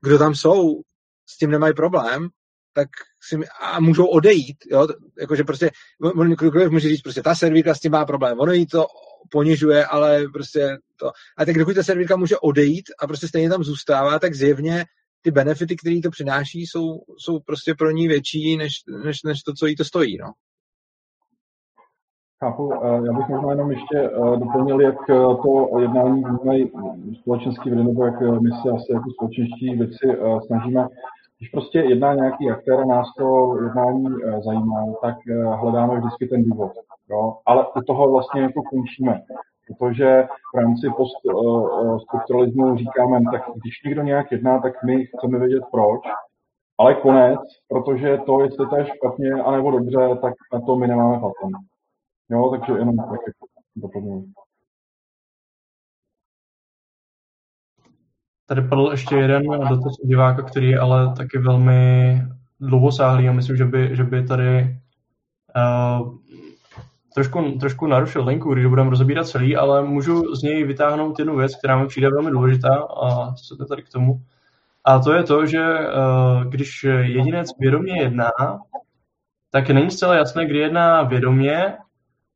kdo 0.00 0.18
tam 0.18 0.34
jsou, 0.34 0.80
s 1.28 1.38
tím 1.38 1.50
nemají 1.50 1.74
problém, 1.74 2.28
tak 2.72 2.88
si, 3.28 3.36
a 3.60 3.80
můžou 3.80 4.06
odejít, 4.06 4.56
jo, 4.70 4.88
jakože 5.20 5.44
prostě, 5.44 5.70
on 6.02 6.34
může 6.70 6.88
říct, 6.88 7.02
prostě 7.02 7.22
ta 7.22 7.34
servírka 7.34 7.74
s 7.74 7.80
tím 7.80 7.92
má 7.92 8.04
problém, 8.04 8.40
ono 8.40 8.52
jí 8.52 8.66
to 8.66 8.86
ponižuje, 9.30 9.86
ale 9.86 10.24
prostě 10.32 10.78
to. 10.96 11.10
A 11.38 11.44
tak 11.44 11.58
dokud 11.58 11.74
ta 11.74 11.82
servírka 11.82 12.16
může 12.16 12.38
odejít 12.38 12.84
a 12.98 13.06
prostě 13.06 13.28
stejně 13.28 13.50
tam 13.50 13.64
zůstává, 13.64 14.18
tak 14.18 14.34
zjevně 14.34 14.84
ty 15.22 15.30
benefity, 15.30 15.76
které 15.76 16.00
to 16.02 16.10
přináší, 16.10 16.60
jsou, 16.60 17.00
jsou 17.18 17.40
prostě 17.40 17.74
pro 17.74 17.90
ní 17.90 18.08
větší, 18.08 18.56
než, 18.56 18.72
než, 19.04 19.22
než 19.22 19.42
to, 19.42 19.52
co 19.52 19.66
jí 19.66 19.76
to 19.76 19.84
stojí. 19.84 20.18
No. 20.18 20.32
Chápu. 22.44 22.72
Já 23.06 23.12
bych 23.12 23.28
možná 23.28 23.50
jenom 23.50 23.70
ještě 23.70 23.98
eh, 23.98 24.36
doplnil, 24.36 24.80
jak 24.80 25.10
eh, 25.10 25.14
to 25.14 25.78
jednání 25.80 26.24
vnímají 26.24 26.70
společenský 27.20 27.70
vliv, 27.70 27.86
nebo 27.86 28.04
jak 28.04 28.20
my 28.20 28.50
se 28.50 28.70
asi 28.70 28.92
jako 28.92 29.10
společenští 29.10 29.74
věci 29.76 30.06
eh, 30.10 30.40
snažíme. 30.46 30.86
Když 31.42 31.50
prostě 31.50 31.78
jedná 31.78 32.14
nějaký 32.14 32.50
aktér 32.50 32.80
a 32.80 32.84
nás 32.84 33.06
to 33.18 33.56
jednání 33.62 34.06
zajímá, 34.44 34.84
tak 35.02 35.16
hledáme 35.54 35.98
vždycky 35.98 36.26
ten 36.26 36.44
důvod. 36.44 36.72
Jo? 37.10 37.38
Ale 37.46 37.66
u 37.76 37.80
toho 37.80 38.10
vlastně 38.12 38.42
jako 38.42 38.62
končíme. 38.62 39.22
Protože 39.66 40.26
v 40.54 40.58
rámci 40.58 40.86
poststrukturalismu 40.96 42.66
uh, 42.66 42.76
říkáme, 42.76 43.20
tak 43.32 43.42
když 43.54 43.82
někdo 43.84 44.02
nějak 44.02 44.32
jedná, 44.32 44.60
tak 44.60 44.82
my 44.84 45.06
chceme 45.06 45.38
vědět 45.38 45.64
proč, 45.72 46.00
ale 46.78 46.94
konec, 46.94 47.40
protože 47.68 48.18
to, 48.26 48.40
jestli 48.40 48.66
to 48.66 48.76
je 48.76 48.86
špatně 48.86 49.32
anebo 49.32 49.70
dobře, 49.70 50.18
tak 50.22 50.34
na 50.52 50.60
to 50.60 50.76
my 50.76 50.88
nemáme 50.88 51.14
patent. 51.14 51.56
Jo, 52.30 52.50
takže 52.50 52.72
jenom 52.72 52.96
tak 52.96 53.20
doplňuji. 53.76 54.24
Tady 58.52 58.68
padl 58.68 58.88
ještě 58.90 59.16
jeden 59.16 59.42
dotaz 59.42 59.92
diváka, 60.04 60.42
který 60.42 60.70
je 60.70 60.78
ale 60.78 61.14
taky 61.16 61.38
velmi 61.38 62.22
dlouhosáhlý 62.60 63.28
a 63.28 63.32
myslím, 63.32 63.56
že 63.56 63.64
by, 63.64 63.96
že 63.96 64.04
by 64.04 64.26
tady 64.26 64.76
uh, 65.56 66.14
trošku, 67.14 67.50
trošku 67.60 67.86
narušil 67.86 68.24
linku, 68.24 68.54
když 68.54 68.66
budeme 68.66 68.90
rozebírat 68.90 69.26
celý, 69.26 69.56
ale 69.56 69.82
můžu 69.82 70.34
z 70.34 70.42
něj 70.42 70.64
vytáhnout 70.64 71.18
jednu 71.18 71.36
věc, 71.36 71.56
která 71.56 71.78
mi 71.78 71.86
přijde 71.86 72.10
velmi 72.10 72.30
důležitá 72.30 72.74
a 73.02 73.34
co 73.34 73.56
se 73.56 73.64
tady 73.68 73.82
k 73.82 73.88
tomu. 73.88 74.22
A 74.84 74.98
to 74.98 75.12
je 75.12 75.22
to, 75.22 75.46
že 75.46 75.64
uh, 75.64 76.44
když 76.44 76.84
jedinec 76.84 77.48
vědomě 77.58 78.02
jedná, 78.02 78.30
tak 79.50 79.70
není 79.70 79.90
zcela 79.90 80.14
jasné, 80.14 80.46
kdy 80.46 80.58
jedná 80.58 81.02
vědomě 81.02 81.74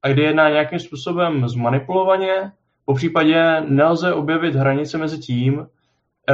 a 0.02 0.08
kdy 0.08 0.22
jedná 0.22 0.48
nějakým 0.48 0.78
způsobem 0.78 1.48
zmanipulovaně. 1.48 2.52
Po 2.84 2.94
případě 2.94 3.60
nelze 3.68 4.12
objevit 4.12 4.54
hranice 4.54 4.98
mezi 4.98 5.18
tím, 5.18 5.66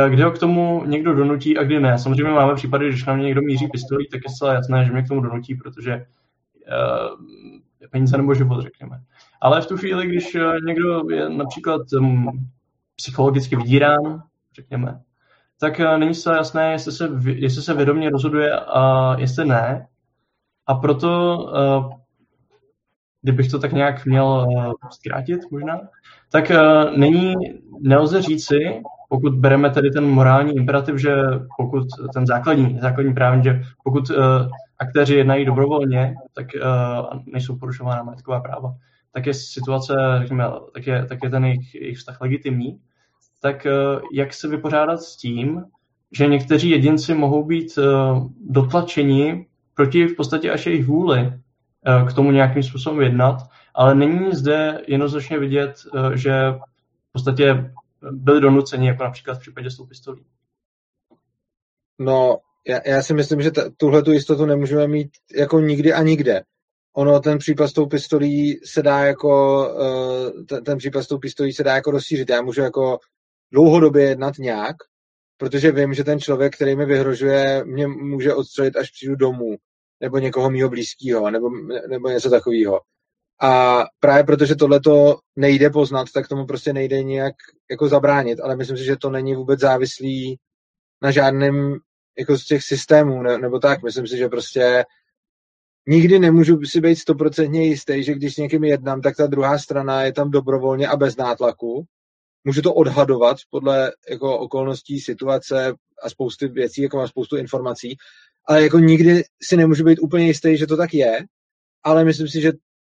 kdy 0.09 0.23
ho 0.23 0.31
k 0.31 0.39
tomu 0.39 0.85
někdo 0.85 1.15
donutí 1.15 1.59
a 1.59 1.63
kdy 1.63 1.81
ne. 1.81 1.99
Samozřejmě 1.99 2.33
máme 2.33 2.55
případy, 2.55 2.89
když 2.89 3.05
na 3.05 3.15
mě 3.15 3.25
někdo 3.25 3.43
míří 3.43 3.69
pistolí, 3.69 4.09
tak 4.09 4.21
je 4.25 4.31
zcela 4.31 4.55
jasné, 4.55 4.85
že 4.85 4.93
mě 4.93 5.03
k 5.03 5.09
tomu 5.09 5.21
donutí, 5.21 5.55
protože 5.55 5.95
uh, 5.97 7.91
peníze 7.91 8.17
nebo 8.17 8.35
život, 8.35 8.63
řekněme. 8.63 9.01
Ale 9.41 9.61
v 9.61 9.67
tu 9.67 9.77
chvíli, 9.77 10.07
když 10.07 10.35
eh, 10.35 10.61
někdo 10.67 11.11
je 11.11 11.29
například 11.29 11.81
um, 11.93 12.49
psychologicky 12.97 13.57
vydírán, 13.57 14.23
řekněme, 14.55 15.01
tak 15.61 15.79
není 15.79 16.15
zcela 16.15 16.37
jasné, 16.37 16.73
jestli 16.73 16.93
se, 16.93 17.09
jestli 17.25 17.63
se 17.63 17.75
vědomě 17.75 18.11
rozhoduje 18.11 18.61
a 18.61 19.15
jestli 19.19 19.45
ne. 19.45 19.87
A 20.67 20.75
proto, 20.75 21.39
uh, 21.39 21.93
kdybych 23.23 23.51
to 23.51 23.59
tak 23.59 23.73
nějak 23.73 24.07
měl 24.07 24.47
zkrátit 24.91 25.41
možná, 25.51 25.81
tak 26.31 26.51
uh, 26.51 26.99
není, 26.99 27.35
nelze 27.81 28.23
říci, 28.23 28.83
pokud 29.13 29.35
bereme 29.35 29.71
tedy 29.71 29.91
ten 29.91 30.05
morální 30.05 30.57
imperativ, 30.57 30.97
že 30.97 31.15
pokud 31.57 31.87
ten 32.15 32.27
základní, 32.27 32.79
základní 32.81 33.15
právní, 33.15 33.45
že 33.45 33.63
pokud 33.85 34.11
uh, 34.11 34.17
aktéři 34.79 35.15
jednají 35.15 35.45
dobrovolně, 35.45 36.15
tak 36.35 36.47
uh, 36.55 37.21
nejsou 37.27 37.59
porušována 37.59 38.03
majetková 38.03 38.41
práva, 38.41 38.75
tak 39.13 39.27
je 39.27 39.35
situace, 39.35 39.95
řekněme, 40.21 40.45
tak 40.75 40.87
je, 40.87 41.07
tak 41.07 41.19
je 41.23 41.31
ten 41.31 41.45
jejich, 41.45 41.75
jejich 41.75 41.99
vztah 41.99 42.21
legitimní, 42.21 42.81
tak 43.41 43.67
uh, 43.67 44.03
jak 44.13 44.35
se 44.35 44.49
vypořádat 44.49 45.03
s 45.03 45.17
tím, 45.17 45.65
že 46.13 46.27
někteří 46.27 46.71
jedinci 46.71 47.15
mohou 47.15 47.45
být 47.45 47.79
uh, 47.79 48.27
dotlačeni 48.51 49.47
proti 49.75 50.07
v 50.07 50.17
podstatě 50.17 50.51
až 50.51 50.67
jejich 50.67 50.87
vůli 50.87 51.21
uh, 51.23 52.09
k 52.09 52.13
tomu 52.13 52.31
nějakým 52.31 52.63
způsobem 52.63 53.01
jednat, 53.01 53.37
ale 53.75 53.95
není 53.95 54.33
zde 54.33 54.81
jednoznačně 54.89 55.39
vidět, 55.39 55.75
uh, 55.95 56.13
že 56.13 56.55
v 57.09 57.13
podstatě 57.13 57.73
byli 58.11 58.41
donuceni, 58.41 58.89
jako 58.89 59.05
například 59.05 59.35
v 59.35 59.41
případě 59.41 59.71
s 59.71 59.87
pistolí. 59.89 60.25
No, 61.99 62.39
já, 62.69 62.81
já 62.87 63.03
si 63.03 63.15
myslím, 63.15 63.43
že 63.43 63.51
tuhle 63.77 64.03
tu 64.03 64.13
jistotu 64.13 64.47
nemůžeme 64.47 64.89
mít 64.89 65.11
jako 65.37 65.61
nikdy 65.61 65.93
a 65.93 66.03
nikde. 66.03 66.43
Ono, 66.97 67.21
ten 67.21 67.39
případ 67.39 67.69
s 67.69 67.73
tou 67.73 67.87
pistolí 67.87 68.61
se 68.65 68.83
dá 68.83 69.01
jako, 69.01 69.65
uh, 69.75 70.45
ten, 70.45 70.65
ten 70.65 70.79
případ 70.79 71.03
s 71.03 71.09
tou 71.09 71.19
pistolí 71.19 71.53
se 71.53 71.65
dá 71.65 71.75
jako 71.75 71.91
rozšířit. 71.91 72.31
Já 72.31 72.43
můžu 72.43 72.61
jako 72.61 72.99
dlouhodobě 73.53 74.09
jednat 74.09 74.39
nějak, 74.39 74.77
protože 75.37 75.73
vím, 75.73 75.95
že 75.95 76.05
ten 76.05 76.21
člověk, 76.21 76.57
který 76.57 76.77
mi 76.77 76.87
vyhrožuje, 76.87 77.65
mě 77.65 77.87
může 77.87 78.35
odstřelit, 78.35 78.77
až 78.77 78.91
přijdu 78.91 79.17
domů, 79.17 79.57
nebo 80.01 80.19
někoho 80.19 80.51
mýho 80.51 80.69
blízkého, 80.69 81.31
nebo, 81.31 81.51
nebo 81.89 82.09
něco 82.09 82.31
takového. 82.31 82.81
A 83.43 83.85
právě 84.01 84.25
protože 84.25 84.55
tohle 84.55 84.81
to 84.81 85.19
nejde 85.37 85.71
poznat, 85.71 86.07
tak 86.15 86.29
tomu 86.29 86.47
prostě 86.47 86.73
nejde 86.73 87.03
nějak 87.03 87.35
jako 87.71 87.89
zabránit, 87.89 88.41
ale 88.41 88.57
myslím 88.57 88.77
si, 88.77 88.85
že 88.85 88.97
to 88.97 89.11
není 89.11 89.35
vůbec 89.35 89.61
závislý 89.61 90.39
na 91.03 91.11
žádném 91.11 91.77
jako 92.19 92.39
z 92.39 92.45
těch 92.45 92.63
systémů, 92.63 93.23
ne, 93.23 93.39
nebo 93.39 93.59
tak. 93.59 93.83
Myslím 93.83 94.07
si, 94.07 94.17
že 94.17 94.29
prostě 94.29 94.85
nikdy 95.89 96.19
nemůžu 96.19 96.65
si 96.65 96.81
být 96.81 96.97
stoprocentně 96.97 97.65
jistý, 97.65 98.05
že 98.05 98.15
když 98.15 98.35
s 98.35 98.37
někým 98.37 98.65
jednám, 98.65 99.01
tak 99.01 99.17
ta 99.17 99.27
druhá 99.27 99.59
strana 99.59 100.03
je 100.03 100.13
tam 100.13 100.31
dobrovolně 100.31 100.89
a 100.89 100.97
bez 100.97 101.17
nátlaku. 101.17 101.85
Můžu 102.45 102.63
to 102.63 102.75
odhadovat 102.75 103.37
podle 103.51 103.93
jako 104.11 104.39
okolností, 104.39 105.01
situace 105.01 105.75
a 106.03 106.11
spousty 106.11 106.49
věcí, 106.49 106.83
jako 106.83 106.97
mám 106.97 107.09
spoustu 107.09 107.37
informací, 107.37 107.97
ale 108.49 108.63
jako 108.63 108.79
nikdy 108.79 109.23
si 109.43 109.57
nemůžu 109.57 109.85
být 109.85 109.99
úplně 109.99 110.27
jistý, 110.27 110.57
že 110.57 110.67
to 110.67 110.77
tak 110.77 110.95
je, 110.95 111.19
ale 111.83 112.05
myslím 112.05 112.29
si, 112.29 112.41
že 112.41 112.53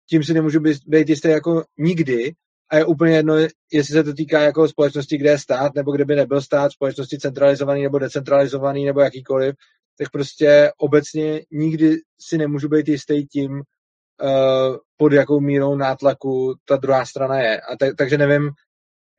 tím 0.09 0.23
si 0.23 0.33
nemůžu 0.33 0.59
být 0.87 1.09
jistý 1.09 1.27
jako 1.27 1.63
nikdy 1.77 2.33
a 2.69 2.77
je 2.77 2.85
úplně 2.85 3.15
jedno, 3.15 3.35
jestli 3.71 3.93
se 3.93 4.03
to 4.03 4.13
týká 4.13 4.41
jako 4.41 4.67
společnosti, 4.67 5.17
kde 5.17 5.29
je 5.29 5.39
stát, 5.39 5.75
nebo 5.75 5.91
kde 5.91 6.05
by 6.05 6.15
nebyl 6.15 6.41
stát, 6.41 6.71
společnosti 6.71 7.17
centralizovaný 7.17 7.83
nebo 7.83 7.99
decentralizovaný 7.99 8.85
nebo 8.85 9.01
jakýkoliv, 9.01 9.55
tak 9.97 10.09
prostě 10.09 10.71
obecně 10.77 11.41
nikdy 11.51 11.97
si 12.21 12.37
nemůžu 12.37 12.69
být 12.69 12.87
jistý 12.87 13.27
tím, 13.27 13.51
uh, 13.51 14.77
pod 14.97 15.13
jakou 15.13 15.39
mírou 15.39 15.75
nátlaku 15.75 16.55
ta 16.65 16.75
druhá 16.75 17.05
strana 17.05 17.37
je. 17.37 17.61
A 17.61 17.77
tak, 17.79 17.95
takže 17.97 18.17
nevím, 18.17 18.49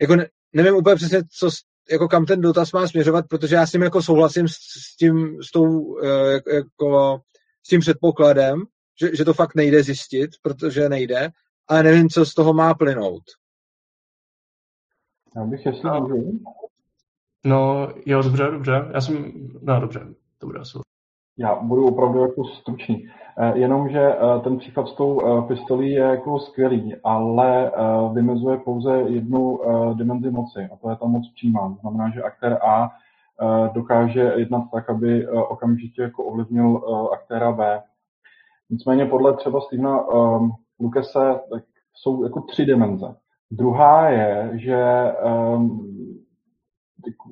jako 0.01 0.17
ne, 0.17 0.29
nevím 0.53 0.75
úplně 0.75 0.97
přesně, 0.97 1.23
co, 1.39 1.51
jako 1.91 2.09
kam 2.09 2.27
ten 2.27 2.41
dotaz 2.41 2.73
má 2.73 2.89
směřovat, 2.89 3.25
protože 3.29 3.55
já 3.55 3.67
s 3.67 3.71
tím 3.71 3.83
jako 3.83 4.03
souhlasím 4.03 4.49
s, 4.49 4.53
s 4.53 4.97
tím, 4.97 5.43
s 5.43 5.51
tou, 5.51 5.65
uh, 5.65 6.01
jako, 6.55 7.21
s 7.67 7.69
tím 7.69 7.81
předpokladem, 7.81 8.63
že, 9.01 9.17
že 9.17 9.25
to 9.25 9.35
fakt 9.35 9.55
nejde 9.55 9.83
zjistit, 9.83 10.31
protože 10.43 10.89
nejde, 10.89 11.29
ale 11.69 11.83
nevím, 11.83 12.09
co 12.09 12.27
z 12.27 12.35
toho 12.35 12.53
má 12.53 12.75
plynout. 12.75 13.23
Já 15.37 15.45
bych, 15.45 15.67
jestli 15.67 15.83
no. 15.85 16.09
No, 17.45 17.89
jo, 18.07 18.23
dobře, 18.23 18.45
dobře. 18.51 18.73
Já 18.95 19.01
jsem, 19.01 19.33
no 19.63 19.81
dobře, 19.81 20.01
to 20.39 20.47
bude 20.47 20.59
asi. 20.59 20.79
Já 21.39 21.55
budu 21.55 21.87
opravdu 21.87 22.23
jako 22.23 22.45
stručný. 22.45 23.09
Eh, 23.41 23.59
jenomže 23.59 24.01
eh, 24.01 24.41
ten 24.41 24.59
příklad 24.59 24.89
s 24.89 24.93
tou 24.93 25.21
eh, 25.21 25.49
pistolí 25.49 25.91
je 25.91 26.01
jako 26.01 26.39
skvělý, 26.39 26.97
ale 27.05 27.73
vymezuje 28.13 28.57
pouze 28.57 28.93
jednu 28.93 29.61
dimenzi 29.95 30.31
moci, 30.31 30.69
a 30.73 30.77
to 30.77 30.91
je 30.91 30.97
ta 30.97 31.07
moc 31.07 31.33
přímá. 31.35 31.69
To 31.69 31.77
znamená, 31.81 32.11
že 32.11 32.23
aktér 32.23 32.59
A 32.63 32.91
dokáže 33.73 34.33
jednat 34.37 34.65
tak, 34.73 34.91
aby 34.91 35.29
okamžitě 35.29 36.03
jako 36.03 36.25
ovlivnil 36.25 36.83
aktéra 37.13 37.53
B. 37.53 37.83
Nicméně 38.71 39.07
podle 39.07 39.37
třeba 39.37 39.61
Stevena 39.61 40.09
um, 40.09 40.53
Lukese 40.81 41.41
tak 41.53 41.65
jsou 41.95 42.25
jako 42.25 42.41
tři 42.41 42.67
dimenze. 42.67 43.17
Druhá 43.51 44.09
je, 44.09 44.51
že 44.55 45.13
um, 45.57 45.89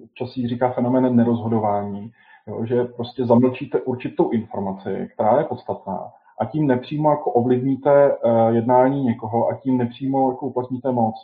občas 0.04 0.36
jí 0.36 0.48
říká 0.48 0.72
fenomén 0.72 1.16
nerozhodování, 1.16 2.10
jo, 2.46 2.64
že 2.64 2.84
prostě 2.84 3.26
zamlčíte 3.26 3.80
určitou 3.80 4.30
informaci, 4.30 5.08
která 5.14 5.38
je 5.38 5.44
podstatná 5.44 6.12
a 6.40 6.44
tím 6.44 6.66
nepřímo 6.66 7.10
jako 7.10 7.30
ovlivníte 7.32 8.16
uh, 8.16 8.48
jednání 8.48 9.04
někoho 9.04 9.48
a 9.48 9.54
tím 9.54 9.78
nepřímo 9.78 10.30
jako 10.30 10.46
uplatníte 10.46 10.92
moc. 10.92 11.14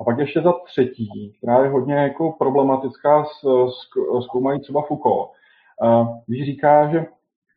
A 0.00 0.04
pak 0.04 0.18
ještě 0.18 0.42
za 0.42 0.52
třetí, 0.52 1.34
která 1.38 1.64
je 1.64 1.70
hodně 1.70 1.94
jako 1.94 2.32
problematická, 2.32 3.24
zkoumají 4.24 4.60
třeba 4.60 4.82
Foucault, 4.82 5.30
uh, 5.82 6.08
když 6.26 6.46
říká, 6.46 6.90
že 6.90 7.06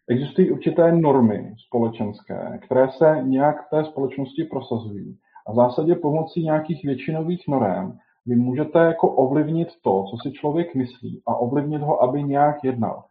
Existují 0.09 0.51
určité 0.51 0.91
normy 0.91 1.53
společenské, 1.67 2.59
které 2.65 2.89
se 2.89 3.17
nějak 3.23 3.67
v 3.67 3.69
té 3.69 3.85
společnosti 3.85 4.43
prosazují. 4.43 5.17
A 5.47 5.51
v 5.51 5.55
zásadě 5.55 5.95
pomocí 5.95 6.43
nějakých 6.43 6.85
většinových 6.85 7.47
norm 7.47 7.97
vy 8.25 8.35
můžete 8.35 8.79
jako 8.79 9.09
ovlivnit 9.09 9.67
to, 9.81 10.03
co 10.09 10.17
si 10.23 10.31
člověk 10.31 10.75
myslí 10.75 11.21
a 11.27 11.35
ovlivnit 11.35 11.81
ho, 11.81 12.03
aby 12.03 12.23
nějak 12.23 12.63
jednal. 12.63 13.03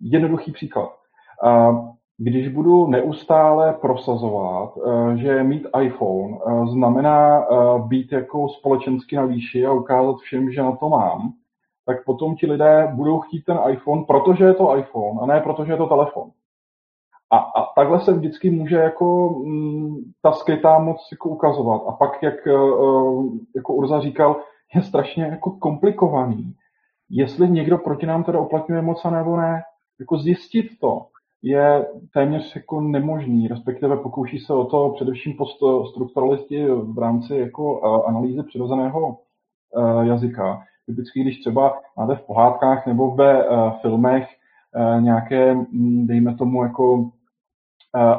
Jednoduchý 0.00 0.52
příklad. 0.52 0.90
Když 2.18 2.48
budu 2.48 2.86
neustále 2.86 3.72
prosazovat, 3.72 4.74
e, 4.76 5.16
že 5.18 5.42
mít 5.42 5.66
iPhone 5.82 6.36
e, 6.36 6.66
znamená 6.66 7.40
e, 7.40 7.44
být 7.86 8.12
jako 8.12 8.48
společensky 8.48 9.16
na 9.16 9.24
výši 9.24 9.66
a 9.66 9.72
ukázat 9.72 10.16
všem, 10.16 10.52
že 10.52 10.62
na 10.62 10.76
to 10.76 10.88
mám, 10.88 11.32
tak 11.86 12.04
potom 12.04 12.36
ti 12.36 12.46
lidé 12.46 12.92
budou 12.94 13.20
chtít 13.20 13.44
ten 13.44 13.58
iPhone, 13.70 14.04
protože 14.04 14.44
je 14.44 14.54
to 14.54 14.76
iPhone 14.76 15.20
a 15.20 15.26
ne 15.26 15.40
protože 15.40 15.72
je 15.72 15.76
to 15.76 15.86
telefon. 15.86 16.30
A, 17.30 17.36
a 17.36 17.72
takhle 17.74 18.00
se 18.00 18.12
vždycky 18.12 18.50
může 18.50 18.76
jako 18.76 19.34
m, 19.44 19.52
mm, 19.52 19.96
ta 20.22 20.32
skrytá 20.32 20.78
moc 20.78 21.08
jako 21.12 21.28
ukazovat. 21.28 21.82
A 21.88 21.92
pak, 21.92 22.22
jak 22.22 22.46
uh, 22.46 23.34
jako 23.56 23.74
Urza 23.74 24.00
říkal, 24.00 24.36
je 24.74 24.82
strašně 24.82 25.24
jako 25.24 25.50
komplikovaný. 25.50 26.54
Jestli 27.10 27.50
někdo 27.50 27.78
proti 27.78 28.06
nám 28.06 28.24
teda 28.24 28.40
uplatňuje 28.40 28.82
moc 28.82 29.04
a 29.04 29.10
nebo 29.10 29.36
ne, 29.36 29.62
jako 30.00 30.18
zjistit 30.18 30.66
to 30.80 31.06
je 31.42 31.86
téměř 32.12 32.56
jako 32.56 32.80
nemožný, 32.80 33.48
respektive 33.48 33.96
pokouší 33.96 34.38
se 34.38 34.54
o 34.54 34.64
to 34.64 34.90
především 34.90 35.36
poststrukturalisti 35.36 36.66
v 36.66 36.98
rámci 36.98 37.36
jako 37.36 37.80
uh, 37.80 38.08
analýzy 38.08 38.42
přirozeného 38.42 39.08
uh, 39.08 40.00
jazyka. 40.02 40.62
Typicky, 40.86 41.22
když 41.22 41.40
třeba 41.40 41.78
máte 41.96 42.14
v 42.14 42.26
pohádkách 42.26 42.86
nebo 42.86 43.10
ve 43.10 43.48
uh, 43.48 43.70
filmech 43.80 44.28
uh, 44.76 45.02
nějaké, 45.02 45.54
mm, 45.54 46.06
dejme 46.06 46.34
tomu, 46.34 46.62
jako 46.62 47.10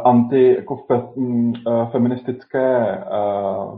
anti 0.03 0.55
jako 0.55 0.75
fe, 0.75 1.01
mm, 1.15 1.53
feministické 1.91 2.97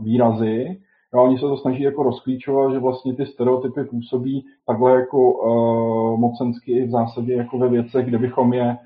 výrazy. 0.02 0.80
No, 1.14 1.24
oni 1.24 1.38
se 1.38 1.40
to 1.40 1.56
snaží 1.56 1.82
jako 1.82 2.02
rozklíčovat, 2.02 2.72
že 2.72 2.78
vlastně 2.78 3.14
ty 3.14 3.26
stereotypy 3.26 3.84
působí 3.84 4.46
takhle 4.66 5.00
jako 5.00 5.32
uh, 5.32 6.20
mocensky 6.20 6.72
i 6.72 6.86
v 6.86 6.90
zásadě 6.90 7.34
jako 7.34 7.58
ve 7.58 7.68
věcech, 7.68 8.06
kde 8.06 8.18
bychom 8.18 8.52
je 8.52 8.76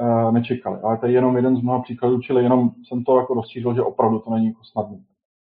uh, 0.00 0.32
nečekali. 0.32 0.78
Ale 0.82 0.98
to 0.98 1.06
je 1.06 1.12
jenom 1.12 1.36
jeden 1.36 1.56
z 1.56 1.62
mnoha 1.62 1.82
příkladů, 1.82 2.20
čili 2.20 2.42
jenom 2.42 2.70
jsem 2.88 3.04
to 3.04 3.18
jako 3.18 3.34
rozšířil, 3.34 3.74
že 3.74 3.82
opravdu 3.82 4.18
to 4.18 4.30
není 4.30 4.46
jako 4.46 4.64
snadné. 4.64 4.98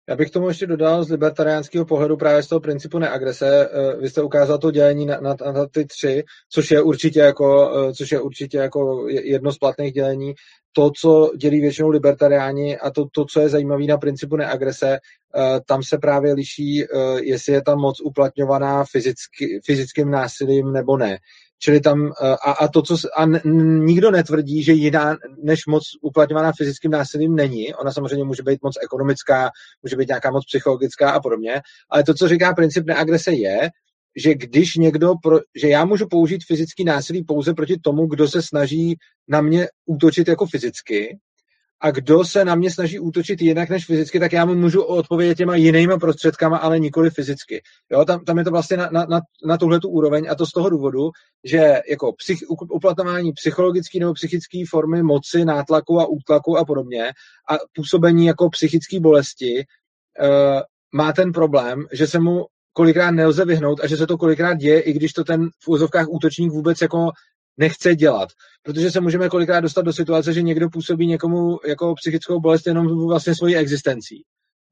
Já 0.09 0.15
bych 0.15 0.31
tomu 0.31 0.47
ještě 0.47 0.67
dodal 0.67 1.03
z 1.03 1.09
libertariánského 1.09 1.85
pohledu 1.85 2.17
právě 2.17 2.43
z 2.43 2.47
toho 2.47 2.59
principu 2.59 2.99
neagrese. 2.99 3.69
Eh, 3.71 3.95
vy 4.01 4.09
jste 4.09 4.21
ukázal 4.21 4.57
to 4.57 4.71
dělení 4.71 5.05
na, 5.05 5.19
na, 5.21 5.35
na 5.51 5.65
ty 5.65 5.85
tři, 5.85 6.23
což 6.49 6.71
je 6.71 6.81
určitě 6.81 7.19
jako, 7.19 7.71
eh, 7.89 7.93
což 7.93 8.11
je 8.11 8.21
určitě 8.21 8.57
jako 8.57 9.07
jedno 9.09 9.51
z 9.51 9.57
platných 9.57 9.93
dělení. 9.93 10.33
To, 10.71 10.91
co 10.91 11.31
dělí 11.37 11.61
většinou 11.61 11.89
libertariáni 11.89 12.77
a 12.77 12.91
to, 12.91 13.05
to 13.11 13.25
co 13.25 13.39
je 13.39 13.49
zajímavé 13.49 13.83
na 13.83 13.97
principu 13.97 14.35
neagrese, 14.35 14.97
eh, 14.97 15.59
tam 15.65 15.83
se 15.83 15.97
právě 15.97 16.33
liší, 16.33 16.83
jestli 17.21 17.53
je 17.53 17.61
tam 17.61 17.79
moc 17.79 18.01
uplatňovaná 18.01 18.83
fyzicky, 18.91 19.59
fyzickým 19.65 20.11
násilím 20.11 20.71
nebo 20.71 20.97
ne. 20.97 21.17
Čili 21.61 21.81
tam 21.81 22.07
eh, 22.07 22.27
a, 22.29 22.51
a 22.51 22.67
to, 22.67 22.81
co 22.81 22.95
a 23.17 23.25
nikdo 23.85 24.11
netvrdí, 24.11 24.63
že 24.63 24.73
jiná 24.73 25.17
než 25.43 25.65
moc 25.67 25.83
uplatňovaná 26.01 26.51
fyzickým 26.57 26.91
násilím 26.91 27.35
není. 27.35 27.73
Ona 27.73 27.91
samozřejmě 27.91 28.23
může 28.23 28.43
být 28.43 28.59
moc 28.63 28.75
ekonomická, 28.83 29.49
může 29.83 29.95
být 29.95 30.07
nějaká 30.07 30.31
moc 30.31 30.45
psychologická 30.45 31.11
a 31.11 31.19
podobně. 31.19 31.61
Ale 31.89 32.03
to, 32.03 32.13
co 32.13 32.27
říká 32.27 32.53
princip 32.53 32.85
neagrese, 32.85 33.31
je, 33.33 33.69
že 34.15 34.33
když 34.33 34.75
někdo, 34.75 35.13
pro, 35.23 35.39
že 35.61 35.67
já 35.67 35.85
můžu 35.85 36.07
použít 36.07 36.43
fyzický 36.47 36.83
násilí 36.83 37.23
pouze 37.23 37.53
proti 37.53 37.77
tomu, 37.83 38.07
kdo 38.07 38.27
se 38.27 38.41
snaží 38.41 38.95
na 39.27 39.41
mě 39.41 39.67
útočit 39.85 40.27
jako 40.27 40.45
fyzicky, 40.45 41.17
a 41.81 41.91
kdo 41.91 42.25
se 42.25 42.45
na 42.45 42.55
mě 42.55 42.71
snaží 42.71 42.99
útočit 42.99 43.41
jinak 43.41 43.69
než 43.69 43.85
fyzicky, 43.85 44.19
tak 44.19 44.33
já 44.33 44.45
mu 44.45 44.55
můžu 44.55 44.81
odpovědět 44.81 45.35
těma 45.35 45.55
jinýma 45.55 45.97
prostředkama, 45.97 46.57
ale 46.57 46.79
nikoli 46.79 47.09
fyzicky. 47.09 47.61
Jo, 47.91 48.05
tam, 48.05 48.25
tam 48.25 48.37
je 48.37 48.43
to 48.43 48.51
vlastně 48.51 48.77
na, 48.77 48.89
na, 48.91 49.21
na 49.45 49.57
tuhle 49.57 49.79
tu 49.79 49.89
úroveň 49.89 50.27
a 50.29 50.35
to 50.35 50.45
z 50.45 50.51
toho 50.51 50.69
důvodu, 50.69 51.09
že 51.43 51.81
jako 51.89 52.13
psych, 52.13 52.39
uplatňování 52.49 53.33
psychologické 53.33 53.99
nebo 53.99 54.13
psychické 54.13 54.63
formy 54.69 55.03
moci, 55.03 55.45
nátlaku 55.45 55.99
a 55.99 56.05
útlaku 56.05 56.57
a 56.57 56.65
podobně 56.65 57.03
a 57.49 57.57
působení 57.75 58.25
jako 58.25 58.49
psychické 58.49 58.99
bolesti 58.99 59.63
uh, 60.21 60.61
má 60.93 61.13
ten 61.13 61.31
problém, 61.31 61.85
že 61.91 62.07
se 62.07 62.19
mu 62.19 62.45
kolikrát 62.73 63.11
nelze 63.11 63.45
vyhnout 63.45 63.79
a 63.83 63.87
že 63.87 63.97
se 63.97 64.07
to 64.07 64.17
kolikrát 64.17 64.53
děje, 64.53 64.81
i 64.81 64.93
když 64.93 65.13
to 65.13 65.23
ten 65.23 65.49
v 65.63 65.67
úzovkách 65.67 66.07
útočník 66.09 66.51
vůbec 66.51 66.81
jako 66.81 67.11
nechce 67.57 67.95
dělat. 67.95 68.29
Protože 68.63 68.91
se 68.91 69.01
můžeme 69.01 69.29
kolikrát 69.29 69.59
dostat 69.59 69.81
do 69.81 69.93
situace, 69.93 70.33
že 70.33 70.41
někdo 70.41 70.69
působí 70.69 71.07
někomu 71.07 71.59
jako 71.67 71.95
psychickou 71.95 72.39
bolest 72.39 72.67
jenom 72.67 73.07
vlastně 73.07 73.35
svojí 73.35 73.55
existencí. 73.55 74.23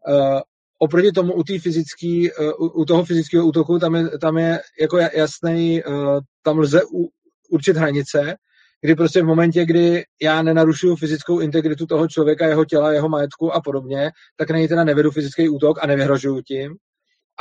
Uh, 0.08 0.40
oproti 0.80 1.12
tomu 1.12 1.34
u, 1.34 1.44
fyzický, 1.44 2.32
uh, 2.32 2.80
u 2.82 2.86
toho 2.86 3.06
fyzického 3.06 3.46
útoku 3.46 3.80
tam 3.80 3.96
je, 3.96 4.10
tam 4.22 4.38
je 4.38 4.60
jako 4.82 4.98
jasný, 4.98 5.84
uh, 5.84 6.20
tam 6.44 6.60
lze 6.60 6.82
u, 6.84 7.10
určit 7.50 7.78
hranice, 7.78 8.36
kdy 8.82 8.96
prostě 8.96 9.22
v 9.22 9.26
momentě, 9.26 9.66
kdy 9.66 10.04
já 10.22 10.42
nenarušuju 10.42 10.96
fyzickou 10.96 11.40
integritu 11.40 11.86
toho 11.86 12.08
člověka, 12.08 12.48
jeho 12.48 12.66
těla, 12.66 12.94
jeho 12.94 13.10
majetku 13.10 13.54
a 13.54 13.62
podobně, 13.62 14.12
tak 14.36 14.50
na 14.50 14.58
něj 14.58 14.68
teda 14.68 14.84
nevedu 14.84 15.12
fyzický 15.12 15.50
útok 15.50 15.84
a 15.84 15.88
nevyhrožuju 15.88 16.42
tím. 16.42 16.76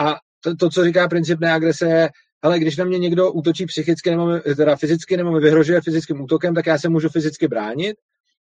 A 0.00 0.16
to, 0.40 0.56
to 0.56 0.70
co 0.70 0.84
říká 0.84 1.08
princip 1.08 1.40
neagrese, 1.40 1.86
je, 1.86 2.08
ale 2.46 2.58
když 2.58 2.76
na 2.76 2.84
mě 2.84 2.98
někdo 2.98 3.32
útočí 3.32 3.66
psychicky 3.66 4.10
nebo 4.10 4.38
teda 4.56 4.76
fyzicky 4.76 5.16
nebo 5.16 5.30
mi 5.30 5.40
vyhrožuje 5.40 5.80
fyzickým 5.80 6.20
útokem, 6.20 6.54
tak 6.54 6.66
já 6.66 6.78
se 6.78 6.88
můžu 6.88 7.08
fyzicky 7.08 7.48
bránit. 7.48 7.96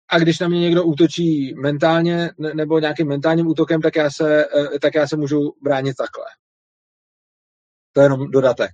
A 0.09 0.19
když 0.19 0.39
na 0.39 0.47
mě 0.47 0.59
někdo 0.59 0.83
útočí 0.83 1.53
mentálně 1.61 2.29
nebo 2.53 2.79
nějakým 2.79 3.07
mentálním 3.07 3.47
útokem, 3.47 3.81
tak 3.81 3.95
já 3.95 4.09
se, 4.09 4.45
eh, 4.45 4.79
tak 4.79 4.95
já 4.95 5.07
se 5.07 5.17
můžu 5.17 5.53
bránit 5.61 5.95
takhle. 5.95 6.25
To 7.93 8.01
je 8.01 8.05
jenom 8.05 8.31
dodatek. 8.31 8.71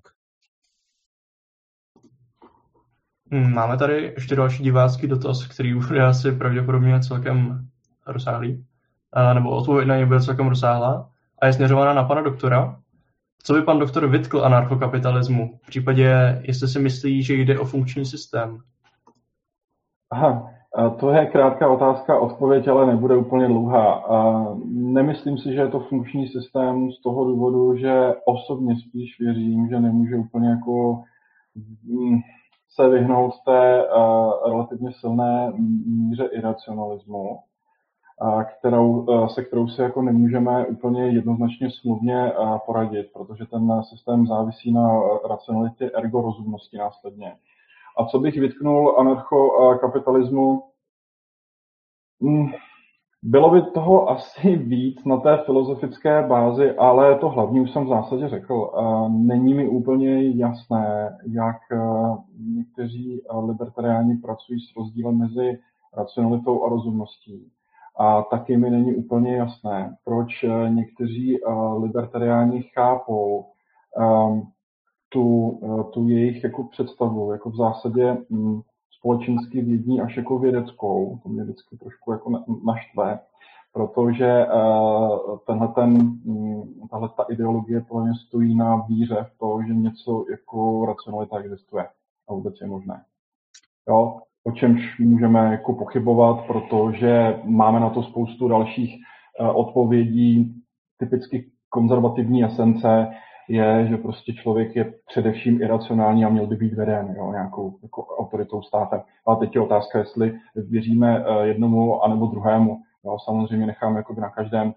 Hmm, 3.31 3.53
máme 3.53 3.77
tady 3.77 4.13
ještě 4.15 4.35
další 4.35 4.63
divácký 4.63 5.07
dotaz, 5.07 5.47
který 5.47 5.73
bude 5.73 6.05
asi 6.05 6.31
pravděpodobně 6.31 6.99
celkem 6.99 7.67
rozsáhlý, 8.07 8.65
nebo 9.33 9.49
odpověď 9.49 9.87
na 9.87 9.95
něj 9.95 10.05
bude 10.05 10.21
celkem 10.21 10.47
rozsáhlá 10.47 11.09
a 11.41 11.45
je 11.45 11.53
směřovaná 11.53 11.93
na 11.93 12.03
pana 12.03 12.21
doktora. 12.21 12.82
Co 13.45 13.53
by 13.53 13.61
pan 13.61 13.79
doktor 13.79 14.07
vytkl 14.07 14.45
anarchokapitalismu, 14.45 15.59
v 15.63 15.67
případě, 15.67 16.41
jestli 16.43 16.67
si 16.67 16.79
myslí, 16.79 17.23
že 17.23 17.33
jde 17.33 17.59
o 17.59 17.65
funkční 17.65 18.05
systém? 18.05 18.59
Aha, 20.11 20.49
to 20.99 21.09
je 21.09 21.25
krátká 21.25 21.69
otázka, 21.69 22.19
odpověď 22.19 22.67
ale 22.67 22.85
nebude 22.85 23.15
úplně 23.15 23.47
dlouhá. 23.47 24.03
Nemyslím 24.73 25.37
si, 25.37 25.53
že 25.53 25.61
je 25.61 25.67
to 25.67 25.79
funkční 25.79 26.27
systém 26.27 26.91
z 26.91 27.01
toho 27.01 27.25
důvodu, 27.25 27.77
že 27.77 28.15
osobně 28.25 28.75
spíš 28.75 29.19
věřím, 29.19 29.67
že 29.69 29.79
nemůže 29.79 30.15
úplně 30.15 30.49
jako 30.49 31.03
mm, 31.83 32.19
se 32.69 32.89
vyhnout 32.89 33.33
té 33.45 33.83
relativně 34.45 34.91
silné 34.91 35.51
míře 35.85 36.29
iracionalismu 36.31 37.39
kterou, 38.43 39.05
e, 39.09 39.29
se 39.29 39.43
kterou 39.43 39.67
si 39.67 39.81
jako 39.81 40.01
nemůžeme 40.01 40.65
úplně 40.65 41.07
jednoznačně 41.07 41.71
smluvně 41.71 42.31
e, 42.31 42.33
poradit, 42.65 43.09
protože 43.13 43.45
ten 43.45 43.83
systém 43.83 44.27
závisí 44.27 44.73
na 44.73 44.99
racionalitě 45.29 45.91
ergo 45.93 46.21
rozumnosti 46.21 46.77
následně. 46.77 47.35
A 47.97 48.05
co 48.05 48.19
bych 48.19 48.39
vytknul 48.39 48.99
anarchokapitalismu? 48.99 50.63
Hmm, 52.21 52.51
bylo 53.23 53.49
by 53.51 53.61
toho 53.61 54.09
asi 54.11 54.55
víc 54.55 55.05
na 55.05 55.17
té 55.17 55.37
filozofické 55.45 56.27
bázi, 56.27 56.71
ale 56.71 57.19
to 57.19 57.29
hlavní 57.29 57.61
už 57.61 57.71
jsem 57.71 57.85
v 57.85 57.89
zásadě 57.89 58.29
řekl. 58.29 58.71
E, 58.77 59.09
není 59.09 59.53
mi 59.53 59.69
úplně 59.69 60.29
jasné, 60.29 61.17
jak 61.25 61.57
někteří 62.37 63.21
libertariáni 63.47 64.17
pracují 64.17 64.59
s 64.59 64.75
rozdílem 64.75 65.17
mezi 65.17 65.59
racionalitou 65.97 66.63
a 66.63 66.69
rozumností. 66.69 67.51
A 67.95 68.21
taky 68.21 68.57
mi 68.57 68.69
není 68.69 68.95
úplně 68.95 69.35
jasné, 69.35 69.97
proč 70.03 70.43
eh, 70.43 70.69
někteří 70.69 71.37
eh, 71.37 71.49
libertariáni 71.77 72.63
chápou 72.63 73.45
um, 73.97 74.51
tu, 75.09 75.59
eh, 75.63 75.83
tu 75.83 76.09
jejich 76.09 76.43
jako 76.43 76.63
představu, 76.63 77.31
jako 77.31 77.49
v 77.49 77.55
zásadě 77.55 78.17
um, 78.29 78.61
společensky 78.97 79.61
vědní 79.61 80.01
až 80.01 80.17
jako 80.17 80.39
vědeckou. 80.39 81.19
To 81.23 81.29
mě 81.29 81.43
vždycky 81.43 81.77
trošku 81.77 82.11
jako 82.11 82.43
naštve, 82.65 83.19
protože 83.73 84.47
tenhle 85.47 85.67
ten, 85.67 86.19
um, 86.25 86.87
tahle 86.91 87.09
ta 87.17 87.23
ideologie 87.29 87.81
podle 87.81 88.03
mě 88.03 88.13
stojí 88.27 88.55
na 88.55 88.75
víře 88.75 89.27
v 89.35 89.37
to, 89.37 89.59
že 89.67 89.73
něco 89.73 90.25
jako 90.31 90.85
racionalita 90.85 91.37
existuje 91.37 91.87
a 92.29 92.33
vůbec 92.33 92.61
je 92.61 92.67
možné. 92.67 93.05
Jo? 93.87 94.19
O 94.43 94.51
čemž 94.51 94.99
můžeme 94.99 95.51
jako 95.51 95.73
pochybovat, 95.73 96.45
protože 96.47 97.39
máme 97.43 97.79
na 97.79 97.89
to 97.89 98.03
spoustu 98.03 98.47
dalších 98.47 98.95
eh, 99.39 99.47
odpovědí. 99.47 100.55
Typicky 100.97 101.45
konzervativní 101.69 102.43
esence 102.43 103.07
je, 103.49 103.87
že 103.89 103.97
prostě 103.97 104.33
člověk 104.33 104.75
je 104.75 104.93
především 105.07 105.61
iracionální 105.61 106.25
a 106.25 106.29
měl 106.29 106.47
by 106.47 106.55
být 106.55 106.73
veden 106.73 107.13
jo, 107.17 107.31
nějakou 107.31 107.77
jako 107.83 108.03
autoritou 108.03 108.61
státem. 108.61 109.01
Ale 109.25 109.37
teď 109.37 109.55
je 109.55 109.61
otázka, 109.61 109.99
jestli 109.99 110.39
věříme 110.55 111.25
eh, 111.25 111.47
jednomu 111.47 112.03
anebo 112.03 112.25
druhému. 112.25 112.77
Jo, 113.05 113.17
samozřejmě 113.25 113.65
necháme 113.65 113.97
jako 113.97 114.13
na 114.13 114.29
každém. 114.29 114.73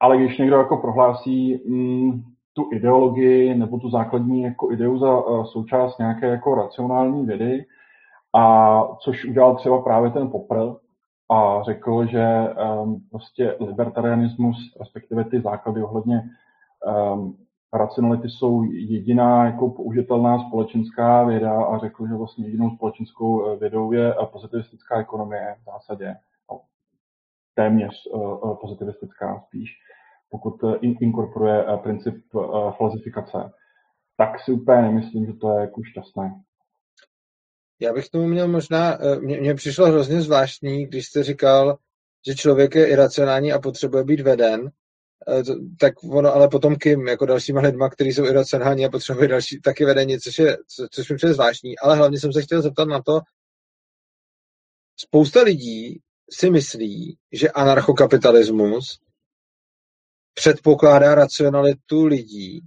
Ale 0.00 0.16
když 0.16 0.38
někdo 0.38 0.56
jako 0.56 0.76
prohlásí 0.76 1.62
mm, 1.68 2.22
tu 2.52 2.68
ideologii 2.72 3.54
nebo 3.54 3.78
tu 3.78 3.90
základní 3.90 4.42
jako 4.42 4.72
ideu 4.72 4.98
za 4.98 5.20
uh, 5.20 5.44
součást 5.44 5.98
nějaké 5.98 6.26
jako 6.26 6.54
racionální 6.54 7.26
vědy, 7.26 7.64
a 8.32 8.82
což 9.00 9.24
udělal 9.24 9.56
třeba 9.56 9.82
právě 9.82 10.10
ten 10.10 10.30
Popper 10.30 10.74
a 11.30 11.62
řekl, 11.62 12.06
že 12.06 12.54
um, 12.82 13.00
prostě 13.10 13.56
libertarianismus, 13.60 14.56
respektive 14.80 15.24
ty 15.24 15.40
základy 15.40 15.82
ohledně 15.82 16.22
um, 17.14 17.36
racionality 17.72 18.28
jsou 18.30 18.62
jediná 18.72 19.44
jako 19.44 19.70
použitelná 19.70 20.48
společenská 20.48 21.24
věda 21.24 21.64
a 21.64 21.78
řekl, 21.78 22.06
že 22.06 22.14
vlastně 22.14 22.46
jedinou 22.46 22.70
společenskou 22.70 23.46
eh, 23.46 23.56
vědou 23.56 23.92
je 23.92 24.14
eh, 24.14 24.26
pozitivistická 24.26 25.00
ekonomie 25.00 25.56
v 25.60 25.64
zásadě. 25.64 26.16
No, 26.50 26.60
téměř 27.54 28.06
uh, 28.12 28.56
pozitivistická 28.60 29.44
spíš, 29.46 29.70
pokud 30.30 30.54
in, 30.80 30.96
inkorporuje 31.00 31.64
princip 31.82 32.34
uh, 32.34 32.72
falzifikace. 32.72 33.52
Tak 34.16 34.40
si 34.40 34.52
úplně 34.52 34.82
nemyslím, 34.82 35.26
že 35.26 35.32
to 35.32 35.50
je 35.50 35.60
jako 35.60 35.82
šťastné. 35.82 36.40
Já 37.80 37.92
bych 37.92 38.08
tomu 38.08 38.26
měl 38.26 38.48
možná, 38.48 38.98
eh, 39.02 39.20
mně, 39.20 39.54
přišlo 39.54 39.86
hrozně 39.86 40.22
zvláštní, 40.22 40.86
když 40.86 41.06
jste 41.06 41.24
říkal, 41.24 41.78
že 42.26 42.34
člověk 42.34 42.74
je 42.74 42.88
iracionální 42.88 43.52
a 43.52 43.58
potřebuje 43.58 44.04
být 44.04 44.20
veden, 44.20 44.70
eh, 45.28 45.42
tak 45.78 45.94
ono 46.04 46.34
ale 46.34 46.48
potom 46.48 46.76
kým, 46.76 47.08
jako 47.08 47.26
dalšíma 47.26 47.60
lidma, 47.60 47.90
kteří 47.90 48.12
jsou 48.12 48.24
iracionální 48.24 48.86
a 48.86 48.90
potřebují 48.90 49.28
další 49.28 49.60
taky 49.60 49.84
vedení, 49.84 50.18
což, 50.18 50.38
je, 50.38 50.56
co, 50.68 50.86
což 50.90 51.10
mi 51.10 51.16
přijde 51.16 51.34
zvláštní. 51.34 51.78
Ale 51.78 51.96
hlavně 51.96 52.20
jsem 52.20 52.32
se 52.32 52.42
chtěl 52.42 52.62
zeptat 52.62 52.88
na 52.88 53.02
to, 53.02 53.20
spousta 54.96 55.42
lidí 55.42 56.00
si 56.30 56.50
myslí, 56.50 57.16
že 57.32 57.50
anarchokapitalismus 57.50 59.00
předpokládá 60.34 61.14
racionalitu 61.14 62.04
lidí 62.04 62.60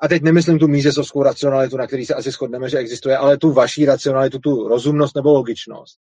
a 0.00 0.08
teď 0.08 0.22
nemyslím 0.22 0.58
tu 0.58 0.68
mízesovskou 0.68 1.22
racionalitu, 1.22 1.76
na 1.76 1.86
který 1.86 2.06
se 2.06 2.14
asi 2.14 2.30
shodneme, 2.30 2.68
že 2.68 2.78
existuje, 2.78 3.16
ale 3.16 3.36
tu 3.38 3.52
vaší 3.52 3.84
racionalitu, 3.84 4.38
tu 4.38 4.68
rozumnost 4.68 5.16
nebo 5.16 5.32
logičnost. 5.32 5.98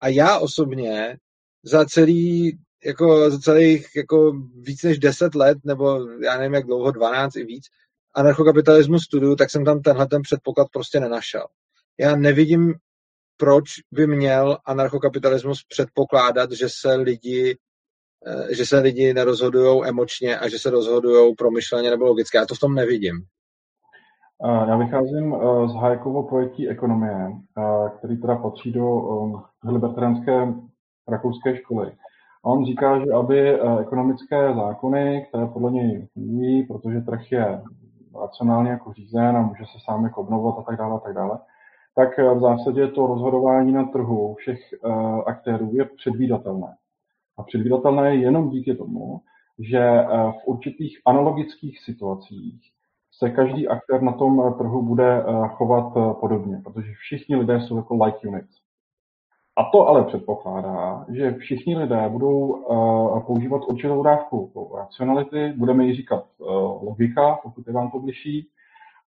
A 0.00 0.08
já 0.08 0.38
osobně 0.38 1.16
za 1.62 1.84
celý, 1.84 2.58
jako 2.84 3.30
za 3.30 3.38
celých 3.38 3.96
jako 3.96 4.32
víc 4.54 4.82
než 4.82 4.98
10 4.98 5.34
let, 5.34 5.58
nebo 5.64 6.06
já 6.24 6.38
nevím 6.38 6.54
jak 6.54 6.66
dlouho, 6.66 6.90
12 6.90 7.36
i 7.36 7.44
víc, 7.44 7.64
anarchokapitalismus 8.14 9.02
studuju, 9.02 9.36
tak 9.36 9.50
jsem 9.50 9.64
tam 9.64 9.82
tenhle 9.82 10.06
ten 10.06 10.22
předpoklad 10.22 10.68
prostě 10.72 11.00
nenašel. 11.00 11.46
Já 11.98 12.16
nevidím, 12.16 12.74
proč 13.36 13.64
by 13.92 14.06
měl 14.06 14.58
anarchokapitalismus 14.64 15.64
předpokládat, 15.68 16.52
že 16.52 16.68
se 16.68 16.94
lidi 16.94 17.58
že 18.50 18.66
se 18.66 18.78
lidi 18.78 19.14
nerozhodují 19.14 19.84
emočně 19.84 20.38
a 20.38 20.48
že 20.48 20.58
se 20.58 20.70
rozhodují 20.70 21.34
promyšleně 21.34 21.90
nebo 21.90 22.04
logicky. 22.04 22.36
Já 22.36 22.46
to 22.46 22.54
v 22.54 22.60
tom 22.60 22.74
nevidím. 22.74 23.26
Já 24.44 24.76
vycházím 24.76 25.34
eh, 25.34 25.68
z 25.68 25.74
Hayekovo 25.74 26.22
pojetí 26.22 26.68
ekonomie, 26.68 27.30
eh, 27.58 27.90
který 27.98 28.20
teda 28.20 28.36
patří 28.36 28.72
do 28.72 29.02
libertariánské 29.64 30.54
rakouské 31.08 31.56
školy. 31.56 31.92
A 32.44 32.48
on 32.48 32.66
říká, 32.66 32.98
že 32.98 33.12
aby 33.12 33.60
ekonomické 33.80 34.54
zákony, 34.54 35.26
které 35.28 35.46
podle 35.46 35.72
něj 35.72 36.06
fungují, 36.14 36.62
protože 36.66 37.00
trh 37.00 37.32
je 37.32 37.62
racionálně 38.20 38.70
jako 38.70 38.92
řízen 38.92 39.36
a 39.36 39.42
může 39.42 39.64
se 39.64 39.78
sám 39.84 40.04
jako 40.04 40.20
obnovovat 40.20 40.58
a 40.58 40.62
tak 40.62 40.78
dále, 40.78 40.94
a 40.96 40.98
tak 40.98 41.14
dále, 41.14 41.38
tak 41.94 42.18
v 42.18 42.40
zásadě 42.40 42.88
to 42.88 43.06
rozhodování 43.06 43.72
na 43.72 43.84
trhu 43.84 44.34
všech 44.34 44.58
aktérů 45.26 45.70
je 45.72 45.84
předvídatelné. 45.84 46.74
A 47.38 47.42
předvídatelné 47.42 48.14
je 48.14 48.20
jenom 48.20 48.50
díky 48.50 48.74
tomu, 48.74 49.20
že 49.58 49.78
eh, 49.78 50.06
v 50.32 50.46
určitých 50.46 51.00
analogických 51.06 51.80
situacích 51.80 52.70
se 53.18 53.30
každý 53.30 53.68
aktér 53.68 54.02
na 54.02 54.12
tom 54.12 54.54
trhu 54.58 54.82
bude 54.82 55.24
chovat 55.48 56.16
podobně, 56.20 56.60
protože 56.64 56.92
všichni 56.92 57.36
lidé 57.36 57.60
jsou 57.60 57.76
jako 57.76 58.04
like 58.04 58.28
units. 58.28 58.56
A 59.58 59.64
to 59.64 59.88
ale 59.88 60.04
předpokládá, 60.04 61.06
že 61.08 61.34
všichni 61.34 61.76
lidé 61.76 62.08
budou 62.08 62.64
používat 63.26 63.62
určitou 63.68 64.02
dávku 64.02 64.52
racionality, 64.76 65.54
budeme 65.56 65.84
ji 65.84 65.94
říkat 65.94 66.24
logika, 66.82 67.38
pokud 67.42 67.66
je 67.66 67.72
vám 67.72 67.90
to 67.90 67.98
bližší, 67.98 68.48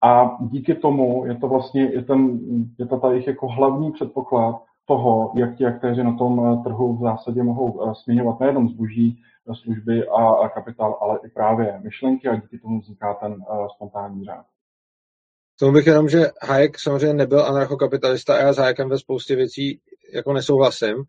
a 0.03 0.37
díky 0.41 0.75
tomu 0.75 1.25
je 1.25 1.35
to 1.35 1.47
vlastně 1.47 1.81
je, 1.81 2.01
ten, 2.01 2.39
je 2.79 2.85
to 2.85 2.99
tady 2.99 3.23
jako 3.27 3.47
hlavní 3.47 3.91
předpoklad 3.91 4.63
toho, 4.85 5.33
jak 5.35 5.55
ti 5.55 5.65
aktéři 5.65 6.03
na 6.03 6.17
tom 6.17 6.63
trhu 6.63 6.97
v 6.97 7.01
zásadě 7.01 7.43
mohou 7.43 7.93
směňovat 7.93 8.39
nejenom 8.39 8.69
zboží, 8.69 9.23
služby 9.53 10.07
a, 10.07 10.49
kapitál, 10.49 10.97
ale 11.01 11.19
i 11.25 11.29
právě 11.29 11.79
myšlenky 11.83 12.27
a 12.27 12.35
díky 12.35 12.59
tomu 12.59 12.79
vzniká 12.79 13.13
ten 13.13 13.35
spontánní 13.75 14.25
řád. 14.25 14.45
Tomu 15.59 15.73
bych 15.73 15.87
jenom, 15.87 16.09
že 16.09 16.25
Hayek 16.41 16.79
samozřejmě 16.79 17.13
nebyl 17.13 17.45
anarchokapitalista 17.45 18.35
a 18.35 18.39
já 18.39 18.53
s 18.53 18.57
Hayekem 18.57 18.89
ve 18.89 18.97
spoustě 18.97 19.35
věcí 19.35 19.81
jako 20.13 20.33
nesouhlasím. 20.33 21.03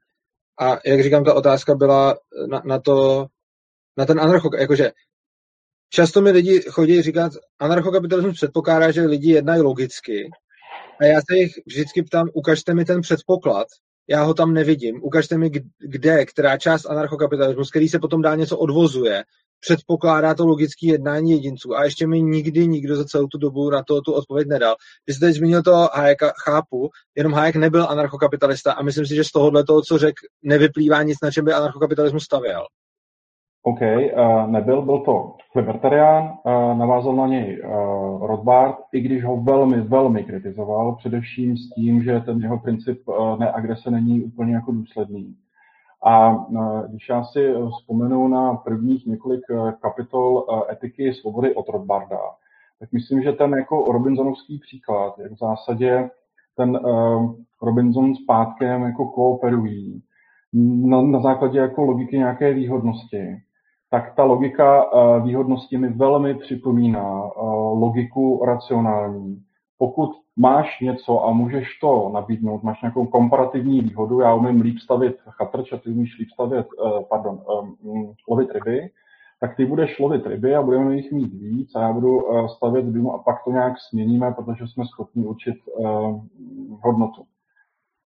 A 0.60 0.78
jak 0.86 1.02
říkám, 1.02 1.24
ta 1.24 1.34
otázka 1.34 1.74
byla 1.74 2.16
na, 2.50 2.62
na 2.64 2.80
to, 2.80 3.26
na 3.96 4.06
ten 4.06 4.20
anarcho, 4.20 4.50
jakože 4.58 4.92
často 5.88 6.22
mi 6.22 6.30
lidi 6.30 6.60
chodí 6.60 7.02
říkat, 7.02 7.32
anarchokapitalismus 7.58 8.34
předpokládá, 8.34 8.90
že 8.90 9.02
lidi 9.02 9.30
jednají 9.30 9.62
logicky 9.62 10.30
a 11.00 11.04
já 11.04 11.20
se 11.30 11.36
jich 11.36 11.52
vždycky 11.66 12.02
ptám, 12.02 12.28
ukažte 12.34 12.74
mi 12.74 12.84
ten 12.84 13.00
předpoklad, 13.00 13.66
já 14.08 14.22
ho 14.22 14.34
tam 14.34 14.54
nevidím, 14.54 15.04
ukažte 15.04 15.38
mi, 15.38 15.50
kde, 15.78 16.24
která 16.26 16.56
část 16.56 16.86
anarchokapitalismu, 16.86 17.64
z 17.64 17.70
který 17.70 17.88
se 17.88 17.98
potom 17.98 18.22
dá 18.22 18.34
něco 18.34 18.58
odvozuje, 18.58 19.24
předpokládá 19.60 20.34
to 20.34 20.46
logické 20.46 20.86
jednání 20.86 21.30
jedinců. 21.30 21.76
A 21.76 21.84
ještě 21.84 22.06
mi 22.06 22.22
nikdy 22.22 22.66
nikdo 22.66 22.96
za 22.96 23.04
celou 23.04 23.26
tu 23.26 23.38
dobu 23.38 23.70
na 23.70 23.82
to 23.82 24.00
tu 24.00 24.12
odpověď 24.12 24.48
nedal. 24.48 24.76
Vy 25.06 25.14
jste 25.14 25.26
teď 25.26 25.36
zmínil 25.36 25.62
to 25.62 25.88
Hayeka, 25.92 26.32
chápu, 26.44 26.90
jenom 27.16 27.32
Hayek 27.32 27.56
nebyl 27.56 27.86
anarchokapitalista 27.88 28.72
a 28.72 28.82
myslím 28.82 29.06
si, 29.06 29.14
že 29.14 29.24
z 29.24 29.30
tohohle 29.30 29.64
toho, 29.64 29.82
co 29.82 29.98
řekl, 29.98 30.26
nevyplývá 30.42 31.02
nic, 31.02 31.18
na 31.22 31.30
čem 31.30 31.44
by 31.44 31.52
anarchokapitalismus 31.52 32.24
stavěl. 32.24 32.66
OK, 33.66 33.80
uh, 33.80 34.50
nebyl, 34.50 34.82
byl 34.82 34.98
to 34.98 35.34
libertarián, 35.54 36.24
uh, 36.24 36.78
navázal 36.78 37.16
na 37.16 37.26
něj 37.26 37.62
uh, 37.62 38.26
Rothbard, 38.26 38.76
i 38.92 39.00
když 39.00 39.24
ho 39.24 39.36
velmi, 39.36 39.80
velmi 39.80 40.24
kritizoval, 40.24 40.94
především 40.94 41.56
s 41.56 41.70
tím, 41.74 42.02
že 42.02 42.20
ten 42.20 42.40
jeho 42.40 42.58
princip 42.58 43.08
uh, 43.08 43.38
neagrese 43.38 43.90
není 43.90 44.24
úplně 44.24 44.54
jako 44.54 44.72
důsledný. 44.72 45.36
A 46.06 46.32
e, 46.32 46.88
když 46.88 47.08
já 47.08 47.24
si 47.24 47.54
vzpomenu 47.78 48.28
na 48.28 48.54
prvních 48.54 49.06
několik 49.06 49.40
e, 49.50 49.72
kapitol 49.82 50.46
e, 50.48 50.72
etiky 50.72 51.14
svobody 51.14 51.54
od 51.54 51.68
Rothbarda, 51.68 52.18
tak 52.80 52.92
myslím, 52.92 53.22
že 53.22 53.32
ten 53.32 53.54
jako 53.54 53.84
Robinsonovský 53.92 54.58
příklad, 54.58 55.18
jak 55.18 55.32
v 55.32 55.38
zásadě 55.38 56.10
ten 56.56 56.80
Robinson 57.62 58.14
s 58.14 58.24
pátkem 58.26 58.82
jako 58.82 59.08
kooperují 59.08 60.02
na, 60.86 61.02
na 61.02 61.20
základě 61.20 61.58
jako 61.58 61.84
logiky 61.84 62.18
nějaké 62.18 62.54
výhodnosti, 62.54 63.36
tak 63.96 64.14
ta 64.14 64.24
logika 64.24 64.90
výhodnosti 65.24 65.78
mi 65.78 65.88
velmi 65.88 66.34
připomíná 66.34 67.30
logiku 67.72 68.44
racionální. 68.44 69.42
Pokud 69.78 70.10
máš 70.36 70.80
něco 70.80 71.24
a 71.24 71.32
můžeš 71.32 71.78
to 71.80 72.10
nabídnout, 72.14 72.62
máš 72.62 72.82
nějakou 72.82 73.06
komparativní 73.06 73.80
výhodu, 73.80 74.20
já 74.20 74.34
umím 74.34 74.60
líp 74.60 74.78
stavit 74.78 75.16
chatrč 75.30 75.72
a 75.72 75.76
ty 75.76 75.90
umíš 75.90 76.18
líp 76.18 76.28
stavět, 76.30 76.66
uh, 76.78 77.02
pardon, 77.08 77.40
um, 77.82 78.12
lovit 78.28 78.50
ryby, 78.52 78.90
tak 79.40 79.56
ty 79.56 79.66
budeš 79.66 79.98
lovit 79.98 80.26
ryby 80.26 80.54
a 80.54 80.62
budeme 80.62 80.96
jich 80.96 81.12
mít 81.12 81.32
víc 81.34 81.74
a 81.74 81.80
já 81.80 81.92
budu 81.92 82.20
stavět 82.56 82.84
dům 82.84 83.10
a 83.10 83.18
pak 83.18 83.44
to 83.44 83.50
nějak 83.50 83.74
směníme, 83.88 84.32
protože 84.32 84.66
jsme 84.66 84.84
schopni 84.84 85.26
určit 85.26 85.56
uh, 85.66 86.20
hodnotu. 86.82 87.22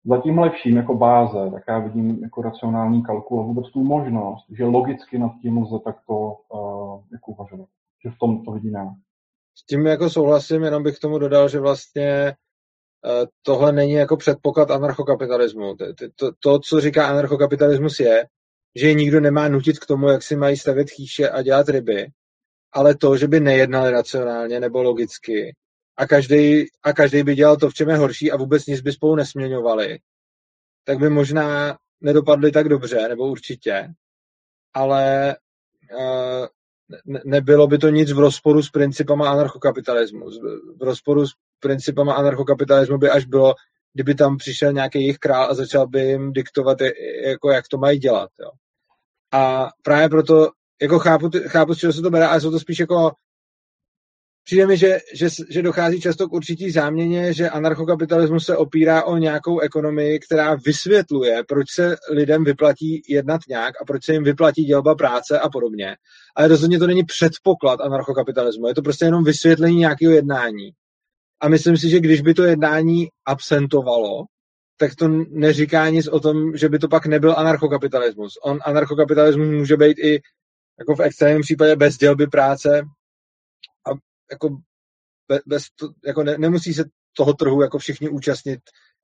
Za 0.06 0.20
tím 0.20 0.38
lepším 0.38 0.76
jako 0.76 0.94
báze, 0.94 1.50
tak 1.52 1.62
já 1.68 1.78
vidím 1.78 2.22
jako 2.22 2.42
racionální 2.42 3.02
kalkul 3.02 3.40
a 3.40 3.42
vůbec 3.42 3.70
tu 3.72 3.84
možnost, 3.84 4.46
že 4.56 4.64
logicky 4.64 5.18
nad 5.18 5.32
tím 5.42 5.58
lze 5.58 5.78
takto 5.84 6.14
uh, 6.14 7.02
jako 7.12 7.32
uvažovat. 7.32 7.68
Že 8.04 8.10
v 8.10 8.18
tom 8.18 8.44
to 8.44 8.50
vidíme. 8.50 8.80
S 9.56 9.66
tím 9.66 9.86
jako 9.86 10.10
souhlasím, 10.10 10.62
jenom 10.62 10.82
bych 10.82 10.96
k 10.96 11.00
tomu 11.00 11.18
dodal, 11.18 11.48
že 11.48 11.60
vlastně 11.60 12.08
eh, 12.12 13.26
tohle 13.42 13.72
není 13.72 13.92
jako 13.92 14.16
předpoklad 14.16 14.70
anarchokapitalismu. 14.70 15.76
To, 15.76 15.86
to, 16.16 16.32
to, 16.42 16.58
co 16.58 16.80
říká 16.80 17.06
anarchokapitalismus 17.06 18.00
je, 18.00 18.26
že 18.76 18.94
nikdo 18.94 19.20
nemá 19.20 19.48
nutit 19.48 19.78
k 19.78 19.86
tomu, 19.86 20.08
jak 20.08 20.22
si 20.22 20.36
mají 20.36 20.56
stavět 20.56 20.90
chýše 20.90 21.30
a 21.30 21.42
dělat 21.42 21.68
ryby, 21.68 22.06
ale 22.72 22.94
to, 22.94 23.16
že 23.16 23.28
by 23.28 23.40
nejednali 23.40 23.90
racionálně 23.90 24.60
nebo 24.60 24.82
logicky 24.82 25.54
a 25.96 26.06
každý, 26.06 26.66
a 26.82 26.92
každý 26.92 27.22
by 27.22 27.34
dělal 27.34 27.56
to, 27.56 27.70
v 27.70 27.74
čem 27.74 27.88
je 27.88 27.96
horší 27.96 28.32
a 28.32 28.36
vůbec 28.36 28.66
nic 28.66 28.80
by 28.80 28.92
spolu 28.92 29.16
nesměňovali, 29.16 29.98
tak 30.84 30.98
by 30.98 31.10
možná 31.10 31.78
nedopadli 32.00 32.52
tak 32.52 32.68
dobře, 32.68 33.08
nebo 33.08 33.28
určitě, 33.28 33.88
ale 34.74 35.36
uh, 35.92 36.46
ne, 37.06 37.20
nebylo 37.24 37.66
by 37.66 37.78
to 37.78 37.88
nic 37.88 38.12
v 38.12 38.18
rozporu 38.18 38.62
s 38.62 38.70
principama 38.70 39.30
anarchokapitalismu. 39.30 40.30
V 40.80 40.82
rozporu 40.82 41.26
s 41.26 41.30
principama 41.60 42.14
anarchokapitalismu 42.14 42.98
by 42.98 43.10
až 43.10 43.24
bylo, 43.24 43.54
kdyby 43.92 44.14
tam 44.14 44.36
přišel 44.36 44.72
nějaký 44.72 45.00
jejich 45.00 45.18
král 45.18 45.50
a 45.50 45.54
začal 45.54 45.86
by 45.86 46.00
jim 46.00 46.32
diktovat, 46.32 46.78
jako 47.26 47.50
jak 47.50 47.68
to 47.68 47.78
mají 47.78 47.98
dělat. 47.98 48.30
Jo. 48.40 48.50
A 49.32 49.70
právě 49.82 50.08
proto 50.08 50.50
jako 50.82 50.98
chápu, 50.98 51.30
chápu, 51.46 51.74
z 51.74 51.78
čeho 51.78 51.92
se 51.92 52.02
to 52.02 52.10
bere, 52.10 52.26
ale 52.26 52.40
jsou 52.40 52.50
to 52.50 52.60
spíš 52.60 52.78
jako 52.78 53.12
Přijde 54.44 54.66
mi, 54.66 54.76
že, 54.76 54.98
že, 55.14 55.28
že 55.50 55.62
dochází 55.62 56.00
často 56.00 56.28
k 56.28 56.32
určitý 56.32 56.70
záměně, 56.70 57.32
že 57.32 57.50
anarchokapitalismus 57.50 58.44
se 58.44 58.56
opírá 58.56 59.04
o 59.04 59.16
nějakou 59.16 59.60
ekonomii, 59.60 60.18
která 60.18 60.54
vysvětluje, 60.66 61.42
proč 61.48 61.66
se 61.74 61.96
lidem 62.10 62.44
vyplatí 62.44 63.02
jednat 63.08 63.40
nějak 63.48 63.74
a 63.82 63.84
proč 63.84 64.04
se 64.04 64.12
jim 64.12 64.24
vyplatí 64.24 64.64
dělba 64.64 64.94
práce 64.94 65.38
a 65.38 65.48
podobně. 65.48 65.96
Ale 66.36 66.48
rozhodně 66.48 66.78
to 66.78 66.86
není 66.86 67.04
předpoklad 67.04 67.80
anarchokapitalismu, 67.80 68.68
je 68.68 68.74
to 68.74 68.82
prostě 68.82 69.04
jenom 69.04 69.24
vysvětlení 69.24 69.76
nějakého 69.76 70.12
jednání. 70.12 70.70
A 71.40 71.48
myslím 71.48 71.76
si, 71.76 71.90
že 71.90 72.00
když 72.00 72.20
by 72.20 72.34
to 72.34 72.42
jednání 72.44 73.06
absentovalo, 73.26 74.24
tak 74.76 74.94
to 74.94 75.08
neříká 75.30 75.88
nic 75.88 76.08
o 76.08 76.20
tom, 76.20 76.56
že 76.56 76.68
by 76.68 76.78
to 76.78 76.88
pak 76.88 77.06
nebyl 77.06 77.34
anarchokapitalismus. 77.38 78.32
On 78.44 78.58
anarchokapitalismus 78.64 79.48
může 79.48 79.76
být 79.76 79.98
i 79.98 80.20
jako 80.78 80.94
v 80.94 81.00
extrémním 81.00 81.42
případě 81.42 81.76
bez 81.76 81.96
dělby 81.96 82.26
práce, 82.26 82.82
jako, 84.30 84.48
bez, 85.46 85.64
to, 85.80 85.88
jako 86.06 86.24
ne, 86.24 86.38
nemusí 86.38 86.74
se 86.74 86.84
toho 87.16 87.32
trhu 87.32 87.62
jako 87.62 87.78
všichni 87.78 88.08
účastnit 88.08 88.60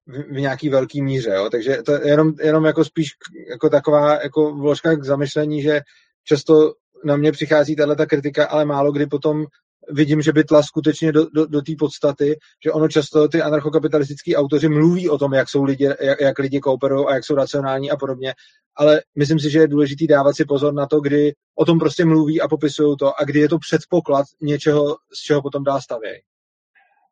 v, 0.06 0.34
v 0.36 0.40
nějaký 0.40 0.68
velký 0.68 1.02
míře, 1.02 1.30
jo? 1.30 1.48
takže 1.50 1.82
to 1.82 1.92
je 1.92 2.08
jenom, 2.08 2.32
jenom 2.42 2.64
jako 2.64 2.84
spíš 2.84 3.08
jako 3.50 3.68
taková 3.68 4.22
jako 4.22 4.54
vložka 4.54 4.94
k 4.94 5.04
zamyšlení, 5.04 5.62
že 5.62 5.80
často 6.24 6.72
na 7.04 7.16
mě 7.16 7.32
přichází 7.32 7.76
tahle 7.76 7.96
kritika, 8.06 8.46
ale 8.46 8.64
málo 8.64 8.92
kdy 8.92 9.06
potom 9.06 9.46
vidím, 9.92 10.22
že 10.22 10.32
by 10.32 10.44
tla 10.44 10.62
skutečně 10.62 11.12
do, 11.12 11.26
do, 11.34 11.46
do 11.46 11.62
té 11.62 11.72
podstaty, 11.78 12.38
že 12.64 12.72
ono 12.72 12.88
často 12.88 13.28
ty 13.28 13.42
anarchokapitalistický 13.42 14.36
autoři 14.36 14.68
mluví 14.68 15.08
o 15.08 15.18
tom, 15.18 15.34
jak 15.34 15.48
jsou 15.48 15.64
lidi, 15.64 15.84
jak, 16.00 16.20
jak 16.20 16.38
lidi 16.38 16.60
kooperují 16.60 17.06
a 17.06 17.14
jak 17.14 17.24
jsou 17.24 17.34
racionální 17.34 17.90
a 17.90 17.96
podobně, 17.96 18.34
ale 18.76 19.00
myslím 19.18 19.38
si, 19.38 19.50
že 19.50 19.58
je 19.58 19.68
důležité 19.68 20.06
dávat 20.06 20.36
si 20.36 20.44
pozor 20.44 20.74
na 20.74 20.86
to, 20.86 21.00
kdy 21.00 21.32
o 21.58 21.64
tom 21.64 21.78
prostě 21.78 22.04
mluví 22.04 22.40
a 22.40 22.48
popisují 22.48 22.96
to 22.96 23.20
a 23.20 23.24
kdy 23.24 23.40
je 23.40 23.48
to 23.48 23.58
předpoklad 23.58 24.26
něčeho, 24.42 24.96
z 25.14 25.22
čeho 25.22 25.42
potom 25.42 25.64
dál 25.64 25.80
stavějí. 25.80 26.20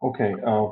OK, 0.01 0.17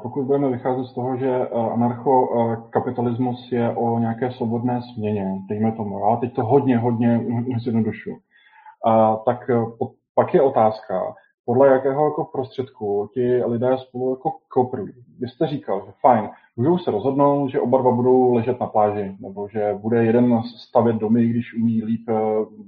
pokud 0.03 0.25
budeme 0.25 0.51
vycházet 0.51 0.85
z 0.85 0.95
toho, 0.95 1.17
že 1.17 1.31
anarchokapitalismus 1.75 3.53
je 3.53 3.71
o 3.71 3.99
nějaké 3.99 4.33
svobodné 4.33 4.81
směně, 4.95 5.27
dejme 5.49 5.73
tomu, 5.73 6.11
já 6.11 6.17
teď 6.17 6.35
to 6.35 6.45
hodně, 6.45 6.79
hodně 6.79 7.21
zjednodušu, 7.63 8.11
tak 9.27 9.51
pak 10.15 10.35
je 10.35 10.43
otázka, 10.43 11.15
podle 11.47 11.69
jakého 11.69 12.05
jako 12.05 12.25
prostředku 12.25 13.11
ti 13.15 13.45
lidé 13.45 13.79
spolu 13.79 14.11
jako 14.11 14.33
kooperují. 14.49 14.93
Vy 15.19 15.29
jste 15.29 15.47
říkal, 15.47 15.83
že 15.87 15.93
fajn, 16.01 16.31
můžou 16.57 16.79
se 16.79 16.91
rozhodnout, 16.91 17.49
že 17.49 17.61
oba 17.61 17.79
dva 17.79 17.91
budou 17.91 18.35
ležet 18.35 18.61
na 18.61 18.67
pláži, 18.67 19.17
nebo 19.21 19.49
že 19.49 19.75
bude 19.75 20.05
jeden 20.05 20.43
stavět 20.43 20.97
domy, 20.97 21.27
když 21.27 21.55
umí 21.55 21.85
líp 21.85 22.09
eh, 22.09 22.15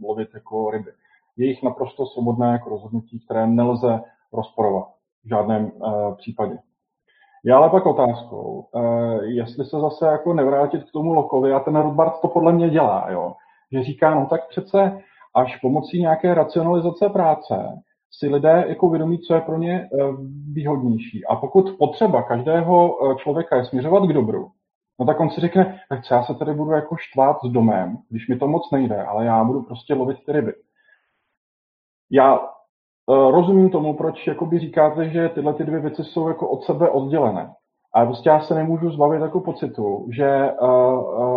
lovit 0.03 0.29
jako 0.35 0.71
ryby. 0.71 0.91
Je 1.37 1.47
jich 1.47 1.63
naprosto 1.63 2.07
svobodné 2.07 2.53
jako 2.53 2.71
rozhodnutí, 2.71 3.21
které 3.21 3.47
nelze 3.47 4.01
rozporovat 4.33 4.89
v 5.25 5.29
žádném 5.29 5.65
uh, 5.65 6.15
případě. 6.15 6.59
Je 7.45 7.55
ale 7.55 7.71
pak 7.71 7.87
otázkou, 7.87 8.69
uh, 8.73 9.23
jestli 9.23 9.65
se 9.65 9.81
zase 9.81 10.07
jako 10.07 10.35
nevrátit 10.35 10.85
k 10.85 10.93
tomu 10.93 11.15
Lokovi, 11.15 11.53
a 11.53 11.61
ten 11.61 11.77
Rothbard 11.77 12.21
to 12.21 12.29
podle 12.29 12.53
mě 12.53 12.71
dělá, 12.71 13.07
jo? 13.11 13.35
že 13.73 13.83
říká, 13.83 14.15
no 14.15 14.27
tak 14.27 14.49
přece 14.49 15.01
až 15.35 15.57
pomocí 15.57 16.01
nějaké 16.01 16.35
racionalizace 16.35 17.09
práce 17.09 17.83
si 18.11 18.29
lidé 18.29 18.65
jako 18.69 18.87
uvědomí, 18.87 19.19
co 19.19 19.35
je 19.35 19.41
pro 19.41 19.59
ně 19.59 19.81
eh, 19.81 19.97
výhodnější. 20.53 21.27
A 21.27 21.37
pokud 21.37 21.77
potřeba 21.79 22.23
každého 22.23 22.99
eh, 23.13 23.15
člověka 23.17 23.57
je 23.57 23.65
směřovat 23.65 24.07
k 24.07 24.13
dobru, 24.13 24.51
No 25.01 25.07
tak 25.07 25.21
on 25.21 25.31
si 25.31 25.41
řekne, 25.41 25.81
tak 25.89 26.05
co 26.05 26.15
já 26.15 26.23
se 26.23 26.35
tady 26.35 26.55
budu 26.55 26.71
jako 26.71 26.97
štvát 26.97 27.37
s 27.45 27.49
domem, 27.49 27.99
když 28.09 28.29
mi 28.29 28.39
to 28.39 28.49
moc 28.49 28.71
nejde, 28.71 29.05
ale 29.05 29.25
já 29.25 29.45
budu 29.45 29.63
prostě 29.63 29.95
lovit 29.95 30.19
ty 30.27 30.33
ryby. 30.33 30.55
Já 32.11 32.39
uh, 32.39 33.31
rozumím 33.31 33.71
tomu, 33.71 33.95
proč 33.95 34.27
jakoby 34.27 34.59
říkáte, 34.59 35.09
že 35.09 35.29
tyhle 35.29 35.55
ty 35.55 35.65
dvě 35.65 35.81
věci 35.81 36.05
jsou 36.05 36.29
jako 36.29 36.49
od 36.49 36.65
sebe 36.65 36.91
oddělené. 36.91 37.55
Ale 37.93 38.07
prostě 38.07 38.29
já 38.29 38.41
se 38.41 38.55
nemůžu 38.55 38.91
zbavit 38.91 39.23
jako 39.23 39.41
pocitu, 39.41 40.09
že 40.13 40.51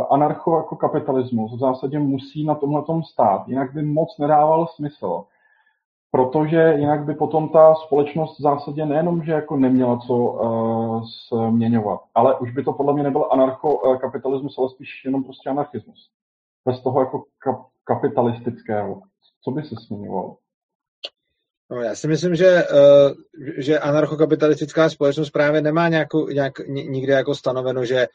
anarcho 0.10 0.57
jako 0.57 0.76
kapitalismus 0.76 1.56
v 1.56 1.60
zásadě 1.60 1.99
musí 1.99 2.45
na 2.45 2.56
tomhle 2.56 2.84
stát, 3.11 3.48
jinak 3.48 3.73
by 3.73 3.81
moc 3.84 4.18
nedával 4.18 4.68
smysl. 4.68 5.23
Protože 6.11 6.73
jinak 6.77 7.05
by 7.05 7.13
potom 7.13 7.49
ta 7.49 7.75
společnost 7.75 8.39
v 8.39 8.41
zásadě 8.41 8.85
nejenom, 8.85 9.23
že 9.23 9.31
jako 9.31 9.57
neměla 9.57 9.99
co 10.07 10.13
uh, 10.15 11.03
změňovat, 11.49 11.99
ale 12.15 12.39
už 12.39 12.51
by 12.51 12.63
to 12.63 12.73
podle 12.73 12.93
mě 12.93 13.03
nebyl 13.03 13.27
anarcho-kapitalismus, 13.31 14.57
ale 14.57 14.69
spíš 14.69 15.05
jenom 15.05 15.23
prostě 15.23 15.49
anarchismus. 15.49 16.09
Bez 16.65 16.83
toho 16.83 16.99
jako 16.99 17.23
kap- 17.45 17.65
kapitalistického. 17.83 19.01
Co 19.43 19.51
by 19.51 19.63
se 19.63 19.75
změňovalo? 19.88 20.38
No, 21.71 21.81
já 21.81 21.95
si 21.95 22.07
myslím, 22.07 22.35
že, 22.35 22.63
uh, 22.63 23.11
že 23.57 23.79
anarchokapitalistická 23.79 24.89
společnost 24.89 25.29
právě 25.29 25.61
nemá 25.61 25.88
nějakou, 25.88 26.27
nějak, 26.27 26.59
nikde 26.67 27.13
jako 27.13 27.35
stanoveno, 27.35 27.85
že 27.85 28.07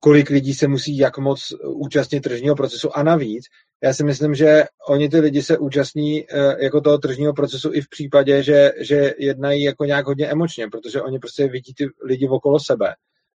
kolik 0.00 0.30
lidí 0.30 0.54
se 0.54 0.68
musí 0.68 0.98
jak 0.98 1.18
moc 1.18 1.40
účastnit 1.64 2.20
tržního 2.20 2.54
procesu 2.54 2.96
a 2.96 3.02
navíc. 3.02 3.44
Já 3.82 3.94
si 3.94 4.04
myslím, 4.04 4.34
že 4.34 4.64
oni 4.88 5.08
ty 5.08 5.20
lidi 5.20 5.42
se 5.42 5.58
účastní 5.58 6.26
uh, 6.26 6.38
jako 6.58 6.80
toho 6.80 6.98
tržního 6.98 7.32
procesu 7.32 7.70
i 7.72 7.80
v 7.80 7.88
případě, 7.88 8.42
že, 8.42 8.72
že 8.80 9.14
jednají 9.18 9.62
jako 9.62 9.84
nějak 9.84 10.06
hodně 10.06 10.26
emočně, 10.26 10.68
protože 10.68 11.02
oni 11.02 11.18
prostě 11.18 11.48
vidí 11.48 11.74
ty 11.74 11.86
lidi 12.04 12.28
okolo 12.28 12.60
sebe. 12.60 12.94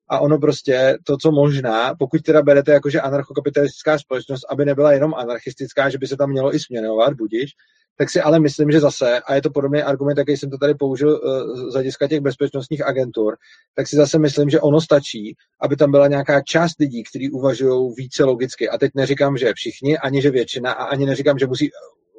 A 0.10 0.20
ono 0.20 0.38
prostě 0.38 0.98
to, 1.04 1.18
co 1.18 1.32
možná, 1.32 1.96
pokud 1.96 2.22
teda 2.22 2.42
berete 2.42 2.72
jako, 2.72 2.90
že 2.90 3.02
anarchokapitalistická 3.02 4.00
společnost, 4.00 4.46
aby 4.50 4.66
nebyla 4.66 4.92
jenom 4.92 5.14
anarchistická, 5.14 5.90
že 5.90 5.98
by 5.98 6.08
se 6.08 6.18
tam 6.18 6.30
mělo 6.30 6.56
i 6.56 6.60
směnovat, 6.60 7.14
budíš, 7.14 7.52
tak 7.98 8.10
si 8.10 8.22
ale 8.22 8.40
myslím, 8.40 8.72
že 8.72 8.80
zase, 8.80 9.20
a 9.20 9.36
je 9.36 9.42
to 9.42 9.50
podobný 9.50 9.82
argument, 9.82 10.18
jaký 10.18 10.38
jsem 10.38 10.50
to 10.50 10.58
tady 10.58 10.74
použil 10.74 11.10
uh, 11.10 11.70
z 11.70 11.74
hlediska 11.74 12.08
těch 12.08 12.20
bezpečnostních 12.20 12.86
agentur, 12.86 13.38
tak 13.76 13.88
si 13.88 13.96
zase 13.96 14.20
myslím, 14.20 14.50
že 14.50 14.62
ono 14.62 14.82
stačí, 14.82 15.36
aby 15.62 15.76
tam 15.76 15.92
byla 15.92 16.08
nějaká 16.08 16.42
část 16.42 16.80
lidí, 16.80 17.04
kteří 17.04 17.32
uvažují 17.32 17.94
více 17.98 18.24
logicky. 18.24 18.70
A 18.70 18.78
teď 18.78 18.92
neříkám, 18.96 19.38
že 19.38 19.54
všichni, 19.56 19.98
ani 19.98 20.22
že 20.22 20.32
většina, 20.32 20.72
a 20.72 20.84
ani 20.84 21.06
neříkám, 21.06 21.40
že 21.40 21.48
musí 21.48 21.72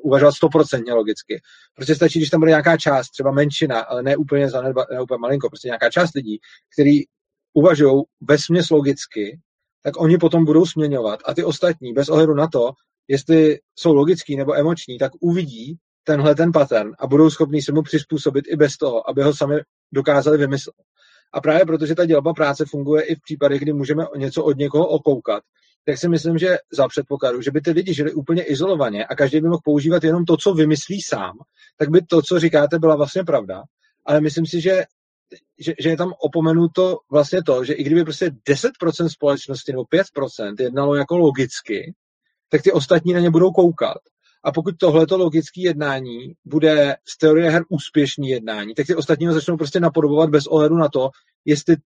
uvažovat 0.02 0.32
stoprocentně 0.32 0.92
logicky. 0.92 1.40
Prostě 1.74 1.94
stačí, 1.94 2.18
když 2.18 2.30
tam 2.30 2.40
bude 2.40 2.50
nějaká 2.50 2.76
část, 2.76 3.10
třeba 3.10 3.32
menšina, 3.32 3.80
ale 3.80 4.02
ne 4.02 4.16
úplně 4.16 4.50
zanedba, 4.50 4.86
ne 4.92 5.02
úplně 5.02 5.18
malinko, 5.18 5.48
prostě 5.48 5.68
nějaká 5.68 5.90
část 5.90 6.14
lidí, 6.14 6.38
kteří 6.74 7.06
uvažují 7.54 8.02
vesměs 8.20 8.70
logicky, 8.70 9.40
tak 9.82 10.00
oni 10.00 10.18
potom 10.18 10.44
budou 10.44 10.66
směňovat 10.66 11.20
a 11.24 11.34
ty 11.34 11.44
ostatní, 11.44 11.92
bez 11.92 12.08
ohledu 12.08 12.34
na 12.34 12.48
to, 12.48 12.70
jestli 13.08 13.58
jsou 13.78 13.94
logický 13.94 14.36
nebo 14.36 14.54
emoční, 14.54 14.98
tak 14.98 15.12
uvidí 15.20 15.76
tenhle 16.04 16.34
ten 16.34 16.52
pattern 16.52 16.92
a 16.98 17.06
budou 17.06 17.30
schopní 17.30 17.62
se 17.62 17.72
mu 17.72 17.82
přizpůsobit 17.82 18.44
i 18.48 18.56
bez 18.56 18.76
toho, 18.76 19.10
aby 19.10 19.22
ho 19.22 19.34
sami 19.34 19.54
dokázali 19.92 20.38
vymyslet. 20.38 20.74
A 21.32 21.40
právě 21.40 21.66
protože 21.66 21.94
ta 21.94 22.04
dělba 22.04 22.34
práce 22.34 22.64
funguje 22.68 23.02
i 23.02 23.14
v 23.14 23.20
případech, 23.24 23.60
kdy 23.60 23.72
můžeme 23.72 24.06
něco 24.16 24.44
od 24.44 24.58
někoho 24.58 24.88
okoukat, 24.88 25.42
tak 25.86 25.98
si 25.98 26.08
myslím, 26.08 26.38
že 26.38 26.56
za 26.72 26.88
předpokladu, 26.88 27.40
že 27.40 27.50
by 27.50 27.60
ty 27.60 27.70
lidi 27.70 27.94
žili 27.94 28.12
úplně 28.12 28.42
izolovaně 28.42 29.06
a 29.06 29.14
každý 29.14 29.40
by 29.40 29.48
mohl 29.48 29.60
používat 29.64 30.04
jenom 30.04 30.24
to, 30.24 30.36
co 30.36 30.54
vymyslí 30.54 31.02
sám, 31.02 31.38
tak 31.76 31.90
by 31.90 32.02
to, 32.02 32.22
co 32.22 32.40
říkáte, 32.40 32.78
byla 32.78 32.96
vlastně 32.96 33.24
pravda. 33.24 33.62
Ale 34.06 34.20
myslím 34.20 34.46
si, 34.46 34.60
že, 34.60 34.84
že, 35.58 35.72
že 35.80 35.88
je 35.88 35.96
tam 35.96 36.12
opomenuto 36.20 36.98
vlastně 37.10 37.42
to, 37.42 37.64
že 37.64 37.72
i 37.72 37.84
kdyby 37.84 38.04
prostě 38.04 38.30
10% 38.48 39.08
společnosti 39.08 39.72
nebo 39.72 39.82
5% 39.82 40.54
jednalo 40.60 40.94
jako 40.94 41.18
logicky, 41.18 41.94
tak 42.48 42.62
ty 42.62 42.72
ostatní 42.72 43.12
na 43.12 43.20
ně 43.20 43.30
budou 43.30 43.50
koukat. 43.50 43.98
A 44.44 44.52
pokud 44.52 44.78
tohleto 44.78 45.16
logické 45.16 45.60
jednání 45.60 46.32
bude 46.44 46.96
z 47.08 47.18
teorie 47.18 47.50
her 47.50 47.62
úspěšný 47.68 48.28
jednání, 48.28 48.74
tak 48.74 48.86
ty 48.86 48.94
ostatní 48.94 49.26
ho 49.26 49.32
začnou 49.32 49.56
prostě 49.56 49.80
napodobovat 49.80 50.30
bez 50.30 50.46
ohledu 50.46 50.76
na 50.76 50.88
to, 50.88 51.10
jestli, 51.44 51.76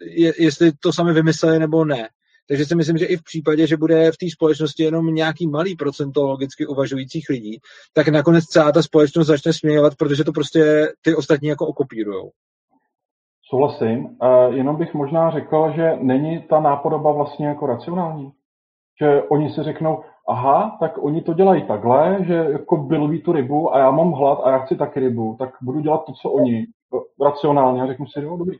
je, 0.00 0.32
jestli 0.38 0.72
to 0.72 0.92
sami 0.92 1.12
vymysleli 1.12 1.58
nebo 1.58 1.84
ne. 1.84 2.08
Takže 2.48 2.64
si 2.64 2.74
myslím, 2.74 2.98
že 2.98 3.06
i 3.06 3.16
v 3.16 3.22
případě, 3.22 3.66
že 3.66 3.76
bude 3.76 4.12
v 4.12 4.16
té 4.16 4.26
společnosti 4.30 4.82
jenom 4.82 5.14
nějaký 5.14 5.46
malý 5.46 5.76
procento 5.76 6.26
logicky 6.26 6.66
uvažujících 6.66 7.28
lidí, 7.30 7.58
tak 7.92 8.08
nakonec 8.08 8.44
celá 8.44 8.72
ta 8.72 8.82
společnost 8.82 9.26
začne 9.26 9.52
směňovat, 9.52 9.96
protože 9.96 10.24
to 10.24 10.32
prostě 10.32 10.92
ty 11.02 11.14
ostatní 11.14 11.48
jako 11.48 11.66
okopírujou. 11.66 12.30
Souhlasím. 13.50 14.04
Uh, 14.04 14.54
jenom 14.54 14.76
bych 14.76 14.94
možná 14.94 15.30
řekl, 15.30 15.72
že 15.76 15.96
není 16.00 16.42
ta 16.42 16.60
nápodoba 16.60 17.12
vlastně 17.12 17.46
jako 17.46 17.66
racionální 17.66 18.32
že 19.02 19.22
oni 19.22 19.50
si 19.50 19.62
řeknou, 19.62 20.02
aha, 20.28 20.76
tak 20.80 20.92
oni 20.98 21.22
to 21.22 21.34
dělají 21.34 21.62
takhle, 21.66 22.18
že 22.26 22.34
jako 22.34 22.76
by 22.76 23.18
tu 23.18 23.32
rybu 23.32 23.74
a 23.74 23.78
já 23.78 23.90
mám 23.90 24.12
hlad 24.12 24.38
a 24.44 24.50
já 24.50 24.58
chci 24.58 24.76
taky 24.76 25.00
rybu, 25.00 25.36
tak 25.38 25.50
budu 25.62 25.80
dělat 25.80 26.04
to, 26.06 26.12
co 26.12 26.30
oni, 26.30 26.66
racionálně 27.24 27.82
a 27.82 27.86
řeknu 27.86 28.06
si, 28.06 28.20
jo, 28.20 28.36
dobrý. 28.36 28.58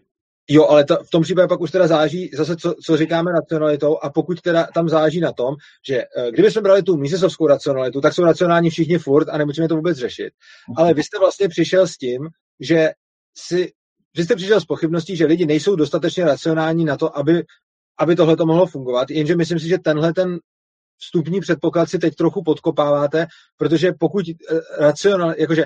Jo, 0.51 0.66
ale 0.66 0.85
to, 0.85 0.97
v 0.97 1.10
tom 1.10 1.23
případě 1.23 1.48
pak 1.48 1.60
už 1.60 1.70
teda 1.70 1.86
záží 1.86 2.31
zase, 2.35 2.56
co, 2.56 2.74
co 2.85 2.97
říkáme 2.97 3.32
racionalitou 3.32 3.98
a 4.02 4.10
pokud 4.10 4.40
teda 4.40 4.66
tam 4.74 4.89
záží 4.89 5.20
na 5.20 5.32
tom, 5.32 5.55
že 5.89 5.97
eh, 5.97 6.31
kdybychom 6.31 6.62
brali 6.62 6.82
tu 6.82 6.97
mísesovskou 6.97 7.47
racionalitu, 7.47 8.01
tak 8.01 8.12
jsou 8.12 8.24
racionální 8.24 8.70
všichni 8.70 8.98
furt 8.98 9.28
a 9.28 9.39
nemusíme 9.39 9.69
to 9.69 9.77
vůbec 9.77 9.98
řešit. 9.98 10.31
Ale 10.77 10.94
vy 10.94 11.02
jste 11.02 11.19
vlastně 11.19 11.48
přišel 11.48 11.86
s 11.86 11.97
tím, 11.97 12.28
že 12.60 12.90
si 13.36 13.73
vy 14.16 14.24
jste 14.24 14.36
přišel 14.36 14.60
s 14.60 14.65
pochybností, 14.65 15.16
že 15.16 15.27
lidi 15.27 15.47
nejsou 15.47 15.77
dostatečně 15.77 16.24
racionální 16.24 16.85
na 16.85 16.97
to, 16.97 17.19
aby 17.19 17.43
aby 17.98 18.16
tohle 18.16 18.36
to 18.36 18.46
mohlo 18.46 18.66
fungovat. 18.66 19.10
Jenže 19.10 19.36
myslím 19.36 19.58
si, 19.58 19.68
že 19.68 19.78
tenhle 19.78 20.14
ten 20.14 20.38
vstupní 20.98 21.40
předpoklad 21.40 21.88
si 21.88 21.98
teď 21.98 22.14
trochu 22.14 22.42
podkopáváte, 22.42 23.26
protože 23.56 23.92
pokud 23.98 24.24
eh, 24.28 24.34
racionál, 24.78 25.34
jakože 25.38 25.64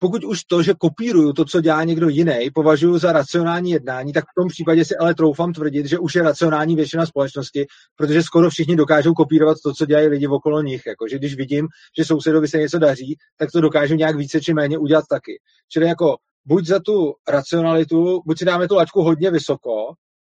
pokud 0.00 0.24
už 0.24 0.44
to, 0.44 0.62
že 0.62 0.74
kopíruju 0.78 1.32
to, 1.32 1.44
co 1.44 1.60
dělá 1.60 1.84
někdo 1.84 2.08
jiný, 2.08 2.50
považuji 2.54 2.98
za 2.98 3.12
racionální 3.12 3.70
jednání, 3.70 4.12
tak 4.12 4.24
v 4.24 4.40
tom 4.40 4.48
případě 4.48 4.84
si 4.84 4.96
ale 4.96 5.14
troufám 5.14 5.52
tvrdit, 5.52 5.86
že 5.86 5.98
už 5.98 6.14
je 6.14 6.22
racionální 6.22 6.76
většina 6.76 7.06
společnosti, 7.06 7.66
protože 7.96 8.22
skoro 8.22 8.50
všichni 8.50 8.76
dokážou 8.76 9.12
kopírovat 9.12 9.56
to, 9.64 9.72
co 9.72 9.86
dělají 9.86 10.08
lidi 10.08 10.26
okolo 10.26 10.62
nich. 10.62 10.82
Jako, 10.86 11.08
že 11.10 11.18
když 11.18 11.36
vidím, 11.36 11.68
že 11.98 12.04
sousedovi 12.04 12.48
se 12.48 12.58
něco 12.58 12.78
daří, 12.78 13.16
tak 13.38 13.50
to 13.52 13.60
dokážu 13.60 13.94
nějak 13.94 14.16
více 14.16 14.40
či 14.40 14.54
méně 14.54 14.78
udělat 14.78 15.04
taky. 15.10 15.40
Čili 15.68 15.86
jako 15.86 16.16
buď 16.44 16.66
za 16.66 16.80
tu 16.80 17.14
racionalitu, 17.28 18.22
buď 18.26 18.38
si 18.38 18.44
dáme 18.44 18.68
tu 18.68 18.74
laťku 18.74 19.02
hodně 19.02 19.30
vysoko, 19.30 19.72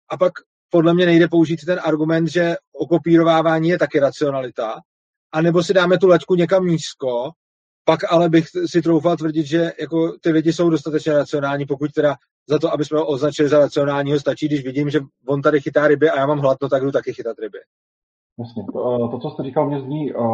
a 0.10 0.18
pak 0.18 0.34
podle 0.74 0.94
mě 0.94 1.06
nejde 1.06 1.28
použít 1.28 1.66
ten 1.66 1.80
argument, 1.84 2.28
že 2.28 2.56
okopírovávání 2.74 3.70
je 3.70 3.80
taky 3.80 4.00
racionalita, 4.00 4.76
anebo 5.34 5.64
si 5.64 5.74
dáme 5.74 5.98
tu 5.98 6.08
laťku 6.08 6.36
někam 6.36 6.66
nízko, 6.66 7.32
pak 7.86 8.00
ale 8.12 8.30
bych 8.30 8.46
si 8.66 8.82
troufal 8.82 9.18
tvrdit, 9.18 9.46
že 9.46 9.72
jako 9.82 10.18
ty 10.22 10.30
lidi 10.30 10.54
jsou 10.54 10.70
dostatečně 10.70 11.14
racionální, 11.14 11.66
pokud 11.66 11.92
teda 11.92 12.16
za 12.50 12.60
to, 12.60 12.74
aby 12.74 12.86
jsme 12.86 12.98
ho 12.98 13.06
označili 13.06 13.50
za 13.50 13.60
racionálního, 13.60 14.20
stačí, 14.20 14.48
když 14.48 14.64
vidím, 14.64 14.90
že 14.90 15.00
on 15.28 15.42
tady 15.42 15.62
chytá 15.62 15.88
ryby 15.88 16.10
a 16.10 16.20
já 16.20 16.26
mám 16.26 16.40
hlad, 16.40 16.58
no 16.62 16.70
tak 16.70 16.84
jdu 16.84 16.92
taky 16.92 17.14
chytat 17.14 17.40
ryby. 17.40 17.58
Jasně. 18.40 18.64
To, 18.74 19.06
eh, 19.06 19.10
to 19.12 19.20
co 19.20 19.30
jste 19.30 19.44
říkal, 19.44 19.70
mě 19.70 19.82
zní 19.82 20.14
uh, 20.14 20.26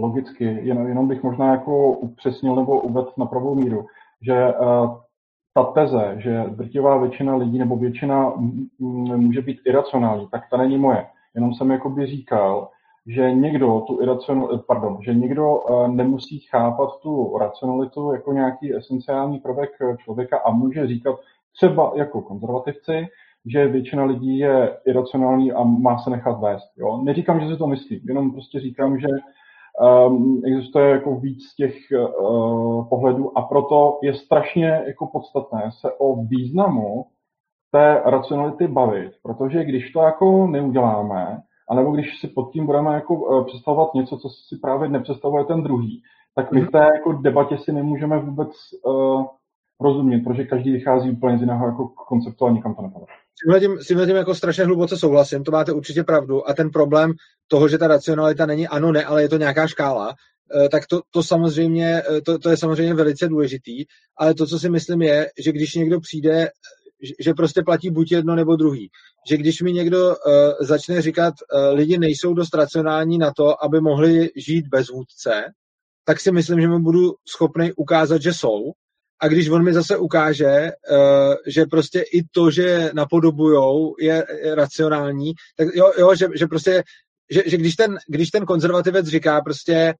logicky, 0.00 0.44
jen, 0.44 0.86
jenom 0.86 1.08
bych 1.08 1.22
možná 1.22 1.52
jako 1.52 1.92
upřesnil 1.92 2.56
nebo 2.56 2.80
uvedl 2.80 3.12
na 3.18 3.26
pravou 3.26 3.54
míru, 3.54 3.86
že 4.26 4.34
uh, 4.34 4.96
ta 5.54 5.64
teze, 5.64 6.14
že 6.18 6.44
drtivá 6.48 6.98
většina 6.98 7.36
lidí 7.36 7.58
nebo 7.58 7.76
většina 7.76 8.32
může 8.78 9.42
být 9.42 9.60
iracionální, 9.66 10.28
tak 10.30 10.42
ta 10.50 10.56
není 10.56 10.78
moje. 10.78 11.06
Jenom 11.34 11.54
jsem 11.54 11.70
jakoby 11.70 12.06
říkal, 12.06 12.68
že 13.06 13.32
někdo 13.32 13.80
tu 13.86 14.02
iracionalitu, 14.02 14.64
pardon, 14.66 14.98
že 15.02 15.14
někdo 15.14 15.60
eh, 15.60 15.88
nemusí 15.88 16.38
chápat 16.38 17.00
tu 17.02 17.38
racionalitu 17.38 18.12
jako 18.12 18.32
nějaký 18.32 18.74
esenciální 18.76 19.38
prvek 19.38 19.70
člověka 19.98 20.38
a 20.38 20.50
může 20.50 20.86
říkat 20.86 21.16
třeba 21.52 21.92
jako 21.94 22.22
konzervativci, 22.22 23.08
že 23.46 23.68
většina 23.68 24.04
lidí 24.04 24.38
je 24.38 24.76
iracionální 24.86 25.52
a 25.52 25.62
má 25.62 25.98
se 25.98 26.10
nechat 26.10 26.40
vést. 26.40 26.70
Jo? 26.76 27.00
Neříkám, 27.04 27.40
že 27.40 27.48
si 27.48 27.56
to 27.56 27.66
myslím, 27.66 28.00
jenom 28.04 28.32
prostě 28.32 28.60
říkám, 28.60 28.98
že 28.98 29.06
um, 30.08 30.42
existuje 30.46 30.90
jako 30.90 31.14
víc 31.14 31.54
těch 31.54 31.74
uh, 31.92 32.88
pohledů 32.88 33.38
a 33.38 33.42
proto 33.42 33.98
je 34.02 34.14
strašně 34.14 34.82
jako 34.86 35.06
podstatné 35.06 35.70
se 35.80 35.92
o 35.98 36.16
významu 36.24 37.06
té 37.72 38.02
racionality 38.04 38.66
bavit, 38.66 39.12
protože 39.22 39.64
když 39.64 39.92
to 39.92 40.00
jako 40.00 40.46
neuděláme, 40.46 41.40
anebo 41.70 41.92
když 41.92 42.20
si 42.20 42.28
pod 42.28 42.52
tím 42.52 42.66
budeme 42.66 42.94
jako 42.94 43.14
uh, 43.14 43.46
představovat 43.46 43.94
něco, 43.94 44.16
co 44.16 44.28
si 44.28 44.56
právě 44.62 44.88
nepředstavuje 44.88 45.44
ten 45.44 45.62
druhý, 45.62 46.02
tak 46.34 46.52
my 46.52 46.60
v 46.60 46.70
té 46.70 46.78
jako 46.78 47.12
debatě 47.12 47.58
si 47.58 47.72
nemůžeme 47.72 48.18
vůbec 48.18 48.48
uh, 48.84 49.26
rozumět, 49.80 50.24
protože 50.24 50.44
každý 50.44 50.72
vychází 50.72 51.10
úplně 51.10 51.38
z 51.38 51.40
jiného 51.40 51.66
jako 51.66 51.88
konceptu 51.88 52.46
a 52.46 52.50
nikam 52.50 52.74
to 52.74 52.82
nepadá. 53.46 53.82
S 53.82 53.86
tímhle 53.86 54.06
tím 54.06 54.16
jako 54.16 54.34
strašně 54.34 54.64
hluboce 54.64 54.96
souhlasím, 54.96 55.44
to 55.44 55.50
máte 55.50 55.72
určitě 55.72 56.04
pravdu 56.04 56.48
a 56.48 56.54
ten 56.54 56.70
problém 56.70 57.12
toho, 57.48 57.68
že 57.68 57.78
ta 57.78 57.86
racionalita 57.88 58.46
není 58.46 58.68
ano, 58.68 58.92
ne, 58.92 59.04
ale 59.04 59.22
je 59.22 59.28
to 59.28 59.36
nějaká 59.36 59.66
škála, 59.66 60.14
eh, 60.64 60.68
tak 60.68 60.86
to, 60.86 61.00
to 61.10 61.22
samozřejmě, 61.22 62.02
eh, 62.10 62.20
to, 62.20 62.38
to 62.38 62.50
je 62.50 62.56
samozřejmě 62.56 62.94
velice 62.94 63.28
důležitý, 63.28 63.84
ale 64.16 64.34
to, 64.34 64.46
co 64.46 64.58
si 64.58 64.70
myslím 64.70 65.02
je, 65.02 65.30
že 65.44 65.52
když 65.52 65.74
někdo 65.74 66.00
přijde 66.00 66.48
že 67.20 67.34
prostě 67.34 67.62
platí 67.62 67.90
buď 67.90 68.12
jedno 68.12 68.36
nebo 68.36 68.56
druhý. 68.56 68.90
Že 69.30 69.36
když 69.36 69.62
mi 69.62 69.72
někdo 69.72 70.08
uh, 70.08 70.14
začne 70.60 71.02
říkat, 71.02 71.34
uh, 71.34 71.76
lidi 71.76 71.98
nejsou 71.98 72.34
dost 72.34 72.54
racionální 72.54 73.18
na 73.18 73.32
to, 73.36 73.64
aby 73.64 73.80
mohli 73.80 74.30
žít 74.36 74.68
bez 74.68 74.90
vůdce, 74.90 75.44
tak 76.04 76.20
si 76.20 76.32
myslím, 76.32 76.60
že 76.60 76.68
mu 76.68 76.78
budu 76.78 77.14
schopný 77.28 77.72
ukázat, 77.76 78.22
že 78.22 78.32
jsou. 78.32 78.72
A 79.22 79.28
když 79.28 79.48
on 79.48 79.64
mi 79.64 79.72
zase 79.72 79.96
ukáže, 79.96 80.70
uh, 80.90 81.34
že 81.46 81.64
prostě 81.64 82.04
i 82.12 82.22
to, 82.30 82.50
že 82.50 82.90
napodobujou, 82.94 83.94
je, 84.00 84.26
je 84.44 84.54
racionální, 84.54 85.32
tak 85.56 85.68
jo, 85.74 85.92
jo 85.98 86.14
že, 86.14 86.28
že 86.34 86.46
prostě, 86.46 86.82
že, 87.30 87.42
že 87.46 87.56
když, 87.56 87.76
ten, 87.76 87.98
když 88.08 88.30
ten 88.30 88.46
konzervativec 88.46 89.06
říká 89.06 89.40
prostě, 89.40 89.94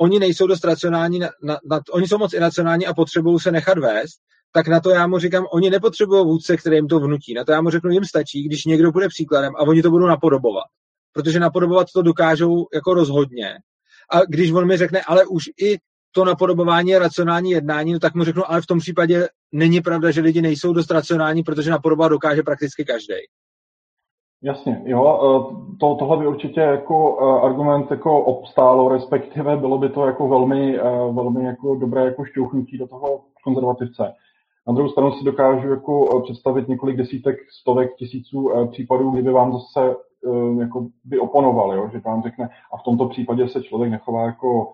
oni 0.00 0.18
nejsou 0.18 0.46
dost 0.46 0.64
racionální, 0.64 1.18
na, 1.18 1.28
na, 1.42 1.58
na, 1.64 1.80
oni 1.90 2.08
jsou 2.08 2.18
moc 2.18 2.32
iracionální 2.32 2.86
a 2.86 2.94
potřebují 2.94 3.40
se 3.40 3.52
nechat 3.52 3.78
vést, 3.78 4.18
tak 4.52 4.68
na 4.68 4.80
to 4.80 4.90
já 4.90 5.06
mu 5.06 5.18
říkám, 5.18 5.46
oni 5.52 5.70
nepotřebují 5.70 6.24
vůdce, 6.24 6.56
který 6.56 6.76
jim 6.76 6.88
to 6.88 7.00
vnutí. 7.00 7.34
Na 7.34 7.44
to 7.44 7.52
já 7.52 7.60
mu 7.60 7.70
řeknu, 7.70 7.90
jim 7.90 8.04
stačí, 8.04 8.42
když 8.42 8.64
někdo 8.64 8.92
bude 8.92 9.08
příkladem 9.08 9.52
a 9.56 9.60
oni 9.60 9.82
to 9.82 9.90
budou 9.90 10.06
napodobovat. 10.06 10.64
Protože 11.12 11.40
napodobovat 11.40 11.86
to 11.94 12.02
dokážou 12.02 12.66
jako 12.74 12.94
rozhodně. 12.94 13.54
A 14.10 14.20
když 14.28 14.52
on 14.52 14.66
mi 14.66 14.76
řekne, 14.76 15.02
ale 15.06 15.26
už 15.26 15.44
i 15.60 15.78
to 16.12 16.24
napodobování 16.24 16.90
je 16.90 16.98
racionální 16.98 17.50
jednání, 17.50 17.92
no 17.92 17.98
tak 17.98 18.14
mu 18.14 18.24
řeknu, 18.24 18.42
ale 18.50 18.60
v 18.60 18.66
tom 18.66 18.78
případě 18.78 19.28
není 19.52 19.80
pravda, 19.80 20.10
že 20.10 20.20
lidi 20.20 20.42
nejsou 20.42 20.72
dost 20.72 20.90
racionální, 20.90 21.42
protože 21.42 21.70
napodobovat 21.70 22.12
dokáže 22.12 22.42
prakticky 22.42 22.84
každý. 22.84 23.14
Jasně, 24.44 24.82
jo, 24.84 25.20
e, 25.22 25.76
to, 25.80 25.94
tohle 25.94 26.16
by 26.16 26.26
určitě 26.26 26.60
jako 26.60 27.18
e, 27.20 27.46
argument 27.46 27.90
jako 27.90 28.20
obstálo, 28.20 28.88
respektive 28.88 29.56
bylo 29.56 29.78
by 29.78 29.88
to 29.88 30.06
jako 30.06 30.28
velmi, 30.28 30.78
e, 30.78 30.82
velmi 31.12 31.44
jako 31.44 31.74
dobré 31.74 32.04
jako 32.04 32.24
šťouchnutí 32.24 32.78
do 32.78 32.86
toho 32.86 33.20
konzervativce. 33.44 34.12
Na 34.66 34.74
druhou 34.74 34.88
stranu 34.88 35.12
si 35.12 35.24
dokážu 35.24 35.68
jako 35.68 36.20
představit 36.24 36.68
několik 36.68 36.96
desítek, 36.96 37.36
stovek, 37.60 37.96
tisíců 37.96 38.50
případů, 38.70 39.10
kdyby 39.10 39.32
vám 39.32 39.52
zase 39.52 39.96
jako 40.60 40.86
by 41.04 41.18
oponoval, 41.18 41.74
jo? 41.74 41.88
že 41.92 41.98
vám 41.98 42.22
řekne, 42.22 42.48
a 42.72 42.76
v 42.76 42.82
tomto 42.82 43.08
případě 43.08 43.48
se 43.48 43.62
člověk 43.62 43.90
nechová 43.90 44.22
jako 44.26 44.72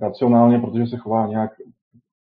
racionálně, 0.00 0.58
protože 0.58 0.86
se 0.86 0.96
chová 0.96 1.26
nějak 1.26 1.50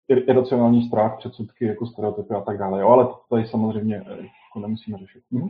iracionální 0.09 0.87
strach, 0.89 1.19
předsudky, 1.19 1.67
jako 1.67 1.87
stereotypy 1.87 2.35
a 2.35 2.41
tak 2.41 2.59
dále. 2.59 2.81
Jo? 2.81 2.89
Ale 2.89 3.05
to 3.05 3.21
tady 3.31 3.47
samozřejmě 3.47 3.95
jako 3.95 4.61
nemusíme 4.61 4.99
řešit. 4.99 5.23
Mhm. 5.31 5.49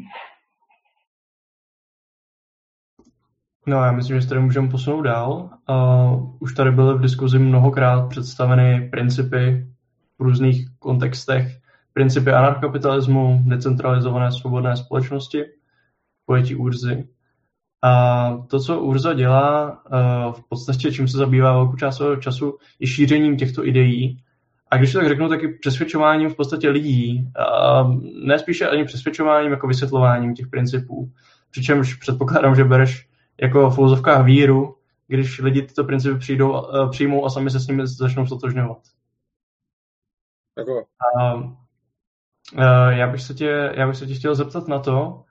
No 3.69 3.77
já 3.77 3.93
myslím, 3.93 4.17
že 4.17 4.23
se 4.23 4.29
tady 4.29 4.41
můžeme 4.41 4.69
posunout 4.69 5.03
dál. 5.03 5.51
Uh, 5.69 6.37
už 6.41 6.55
tady 6.55 6.71
byly 6.71 6.95
v 6.95 7.01
diskuzi 7.01 7.39
mnohokrát 7.39 8.09
představeny 8.09 8.89
principy 8.91 9.67
v 10.19 10.23
různých 10.23 10.67
kontextech, 10.79 11.61
principy 11.93 12.31
anarchokapitalismu, 12.31 13.43
decentralizované 13.45 14.33
svobodné 14.33 14.77
společnosti, 14.77 15.45
pojetí 16.27 16.55
Urzy. 16.55 17.09
A 17.87 18.45
to, 18.47 18.61
co 18.61 18.81
Urza 18.81 19.13
dělá, 19.13 19.83
uh, 19.85 20.33
v 20.33 20.49
podstatě 20.49 20.93
čím 20.93 21.09
se 21.09 21.19
zabývá 21.19 21.53
velkou 21.53 21.77
část 21.77 21.97
svého 21.97 22.17
času, 22.17 22.59
je 22.79 22.87
šířením 22.87 23.37
těchto 23.37 23.67
ideí. 23.67 24.23
A 24.71 24.77
když 24.77 24.93
to 24.93 24.99
tak 24.99 25.09
řeknu, 25.09 25.29
tak 25.29 25.43
i 25.43 25.49
přesvědčováním 25.49 26.31
v 26.31 26.37
podstatě 26.37 26.71
lidí. 26.71 27.31
Uh, 27.83 27.95
ne 28.27 28.39
spíše 28.39 28.69
ani 28.69 28.85
přesvědčováním, 28.85 29.51
jako 29.51 29.67
vysvětlováním 29.67 30.35
těch 30.35 30.47
principů. 30.47 31.13
Přičemž 31.51 31.95
předpokládám, 31.95 32.55
že 32.55 32.65
bereš 32.65 33.09
jako 33.43 33.71
v 33.71 33.75
filozofkách 33.75 34.25
víru, 34.25 34.77
když 35.09 35.39
lidi 35.39 35.63
tyto 35.63 35.85
principy 35.85 36.19
přijdou, 36.19 36.51
uh, 36.53 36.91
přijmou 36.91 37.27
a 37.27 37.31
sami 37.31 37.51
se 37.51 37.61
s 37.61 37.67
nimi 37.67 37.87
začnou 37.87 38.27
stotožňovat. 38.27 38.79
Jako. 40.59 40.85
A, 41.19 41.35
uh, 41.35 41.53
já, 42.89 43.07
bych 43.07 43.23
se 43.23 43.35
tě, 43.35 43.73
já 43.75 43.87
bych 43.87 43.97
se 43.97 44.07
tě 44.07 44.15
chtěl 44.15 44.35
zeptat 44.35 44.69
na 44.69 44.79
to, 44.79 45.25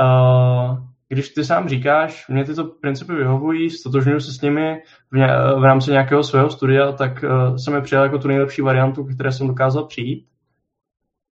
uh, 0.00 0.93
když 1.08 1.28
ty 1.28 1.44
sám 1.44 1.68
říkáš, 1.68 2.28
mě 2.28 2.44
tyto 2.44 2.64
principy 2.64 3.14
vyhovují, 3.14 3.70
stotožňuji 3.70 4.20
se 4.20 4.32
s 4.32 4.40
nimi 4.40 4.82
v, 5.10 5.16
ně, 5.16 5.26
v 5.58 5.64
rámci 5.64 5.90
nějakého 5.90 6.22
svého 6.22 6.50
studia, 6.50 6.92
tak 6.92 7.24
uh, 7.24 7.56
jsem 7.56 7.74
je 7.74 7.80
přijal 7.80 8.04
jako 8.04 8.18
tu 8.18 8.28
nejlepší 8.28 8.62
variantu, 8.62 9.04
které 9.04 9.32
jsem 9.32 9.46
dokázal 9.46 9.84
přijít. 9.86 10.26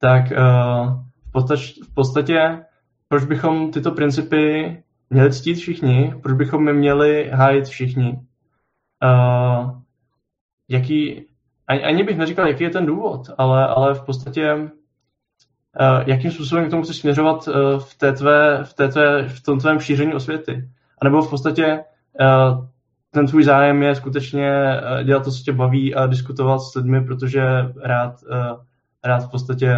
Tak 0.01 0.23
uh, 0.31 0.37
v, 1.29 1.33
podstatě, 1.33 1.63
v 1.91 1.95
podstatě, 1.95 2.65
proč 3.09 3.25
bychom 3.25 3.71
tyto 3.71 3.91
principy 3.91 4.77
měli 5.11 5.33
ctít 5.33 5.57
všichni, 5.57 6.15
proč 6.23 6.37
bychom 6.37 6.69
je 6.69 6.75
měli 6.75 7.31
hájit 7.33 7.67
všichni. 7.67 8.21
Uh, 9.05 9.71
jaký, 10.69 11.27
ani, 11.67 11.85
ani 11.85 12.05
bych 12.05 12.19
neříkal, 12.19 12.49
jaký 12.49 12.65
je 12.65 12.71
ten 12.71 12.87
důvod, 12.87 13.21
ale, 13.39 13.67
ale 13.67 13.95
v 13.95 14.03
podstatě 14.03 14.71
jakým 16.07 16.31
způsobem 16.31 16.67
k 16.67 16.71
tomu 16.71 16.83
chceš 16.83 16.97
směřovat 16.97 17.49
uh, 17.49 17.55
v, 17.79 17.95
té 17.95 18.13
tvé, 18.13 18.65
v, 18.65 18.75
té 18.75 18.89
tvé, 18.89 19.29
v 19.29 19.43
tom 19.43 19.59
tvém 19.59 19.81
šíření 19.81 20.15
osvěty. 20.15 20.69
A 20.99 21.05
nebo 21.05 21.23
v 21.23 21.31
podstatě 21.31 21.85
uh, 22.21 22.67
ten 23.11 23.27
tvůj 23.27 23.45
zájem 23.45 23.83
je 23.83 23.95
skutečně 23.95 24.53
dělat 25.05 25.25
to, 25.25 25.31
co 25.31 25.43
tě 25.45 25.53
baví 25.53 25.95
a 25.95 26.07
diskutovat 26.07 26.59
s 26.59 26.75
lidmi, 26.75 27.05
protože 27.05 27.43
rád, 27.83 28.15
rád 29.05 29.21
v 29.21 29.31
podstatě 29.31 29.77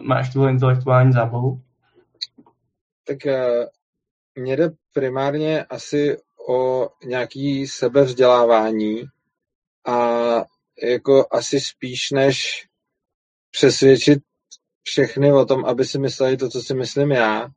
máš 0.00 0.32
tuhle 0.32 0.50
intelektuální 0.50 1.12
zábavu? 1.12 1.62
Tak 3.06 3.16
mně 4.34 4.56
jde 4.56 4.70
primárně 4.92 5.64
asi 5.64 6.18
o 6.48 6.88
nějaký 7.04 7.66
sebevzdělávání 7.66 9.04
a 9.86 9.98
jako 10.82 11.26
asi 11.30 11.60
spíš 11.60 12.10
než 12.10 12.66
přesvědčit 13.50 14.18
všechny 14.86 15.32
o 15.32 15.44
tom, 15.44 15.64
aby 15.64 15.84
si 15.84 15.98
mysleli 15.98 16.36
to, 16.36 16.48
co 16.48 16.62
si 16.62 16.74
myslím 16.74 17.10
já, 17.10 17.48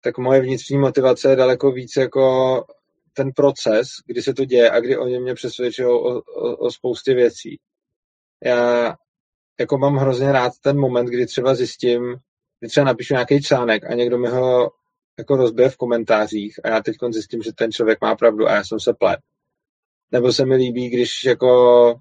tak 0.00 0.18
moje 0.18 0.40
vnitřní 0.40 0.78
motivace 0.78 1.30
je 1.30 1.36
daleko 1.36 1.72
víc 1.72 1.96
jako 1.96 2.64
ten 3.12 3.30
proces, 3.36 3.88
kdy 4.06 4.22
se 4.22 4.34
to 4.34 4.44
děje 4.44 4.70
a 4.70 4.80
kdy 4.80 4.96
oni 4.96 5.20
mě 5.20 5.34
přesvědčují 5.34 5.88
o, 5.88 5.98
o, 5.98 6.56
o 6.56 6.70
spoustě 6.70 7.14
věcí. 7.14 7.60
Já 8.44 8.94
jako 9.60 9.78
mám 9.78 9.96
hrozně 9.96 10.32
rád 10.32 10.52
ten 10.60 10.78
moment, 10.78 11.06
kdy 11.06 11.26
třeba 11.26 11.54
zjistím, 11.54 12.16
kdy 12.60 12.68
třeba 12.68 12.86
napíšu 12.86 13.14
nějaký 13.14 13.42
článek 13.42 13.90
a 13.90 13.94
někdo 13.94 14.18
mi 14.18 14.28
ho 14.28 14.70
jako 15.18 15.36
rozbije 15.36 15.68
v 15.68 15.76
komentářích 15.76 16.60
a 16.64 16.68
já 16.68 16.82
teď 16.82 16.96
zjistím, 17.10 17.42
že 17.42 17.52
ten 17.52 17.72
člověk 17.72 17.98
má 18.00 18.16
pravdu 18.16 18.48
a 18.48 18.54
já 18.54 18.64
jsem 18.64 18.80
se 18.80 18.94
plet. 18.94 19.20
Nebo 20.12 20.32
se 20.32 20.46
mi 20.46 20.54
líbí, 20.54 20.90
když 20.90 21.24
jako 21.24 21.94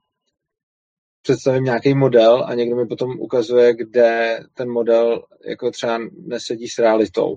představím 1.21 1.63
nějaký 1.63 1.93
model 1.93 2.45
a 2.47 2.53
někdo 2.53 2.75
mi 2.75 2.87
potom 2.87 3.19
ukazuje, 3.19 3.75
kde 3.75 4.39
ten 4.53 4.69
model 4.69 5.25
jako 5.45 5.71
třeba 5.71 5.99
nesedí 6.11 6.67
s 6.67 6.77
realitou. 6.77 7.35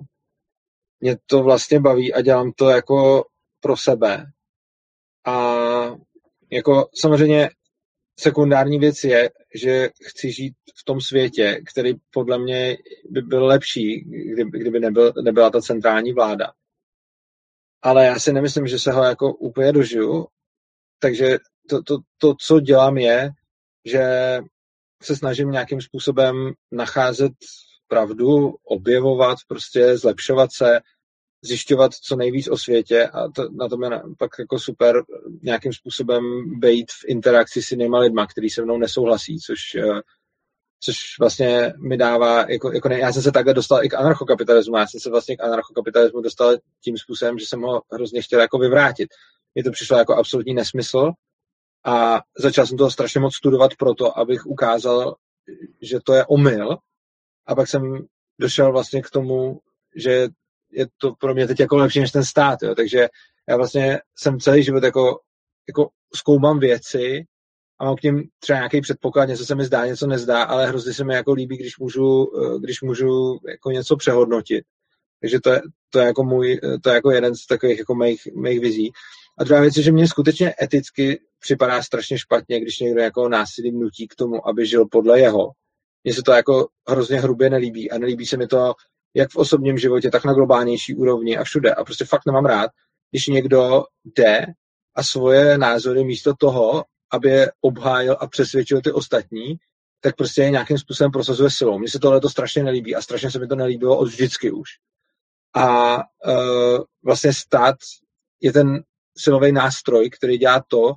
Mě 0.99 1.17
to 1.25 1.43
vlastně 1.43 1.79
baví 1.79 2.13
a 2.13 2.21
dělám 2.21 2.51
to 2.51 2.69
jako 2.69 3.25
pro 3.59 3.77
sebe. 3.77 4.25
A 5.25 5.55
jako 6.51 6.89
samozřejmě 6.95 7.49
sekundární 8.19 8.79
věc 8.79 9.03
je, 9.03 9.29
že 9.55 9.89
chci 10.03 10.31
žít 10.31 10.53
v 10.75 10.83
tom 10.83 11.01
světě, 11.01 11.61
který 11.71 11.93
podle 12.13 12.39
mě 12.39 12.77
by 13.09 13.21
byl 13.21 13.45
lepší, 13.45 13.99
kdyby, 14.33 14.59
kdyby 14.59 14.79
nebyl, 14.79 15.13
nebyla 15.23 15.49
ta 15.49 15.61
centrální 15.61 16.13
vláda. 16.13 16.51
Ale 17.81 18.05
já 18.05 18.19
si 18.19 18.33
nemyslím, 18.33 18.67
že 18.67 18.79
se 18.79 18.91
ho 18.91 19.03
jako 19.03 19.33
úplně 19.33 19.71
dožiju, 19.71 20.27
takže 20.99 21.37
to, 21.69 21.83
to, 21.83 21.97
to 22.17 22.35
co 22.39 22.59
dělám 22.59 22.97
je, 22.97 23.29
že 23.85 24.39
se 25.03 25.15
snažím 25.15 25.51
nějakým 25.51 25.81
způsobem 25.81 26.53
nacházet 26.71 27.31
pravdu, 27.87 28.55
objevovat, 28.63 29.37
prostě 29.47 29.97
zlepšovat 29.97 30.49
se, 30.53 30.79
zjišťovat 31.43 31.93
co 31.93 32.15
nejvíc 32.15 32.47
o 32.47 32.57
světě 32.57 33.07
a 33.07 33.29
to, 33.31 33.49
na 33.51 33.67
tom 33.67 33.83
je 33.83 33.89
pak 34.17 34.31
jako 34.39 34.59
super 34.59 35.03
nějakým 35.43 35.73
způsobem 35.73 36.23
být 36.59 36.91
v 36.91 37.07
interakci 37.07 37.61
s 37.61 37.71
jinýma 37.71 37.99
lidma, 37.99 38.27
který 38.27 38.49
se 38.49 38.61
mnou 38.61 38.77
nesouhlasí, 38.77 39.39
což, 39.39 39.75
eh, 39.75 40.01
což 40.79 40.95
vlastně 41.19 41.73
mi 41.77 41.97
dává, 41.97 42.45
jako, 42.51 42.71
jako 42.71 42.89
ne, 42.89 42.99
já 42.99 43.13
jsem 43.13 43.21
se 43.21 43.31
takhle 43.31 43.53
dostal 43.53 43.85
i 43.85 43.89
k 43.89 43.93
anarchokapitalismu, 43.93 44.77
já 44.77 44.87
jsem 44.87 44.99
se 44.99 45.09
vlastně 45.09 45.37
k 45.37 45.43
anarchokapitalismu 45.43 46.21
dostal 46.21 46.57
tím 46.83 46.97
způsobem, 46.97 47.39
že 47.39 47.45
jsem 47.45 47.61
ho 47.61 47.81
hrozně 47.91 48.21
chtěl 48.21 48.39
jako 48.39 48.57
vyvrátit. 48.57 49.09
Mně 49.55 49.63
to 49.63 49.71
přišlo 49.71 49.97
jako 49.97 50.15
absolutní 50.15 50.53
nesmysl 50.53 51.11
a 51.85 52.21
začal 52.37 52.67
jsem 52.67 52.77
toho 52.77 52.91
strašně 52.91 53.19
moc 53.19 53.35
studovat 53.35 53.71
proto, 53.79 54.19
abych 54.19 54.45
ukázal, 54.45 55.15
že 55.81 55.99
to 56.03 56.13
je 56.13 56.25
omyl 56.25 56.77
a 57.47 57.55
pak 57.55 57.67
jsem 57.67 58.05
došel 58.39 58.71
vlastně 58.71 59.01
k 59.01 59.09
tomu, 59.09 59.59
že 59.95 60.27
je 60.71 60.87
to 60.97 61.13
pro 61.19 61.33
mě 61.33 61.47
teď 61.47 61.59
jako 61.59 61.77
lepší 61.77 61.99
než 61.99 62.11
ten 62.11 62.23
stát, 62.23 62.59
jo. 62.63 62.75
takže 62.75 63.07
já 63.49 63.57
vlastně 63.57 63.99
jsem 64.17 64.39
celý 64.39 64.63
život 64.63 64.83
jako, 64.83 65.19
jako 65.67 65.89
zkoumám 66.15 66.59
věci 66.59 67.25
a 67.79 67.85
mám 67.85 67.95
k 67.95 68.03
ním 68.03 68.23
třeba 68.39 68.59
nějaký 68.59 68.81
předpoklad, 68.81 69.29
něco 69.29 69.45
se 69.45 69.55
mi 69.55 69.65
zdá, 69.65 69.85
něco 69.85 70.07
nezdá, 70.07 70.43
ale 70.43 70.67
hrozně 70.67 70.93
se 70.93 71.03
mi 71.03 71.15
jako 71.15 71.33
líbí, 71.33 71.57
když 71.57 71.77
můžu, 71.77 72.31
eh, 72.37 72.59
když 72.59 72.81
můžu 72.81 73.39
jako 73.47 73.71
něco 73.71 73.95
přehodnotit. 73.95 74.65
Takže 75.21 75.39
to 75.39 75.51
je, 75.51 75.61
to 75.89 75.99
je 75.99 76.05
jako 76.05 76.23
můj, 76.23 76.59
to 76.83 76.89
je 76.89 76.95
jako 76.95 77.11
jeden 77.11 77.35
z 77.35 77.45
takových 77.45 77.79
jako 77.79 77.95
mých, 77.95 78.21
mých 78.35 78.59
vizí. 78.59 78.91
A 79.37 79.43
druhá 79.43 79.61
věc 79.61 79.77
je, 79.77 79.83
že 79.83 79.91
mě 79.91 80.07
skutečně 80.07 80.53
eticky 80.61 81.19
připadá 81.45 81.83
strašně 81.83 82.17
špatně, 82.19 82.59
když 82.59 82.79
někdo 82.79 83.01
jako 83.01 83.29
násilím 83.29 83.79
nutí 83.79 84.07
k 84.07 84.15
tomu, 84.15 84.47
aby 84.47 84.65
žil 84.65 84.85
podle 84.85 85.19
jeho. 85.19 85.51
mně 86.03 86.13
se 86.13 86.21
to 86.21 86.31
jako 86.31 86.67
hrozně 86.87 87.19
hrubě 87.19 87.49
nelíbí 87.49 87.91
a 87.91 87.97
nelíbí 87.97 88.25
se 88.25 88.37
mi 88.37 88.47
to 88.47 88.73
jak 89.15 89.31
v 89.31 89.35
osobním 89.35 89.77
životě, 89.77 90.11
tak 90.11 90.25
na 90.25 90.33
globálnější 90.33 90.95
úrovni 90.95 91.37
a 91.37 91.43
všude. 91.43 91.73
A 91.73 91.83
prostě 91.83 92.05
fakt 92.05 92.25
nemám 92.25 92.45
rád, 92.45 92.71
když 93.11 93.27
někdo 93.27 93.83
jde 94.17 94.45
a 94.95 95.03
svoje 95.03 95.57
názory 95.57 96.03
místo 96.03 96.33
toho, 96.39 96.83
aby 97.11 97.29
je 97.29 97.51
obhájil 97.61 98.17
a 98.19 98.27
přesvědčil 98.27 98.81
ty 98.81 98.91
ostatní, 98.91 99.55
tak 100.01 100.15
prostě 100.15 100.41
je 100.41 100.49
nějakým 100.49 100.77
způsobem 100.77 101.11
prosazuje 101.11 101.49
silou. 101.51 101.79
Mně 101.79 101.89
se 101.89 101.99
tohle 101.99 102.21
to 102.21 102.29
strašně 102.29 102.63
nelíbí 102.63 102.95
a 102.95 103.01
strašně 103.01 103.31
se 103.31 103.39
mi 103.39 103.47
to 103.47 103.55
nelíbilo 103.55 103.97
od 103.97 104.07
vždycky 104.07 104.51
už. 104.51 104.69
A 105.55 105.95
uh, 105.95 106.83
vlastně 107.03 107.33
stát 107.33 107.75
je 108.41 108.53
ten 108.53 108.83
silový 109.17 109.51
nástroj, 109.51 110.09
který 110.09 110.37
dělá 110.37 110.63
to, 110.67 110.93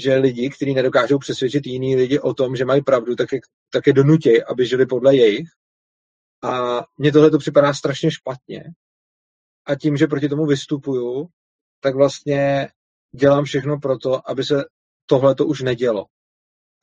že 0.00 0.14
lidi, 0.14 0.50
kteří 0.50 0.74
nedokážou 0.74 1.18
přesvědčit 1.18 1.66
jiný 1.66 1.96
lidi 1.96 2.18
o 2.18 2.34
tom, 2.34 2.56
že 2.56 2.64
mají 2.64 2.82
pravdu, 2.82 3.16
tak 3.16 3.32
je, 3.32 3.40
tak 3.72 3.86
je 3.86 3.92
donutěj, 3.92 4.44
aby 4.48 4.66
žili 4.66 4.86
podle 4.86 5.16
jejich. 5.16 5.48
A 6.42 6.82
mně 6.98 7.12
tohle 7.12 7.30
to 7.30 7.38
připadá 7.38 7.74
strašně 7.74 8.10
špatně. 8.10 8.64
A 9.66 9.74
tím, 9.74 9.96
že 9.96 10.06
proti 10.06 10.28
tomu 10.28 10.46
vystupuju, 10.46 11.28
tak 11.80 11.94
vlastně 11.94 12.68
dělám 13.16 13.44
všechno 13.44 13.78
pro 13.78 13.98
to, 13.98 14.30
aby 14.30 14.44
se 14.44 14.64
tohle 15.06 15.34
to 15.34 15.46
už 15.46 15.60
nedělo. 15.62 16.06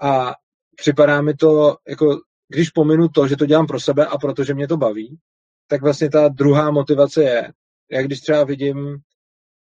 A 0.02 0.34
připadá 0.76 1.22
mi 1.22 1.34
to, 1.34 1.78
jako 1.88 2.22
když 2.48 2.70
pominu 2.70 3.10
to, 3.10 3.28
že 3.28 3.38
to 3.38 3.46
dělám 3.46 3.68
pro 3.68 3.80
sebe 3.80 4.06
a 4.06 4.18
protože 4.18 4.54
mě 4.54 4.68
to 4.68 4.78
baví, 4.78 5.20
tak 5.68 5.82
vlastně 5.82 6.10
ta 6.10 6.28
druhá 6.28 6.72
motivace 6.72 7.24
je, 7.24 7.54
jak 7.92 8.06
když 8.06 8.22
třeba 8.22 8.44
vidím, 8.44 8.98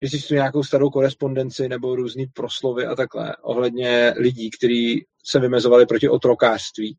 když 0.06 0.22
si 0.22 0.27
čtu 0.27 0.34
nějakou 0.34 0.64
starou 0.64 0.90
korespondenci 0.90 1.69
nebo 1.69 1.95
různý 1.95 2.26
proslovy 2.27 2.86
a 2.86 2.95
takhle 2.95 3.36
ohledně 3.41 4.14
lidí, 4.18 4.49
kteří 4.52 5.06
se 5.26 5.40
vymezovali 5.40 5.86
proti 5.86 6.10
otrokářství, 6.10 6.98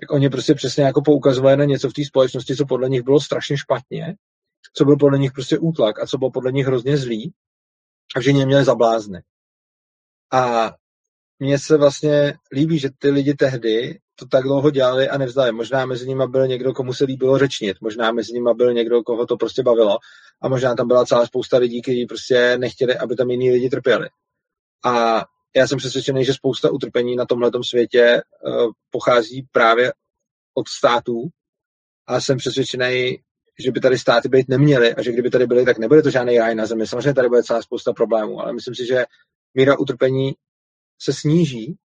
tak 0.00 0.12
oni 0.12 0.30
prostě 0.30 0.54
přesně 0.54 0.84
jako 0.84 1.02
poukazovali 1.02 1.56
na 1.56 1.64
něco 1.64 1.90
v 1.90 1.92
té 1.92 2.04
společnosti, 2.04 2.56
co 2.56 2.66
podle 2.66 2.88
nich 2.88 3.02
bylo 3.02 3.20
strašně 3.20 3.56
špatně, 3.56 4.14
co 4.76 4.84
byl 4.84 4.96
podle 4.96 5.18
nich 5.18 5.32
prostě 5.32 5.58
útlak 5.58 6.02
a 6.02 6.06
co 6.06 6.18
bylo 6.18 6.30
podle 6.30 6.52
nich 6.52 6.66
hrozně 6.66 6.96
zlý 6.96 7.32
a 8.16 8.20
že 8.20 8.32
mě 8.32 8.46
měli 8.46 8.64
zablázny. 8.64 9.22
A 10.32 10.72
mně 11.38 11.58
se 11.58 11.76
vlastně 11.76 12.34
líbí, 12.52 12.78
že 12.78 12.88
ty 12.98 13.10
lidi 13.10 13.34
tehdy 13.34 13.98
to 14.20 14.26
tak 14.26 14.42
dlouho 14.42 14.70
dělali 14.70 15.08
a 15.08 15.18
nevzdali. 15.18 15.52
Možná 15.52 15.86
mezi 15.86 16.08
nimi 16.08 16.24
byl 16.28 16.46
někdo, 16.46 16.72
komu 16.72 16.92
se 16.94 17.04
líbilo 17.04 17.38
řečnit, 17.38 17.76
možná 17.80 18.12
mezi 18.12 18.32
nimi 18.32 18.50
byl 18.54 18.72
někdo, 18.72 19.02
koho 19.02 19.26
to 19.26 19.36
prostě 19.36 19.62
bavilo 19.62 19.98
a 20.42 20.48
možná 20.48 20.74
tam 20.74 20.88
byla 20.88 21.06
celá 21.06 21.26
spousta 21.26 21.56
lidí, 21.56 21.82
kteří 21.82 22.06
prostě 22.06 22.58
nechtěli, 22.58 22.98
aby 22.98 23.16
tam 23.16 23.30
jiní 23.30 23.50
lidi 23.50 23.70
trpěli. 23.70 24.08
A 24.84 25.24
já 25.56 25.66
jsem 25.66 25.78
přesvědčený, 25.78 26.24
že 26.24 26.34
spousta 26.34 26.70
utrpení 26.70 27.16
na 27.16 27.26
tomhle 27.26 27.50
světě 27.62 28.22
uh, 28.46 28.70
pochází 28.90 29.46
právě 29.52 29.92
od 30.54 30.68
států 30.68 31.28
a 32.06 32.20
jsem 32.20 32.38
přesvědčený, 32.38 33.18
že 33.58 33.72
by 33.72 33.80
tady 33.80 33.98
státy 33.98 34.28
být 34.28 34.48
neměly 34.48 34.94
a 34.94 35.02
že 35.02 35.12
kdyby 35.12 35.30
tady 35.30 35.46
byly, 35.46 35.64
tak 35.64 35.78
nebude 35.78 36.02
to 36.02 36.10
žádný 36.10 36.38
ráj 36.38 36.54
na 36.54 36.66
zemi. 36.66 36.86
Samozřejmě 36.86 37.14
tady 37.14 37.28
bude 37.28 37.42
celá 37.42 37.62
spousta 37.62 37.92
problémů, 37.92 38.40
ale 38.40 38.52
myslím 38.52 38.74
si, 38.74 38.86
že 38.86 39.04
míra 39.54 39.78
utrpení 39.78 40.32
se 41.02 41.12
sníží 41.12 41.76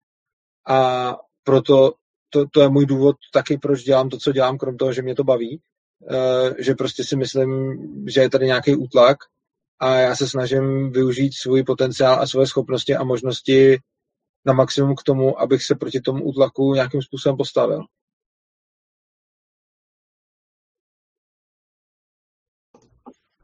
a 0.68 1.12
proto 1.44 1.92
to, 2.36 2.46
to 2.50 2.60
je 2.60 2.68
můj 2.68 2.86
důvod 2.86 3.16
taky, 3.32 3.58
proč 3.58 3.82
dělám 3.82 4.08
to, 4.08 4.18
co 4.18 4.32
dělám, 4.32 4.58
krom 4.58 4.76
toho, 4.76 4.92
že 4.92 5.02
mě 5.02 5.14
to 5.14 5.24
baví, 5.24 5.60
uh, 6.00 6.54
že 6.58 6.74
prostě 6.74 7.04
si 7.04 7.16
myslím, 7.16 7.78
že 8.06 8.20
je 8.20 8.30
tady 8.30 8.46
nějaký 8.46 8.76
útlak 8.76 9.16
a 9.80 9.94
já 9.94 10.16
se 10.16 10.28
snažím 10.28 10.92
využít 10.92 11.32
svůj 11.34 11.62
potenciál 11.62 12.20
a 12.20 12.26
svoje 12.26 12.46
schopnosti 12.46 12.96
a 12.96 13.04
možnosti 13.04 13.78
na 14.44 14.52
maximum 14.52 14.94
k 14.94 15.02
tomu, 15.02 15.40
abych 15.40 15.62
se 15.62 15.74
proti 15.74 16.00
tomu 16.00 16.24
útlaku 16.24 16.74
nějakým 16.74 17.02
způsobem 17.02 17.36
postavil. 17.36 17.84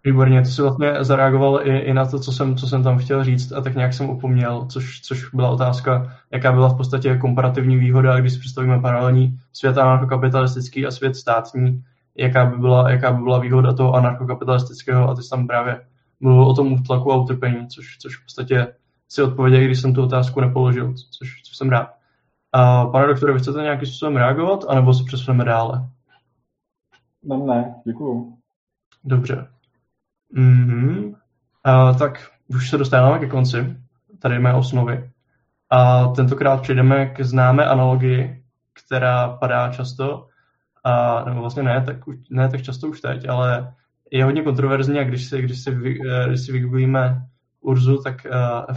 Výborně, 0.04 0.42
ty 0.42 0.48
jsi 0.48 0.62
vlastně 0.62 1.04
zareagoval 1.04 1.60
i, 1.66 1.78
i 1.78 1.94
na 1.94 2.06
to, 2.06 2.18
co 2.18 2.32
jsem, 2.32 2.56
co 2.56 2.66
jsem 2.66 2.82
tam 2.82 2.98
chtěl 2.98 3.24
říct 3.24 3.52
a 3.52 3.60
tak 3.60 3.74
nějak 3.74 3.94
jsem 3.94 4.10
upomněl, 4.10 4.66
což, 4.66 5.00
což 5.00 5.34
byla 5.34 5.50
otázka, 5.50 6.16
jaká 6.30 6.52
byla 6.52 6.68
v 6.68 6.76
podstatě 6.76 7.18
komparativní 7.18 7.76
výhoda, 7.76 8.20
když 8.20 8.32
si 8.32 8.38
představíme 8.38 8.80
paralelní 8.80 9.38
svět 9.52 9.78
anarchokapitalistický 9.78 10.86
a 10.86 10.90
svět 10.90 11.16
státní, 11.16 11.84
jaká 12.16 12.46
by 12.46 12.58
byla, 12.58 12.90
jaká 12.90 13.12
by 13.12 13.22
byla 13.22 13.38
výhoda 13.38 13.72
toho 13.72 13.94
anarchokapitalistického 13.94 15.08
a 15.08 15.14
ty 15.14 15.22
jsi 15.22 15.30
tam 15.30 15.46
právě 15.46 15.80
mluvil 16.20 16.44
o 16.44 16.54
tom 16.54 16.72
útlaku 16.72 17.12
a 17.12 17.16
utrpení, 17.16 17.68
což, 17.68 17.98
což 17.98 18.16
v 18.16 18.22
podstatě 18.24 18.74
si 19.08 19.22
odpověděl, 19.22 19.60
když 19.60 19.80
jsem 19.80 19.94
tu 19.94 20.02
otázku 20.02 20.40
nepoložil, 20.40 20.94
což, 20.94 21.42
což 21.42 21.56
jsem 21.56 21.68
rád. 21.68 21.94
A 22.52 22.86
pane 22.86 23.06
doktore, 23.06 23.32
vy 23.32 23.38
chcete 23.38 23.62
nějakým 23.62 23.86
způsobem 23.86 24.16
reagovat, 24.16 24.64
anebo 24.68 24.94
se 24.94 25.04
přesuneme 25.04 25.44
dále? 25.44 25.88
Ne, 27.24 27.36
ne, 27.36 27.74
děkuju. 27.86 28.38
Dobře. 29.04 29.51
Mm-hmm. 30.36 31.14
A, 31.64 31.92
tak 31.92 32.28
už 32.48 32.70
se 32.70 32.78
dostáváme 32.78 33.18
ke 33.18 33.26
konci 33.26 33.76
tady 34.18 34.38
mé 34.38 34.54
osnovy. 34.54 35.10
A 35.70 36.06
tentokrát 36.06 36.62
přejdeme 36.62 37.06
k 37.06 37.20
známé 37.20 37.66
analogii, 37.66 38.42
která 38.84 39.28
padá 39.28 39.72
často, 39.72 40.26
a, 40.84 41.24
nebo 41.24 41.40
vlastně 41.40 41.62
ne 41.62 41.82
tak, 41.86 41.96
ne 42.30 42.48
tak 42.48 42.62
často 42.62 42.88
už 42.88 43.00
teď, 43.00 43.28
ale 43.28 43.72
je 44.12 44.24
hodně 44.24 44.42
kontroverzní 44.42 44.98
a 44.98 45.04
když 45.04 45.24
si, 45.24 45.42
když 45.42 45.60
si, 45.60 45.70
eh, 45.70 46.28
když 46.28 46.40
si 46.40 46.52
vygooglíme 46.52 47.22
Urzu, 47.60 48.02
tak 48.02 48.26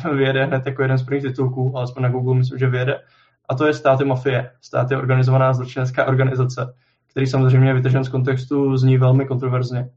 uh, 0.03 0.14
vyjede 0.18 0.45
hned 0.45 0.65
jako 0.65 0.82
jeden 0.82 0.98
z 0.98 1.03
prvních 1.03 1.23
titulků, 1.23 1.77
alespoň 1.77 2.03
na 2.03 2.10
Google 2.10 2.36
myslím, 2.36 2.60
že 2.60 2.68
vyjede. 2.68 3.02
A 3.49 3.56
to 3.56 3.68
je 3.68 3.73
státy 3.73 4.06
mafie. 4.06 4.52
Stát 4.61 4.91
je 4.91 4.98
organizovaná 4.98 5.53
zločinecká 5.53 6.06
organizace, 6.06 6.73
který 7.11 7.27
samozřejmě 7.27 7.73
vytažen 7.73 8.03
z 8.03 8.10
kontextu 8.10 8.77
zní 8.77 8.98
velmi 8.98 9.26
kontroverzně. 9.26 9.90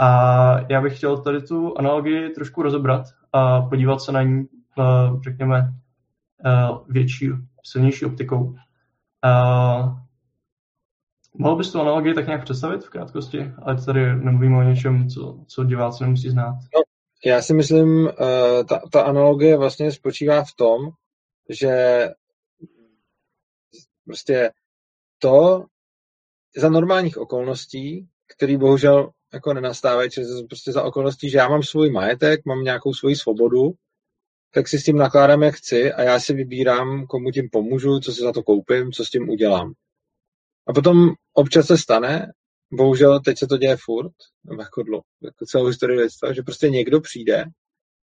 A 0.00 0.72
já 0.72 0.80
bych 0.80 0.96
chtěl 0.96 1.22
tady 1.22 1.42
tu 1.42 1.78
analogii 1.78 2.30
trošku 2.30 2.62
rozebrat 2.62 3.06
a 3.32 3.62
podívat 3.62 4.00
se 4.00 4.12
na 4.12 4.22
ní, 4.22 4.48
uh, 4.78 5.22
řekněme, 5.22 5.72
uh, 6.44 6.78
větší, 6.88 7.30
silnější 7.64 8.04
optikou. 8.04 8.44
Uh, 8.44 9.98
Mohl 11.34 11.56
bys 11.56 11.72
tu 11.72 11.80
analogii 11.80 12.14
tak 12.14 12.26
nějak 12.26 12.44
představit 12.44 12.84
v 12.84 12.90
krátkosti? 12.90 13.52
Ale 13.62 13.84
tady 13.84 14.14
nemluvíme 14.14 14.58
o 14.58 14.62
něčem, 14.62 15.08
co, 15.08 15.44
co 15.46 15.64
diváci 15.64 16.04
nemusí 16.04 16.30
znát. 16.30 16.54
No, 16.54 16.82
já 17.24 17.42
si 17.42 17.54
myslím, 17.54 18.08
ta, 18.68 18.80
ta 18.92 19.02
analogie 19.02 19.56
vlastně 19.56 19.92
spočívá 19.92 20.44
v 20.44 20.52
tom, 20.56 20.80
že 21.48 22.06
prostě 24.04 24.50
to 25.18 25.64
za 26.56 26.68
normálních 26.68 27.18
okolností, 27.18 28.08
který 28.36 28.56
bohužel 28.56 29.10
jako 29.32 29.54
nenastávají, 29.54 30.10
že 30.10 30.22
prostě 30.48 30.72
za 30.72 30.82
okolností, 30.82 31.30
že 31.30 31.38
já 31.38 31.48
mám 31.48 31.62
svůj 31.62 31.90
majetek, 31.90 32.44
mám 32.44 32.64
nějakou 32.64 32.94
svoji 32.94 33.16
svobodu, 33.16 33.72
tak 34.54 34.68
si 34.68 34.78
s 34.78 34.84
tím 34.84 34.96
nakládám, 34.96 35.42
jak 35.42 35.54
chci 35.54 35.92
a 35.92 36.02
já 36.02 36.20
si 36.20 36.34
vybírám, 36.34 37.06
komu 37.06 37.30
tím 37.30 37.48
pomůžu, 37.52 38.00
co 38.00 38.12
si 38.12 38.20
za 38.20 38.32
to 38.32 38.42
koupím, 38.42 38.92
co 38.92 39.04
s 39.04 39.10
tím 39.10 39.28
udělám. 39.28 39.72
A 40.66 40.72
potom 40.72 41.10
občas 41.34 41.66
se 41.66 41.78
stane, 41.78 42.32
bohužel 42.72 43.20
teď 43.20 43.38
se 43.38 43.46
to 43.46 43.56
děje 43.56 43.76
furt, 43.84 44.12
jako, 44.58 44.82
dlo, 44.82 45.00
jako 45.22 45.46
celou 45.46 45.66
historii 45.66 46.00
lidstva, 46.00 46.32
že 46.32 46.42
prostě 46.42 46.70
někdo 46.70 47.00
přijde 47.00 47.44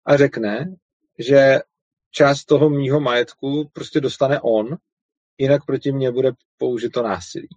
a 0.06 0.16
řekne, 0.16 0.74
že 1.18 1.60
část 2.10 2.44
toho 2.44 2.70
mýho 2.70 3.00
majetku 3.00 3.70
prostě 3.72 4.00
dostane 4.00 4.40
on, 4.40 4.76
jinak 5.38 5.64
proti 5.64 5.92
mně 5.92 6.10
bude 6.10 6.32
použito 6.58 7.02
násilí. 7.02 7.48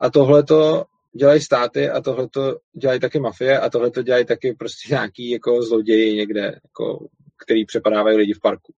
A 0.00 0.10
tohle 0.10 0.42
to 0.42 0.84
dělají 1.16 1.40
státy 1.40 1.90
a 1.90 2.00
tohle 2.00 2.28
to 2.28 2.58
dělají 2.80 3.00
taky 3.00 3.20
mafie 3.20 3.60
a 3.60 3.70
tohle 3.70 3.90
to 3.90 4.02
dělají 4.02 4.26
taky 4.26 4.54
prostě 4.54 4.94
nějaký 4.94 5.30
jako 5.30 5.62
zloději 5.62 6.16
někde, 6.16 6.60
jako, 6.64 7.06
který 7.44 7.66
přepadávají 7.66 8.16
lidi 8.16 8.32
v 8.32 8.40
parku. 8.40 8.74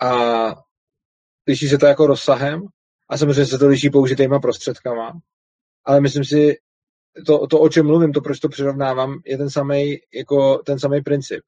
A 0.00 0.54
liší 1.48 1.68
se 1.68 1.78
to 1.78 1.86
jako 1.86 2.06
rozsahem 2.06 2.66
a 3.08 3.18
samozřejmě 3.18 3.46
se 3.46 3.58
to 3.58 3.68
liší 3.68 3.90
použitýma 3.90 4.38
prostředkama, 4.38 5.12
ale 5.84 6.00
myslím 6.00 6.24
si, 6.24 6.56
to, 7.26 7.46
to, 7.46 7.60
o 7.60 7.68
čem 7.68 7.86
mluvím, 7.86 8.12
to, 8.12 8.20
proč 8.20 8.40
to 8.40 8.48
přirovnávám, 8.48 9.20
je 9.26 9.38
ten 9.38 9.50
samý 9.50 9.98
jako 10.14 10.58
ten 10.58 10.78
samý 10.78 11.00
princip. 11.00 11.42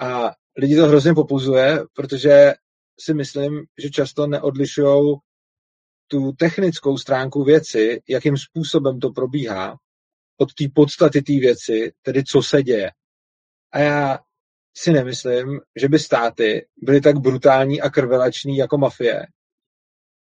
A 0.00 0.32
lidi 0.56 0.76
to 0.76 0.86
hrozně 0.86 1.14
popuzuje, 1.14 1.80
protože 1.92 2.54
si 3.00 3.14
myslím, 3.14 3.64
že 3.82 3.90
často 3.90 4.26
neodlišují 4.26 5.16
tu 6.08 6.32
technickou 6.32 6.98
stránku 6.98 7.44
věci, 7.44 8.02
jakým 8.08 8.36
způsobem 8.36 9.00
to 9.00 9.10
probíhá, 9.10 9.76
od 10.36 10.54
té 10.54 10.64
podstaty 10.74 11.22
té 11.22 11.32
věci, 11.32 11.92
tedy 12.02 12.24
co 12.24 12.42
se 12.42 12.62
děje. 12.62 12.90
A 13.72 13.78
já 13.78 14.18
si 14.76 14.92
nemyslím, 14.92 15.60
že 15.76 15.88
by 15.88 15.98
státy 15.98 16.66
byly 16.76 17.00
tak 17.00 17.18
brutální 17.18 17.80
a 17.80 17.90
krvelační 17.90 18.56
jako 18.56 18.78
mafie. 18.78 19.26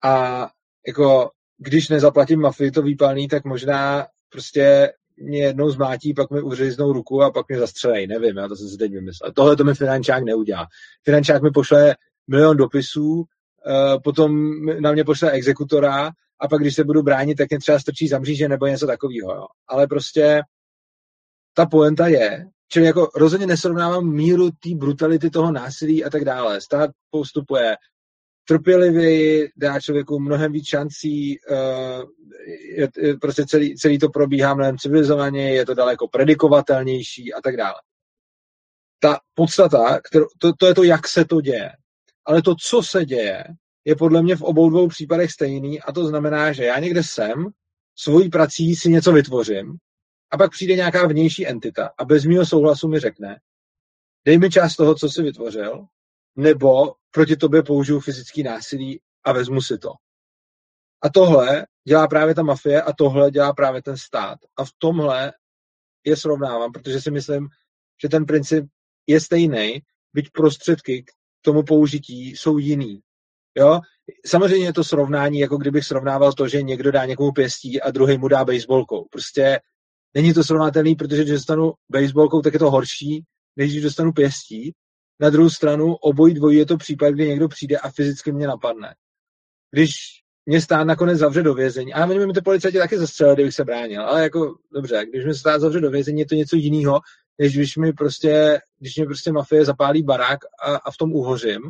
A 0.05 0.49
jako, 0.87 1.31
když 1.59 1.89
nezaplatím 1.89 2.41
mafii 2.41 2.71
to 2.71 2.83
výpalný, 2.83 3.29
tak 3.29 3.45
možná 3.45 4.07
prostě 4.29 4.93
mě 5.17 5.39
jednou 5.39 5.71
zmátí, 5.71 6.15
pak 6.15 6.31
mi 6.31 6.43
uříznou 6.43 6.93
ruku 6.93 7.23
a 7.23 7.31
pak 7.31 7.49
mě 7.49 7.59
zastřelej. 7.59 8.07
Nevím, 8.07 8.37
já 8.37 8.49
to 8.49 8.57
jsem 8.57 8.69
si 8.69 8.77
teď 8.77 8.93
vymyslel. 8.93 9.33
Tohle 9.33 9.57
to 9.57 9.65
mi 9.65 9.75
finančák 9.75 10.25
neudělá. 10.25 10.67
Finančák 11.05 11.43
mi 11.43 11.51
pošle 11.51 11.97
milion 12.31 12.57
dopisů, 12.57 13.25
potom 14.05 14.61
na 14.81 14.93
mě 14.93 15.05
pošle 15.05 15.31
exekutora 15.31 16.11
a 16.41 16.49
pak, 16.49 16.61
když 16.61 16.75
se 16.75 16.85
budu 16.85 17.03
bránit, 17.03 17.35
tak 17.35 17.51
mě 17.51 17.59
třeba 17.59 17.79
strčí 17.79 18.09
za 18.09 18.19
mříže 18.19 18.49
nebo 18.49 18.67
něco 18.67 18.87
takového. 18.87 19.47
Ale 19.69 19.87
prostě 19.87 20.43
ta 21.55 21.67
poenta 21.67 22.07
je, 22.07 22.47
čili 22.69 22.87
jako 22.87 23.11
rozhodně 23.15 23.47
nesrovnávám 23.47 24.07
míru 24.07 24.51
té 24.51 24.75
brutality 24.75 25.31
toho 25.31 25.53
násilí 25.53 26.05
a 26.05 26.11
tak 26.11 26.25
dále. 26.25 26.61
Stát 26.61 26.91
postupuje 27.11 27.77
trpělivěji, 28.49 29.49
dá 29.57 29.81
člověku 29.81 30.21
mnohem 30.21 30.53
víc 30.53 30.67
šancí, 30.69 31.39
je, 32.77 32.89
prostě 33.21 33.47
celý, 33.47 33.77
celý 33.77 33.99
to 33.99 34.09
probíhá 34.09 34.55
mnohem 34.55 34.79
civilizovaně, 34.79 35.55
je 35.55 35.67
to 35.67 35.75
daleko 35.75 36.09
predikovatelnější 36.09 37.35
a 37.35 37.41
tak 37.41 37.57
dále. 37.57 37.75
Ta 39.01 39.19
podstata, 39.35 40.01
kterou, 40.01 40.27
to, 40.39 40.53
to 40.53 40.67
je 40.67 40.75
to, 40.75 40.83
jak 40.83 41.09
se 41.09 41.25
to 41.25 41.41
děje. 41.41 41.71
Ale 42.29 42.43
to, 42.43 42.55
co 42.55 42.83
se 42.83 43.05
děje, 43.05 43.45
je 43.85 43.97
podle 43.97 44.23
mě 44.23 44.37
v 44.37 44.43
obou 44.43 44.71
dvou 44.71 44.89
případech 44.89 45.33
stejný 45.33 45.81
a 45.81 45.93
to 45.93 46.07
znamená, 46.07 46.53
že 46.53 46.65
já 46.65 46.79
někde 46.79 47.03
jsem, 47.03 47.47
svojí 47.97 48.29
prací 48.29 48.77
si 48.77 48.91
něco 48.91 49.13
vytvořím 49.13 49.77
a 50.31 50.39
pak 50.39 50.51
přijde 50.51 50.77
nějaká 50.77 51.07
vnější 51.07 51.47
entita 51.47 51.91
a 51.99 52.05
bez 52.05 52.25
mého 52.25 52.47
souhlasu 52.47 52.89
mi 52.89 53.01
řekne, 53.01 53.41
dej 54.25 54.39
mi 54.39 54.51
část 54.51 54.77
toho, 54.77 54.95
co 54.95 55.09
jsi 55.09 55.23
vytvořil, 55.23 55.87
nebo 56.37 56.95
proti 57.11 57.37
tobě 57.37 57.63
použiju 57.63 58.01
fyzický 58.01 58.43
násilí 58.43 59.01
a 59.25 59.33
vezmu 59.33 59.61
si 59.61 59.79
to. 59.79 59.93
A 61.03 61.09
tohle 61.09 61.67
dělá 61.89 62.09
právě 62.09 62.35
ta 62.35 62.43
mafie 62.43 62.83
a 62.83 62.93
tohle 62.93 63.31
dělá 63.31 63.53
právě 63.53 63.83
ten 63.83 63.97
stát. 63.97 64.39
A 64.57 64.65
v 64.65 64.71
tomhle 64.79 65.33
je 66.05 66.17
srovnávám, 66.17 66.73
protože 66.73 67.01
si 67.01 67.11
myslím, 67.11 67.49
že 68.03 68.09
ten 68.09 68.27
princip 68.27 68.67
je 69.07 69.21
stejný, 69.21 69.83
byť 70.15 70.31
prostředky 70.31 71.05
tomu 71.49 71.63
použití 71.63 72.31
jsou 72.31 72.59
jiný. 72.59 73.01
Jo? 73.59 73.81
Samozřejmě 74.27 74.67
je 74.67 74.73
to 74.73 74.85
srovnání, 74.85 75.39
jako 75.39 75.57
kdybych 75.57 75.85
srovnával 75.85 76.33
to, 76.33 76.49
že 76.49 76.63
někdo 76.63 76.93
dá 76.93 77.05
někomu 77.05 77.33
pěstí 77.33 77.81
a 77.81 77.91
druhý 77.91 78.19
mu 78.19 78.29
dá 78.29 78.45
baseballkou. 78.45 79.07
Prostě 79.11 79.61
není 80.15 80.35
to 80.35 80.45
srovnatelný, 80.45 80.95
protože 80.95 81.23
když 81.23 81.33
dostanu 81.33 81.73
baseballkou, 81.91 82.43
tak 82.43 82.53
je 82.53 82.59
to 82.59 82.71
horší, 82.71 83.25
než 83.57 83.73
když 83.73 83.83
dostanu 83.83 84.13
pěstí. 84.13 84.73
Na 85.21 85.31
druhou 85.31 85.51
stranu 85.51 85.95
obojí 85.95 86.35
dvojí 86.35 86.59
je 86.59 86.67
to 86.67 86.77
případ, 86.77 87.11
kdy 87.11 87.29
někdo 87.29 87.49
přijde 87.49 87.79
a 87.79 87.91
fyzicky 87.91 88.33
mě 88.33 88.47
napadne. 88.47 88.95
Když 89.71 89.91
mě 90.47 90.61
stát 90.61 90.85
nakonec 90.85 91.19
zavře 91.19 91.43
do 91.43 91.55
vězení, 91.55 91.95
a 91.95 92.07
mě 92.07 92.27
mi 92.27 92.33
ty 92.33 92.41
policajti 92.41 92.79
taky 92.79 92.99
zastřelili, 92.99 93.37
kdybych 93.37 93.55
se 93.55 93.65
bránil, 93.65 94.03
ale 94.03 94.23
jako 94.23 94.55
dobře, 94.73 95.07
když 95.11 95.25
mi 95.25 95.35
stát 95.35 95.61
zavře 95.61 95.81
do 95.81 95.91
vězení, 95.91 96.21
je 96.21 96.27
to 96.27 96.35
něco 96.35 96.57
jiného, 96.57 97.01
než 97.39 97.57
když 97.57 97.77
mi 97.77 97.93
prostě, 97.93 98.59
když 98.79 98.97
mi 98.99 99.05
prostě 99.05 99.33
mafie 99.33 99.65
zapálí 99.65 100.03
barák 100.03 100.39
a, 100.65 100.77
a 100.77 100.91
v 100.91 100.97
tom 100.97 101.13
uhořím, 101.13 101.61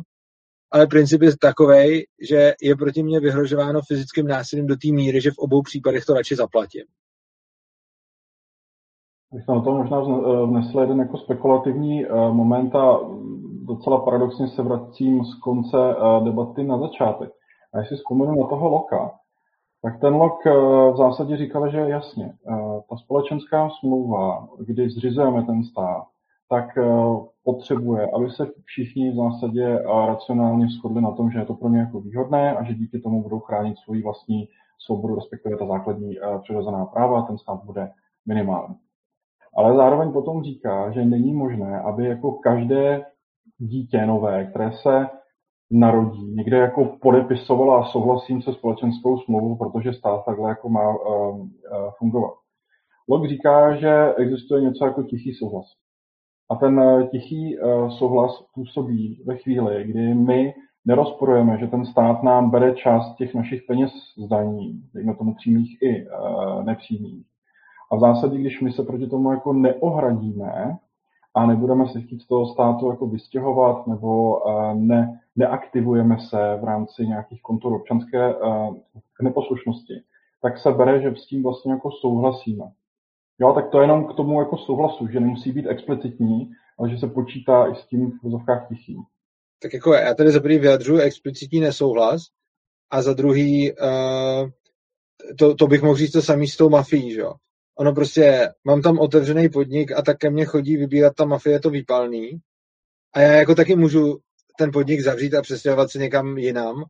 ale 0.71 0.87
princip 0.87 1.21
je 1.21 1.37
takový, 1.37 2.05
že 2.29 2.53
je 2.61 2.75
proti 2.75 3.03
mně 3.03 3.19
vyhrožováno 3.19 3.81
fyzickým 3.87 4.27
násilím 4.27 4.67
do 4.67 4.75
té 4.75 4.87
míry, 4.91 5.21
že 5.21 5.31
v 5.31 5.37
obou 5.37 5.61
případech 5.61 6.05
to 6.05 6.13
radši 6.13 6.35
zaplatím. 6.35 6.83
Bych 9.33 9.47
na 9.47 9.61
to 9.61 9.71
možná 9.71 9.99
vnesl 10.45 10.79
jeden 10.79 10.99
jako 10.99 11.17
spekulativní 11.17 12.05
eh, 12.05 12.09
moment 12.13 12.75
a 12.75 12.99
docela 13.63 13.99
paradoxně 14.05 14.47
se 14.47 14.61
vracím 14.61 15.25
z 15.25 15.39
konce 15.39 15.77
eh, 15.77 16.23
debaty 16.25 16.63
na 16.63 16.79
začátek. 16.79 17.29
A 17.73 17.79
jestli 17.79 17.97
vzpomenu 17.97 18.41
na 18.41 18.47
toho 18.47 18.69
Loka, 18.69 19.11
tak 19.81 19.99
ten 20.01 20.13
Lok 20.13 20.47
eh, 20.47 20.51
v 20.91 20.95
zásadě 20.97 21.37
říkal, 21.37 21.71
že 21.71 21.77
jasně, 21.77 22.33
ta 22.89 22.97
společenská 22.97 23.69
smlouva, 23.79 24.47
kdy 24.59 24.89
zřizujeme 24.89 25.43
ten 25.43 25.63
stát, 25.63 26.03
tak 26.49 26.65
potřebuje, 27.43 28.07
aby 28.15 28.31
se 28.31 28.47
všichni 28.65 29.11
v 29.11 29.15
zásadě 29.15 29.83
racionálně 30.07 30.67
shodli 30.67 31.01
na 31.01 31.11
tom, 31.11 31.31
že 31.31 31.39
je 31.39 31.45
to 31.45 31.53
pro 31.53 31.69
ně 31.69 31.79
jako 31.79 31.99
výhodné 32.01 32.57
a 32.57 32.63
že 32.63 32.73
díky 32.73 32.99
tomu 32.99 33.23
budou 33.23 33.39
chránit 33.39 33.77
svoji 33.77 34.03
vlastní 34.03 34.47
svobodu, 34.85 35.15
respektive 35.15 35.57
ta 35.57 35.65
základní 35.65 36.17
přirozená 36.41 36.85
práva, 36.85 37.21
ten 37.21 37.37
stát 37.37 37.63
bude 37.63 37.91
minimální. 38.25 38.75
Ale 39.57 39.75
zároveň 39.75 40.11
potom 40.11 40.43
říká, 40.43 40.91
že 40.91 41.05
není 41.05 41.33
možné, 41.33 41.79
aby 41.79 42.05
jako 42.05 42.31
každé 42.31 43.05
dítě 43.57 44.05
nové, 44.05 44.45
které 44.45 44.71
se 44.71 45.07
narodí, 45.71 46.35
někde 46.35 46.57
jako 46.57 46.85
podepisovala 47.01 47.79
a 47.79 47.85
souhlasím 47.85 48.41
se 48.41 48.53
společenskou 48.53 49.19
smlouvou, 49.19 49.55
protože 49.55 49.93
stát 49.93 50.25
takhle 50.25 50.49
jako 50.49 50.69
má 50.69 50.89
uh, 50.89 51.39
uh, 51.39 51.47
fungovat. 51.97 52.33
Lok 53.09 53.27
říká, 53.27 53.75
že 53.75 54.13
existuje 54.17 54.61
něco 54.61 54.85
jako 54.85 55.03
tichý 55.03 55.33
souhlas. 55.33 55.65
A 56.51 56.55
ten 56.55 56.79
uh, 56.79 57.07
tichý 57.07 57.59
uh, 57.59 57.89
souhlas 57.89 58.31
působí 58.53 59.23
ve 59.25 59.37
chvíli, 59.37 59.83
kdy 59.83 60.13
my 60.13 60.53
nerozporujeme, 60.85 61.57
že 61.57 61.67
ten 61.67 61.85
stát 61.85 62.23
nám 62.23 62.49
bere 62.49 62.75
část 62.75 63.15
těch 63.15 63.35
našich 63.35 63.61
peněz 63.67 63.91
z 64.17 64.27
daní, 64.27 64.83
dejme 64.93 65.15
tomu 65.15 65.35
přímých 65.35 65.81
i 65.81 66.05
nepřímých, 66.63 67.25
a 67.91 67.95
v 67.95 67.99
zásadě, 67.99 68.37
když 68.37 68.61
my 68.61 68.71
se 68.71 68.83
proti 68.83 69.07
tomu 69.07 69.31
jako 69.31 69.53
neohradíme 69.53 70.77
a 71.35 71.45
nebudeme 71.45 71.87
se 71.87 72.01
chtít 72.01 72.21
z 72.21 72.27
toho 72.27 72.47
státu 72.47 72.89
jako 72.89 73.07
vystěhovat 73.07 73.87
nebo 73.87 74.39
eh, 74.49 74.75
ne, 74.75 75.19
neaktivujeme 75.39 76.17
se 76.29 76.37
v 76.61 76.63
rámci 76.63 77.07
nějakých 77.07 77.41
kontur 77.41 77.73
občanské 77.73 78.35
uh, 78.35 78.77
neposlušnosti, 79.21 79.93
tak 80.41 80.57
se 80.57 80.71
bere, 80.71 81.01
že 81.01 81.15
s 81.15 81.27
tím 81.27 81.43
vlastně 81.43 81.71
jako 81.71 81.91
souhlasíme. 81.91 82.65
Jo, 83.39 83.53
tak 83.53 83.69
to 83.69 83.77
je 83.77 83.83
jenom 83.83 84.07
k 84.07 84.15
tomu 84.15 84.39
jako 84.39 84.57
souhlasu, 84.57 85.07
že 85.07 85.19
nemusí 85.19 85.51
být 85.51 85.67
explicitní, 85.67 86.51
ale 86.79 86.89
že 86.89 86.97
se 86.97 87.07
počítá 87.07 87.67
i 87.67 87.75
s 87.75 87.85
tím 87.85 88.11
v 88.11 88.23
vozovkách 88.23 88.67
tichým. 88.67 88.97
Tak 89.61 89.73
jako 89.73 89.93
já 89.93 90.13
tady 90.13 90.31
za 90.31 90.39
prvý 90.39 90.59
vyjadřuji 90.59 90.99
explicitní 90.99 91.59
nesouhlas 91.59 92.21
a 92.91 93.01
za 93.01 93.13
druhý 93.13 93.73
uh, 93.73 94.49
to, 95.39 95.55
to 95.55 95.67
bych 95.67 95.81
mohl 95.81 95.95
říct 95.95 96.11
to 96.11 96.21
samý 96.21 96.47
s 96.47 96.57
tou 96.57 96.69
mafií, 96.69 97.11
že 97.11 97.19
jo 97.19 97.33
ono 97.79 97.93
prostě, 97.93 98.49
mám 98.63 98.81
tam 98.81 98.99
otevřený 98.99 99.49
podnik 99.49 99.91
a 99.91 100.01
tak 100.01 100.17
ke 100.17 100.29
mně 100.29 100.45
chodí 100.45 100.77
vybírat 100.77 101.15
ta 101.15 101.25
mafie 101.25 101.59
to 101.59 101.69
výpalný 101.69 102.39
a 103.13 103.19
já 103.19 103.31
jako 103.31 103.55
taky 103.55 103.75
můžu 103.75 104.19
ten 104.59 104.71
podnik 104.71 105.01
zavřít 105.01 105.33
a 105.33 105.41
přestěhovat 105.41 105.91
se 105.91 105.99
někam 105.99 106.37
jinam 106.37 106.83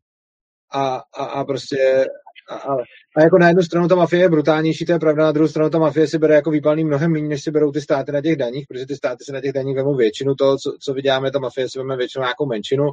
a, 0.74 1.02
a, 1.14 1.26
a 1.26 1.44
prostě 1.44 2.06
a, 2.50 2.56
a, 2.56 2.74
a, 3.18 3.22
jako 3.24 3.38
na 3.38 3.48
jednu 3.48 3.64
stranu 3.64 3.88
ta 3.88 3.96
mafie 3.96 4.22
je 4.22 4.30
brutálnější, 4.30 4.86
to 4.86 4.92
je 4.92 5.00
pravda, 5.00 5.24
na 5.24 5.32
druhou 5.32 5.48
stranu 5.48 5.70
ta 5.70 5.80
mafie 5.80 6.08
si 6.08 6.18
bere 6.18 6.36
jako 6.36 6.52
výpalný 6.52 6.84
mnohem 6.84 7.12
méně, 7.12 7.28
než 7.28 7.44
si 7.44 7.52
berou 7.52 7.72
ty 7.72 7.82
státy 7.82 8.12
na 8.12 8.22
těch 8.22 8.36
daních, 8.36 8.66
protože 8.68 8.86
ty 8.86 8.96
státy 8.96 9.24
si 9.24 9.32
na 9.32 9.42
těch 9.42 9.54
daních 9.54 9.76
vemou 9.76 9.96
většinu 9.96 10.36
toho, 10.36 10.58
co, 10.58 10.78
co 10.82 10.94
vyděláme, 10.94 11.32
ta 11.32 11.40
mafie 11.40 11.70
si 11.70 11.80
veme 11.80 11.98
většinou 11.98 12.24
nějakou 12.24 12.46
menšinu 12.46 12.90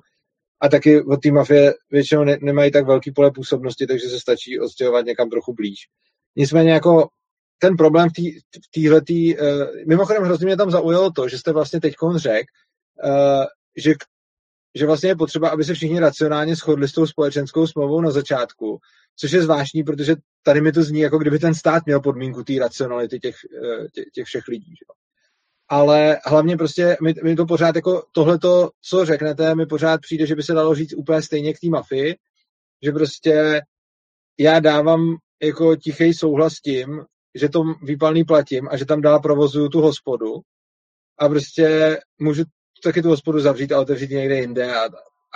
a 0.60 0.68
taky 0.68 1.02
od 1.02 1.16
té 1.22 1.30
mafie 1.30 1.74
většinou 1.90 2.24
ne, 2.24 2.36
nemají 2.40 2.70
tak 2.70 2.86
velký 2.86 3.10
pole 3.12 3.30
působnosti, 3.30 3.86
takže 3.86 4.08
se 4.08 4.20
stačí 4.20 4.60
odstěhovat 4.60 5.06
někam 5.06 5.30
trochu 5.30 5.54
blíž. 5.54 5.78
Nicméně 6.36 6.72
jako 6.72 7.08
ten 7.58 7.76
problém 7.76 8.08
v 8.08 8.80
téhletý, 8.80 9.38
uh, 9.38 9.46
mimochodem 9.88 10.22
hrozně 10.22 10.46
mě 10.46 10.56
tam 10.56 10.70
zaujalo 10.70 11.10
to, 11.10 11.28
že 11.28 11.38
jste 11.38 11.52
vlastně 11.52 11.80
teď 11.80 11.94
řekl, 12.16 12.44
uh, 13.04 13.44
že, 13.76 13.94
že 14.76 14.86
vlastně 14.86 15.10
je 15.10 15.16
potřeba, 15.16 15.48
aby 15.48 15.64
se 15.64 15.74
všichni 15.74 16.00
racionálně 16.00 16.56
shodli 16.56 16.88
s 16.88 16.92
tou 16.92 17.06
společenskou 17.06 17.66
smlouvou 17.66 18.00
na 18.00 18.10
začátku, 18.10 18.78
což 19.16 19.32
je 19.32 19.42
zvláštní, 19.42 19.82
protože 19.82 20.16
tady 20.42 20.60
mi 20.60 20.72
to 20.72 20.82
zní, 20.82 21.00
jako 21.00 21.18
kdyby 21.18 21.38
ten 21.38 21.54
stát 21.54 21.86
měl 21.86 22.00
podmínku 22.00 22.44
té 22.44 22.52
racionality 22.58 23.20
těch, 23.20 23.36
uh, 23.62 23.86
těch, 23.94 24.04
těch 24.14 24.26
všech 24.26 24.48
lidí. 24.48 24.70
Že? 24.70 24.84
Ale 25.68 26.18
hlavně 26.24 26.56
prostě 26.56 26.96
mi, 27.02 27.14
mi 27.24 27.36
to 27.36 27.46
pořád 27.46 27.76
jako 27.76 28.04
tohleto, 28.12 28.70
co 28.82 29.04
řeknete, 29.04 29.54
mi 29.54 29.66
pořád 29.66 30.00
přijde, 30.00 30.26
že 30.26 30.34
by 30.34 30.42
se 30.42 30.52
dalo 30.52 30.74
říct 30.74 30.94
úplně 30.96 31.22
stejně 31.22 31.54
k 31.54 31.60
té 31.60 31.68
mafii, 31.68 32.16
že 32.82 32.92
prostě 32.92 33.60
já 34.38 34.60
dávám 34.60 35.16
jako 35.42 35.76
tichý 35.76 36.14
souhlas 36.14 36.54
tím, 36.54 37.04
že 37.34 37.48
to 37.48 37.64
výpalný 37.82 38.24
platím 38.24 38.68
a 38.70 38.76
že 38.76 38.84
tam 38.84 39.00
dál 39.00 39.20
provozuju 39.20 39.68
tu 39.68 39.80
hospodu 39.80 40.40
a 41.18 41.28
prostě 41.28 41.98
můžu 42.18 42.44
taky 42.86 43.02
tu 43.02 43.08
hospodu 43.08 43.40
zavřít 43.40 43.72
a 43.72 43.80
otevřít 43.80 44.10
někde 44.10 44.36
jinde 44.36 44.74
a, 44.74 44.84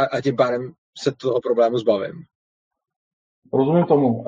a, 0.03 0.17
a 0.17 0.21
tím 0.21 0.37
pádem 0.37 0.73
se 0.99 1.13
toho 1.13 1.41
problému 1.41 1.79
zbavím. 1.79 2.15
Rozumím 3.53 3.85
tomu. 3.85 4.25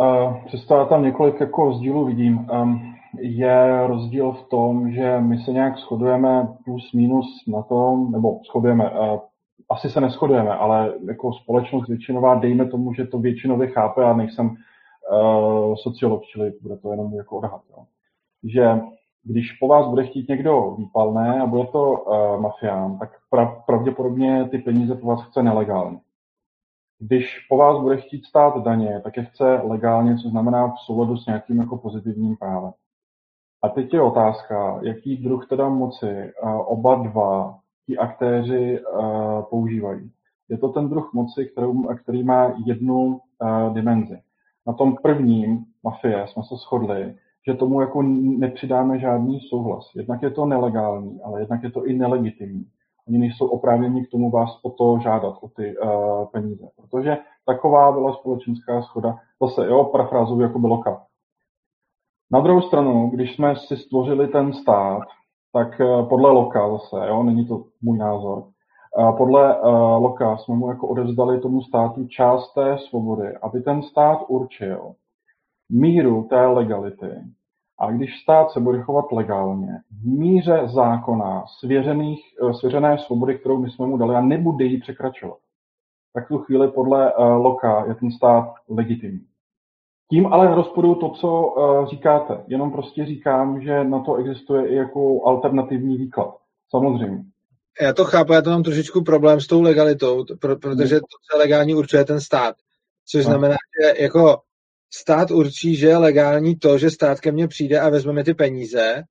Přesto 0.46 0.86
tam 0.86 1.02
několik 1.02 1.40
jako 1.40 1.64
rozdílů 1.64 2.04
vidím. 2.04 2.46
Je 3.20 3.86
rozdíl 3.86 4.32
v 4.32 4.48
tom, 4.48 4.92
že 4.92 5.20
my 5.20 5.38
se 5.38 5.50
nějak 5.50 5.78
shodujeme 5.78 6.48
plus 6.64 6.92
minus 6.92 7.26
na 7.48 7.62
tom, 7.62 8.12
nebo 8.12 8.40
shodujeme, 8.50 8.90
asi 9.70 9.90
se 9.90 10.00
neschodujeme, 10.00 10.50
ale 10.50 10.94
jako 11.08 11.32
společnost 11.32 11.88
většinová, 11.88 12.34
dejme 12.34 12.66
tomu, 12.66 12.94
že 12.94 13.06
to 13.06 13.18
většinově 13.18 13.68
chápe 13.68 14.04
a 14.04 14.16
nejsem 14.16 14.46
uh, 14.46 15.74
sociolog, 15.74 16.22
čili 16.24 16.52
bude 16.62 16.76
to 16.76 16.90
jenom 16.90 17.14
jako 17.14 17.36
odhad. 17.36 17.62
Že 18.44 18.80
když 19.24 19.52
po 19.52 19.68
vás 19.68 19.88
bude 19.88 20.06
chtít 20.06 20.28
někdo 20.28 20.74
výpalné 20.78 21.40
a 21.40 21.46
bude 21.46 21.66
to 21.66 21.92
uh, 21.92 22.40
mafián, 22.40 22.98
tak 22.98 23.10
pra- 23.32 23.62
pravděpodobně 23.66 24.48
ty 24.48 24.58
peníze 24.58 24.94
po 24.94 25.06
vás 25.06 25.22
chce 25.22 25.42
nelegálně. 25.42 25.98
Když 26.98 27.46
po 27.48 27.56
vás 27.56 27.82
bude 27.82 27.96
chtít 27.96 28.24
stát 28.24 28.62
daně, 28.62 29.00
tak 29.04 29.16
je 29.16 29.24
chce 29.24 29.60
legálně, 29.64 30.16
co 30.16 30.28
znamená 30.28 30.68
v 30.68 30.78
souladu 30.86 31.16
s 31.16 31.26
nějakým 31.26 31.60
jako 31.60 31.76
pozitivním 31.76 32.36
právem. 32.36 32.72
A 33.62 33.68
teď 33.68 33.94
je 33.94 34.02
otázka, 34.02 34.80
jaký 34.82 35.16
druh 35.16 35.48
teda 35.48 35.68
moci 35.68 36.32
uh, 36.42 36.72
oba 36.72 36.94
dva 36.94 37.58
ti 37.86 37.98
aktéři 37.98 38.80
uh, 38.80 39.42
používají. 39.42 40.10
Je 40.48 40.58
to 40.58 40.68
ten 40.68 40.88
druh 40.88 41.10
moci, 41.14 41.46
kterou, 41.46 41.82
který 41.82 42.22
má 42.24 42.52
jednu 42.66 43.20
uh, 43.40 43.74
dimenzi. 43.74 44.18
Na 44.66 44.72
tom 44.72 44.96
prvním 44.96 45.64
mafie 45.82 46.26
jsme 46.28 46.42
se 46.42 46.54
shodli, 46.54 47.14
že 47.46 47.54
tomu 47.54 47.80
jako 47.80 48.02
nepřidáme 48.38 48.98
žádný 48.98 49.40
souhlas. 49.40 49.90
Jednak 49.96 50.22
je 50.22 50.30
to 50.30 50.46
nelegální, 50.46 51.20
ale 51.22 51.40
jednak 51.40 51.62
je 51.62 51.70
to 51.70 51.86
i 51.86 51.92
nelegitimní. 51.92 52.64
Oni 53.08 53.18
nejsou 53.18 53.46
oprávněni 53.46 54.06
k 54.06 54.10
tomu 54.10 54.30
vás 54.30 54.58
o 54.62 54.70
to 54.70 54.98
žádat, 55.02 55.34
o 55.40 55.48
ty 55.48 55.78
uh, 55.78 56.24
peníze. 56.32 56.68
Protože 56.76 57.18
taková 57.46 57.92
byla 57.92 58.12
společenská 58.12 58.82
schoda. 58.82 59.18
Zase, 59.42 59.66
jo, 59.66 59.84
parafrázuju 59.84 60.40
jako 60.40 60.58
Beloka. 60.58 61.02
Na 62.32 62.40
druhou 62.40 62.60
stranu, 62.60 63.10
když 63.10 63.34
jsme 63.34 63.56
si 63.56 63.76
stvořili 63.76 64.28
ten 64.28 64.52
stát, 64.52 65.02
tak 65.52 65.80
uh, 65.80 66.08
podle 66.08 66.30
Loka 66.30 66.70
zase, 66.70 67.08
jo, 67.08 67.22
není 67.22 67.46
to 67.46 67.64
můj 67.82 67.98
názor, 67.98 68.38
uh, 68.38 69.16
podle 69.16 69.60
Loka 69.98 70.36
jsme 70.36 70.54
mu 70.54 70.68
jako 70.68 70.88
odevzdali 70.88 71.40
tomu 71.40 71.62
státu 71.62 72.06
část 72.06 72.54
té 72.54 72.78
svobody, 72.78 73.36
aby 73.42 73.60
ten 73.60 73.82
stát 73.82 74.18
určil 74.28 74.94
míru 75.68 76.26
té 76.30 76.46
legality, 76.46 77.10
a 77.78 77.90
když 77.90 78.22
stát 78.22 78.50
se 78.50 78.60
bude 78.60 78.82
chovat 78.82 79.12
legálně, 79.12 79.68
v 80.02 80.06
míře 80.06 80.62
zákona 80.74 81.44
svěřených, 81.58 82.24
eh, 82.42 82.54
svěřené 82.54 82.98
svobody, 82.98 83.38
kterou 83.38 83.58
my 83.58 83.70
jsme 83.70 83.86
mu 83.86 83.96
dali, 83.96 84.14
a 84.14 84.20
nebude 84.20 84.64
ji 84.64 84.80
překračovat, 84.80 85.38
tak 86.14 86.28
tu 86.28 86.38
chvíli 86.38 86.68
podle 86.68 87.14
uh, 87.14 87.24
Loka 87.24 87.84
je 87.88 87.94
ten 87.94 88.10
stát 88.10 88.54
legitimní. 88.68 89.26
Tím 90.10 90.26
ale 90.26 90.54
rozporuju 90.54 90.94
to, 90.94 91.10
co 91.10 91.46
uh, 91.46 91.86
říkáte. 91.86 92.44
Jenom 92.46 92.72
prostě 92.72 93.06
říkám, 93.06 93.62
že 93.62 93.84
na 93.84 94.00
to 94.00 94.14
existuje 94.14 94.68
i 94.68 94.74
jako 94.74 95.26
alternativní 95.26 95.96
výklad. 95.96 96.36
Samozřejmě. 96.70 97.24
Já 97.80 97.92
to 97.92 98.04
chápu, 98.04 98.32
já 98.32 98.42
to 98.42 98.50
mám 98.50 98.62
trošičku 98.62 99.02
problém 99.02 99.40
s 99.40 99.46
tou 99.46 99.62
legalitou, 99.62 100.24
protože 100.40 101.00
to, 101.00 101.06
co 101.30 101.38
legální, 101.38 101.74
určuje 101.74 102.04
ten 102.04 102.20
stát. 102.20 102.56
Což 103.06 103.24
znamená, 103.24 103.56
že 103.80 104.02
jako 104.02 104.40
stát 104.94 105.30
určí, 105.30 105.76
že 105.76 105.86
je 105.86 105.96
legální 105.96 106.56
to, 106.56 106.78
že 106.78 106.90
stát 106.90 107.20
ke 107.20 107.32
mně 107.32 107.48
přijde 107.48 107.80
a 107.80 107.88
vezme 107.88 108.12
mi 108.12 108.24
ty 108.24 108.34
peníze. 108.34 109.02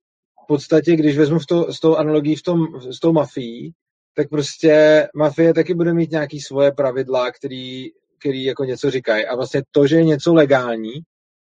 V 0.44 0.46
podstatě, 0.46 0.96
když 0.96 1.18
vezmu 1.18 1.38
v 1.38 1.46
to, 1.46 1.72
s 1.72 1.80
tou 1.80 1.96
analogií 1.96 2.36
v 2.36 2.42
tom, 2.42 2.66
s 2.90 3.00
tou 3.00 3.12
mafií, 3.12 3.72
tak 4.14 4.28
prostě 4.28 5.08
mafie 5.16 5.54
taky 5.54 5.74
bude 5.74 5.94
mít 5.94 6.10
nějaký 6.10 6.40
svoje 6.40 6.72
pravidla, 6.72 7.30
který, 7.30 7.86
který 8.20 8.44
jako 8.44 8.64
něco 8.64 8.90
říkají. 8.90 9.26
A 9.26 9.36
vlastně 9.36 9.62
to, 9.70 9.86
že 9.86 9.96
je 9.96 10.04
něco 10.04 10.34
legální, 10.34 10.92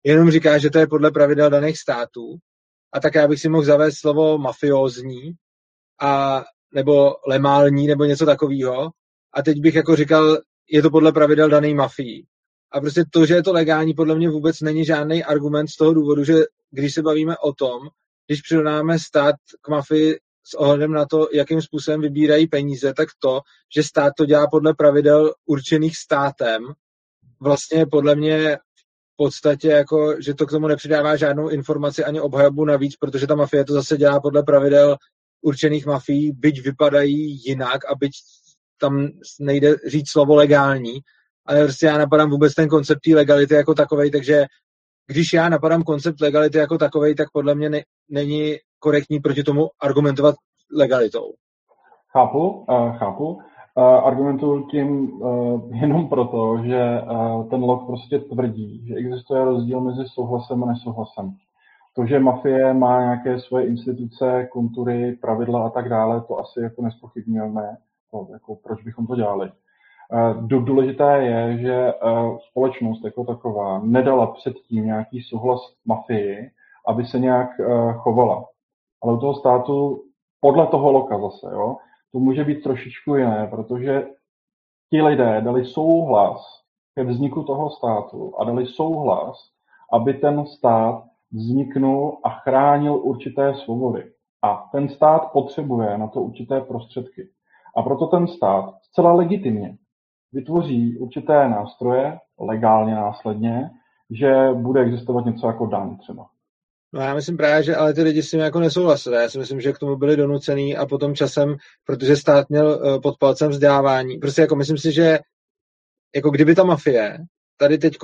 jenom 0.05 0.31
říká, 0.31 0.59
že 0.59 0.71
to 0.71 0.79
je 0.79 0.87
podle 0.87 1.11
pravidel 1.11 1.51
daných 1.51 1.79
států. 1.79 2.37
A 2.93 3.01
tak 3.01 3.15
já 3.15 3.29
bych 3.29 3.41
si 3.41 3.49
mohl 3.49 3.65
zavést 3.65 3.95
slovo 4.01 4.39
mafiózní 4.39 5.33
a 6.01 6.45
nebo 6.75 7.15
lemální 7.27 7.87
nebo 7.87 8.05
něco 8.05 8.27
takového. 8.27 8.91
A 9.35 9.43
teď 9.43 9.61
bych 9.61 9.75
jako 9.75 9.97
říkal, 9.97 10.39
je 10.71 10.83
to 10.83 10.91
podle 10.91 11.13
pravidel 11.13 11.49
daný 11.49 11.75
mafií. 11.75 12.27
A 12.75 12.81
prostě 12.81 13.05
to, 13.11 13.27
že 13.27 13.35
je 13.35 13.43
to 13.43 13.53
legální, 13.53 13.95
podle 13.95 14.15
mě 14.15 14.31
vůbec 14.31 14.61
není 14.61 14.85
žádný 14.85 15.25
argument 15.25 15.69
z 15.69 15.77
toho 15.77 15.95
důvodu, 15.95 16.25
že 16.25 16.35
když 16.71 16.95
se 16.95 17.03
bavíme 17.03 17.37
o 17.39 17.53
tom, 17.53 17.79
když 18.27 18.43
přirovnáme 18.43 18.99
stát 18.99 19.35
k 19.61 19.69
mafii 19.69 20.19
s 20.47 20.55
ohledem 20.55 20.93
na 20.93 21.07
to, 21.07 21.29
jakým 21.33 21.63
způsobem 21.63 22.01
vybírají 22.01 22.47
peníze, 22.47 22.95
tak 22.95 23.09
to, 23.19 23.41
že 23.77 23.83
stát 23.83 24.13
to 24.17 24.27
dělá 24.27 24.47
podle 24.47 24.75
pravidel 24.75 25.35
určených 25.47 25.97
státem, 25.97 26.63
vlastně 27.41 27.87
podle 27.87 28.17
mě 28.17 28.57
v 29.13 29.17
podstatě 29.17 29.69
jako, 29.69 30.15
že 30.21 30.35
to 30.35 30.47
k 30.47 30.51
tomu 30.51 30.69
nepřidává 30.69 31.17
žádnou 31.17 31.49
informaci 31.49 32.05
ani 32.05 32.21
obhajobu 32.21 32.65
navíc, 32.65 32.97
protože 32.97 33.27
ta 33.27 33.35
mafie 33.35 33.65
to 33.65 33.73
zase 33.73 33.97
dělá 33.97 34.21
podle 34.21 34.43
pravidel 34.43 34.97
určených 35.43 35.87
mafií, 35.87 36.33
byť 36.33 36.63
vypadají 36.63 37.45
jinak 37.45 37.85
a 37.85 37.95
byť 37.95 38.13
tam 38.79 39.09
nejde 39.41 39.77
říct 39.87 40.11
slovo 40.11 40.35
legální, 40.35 41.01
ale 41.47 41.63
prostě 41.63 41.87
já 41.87 41.99
napadám 41.99 42.31
vůbec 42.31 42.55
ten 42.55 42.69
koncept 42.69 43.07
legality 43.07 43.55
jako 43.55 43.75
takovej, 43.75 44.11
takže 44.11 44.45
když 45.07 45.33
já 45.33 45.49
napadám 45.49 45.83
koncept 45.83 46.21
legality 46.21 46.59
jako 46.59 46.79
takovej, 46.79 47.15
tak 47.15 47.29
podle 47.33 47.55
mě 47.55 47.71
ne, 47.71 47.81
není 48.11 48.55
korektní 48.79 49.21
proti 49.21 49.43
tomu 49.43 49.69
argumentovat 49.81 50.35
legalitou. 50.77 51.33
Chápu, 52.13 52.49
uh, 52.49 52.97
chápu. 52.97 53.29
Uh, 53.77 53.85
argumentuju 53.85 54.67
tím 54.71 55.13
uh, 55.13 55.77
jenom 55.77 56.09
proto, 56.09 56.59
že 56.65 57.01
uh, 57.03 57.49
ten 57.49 57.61
log 57.61 57.87
prostě 57.87 58.19
tvrdí, 58.19 58.87
že 58.87 58.95
existuje 58.95 59.45
rozdíl 59.45 59.81
mezi 59.81 60.05
souhlasem 60.07 60.65
a 60.65 60.67
nesouhlasem. 60.67 61.37
To, 61.97 62.07
že 62.07 62.19
mafie 62.19 62.75
má 62.75 63.01
nějaké 63.01 63.41
svoje 63.41 63.67
instituce, 63.67 64.49
kontury, 64.53 65.19
pravidla 65.21 65.67
a 65.67 65.71
tak 65.71 65.89
dále, 65.89 66.21
to 66.21 66.39
asi 66.39 66.61
jako 66.61 66.83
nespochybňujeme. 66.83 67.77
To, 68.11 68.29
jako, 68.33 68.57
proč 68.57 68.85
bychom 68.85 69.07
to 69.07 69.17
dělali? 69.17 69.53
Důležité 70.41 71.23
je, 71.23 71.59
že 71.59 71.75
e, 71.75 71.95
společnost 72.51 73.05
jako 73.05 73.25
taková 73.25 73.79
nedala 73.79 74.27
předtím 74.27 74.87
nějaký 74.87 75.23
souhlas 75.23 75.61
mafii, 75.87 76.51
aby 76.89 77.05
se 77.05 77.19
nějak 77.19 77.61
e, 77.61 77.93
chovala. 77.93 78.45
Ale 79.03 79.13
u 79.13 79.17
toho 79.17 79.35
státu, 79.35 80.03
podle 80.41 80.67
toho 80.67 80.93
loka 80.93 81.21
zase, 81.21 81.47
jo, 81.53 81.77
to 82.13 82.19
může 82.19 82.45
být 82.45 82.63
trošičku 82.63 83.17
jiné, 83.17 83.47
protože 83.51 84.07
ti 84.91 85.03
lidé 85.03 85.41
dali 85.41 85.65
souhlas 85.65 86.61
ke 86.95 87.05
vzniku 87.05 87.43
toho 87.43 87.71
státu 87.71 88.35
a 88.39 88.45
dali 88.45 88.67
souhlas, 88.67 89.51
aby 89.93 90.15
ten 90.15 90.47
stát 90.47 91.05
vzniknul 91.33 92.19
a 92.25 92.31
chránil 92.31 92.95
určité 92.95 93.55
svobody. 93.55 94.13
A 94.43 94.69
ten 94.73 94.89
stát 94.89 95.33
potřebuje 95.33 95.99
na 95.99 96.09
to 96.09 96.23
určité 96.23 96.61
prostředky. 96.61 97.29
A 97.77 97.83
proto 97.83 98.07
ten 98.07 98.27
stát 98.27 98.75
zcela 98.83 99.13
legitimně 99.13 99.77
vytvoří 100.35 100.99
určité 100.99 101.49
nástroje, 101.49 102.19
legálně 102.41 102.95
následně, 102.95 103.71
že 104.11 104.49
bude 104.55 104.81
existovat 104.81 105.27
něco 105.27 105.47
jako 105.47 105.67
daň 105.67 105.97
třeba. 105.99 106.27
No 106.93 107.01
já 107.01 107.15
myslím 107.15 107.37
právě, 107.37 107.63
že 107.63 107.77
ale 107.77 107.95
ty 107.95 108.03
lidi 108.03 108.23
s 108.23 108.31
tím 108.31 108.41
jako 108.41 108.61
nesouhlasili. 108.61 109.17
Já 109.17 109.29
si 109.29 109.39
myslím, 109.39 109.61
že 109.61 109.73
k 109.73 109.79
tomu 109.79 109.97
byli 109.97 110.17
donucený 110.17 110.77
a 110.77 110.87
potom 110.87 111.15
časem, 111.15 111.57
protože 111.85 112.17
stát 112.17 112.51
měl 112.51 112.73
eh, 112.73 113.01
pod 113.01 113.19
palcem 113.19 113.51
vzdělávání. 113.51 114.19
Prostě 114.19 114.43
jako 114.43 114.57
myslím 114.57 114.79
si, 114.79 114.93
že 114.93 115.19
jako 116.15 116.31
kdyby 116.31 116.55
ta 116.55 116.65
mafie 116.65 117.19
tady 117.57 117.79
teď 117.79 117.97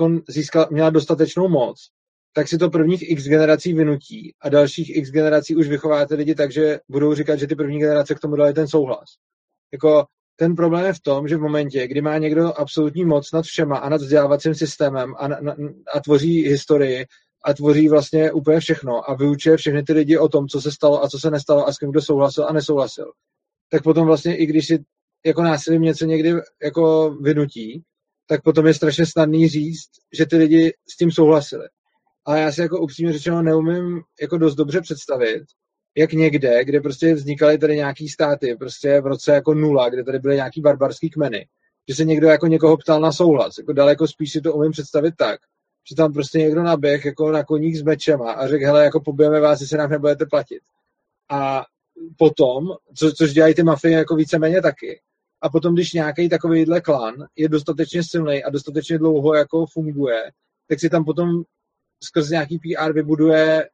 měla 0.71 0.89
dostatečnou 0.89 1.49
moc, 1.49 1.89
tak 2.33 2.47
si 2.47 2.57
to 2.57 2.69
prvních 2.69 3.11
x 3.11 3.23
generací 3.23 3.73
vynutí 3.73 4.33
a 4.41 4.49
dalších 4.49 4.97
x 4.97 5.11
generací 5.11 5.55
už 5.55 5.67
vychováte 5.67 6.15
lidi 6.15 6.35
tak, 6.35 6.51
že 6.51 6.79
budou 6.89 7.13
říkat, 7.13 7.35
že 7.35 7.47
ty 7.47 7.55
první 7.55 7.79
generace 7.79 8.15
k 8.15 8.19
tomu 8.19 8.35
dali 8.35 8.53
ten 8.53 8.67
souhlas. 8.67 9.09
Jako 9.73 10.05
ten 10.41 10.55
problém 10.55 10.85
je 10.85 10.93
v 10.93 10.99
tom, 10.99 11.27
že 11.27 11.37
v 11.37 11.41
momentě, 11.41 11.87
kdy 11.87 12.01
má 12.01 12.17
někdo 12.17 12.59
absolutní 12.59 13.05
moc 13.05 13.31
nad 13.31 13.45
všema 13.45 13.77
a 13.77 13.89
nad 13.89 14.01
vzdělávacím 14.01 14.55
systémem 14.55 15.13
a, 15.17 15.27
na, 15.27 15.55
a 15.95 15.99
tvoří 15.99 16.47
historii 16.47 17.05
a 17.45 17.53
tvoří 17.53 17.89
vlastně 17.89 18.31
úplně 18.31 18.59
všechno 18.59 19.09
a 19.09 19.15
vyučuje 19.15 19.57
všechny 19.57 19.83
ty 19.83 19.93
lidi 19.93 20.17
o 20.17 20.27
tom, 20.27 20.47
co 20.47 20.61
se 20.61 20.71
stalo 20.71 21.03
a 21.03 21.09
co 21.09 21.19
se 21.19 21.31
nestalo 21.31 21.67
a 21.67 21.73
s 21.73 21.77
kým 21.77 21.91
kdo 21.91 22.01
souhlasil 22.01 22.45
a 22.47 22.53
nesouhlasil, 22.53 23.11
tak 23.71 23.83
potom 23.83 24.05
vlastně 24.05 24.37
i 24.37 24.45
když 24.45 24.67
si 24.67 24.83
jako 25.25 25.41
násilím 25.41 25.81
něco 25.81 26.05
někdy 26.05 26.33
jako 26.63 27.15
vynutí, 27.21 27.83
tak 28.27 28.43
potom 28.43 28.67
je 28.67 28.73
strašně 28.73 29.05
snadný 29.05 29.47
říct, 29.47 29.89
že 30.17 30.25
ty 30.25 30.37
lidi 30.37 30.73
s 30.89 30.97
tím 30.97 31.11
souhlasili. 31.11 31.67
Ale 32.25 32.39
já 32.39 32.51
si 32.51 32.61
jako 32.61 32.79
upřímně 32.79 33.13
řečeno 33.13 33.41
neumím 33.41 34.01
jako 34.21 34.37
dost 34.37 34.55
dobře 34.55 34.81
představit, 34.81 35.43
jak 35.97 36.13
někde, 36.13 36.65
kde 36.65 36.81
prostě 36.81 37.13
vznikaly 37.13 37.57
tady 37.57 37.75
nějaký 37.75 38.09
státy, 38.09 38.55
prostě 38.55 39.01
v 39.01 39.07
roce 39.07 39.33
jako 39.33 39.53
nula, 39.53 39.89
kde 39.89 40.03
tady 40.03 40.19
byly 40.19 40.35
nějaký 40.35 40.61
barbarský 40.61 41.09
kmeny, 41.09 41.47
že 41.89 41.95
se 41.95 42.05
někdo 42.05 42.27
jako 42.27 42.47
někoho 42.47 42.77
ptal 42.77 43.01
na 43.01 43.11
souhlas. 43.11 43.57
Jako 43.57 43.73
daleko 43.73 44.07
spíš 44.07 44.31
si 44.31 44.41
to 44.41 44.53
umím 44.53 44.71
představit 44.71 45.13
tak, 45.17 45.39
že 45.89 45.95
tam 45.95 46.13
prostě 46.13 46.37
někdo 46.37 46.63
naběh 46.63 47.05
jako 47.05 47.31
na 47.31 47.43
koník 47.43 47.75
s 47.75 47.81
mečema 47.81 48.31
a 48.31 48.47
řekl, 48.47 48.65
hele, 48.65 48.83
jako 48.83 49.01
pobijeme 49.01 49.39
vás, 49.39 49.61
jestli 49.61 49.77
nám 49.77 49.89
nebudete 49.89 50.25
platit. 50.25 50.61
A 51.29 51.65
potom, 52.17 52.67
co, 52.95 53.11
což 53.11 53.33
dělají 53.33 53.53
ty 53.55 53.63
mafie 53.63 53.97
jako 53.97 54.15
víceméně 54.15 54.61
taky, 54.61 55.01
a 55.41 55.49
potom, 55.49 55.73
když 55.73 55.93
nějaký 55.93 56.29
takovýhle 56.29 56.81
klan 56.81 57.13
je 57.35 57.49
dostatečně 57.49 58.03
silný 58.03 58.43
a 58.43 58.49
dostatečně 58.49 58.97
dlouho 58.97 59.35
jako 59.35 59.65
funguje, 59.65 60.31
tak 60.67 60.79
si 60.79 60.89
tam 60.89 61.05
potom 61.05 61.43
skrz 62.03 62.29
nějaký 62.29 62.59
PR 62.59 62.93
vybuduje 62.93 63.69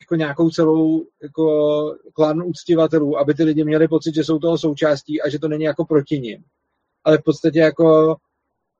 jako 0.00 0.14
nějakou 0.14 0.50
celou 0.50 1.06
jako 1.22 1.96
klan 2.12 2.42
úctivatelů, 2.42 3.18
aby 3.18 3.34
ty 3.34 3.44
lidi 3.44 3.64
měli 3.64 3.88
pocit, 3.88 4.14
že 4.14 4.24
jsou 4.24 4.38
toho 4.38 4.58
součástí 4.58 5.22
a 5.22 5.28
že 5.28 5.38
to 5.38 5.48
není 5.48 5.64
jako 5.64 5.84
proti 5.84 6.20
ním. 6.20 6.44
Ale 7.04 7.18
v 7.18 7.22
podstatě 7.22 7.58
jako 7.58 8.16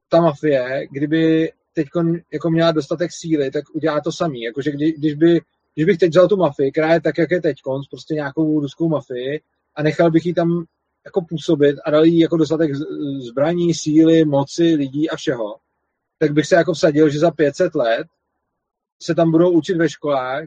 ta 0.09 0.21
mafie, 0.21 0.87
kdyby 0.91 1.53
teď 1.75 1.89
jako 2.33 2.51
měla 2.51 2.73
dostatek 2.73 3.11
síly, 3.13 3.51
tak 3.51 3.65
udělá 3.75 4.01
to 4.01 4.13
samý. 4.13 4.43
Jakože 4.43 4.71
kdy, 4.71 4.93
když, 4.93 5.15
by, 5.15 5.41
když 5.75 5.87
bych 5.87 5.99
teď 5.99 6.11
vzal 6.11 6.29
tu 6.29 6.37
mafii, 6.37 6.73
která 6.73 6.95
je 6.95 7.01
tak, 7.01 7.19
jak 7.19 7.31
je 7.31 7.43
teď, 7.43 7.57
prostě 7.91 8.15
nějakou 8.15 8.61
ruskou 8.61 8.89
mafii 8.89 9.41
a 9.75 9.83
nechal 9.83 10.11
bych 10.11 10.27
ji 10.27 10.35
tam 10.35 10.65
jako 11.05 11.23
působit 11.29 11.77
a 11.85 11.91
dal 11.91 12.05
jí 12.05 12.19
jako 12.19 12.37
dostatek 12.37 12.71
zbraní, 13.19 13.75
síly, 13.75 14.25
moci, 14.25 14.75
lidí 14.75 15.11
a 15.11 15.17
všeho, 15.17 15.57
tak 16.19 16.33
bych 16.33 16.47
se 16.47 16.55
jako 16.55 16.73
vsadil, 16.73 17.09
že 17.11 17.19
za 17.19 17.31
500 17.31 17.75
let 17.75 18.07
se 19.03 19.15
tam 19.15 19.31
budou 19.31 19.51
učit 19.51 19.77
ve 19.77 19.89
školách 19.89 20.45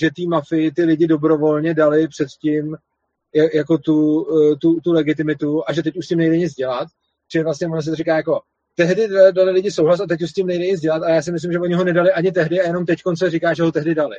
že 0.00 0.10
té 0.10 0.22
mafii 0.28 0.70
ty 0.72 0.84
lidi 0.84 1.06
dobrovolně 1.06 1.74
dali 1.74 2.08
předtím 2.08 2.76
jako 3.54 3.78
tu, 3.78 4.26
eh, 4.30 4.56
tu, 4.56 4.80
tu 4.80 4.92
legitimitu 4.92 5.62
a 5.66 5.72
že 5.72 5.82
teď 5.82 5.96
už 5.96 6.04
s 6.04 6.08
tím 6.08 6.18
nejde 6.18 6.38
nic 6.38 6.54
dělat 6.54 6.88
Že 7.32 7.44
vlastně 7.44 7.66
ono 7.66 7.82
se 7.82 7.96
říká 7.96 8.16
jako, 8.16 8.40
tehdy 8.76 9.08
dali 9.32 9.50
lidi 9.50 9.70
souhlas 9.70 10.00
a 10.00 10.06
teď 10.06 10.22
už 10.22 10.30
s 10.30 10.34
tím 10.34 10.46
nejde 10.46 10.66
nic 10.66 10.80
dělat 10.80 11.02
a 11.02 11.08
já 11.08 11.22
si 11.22 11.32
myslím, 11.32 11.52
že 11.52 11.60
oni 11.60 11.74
ho 11.74 11.84
nedali 11.84 12.12
ani 12.12 12.32
tehdy 12.32 12.60
a 12.60 12.66
jenom 12.66 12.86
teď 12.86 12.98
se 13.14 13.30
říká, 13.30 13.54
že 13.54 13.62
ho 13.62 13.72
tehdy 13.72 13.94
dali. 13.94 14.16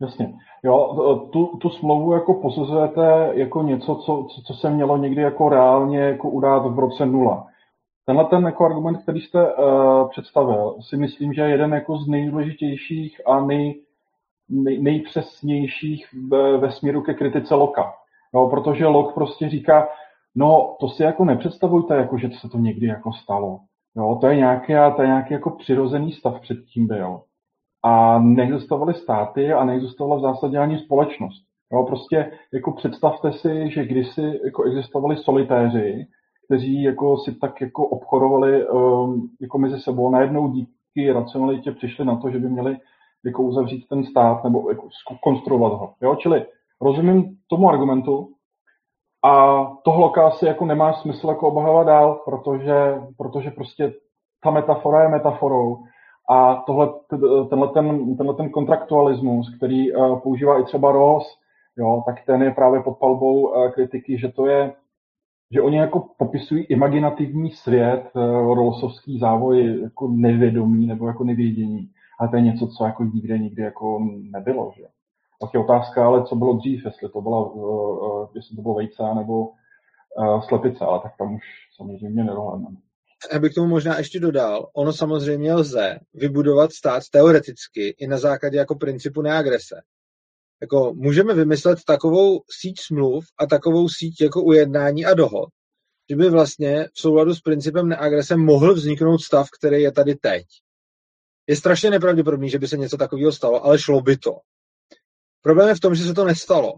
Jasně. 0.00 0.34
Jo, 0.62 1.28
tu, 1.32 1.46
tu 1.46 1.70
smlouvu 1.70 2.12
jako 2.12 2.34
posuzujete 2.34 3.30
jako 3.32 3.62
něco, 3.62 3.94
co, 3.94 4.26
co 4.46 4.54
se 4.54 4.70
mělo 4.70 4.96
někdy 4.96 5.22
jako 5.22 5.48
reálně 5.48 6.00
jako 6.00 6.30
udát 6.30 6.58
v 6.58 6.78
roce 6.78 7.06
nula. 7.06 7.46
Tenhle 8.06 8.24
ten 8.24 8.44
jako 8.44 8.64
argument, 8.64 9.02
který 9.02 9.20
jste 9.20 9.54
uh, 9.54 10.08
představil, 10.10 10.76
si 10.88 10.96
myslím, 10.96 11.32
že 11.32 11.40
je 11.40 11.50
jeden 11.50 11.72
jako 11.72 11.98
z 11.98 12.08
nejdůležitějších 12.08 13.20
a 13.26 13.40
nej, 13.40 13.80
nej, 14.50 14.82
nejpřesnějších 14.82 16.06
ve, 16.28 16.58
ve 16.58 16.72
směru 16.72 17.02
ke 17.02 17.14
kritice 17.14 17.54
Loka. 17.54 17.92
No, 18.34 18.48
protože 18.48 18.86
Lok 18.86 19.14
prostě 19.14 19.48
říká, 19.48 19.88
no 20.34 20.76
to 20.80 20.88
si 20.88 21.02
jako 21.02 21.24
nepředstavujte, 21.24 21.94
jako 21.94 22.18
že 22.18 22.30
se 22.40 22.48
to 22.48 22.58
někdy 22.58 22.86
jako 22.86 23.12
stalo. 23.12 23.60
Jo, 23.96 24.18
to 24.20 24.26
je 24.26 24.36
nějaký, 24.36 24.72
to 24.96 25.02
je 25.02 25.08
nějaký 25.08 25.34
jako 25.34 25.50
přirozený 25.50 26.12
stav 26.12 26.40
předtím 26.40 26.86
byl. 26.86 27.20
A 27.82 28.18
neexistovaly 28.18 28.94
státy 28.94 29.52
a 29.52 29.64
neexistovala 29.64 30.16
v 30.16 30.22
zásadě 30.22 30.58
ani 30.58 30.78
společnost. 30.78 31.44
Jo, 31.72 31.84
prostě 31.84 32.32
jako 32.52 32.72
představte 32.72 33.32
si, 33.32 33.70
že 33.70 33.86
kdysi 33.86 34.40
jako 34.44 34.62
existovali 34.62 35.16
solitéři, 35.16 36.06
kteří 36.46 36.82
jako 36.82 37.16
si 37.16 37.34
tak 37.34 37.60
jako 37.60 37.88
obchodovali 37.88 38.68
um, 38.68 39.30
jako 39.40 39.58
mezi 39.58 39.80
sebou. 39.80 40.10
Najednou 40.10 40.48
díky 40.48 41.12
racionalitě 41.12 41.72
přišli 41.72 42.04
na 42.04 42.16
to, 42.16 42.30
že 42.30 42.38
by 42.38 42.48
měli 42.48 42.76
jako 43.24 43.42
uzavřít 43.42 43.88
ten 43.88 44.04
stát 44.04 44.44
nebo 44.44 44.70
jako 44.70 44.88
konstruovat 45.22 45.72
ho. 45.72 45.94
Jo? 46.02 46.14
Čili 46.14 46.46
rozumím 46.80 47.36
tomu 47.50 47.68
argumentu 47.68 48.28
a 49.24 49.64
tohle 49.84 50.24
asi 50.24 50.46
jako 50.46 50.64
nemá 50.64 50.92
smysl 50.92 51.28
jako 51.28 51.48
obhajovat 51.48 51.86
dál, 51.86 52.22
protože, 52.24 52.94
protože 53.16 53.50
prostě 53.50 53.92
ta 54.42 54.50
metafora 54.50 55.02
je 55.02 55.08
metaforou 55.08 55.78
a 56.30 56.54
tohle, 56.66 56.88
tenhle, 57.50 57.68
ten, 57.68 58.16
tenhle 58.16 58.34
ten 58.34 58.50
kontraktualismus, 58.50 59.56
který 59.56 59.92
uh, 59.92 60.20
používá 60.20 60.60
i 60.60 60.64
třeba 60.64 60.92
Ross, 60.92 61.38
jo, 61.78 62.02
tak 62.06 62.24
ten 62.26 62.42
je 62.42 62.50
právě 62.50 62.82
pod 62.82 62.98
palbou 62.98 63.48
uh, 63.48 63.70
kritiky, 63.70 64.18
že 64.18 64.28
to 64.28 64.46
je 64.46 64.72
že 65.52 65.62
oni 65.62 65.76
jako 65.76 66.08
popisují 66.18 66.64
imaginativní 66.64 67.50
svět, 67.50 68.10
uh, 68.14 68.22
rolosovský 68.54 69.18
závoj 69.18 69.82
jako 69.82 70.08
nevědomí 70.08 70.86
nebo 70.86 71.06
jako 71.06 71.24
nevědění, 71.24 71.88
ale 72.18 72.28
to 72.28 72.36
je 72.36 72.42
něco, 72.42 72.66
co 72.66 72.84
jako 72.84 73.04
nikde 73.04 73.38
nikdy 73.38 73.62
jako 73.62 73.98
nebylo, 74.22 74.72
že? 74.76 74.82
Pak 75.40 75.54
je 75.54 75.60
otázka, 75.60 76.06
ale 76.06 76.24
co 76.24 76.36
bylo 76.36 76.56
dřív, 76.56 76.84
jestli 76.84 77.08
to 77.08 77.20
bylo, 77.20 77.50
uh, 77.50 78.28
jestli 78.34 78.56
to 78.56 78.62
bylo 78.62 78.74
vejce 78.74 79.02
nebo 79.16 79.48
uh, 79.48 80.42
slepice, 80.48 80.84
ale 80.84 81.00
tak 81.00 81.12
tam 81.18 81.34
už 81.34 81.42
samozřejmě 81.76 82.24
nedohledneme. 82.24 82.76
Já 83.32 83.38
bych 83.38 83.54
tomu 83.54 83.68
možná 83.68 83.98
ještě 83.98 84.20
dodal, 84.20 84.70
ono 84.76 84.92
samozřejmě 84.92 85.54
lze 85.54 85.98
vybudovat 86.14 86.72
stát 86.72 87.02
teoreticky 87.12 87.88
i 87.88 88.06
na 88.06 88.18
základě 88.18 88.58
jako 88.58 88.74
principu 88.74 89.22
neagrese. 89.22 89.80
Jako 90.60 90.92
můžeme 90.94 91.34
vymyslet 91.34 91.78
takovou 91.86 92.40
síť 92.60 92.80
smluv 92.80 93.24
a 93.38 93.46
takovou 93.46 93.88
síť 93.88 94.20
jako 94.20 94.42
ujednání 94.42 95.06
a 95.06 95.14
dohod, 95.14 95.48
že 96.10 96.16
by 96.16 96.30
vlastně 96.30 96.84
v 96.94 97.00
souladu 97.00 97.34
s 97.34 97.40
principem 97.40 97.88
neagrese 97.88 98.36
mohl 98.36 98.74
vzniknout 98.74 99.18
stav, 99.18 99.48
který 99.58 99.82
je 99.82 99.92
tady 99.92 100.14
teď. 100.14 100.44
Je 101.48 101.56
strašně 101.56 101.90
nepravděpodobný, 101.90 102.50
že 102.50 102.58
by 102.58 102.68
se 102.68 102.76
něco 102.76 102.96
takového 102.96 103.32
stalo, 103.32 103.64
ale 103.64 103.78
šlo 103.78 104.00
by 104.00 104.16
to. 104.16 104.38
Problém 105.42 105.68
je 105.68 105.74
v 105.74 105.80
tom, 105.80 105.94
že 105.94 106.04
se 106.04 106.14
to 106.14 106.24
nestalo. 106.24 106.72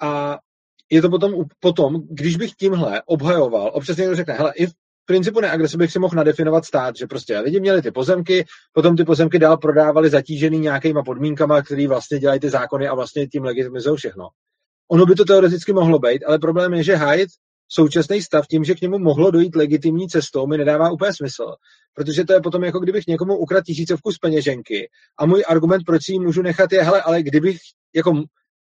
A 0.00 0.38
je 0.90 1.02
to 1.02 1.10
potom, 1.10 1.44
potom 1.60 2.02
když 2.10 2.36
bych 2.36 2.52
tímhle 2.52 3.02
obhajoval, 3.06 3.70
občas 3.74 3.96
někdo 3.96 4.16
řekne, 4.16 4.34
hele, 4.34 4.52
i 4.56 4.66
v 4.66 4.72
principu 5.04 5.40
neagrese 5.40 5.76
bych 5.76 5.92
si 5.92 5.98
mohl 5.98 6.16
nadefinovat 6.16 6.64
stát, 6.64 6.96
že 6.96 7.06
prostě 7.06 7.38
lidi 7.38 7.60
měli 7.60 7.82
ty 7.82 7.90
pozemky, 7.90 8.44
potom 8.72 8.96
ty 8.96 9.04
pozemky 9.04 9.38
dál 9.38 9.56
prodávali 9.56 10.10
zatížený 10.10 10.58
nějakýma 10.58 11.02
podmínkama, 11.02 11.62
který 11.62 11.86
vlastně 11.86 12.18
dělají 12.18 12.40
ty 12.40 12.50
zákony 12.50 12.88
a 12.88 12.94
vlastně 12.94 13.26
tím 13.26 13.44
legitimizují 13.44 13.96
všechno. 13.96 14.28
Ono 14.90 15.06
by 15.06 15.14
to 15.14 15.24
teoreticky 15.24 15.72
mohlo 15.72 15.98
být, 15.98 16.24
ale 16.24 16.38
problém 16.38 16.74
je, 16.74 16.82
že 16.82 16.96
hájit 16.96 17.28
současný 17.74 18.22
stav 18.22 18.46
tím, 18.46 18.64
že 18.64 18.74
k 18.74 18.80
němu 18.80 18.98
mohlo 18.98 19.30
dojít 19.30 19.56
legitimní 19.56 20.08
cestou, 20.08 20.46
mi 20.46 20.58
nedává 20.58 20.90
úplně 20.90 21.12
smysl. 21.12 21.54
Protože 21.94 22.24
to 22.24 22.32
je 22.32 22.40
potom 22.40 22.64
jako 22.64 22.80
kdybych 22.80 23.06
někomu 23.06 23.36
ukradl 23.36 23.64
tisícovku 23.64 24.12
z 24.12 24.18
peněženky 24.18 24.88
a 25.18 25.26
můj 25.26 25.44
argument, 25.48 25.82
proč 25.86 26.04
si 26.04 26.12
ji 26.12 26.18
můžu 26.18 26.42
nechat, 26.42 26.72
je, 26.72 26.82
hele, 26.82 27.02
ale 27.02 27.22
kdybych, 27.22 27.58
jako, 27.94 28.22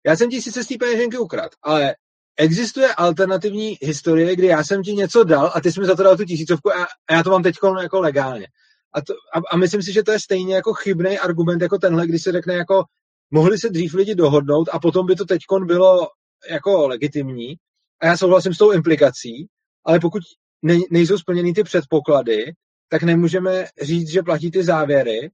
já 0.06 0.16
jsem 0.16 0.30
ti 0.30 0.42
sice 0.42 0.64
z 0.64 0.66
té 0.66 0.74
peněženky 0.80 1.18
ukrad, 1.18 1.52
ale 1.62 1.94
existuje 2.36 2.94
alternativní 2.94 3.78
historie, 3.82 4.36
kdy 4.36 4.46
já 4.46 4.64
jsem 4.64 4.82
ti 4.82 4.92
něco 4.92 5.24
dal 5.24 5.52
a 5.54 5.60
ty 5.60 5.72
jsi 5.72 5.80
mi 5.80 5.86
za 5.86 5.94
to 5.94 6.02
dal 6.02 6.16
tu 6.16 6.24
tisícovku 6.24 6.72
a, 6.72 6.84
a 6.84 7.14
já 7.14 7.22
to 7.22 7.30
mám 7.30 7.42
teď 7.42 7.54
jako 7.82 8.00
legálně. 8.00 8.46
A, 8.94 9.00
to, 9.00 9.14
a, 9.34 9.40
a 9.52 9.56
myslím 9.56 9.82
si, 9.82 9.92
že 9.92 10.02
to 10.02 10.12
je 10.12 10.20
stejně 10.20 10.54
jako 10.54 10.74
chybný 10.74 11.18
argument 11.18 11.62
jako 11.62 11.78
tenhle, 11.78 12.06
když 12.06 12.22
se 12.22 12.32
řekne 12.32 12.54
jako 12.54 12.84
mohli 13.30 13.58
se 13.58 13.68
dřív 13.68 13.94
lidi 13.94 14.14
dohodnout 14.14 14.68
a 14.72 14.78
potom 14.78 15.06
by 15.06 15.16
to 15.16 15.24
teď 15.24 15.40
bylo 15.64 16.08
jako 16.50 16.88
legitimní. 16.88 17.54
A 18.00 18.06
já 18.06 18.16
souhlasím 18.16 18.54
s 18.54 18.58
tou 18.58 18.72
implikací, 18.72 19.46
ale 19.84 20.00
pokud 20.00 20.22
ne, 20.62 20.74
nejsou 20.90 21.18
splněny 21.18 21.52
ty 21.52 21.62
předpoklady, 21.62 22.44
tak 22.88 23.02
nemůžeme 23.02 23.64
říct, 23.82 24.08
že 24.08 24.22
platí 24.22 24.50
ty 24.50 24.62
závěry. 24.62 25.30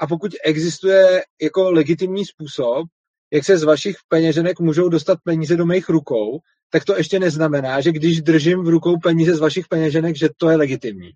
A 0.00 0.06
pokud 0.06 0.32
existuje 0.44 1.22
jako 1.42 1.70
legitimní 1.70 2.24
způsob, 2.24 2.86
jak 3.32 3.44
se 3.44 3.58
z 3.58 3.62
vašich 3.62 3.96
peněženek 4.08 4.60
můžou 4.60 4.88
dostat 4.88 5.18
peníze 5.24 5.56
do 5.56 5.66
mých 5.66 5.88
rukou, 5.88 6.38
tak 6.70 6.84
to 6.84 6.96
ještě 6.96 7.18
neznamená, 7.18 7.80
že 7.80 7.92
když 7.92 8.22
držím 8.22 8.64
v 8.64 8.68
rukou 8.68 8.98
peníze 8.98 9.34
z 9.34 9.40
vašich 9.40 9.68
peněženek, 9.68 10.16
že 10.16 10.28
to 10.36 10.50
je 10.50 10.56
legitimní. 10.56 11.10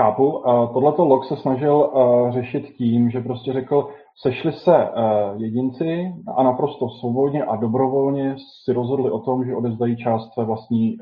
Chápu. 0.00 0.42
Tohleto 0.72 1.04
log 1.04 1.28
se 1.28 1.36
snažil 1.42 1.90
řešit 2.32 2.74
tím, 2.78 3.10
že 3.10 3.20
prostě 3.20 3.52
řekl, 3.52 3.88
sešli 4.16 4.52
se 4.52 4.88
jedinci 5.36 6.14
a 6.36 6.42
naprosto 6.42 6.88
svobodně 6.88 7.44
a 7.44 7.56
dobrovolně 7.56 8.36
si 8.64 8.72
rozhodli 8.72 9.10
o 9.10 9.18
tom, 9.18 9.44
že 9.44 9.56
odezdají 9.56 9.96
část 9.96 10.32
své 10.32 10.44
vlastní 10.44 10.98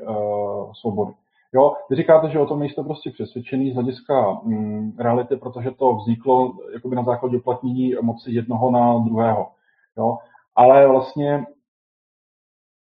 svobody. 0.81 1.13
Jo, 1.55 1.73
vy 1.89 1.95
říkáte, 1.95 2.29
že 2.29 2.39
o 2.39 2.45
tom 2.45 2.59
nejste 2.59 2.83
prostě 2.83 3.11
přesvědčený 3.11 3.71
z 3.71 3.73
hlediska 3.73 4.39
mm, 4.43 4.91
reality, 4.99 5.37
protože 5.37 5.71
to 5.71 5.95
vzniklo 5.95 6.53
jakoby 6.73 6.95
na 6.95 7.03
základě 7.03 7.37
uplatnění 7.37 7.95
moci 8.01 8.31
jednoho 8.31 8.71
na 8.71 8.97
druhého. 8.97 9.47
Jo? 9.97 10.17
Ale 10.55 10.87
vlastně 10.87 11.45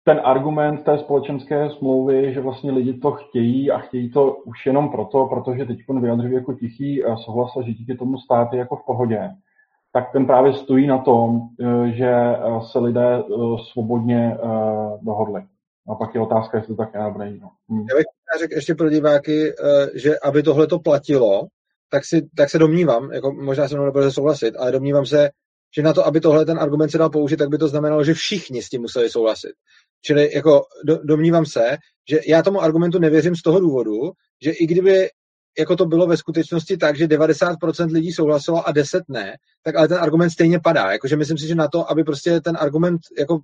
ten 0.04 0.20
argument 0.24 0.84
té 0.84 0.98
společenské 0.98 1.70
smlouvy, 1.70 2.34
že 2.34 2.40
vlastně 2.40 2.72
lidi 2.72 2.94
to 2.94 3.12
chtějí 3.12 3.70
a 3.70 3.78
chtějí 3.78 4.10
to 4.10 4.34
už 4.34 4.66
jenom 4.66 4.90
proto, 4.90 5.26
protože 5.26 5.64
teď 5.64 5.78
vyjadřují 6.00 6.34
jako 6.34 6.54
tichý 6.54 7.02
souhlas 7.24 7.56
a 7.56 7.62
že 7.62 7.72
díky 7.72 7.94
tomu 7.94 8.18
stát 8.18 8.52
je 8.52 8.58
jako 8.58 8.76
v 8.76 8.84
pohodě, 8.86 9.30
tak 9.98 10.12
ten 10.12 10.26
právě 10.26 10.52
stojí 10.52 10.86
na 10.86 10.98
tom, 10.98 11.40
eh, 11.60 11.92
že 11.92 12.10
eh, 12.10 12.60
se 12.72 12.78
lidé 12.78 13.18
eh, 13.18 13.22
svobodně 13.72 14.38
dohodli. 15.02 15.42
A 15.88 15.94
pak 15.94 16.14
je 16.14 16.20
otázka, 16.20 16.58
jestli 16.58 16.76
to 16.76 16.82
tak 16.82 16.94
je. 16.94 17.00
No. 17.40 17.50
Hm. 17.72 17.86
Já 17.90 17.96
bych 17.96 18.04
řekl 18.40 18.54
ještě 18.54 18.74
pro 18.74 18.90
diváky, 18.90 19.52
že 19.94 20.18
aby 20.18 20.42
tohle 20.42 20.66
to 20.66 20.78
platilo, 20.78 21.46
tak, 21.90 22.04
si, 22.04 22.28
tak 22.36 22.50
se 22.50 22.58
domnívám, 22.58 23.12
jako 23.12 23.32
možná 23.32 23.68
se 23.68 23.74
mnou 23.74 23.84
nebude 23.84 24.10
souhlasit, 24.10 24.56
ale 24.56 24.72
domnívám 24.72 25.06
se, 25.06 25.30
že 25.76 25.82
na 25.82 25.92
to, 25.92 26.06
aby 26.06 26.20
tohle 26.20 26.44
ten 26.44 26.58
argument 26.58 26.88
se 26.88 26.98
dal 26.98 27.10
použít, 27.10 27.36
tak 27.36 27.48
by 27.48 27.58
to 27.58 27.68
znamenalo, 27.68 28.04
že 28.04 28.14
všichni 28.14 28.62
s 28.62 28.68
tím 28.68 28.80
museli 28.80 29.10
souhlasit. 29.10 29.52
Čili 30.02 30.34
jako 30.34 30.62
do, 30.84 30.98
domnívám 31.04 31.46
se, 31.46 31.76
že 32.10 32.20
já 32.28 32.42
tomu 32.42 32.60
argumentu 32.60 32.98
nevěřím 32.98 33.36
z 33.36 33.42
toho 33.42 33.60
důvodu, 33.60 34.10
že 34.42 34.50
i 34.50 34.66
kdyby 34.66 35.08
jako 35.58 35.76
to 35.76 35.86
bylo 35.86 36.06
ve 36.06 36.16
skutečnosti 36.16 36.76
tak, 36.76 36.96
že 36.96 37.06
90% 37.06 37.92
lidí 37.92 38.12
souhlasilo 38.12 38.68
a 38.68 38.72
10 38.72 39.02
ne, 39.08 39.36
tak 39.62 39.76
ale 39.76 39.88
ten 39.88 39.98
argument 39.98 40.30
stejně 40.30 40.60
padá. 40.60 40.92
Jakože 40.92 41.16
myslím 41.16 41.38
si, 41.38 41.46
že 41.46 41.54
na 41.54 41.68
to, 41.68 41.90
aby 41.90 42.04
prostě 42.04 42.40
ten 42.40 42.56
argument 42.60 43.00
jako, 43.18 43.38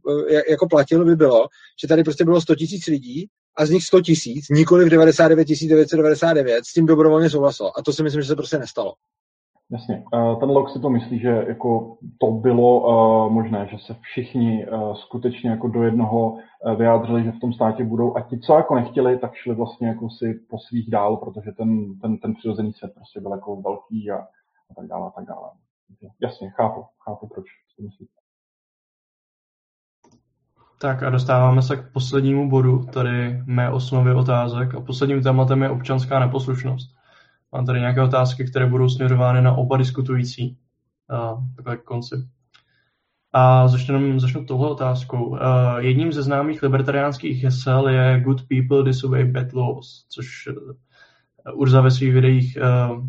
jako 0.50 0.68
platil, 0.68 1.04
by 1.04 1.16
bylo, 1.16 1.46
že 1.82 1.88
tady 1.88 2.04
prostě 2.04 2.24
bylo 2.24 2.40
100 2.40 2.54
tisíc 2.54 2.86
lidí 2.86 3.26
a 3.56 3.66
z 3.66 3.70
nich 3.70 3.84
100 3.84 4.00
tisíc, 4.00 4.48
nikoli 4.50 4.84
v 4.84 4.88
99 4.88 5.48
999, 5.68 6.64
s 6.64 6.72
tím 6.72 6.86
dobrovolně 6.86 7.30
souhlasilo. 7.30 7.78
A 7.78 7.82
to 7.82 7.92
si 7.92 8.02
myslím, 8.02 8.22
že 8.22 8.28
se 8.28 8.36
prostě 8.36 8.58
nestalo. 8.58 8.92
Jasně. 9.74 10.04
Ten 10.40 10.50
log 10.50 10.70
si 10.70 10.80
to 10.80 10.90
myslí, 10.90 11.18
že 11.18 11.44
jako 11.48 11.96
to 12.18 12.30
bylo 12.30 12.80
uh, 12.80 13.32
možné, 13.32 13.68
že 13.70 13.78
se 13.78 13.94
všichni 14.00 14.66
uh, 14.66 14.94
skutečně 14.94 15.50
jako 15.50 15.68
do 15.68 15.82
jednoho 15.82 16.36
vyjádřili, 16.76 17.24
že 17.24 17.32
v 17.32 17.40
tom 17.40 17.52
státě 17.52 17.84
budou 17.84 18.16
a 18.16 18.20
ti, 18.20 18.38
co 18.38 18.56
jako 18.56 18.74
nechtěli, 18.74 19.18
tak 19.18 19.34
šli 19.34 19.54
vlastně 19.54 19.88
jako 19.88 20.10
si 20.10 20.34
po 20.50 20.58
svých 20.58 20.90
dál, 20.90 21.16
protože 21.16 21.52
ten, 21.52 21.98
ten, 21.98 22.18
ten 22.18 22.34
přirozený 22.34 22.72
svět 22.72 22.92
prostě 22.94 23.20
byl 23.20 23.32
jako 23.32 23.56
velký 23.56 24.10
a, 24.10 24.16
a 24.70 24.74
tak 24.76 24.86
dále 24.86 25.06
a 25.06 25.10
tak 25.10 25.24
dále. 25.24 25.50
Jasně, 26.22 26.50
chápu, 26.50 26.84
chápu, 27.04 27.28
proč 27.34 27.44
si 27.76 27.82
myslíte. 27.82 28.12
Tak 30.80 31.02
a 31.02 31.10
dostáváme 31.10 31.62
se 31.62 31.76
k 31.76 31.92
poslednímu 31.92 32.50
bodu, 32.50 32.84
tady 32.84 33.42
mé 33.46 33.70
osnovy 33.70 34.14
otázek 34.14 34.74
a 34.74 34.80
posledním 34.80 35.22
tématem 35.22 35.62
je 35.62 35.70
občanská 35.70 36.18
neposlušnost. 36.18 37.03
Mám 37.54 37.66
tady 37.66 37.80
nějaké 37.80 38.02
otázky, 38.02 38.44
které 38.44 38.66
budou 38.66 38.88
směřovány 38.88 39.42
na 39.42 39.52
oba 39.52 39.76
diskutující. 39.76 40.58
Takhle 41.56 41.76
k 41.76 41.82
konci. 41.82 42.14
A 43.32 43.68
začnu, 43.68 44.20
začnu 44.20 44.44
tohle 44.44 44.70
otázkou. 44.70 45.26
Uh, 45.26 45.38
jedním 45.78 46.12
ze 46.12 46.22
známých 46.22 46.62
libertariánských 46.62 47.44
hesel 47.44 47.88
je 47.88 48.20
Good 48.20 48.42
people 48.48 48.82
disobey 48.82 49.24
bad 49.24 49.52
laws, 49.52 50.06
což 50.08 50.46
uh, 50.46 51.60
Urza 51.60 51.80
ve 51.80 51.90
svých 51.90 52.12
videích 52.12 52.58
uh, 52.60 53.04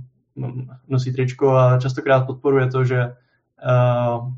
nosí 0.87 1.13
tričko 1.13 1.57
a 1.57 1.79
častokrát 1.79 2.25
podporuje 2.25 2.67
to, 2.67 2.85
že 2.85 3.05
uh, 3.05 4.33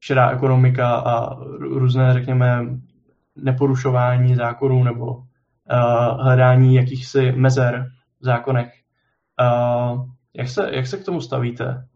šedá 0.00 0.30
ekonomika 0.30 0.94
a 0.94 1.34
různé, 1.58 2.14
řekněme, 2.14 2.66
neporušování 3.36 4.34
zákonů 4.34 4.84
nebo 4.84 5.14
uh, 5.14 5.24
hledání 6.20 6.74
jakýchsi 6.74 7.32
mezer 7.32 7.90
v 8.20 8.24
zákonech. 8.24 8.81
Uh, 9.40 10.06
jak, 10.34 10.48
se, 10.48 10.70
jak 10.72 10.86
se 10.86 10.96
k 10.96 11.04
tomu 11.04 11.20
stavíte? 11.20 11.88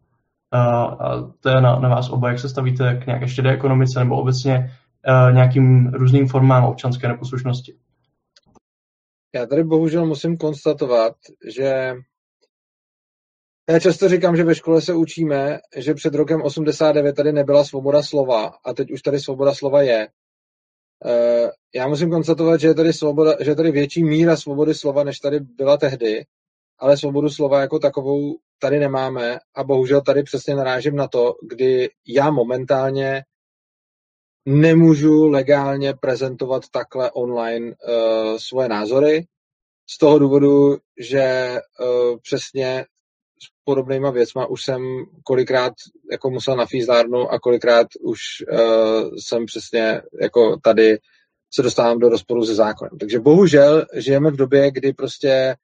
a 0.52 0.96
to 1.40 1.48
je 1.48 1.60
na, 1.60 1.78
na 1.78 1.88
vás 1.88 2.10
oba, 2.10 2.28
jak 2.28 2.38
se 2.38 2.48
stavíte 2.48 3.00
k 3.02 3.06
nějaké 3.06 3.28
štědé 3.28 3.50
ekonomice 3.50 3.98
nebo 3.98 4.20
obecně 4.20 4.70
nějakým 5.32 5.88
různým 5.88 6.28
formám 6.28 6.64
občanské 6.64 7.08
neposlušnosti. 7.08 7.76
Já 9.34 9.46
tady 9.46 9.64
bohužel 9.64 10.06
musím 10.06 10.36
konstatovat, 10.36 11.16
že 11.56 11.94
já 13.70 13.78
často 13.80 14.08
říkám, 14.08 14.36
že 14.36 14.44
ve 14.44 14.54
škole 14.54 14.80
se 14.80 14.94
učíme, 14.94 15.58
že 15.76 15.94
před 15.94 16.14
rokem 16.14 16.42
89 16.42 17.16
tady 17.16 17.32
nebyla 17.32 17.64
svoboda 17.64 18.02
slova 18.02 18.52
a 18.64 18.74
teď 18.74 18.90
už 18.90 19.02
tady 19.02 19.20
svoboda 19.20 19.54
slova 19.54 19.82
je. 19.82 20.08
E, 21.06 21.50
já 21.74 21.88
musím 21.88 22.10
konstatovat, 22.10 22.60
že 22.60 22.68
je 22.68 22.74
tady, 22.74 22.92
svoboda, 22.92 23.34
že 23.40 23.50
je 23.50 23.56
tady 23.56 23.70
větší 23.70 24.04
míra 24.04 24.36
svobody 24.36 24.74
slova, 24.74 25.04
než 25.04 25.18
tady 25.18 25.40
byla 25.40 25.76
tehdy, 25.76 26.24
ale 26.78 26.96
svobodu 26.96 27.30
slova 27.30 27.60
jako 27.60 27.78
takovou 27.78 28.36
tady 28.58 28.78
nemáme 28.78 29.38
a 29.54 29.64
bohužel 29.64 30.02
tady 30.02 30.22
přesně 30.22 30.54
narážím 30.54 30.96
na 30.96 31.08
to, 31.08 31.34
kdy 31.42 31.90
já 32.06 32.30
momentálně 32.30 33.24
nemůžu 34.46 35.28
legálně 35.28 35.94
prezentovat 35.94 36.62
takhle 36.72 37.10
online 37.10 37.66
uh, 37.66 38.36
svoje 38.36 38.68
názory, 38.68 39.26
z 39.90 39.98
toho 39.98 40.18
důvodu, 40.18 40.76
že 40.98 41.56
uh, 41.80 42.18
přesně 42.22 42.84
s 43.42 43.46
podobnýma 43.64 44.10
věcma 44.10 44.46
už 44.46 44.64
jsem 44.64 44.82
kolikrát 45.24 45.72
jako 46.12 46.30
musel 46.30 46.56
na 46.56 46.66
fízlárnu 46.66 47.28
a 47.28 47.38
kolikrát 47.38 47.86
už 48.00 48.20
uh, 48.52 49.14
jsem 49.16 49.46
přesně 49.46 50.02
jako 50.22 50.56
tady 50.62 50.98
se 51.54 51.62
dostávám 51.62 51.98
do 51.98 52.08
rozporu 52.08 52.44
se 52.44 52.54
zákonem. 52.54 52.98
Takže 52.98 53.20
bohužel 53.20 53.86
žijeme 53.94 54.30
v 54.30 54.36
době, 54.36 54.70
kdy 54.70 54.92
prostě 54.92 55.56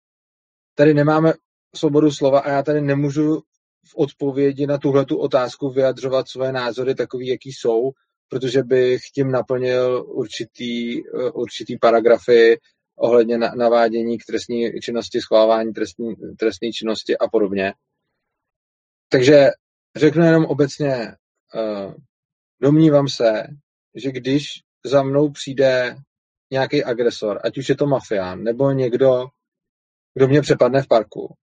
tady 0.74 0.94
nemáme 0.94 1.32
svobodu 1.76 2.10
slova 2.10 2.40
a 2.40 2.50
já 2.50 2.62
tady 2.62 2.80
nemůžu 2.80 3.42
v 3.86 3.94
odpovědi 3.96 4.66
na 4.66 4.78
tuhle 4.78 5.04
tu 5.04 5.16
otázku 5.16 5.70
vyjadřovat 5.70 6.28
svoje 6.28 6.52
názory 6.52 6.94
takový, 6.94 7.26
jaký 7.28 7.52
jsou, 7.52 7.90
protože 8.28 8.62
bych 8.62 9.00
tím 9.14 9.30
naplnil 9.30 10.04
určitý, 10.08 11.00
eh, 11.00 11.30
určitý 11.30 11.78
paragrafy 11.78 12.58
ohledně 12.96 13.38
navádění 13.38 14.18
k 14.18 14.24
trestní 14.26 14.72
činnosti, 14.80 15.20
schválání 15.20 15.72
trestní, 15.72 16.14
trestní 16.38 16.72
činnosti 16.72 17.18
a 17.18 17.28
podobně. 17.28 17.74
Takže 19.08 19.50
řeknu 19.96 20.24
jenom 20.24 20.44
obecně, 20.44 21.16
uh, 21.54 21.94
domnívám 22.60 23.08
se, 23.08 23.46
že 23.94 24.12
když 24.12 24.44
za 24.86 25.02
mnou 25.02 25.30
přijde 25.30 25.96
nějaký 26.50 26.84
agresor, 26.84 27.40
ať 27.44 27.58
už 27.58 27.68
je 27.68 27.76
to 27.76 27.86
mafián, 27.86 28.42
nebo 28.42 28.70
někdo, 28.70 29.26
kdo 30.14 30.28
mě 30.28 30.40
přepadne 30.40 30.82
v 30.82 30.88
parku, 30.88 31.34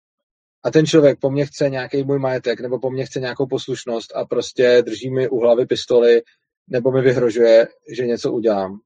a 0.64 0.72
ten 0.72 0.86
člověk 0.86 1.20
po 1.20 1.32
mně 1.32 1.46
chce 1.46 1.70
nějaký 1.70 2.04
můj 2.04 2.20
majetek, 2.20 2.60
nebo 2.60 2.80
po 2.80 2.90
mně 2.90 3.06
chce 3.06 3.20
nějakou 3.20 3.48
poslušnost 3.48 4.16
a 4.16 4.26
prostě 4.26 4.82
drží 4.86 5.10
mi 5.10 5.30
u 5.30 5.40
hlavy 5.40 5.66
pistoli, 5.66 6.22
nebo 6.68 6.92
mi 6.92 7.02
vyhrožuje, 7.02 7.68
že 7.96 8.08
něco 8.08 8.32
udělám, 8.32 8.80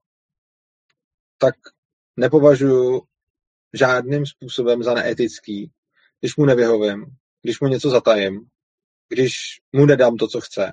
tak 1.38 1.56
nepovažuji 2.18 3.02
žádným 3.74 4.26
způsobem 4.26 4.84
za 4.84 4.94
neetický, 4.94 5.72
když 6.20 6.36
mu 6.36 6.46
nevyhovím, 6.46 7.06
když 7.42 7.60
mu 7.60 7.68
něco 7.68 7.90
zatajím, 7.90 8.46
když 9.10 9.34
mu 9.74 9.86
nedám 9.86 10.18
to, 10.18 10.28
co 10.28 10.42
chce. 10.42 10.72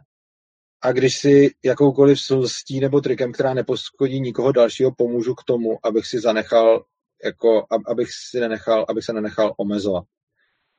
A 0.82 0.92
když 0.92 1.18
si 1.18 1.50
jakoukoliv 1.64 2.20
slstí 2.20 2.80
nebo 2.80 3.00
trikem, 3.00 3.32
která 3.32 3.54
neposkodí 3.54 4.20
nikoho 4.20 4.52
dalšího, 4.52 4.94
pomůžu 4.94 5.34
k 5.34 5.44
tomu, 5.44 5.86
abych 5.86 6.06
si 6.06 6.20
zanechal, 6.20 6.84
jako, 7.24 7.66
abych 7.86 8.08
si 8.30 8.40
nenechal, 8.40 8.86
abych 8.88 9.04
se 9.04 9.12
nenechal 9.12 9.54
omezovat. 9.56 10.04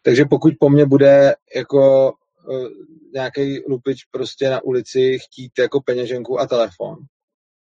Takže 0.02 0.26
pokud 0.26 0.54
po 0.60 0.70
mně 0.70 0.86
bude 0.86 1.36
jako 1.56 2.14
uh, 2.48 2.68
nějaký 3.14 3.60
lupič 3.68 4.06
prostě 4.06 4.50
na 4.50 4.64
ulici 4.64 5.20
chtít 5.20 5.52
jako 5.60 5.82
peněženku 5.82 6.40
a 6.40 6.48
telefon, 6.48 6.96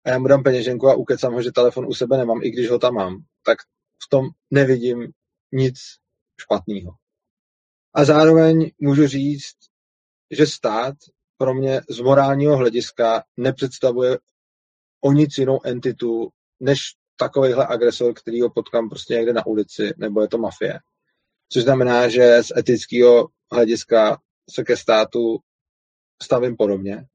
a 0.04 0.10
já 0.10 0.18
mu 0.18 0.28
dám 0.28 0.42
peněženku 0.42 0.88
a 0.88 0.94
ukecám 0.94 1.34
ho, 1.34 1.42
že 1.42 1.52
telefon 1.52 1.86
u 1.86 1.94
sebe 1.94 2.16
nemám, 2.16 2.42
i 2.42 2.50
když 2.50 2.70
ho 2.70 2.78
tam 2.78 2.94
mám, 2.94 3.18
tak 3.42 3.58
v 4.06 4.08
tom 4.10 4.26
nevidím 4.50 5.12
nic 5.52 5.76
špatného. 6.40 6.92
A 7.94 8.04
zároveň 8.04 8.70
můžu 8.80 9.06
říct, 9.06 9.56
že 10.30 10.46
stát 10.46 10.94
pro 11.36 11.54
mě 11.54 11.80
z 11.90 12.00
morálního 12.00 12.56
hlediska 12.56 13.24
nepředstavuje 13.36 14.18
o 15.00 15.12
nic 15.12 15.38
jinou 15.38 15.60
entitu, 15.64 16.30
než 16.60 16.80
takovýhle 17.18 17.66
agresor, 17.66 18.14
který 18.14 18.40
ho 18.40 18.50
potkám 18.50 18.88
prostě 18.88 19.14
někde 19.14 19.32
na 19.32 19.46
ulici, 19.46 19.94
nebo 19.96 20.20
je 20.20 20.28
to 20.28 20.38
mafie. 20.38 20.78
Což 21.52 21.62
znamená, 21.62 22.08
že 22.08 22.42
z 22.42 22.52
etického 22.56 23.28
hlediska 23.52 24.18
se 24.50 24.64
ke 24.64 24.76
státu 24.76 25.38
stavím 26.22 26.56
podobně. 26.56 27.06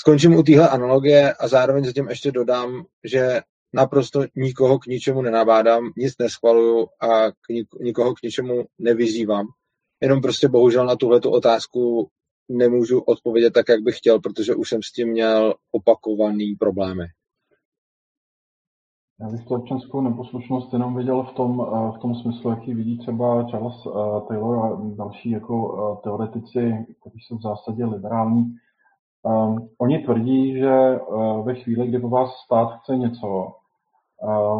Skončím 0.00 0.34
u 0.34 0.42
téhle 0.42 0.68
analogie 0.68 1.34
a 1.34 1.48
zároveň 1.48 1.84
zatím 1.84 2.08
ještě 2.08 2.32
dodám, 2.32 2.84
že 3.04 3.40
naprosto 3.72 4.24
nikoho 4.36 4.78
k 4.78 4.86
ničemu 4.86 5.22
nenabádám, 5.22 5.92
nic 5.96 6.14
neschvaluju 6.18 6.88
a 7.00 7.30
k 7.30 7.48
nikoho 7.80 8.14
k 8.14 8.22
ničemu 8.22 8.64
nevyzývám. 8.78 9.46
Jenom 10.00 10.22
prostě 10.22 10.48
bohužel 10.48 10.86
na 10.86 10.96
tuhle 10.96 11.20
otázku 11.20 12.10
nemůžu 12.48 13.00
odpovědět 13.00 13.50
tak, 13.50 13.68
jak 13.68 13.80
bych 13.80 13.98
chtěl, 13.98 14.20
protože 14.20 14.54
už 14.54 14.68
jsem 14.68 14.82
s 14.82 14.92
tím 14.92 15.08
měl 15.08 15.54
opakovaný 15.72 16.54
problémy. 16.54 17.04
Já 19.20 19.28
bych 19.28 19.44
tu 19.44 19.54
občanskou 19.54 20.00
neposlušnost 20.00 20.72
jenom 20.72 20.96
viděl 20.96 21.22
v 21.22 21.32
tom, 21.32 21.66
eh, 21.66 21.92
v 21.92 21.98
tom 21.98 22.14
smyslu, 22.14 22.50
jaký 22.50 22.74
vidí 22.74 22.98
třeba 22.98 23.44
Charles 23.44 23.86
eh, 23.86 23.90
Taylor 24.28 24.66
a 24.66 24.80
další 24.96 25.30
jako 25.30 25.54
eh, 25.76 26.02
teoretici, 26.02 26.86
kteří 27.00 27.20
jsou 27.20 27.38
v 27.38 27.42
zásadě 27.42 27.84
liberální. 27.84 28.54
Um, 29.22 29.68
oni 29.78 29.98
tvrdí, 29.98 30.58
že 30.58 30.98
ve 31.42 31.54
chvíli, 31.54 31.88
kdy 31.88 31.98
po 31.98 32.08
vás 32.08 32.30
stát 32.44 32.80
chce 32.80 32.96
něco, 32.96 33.52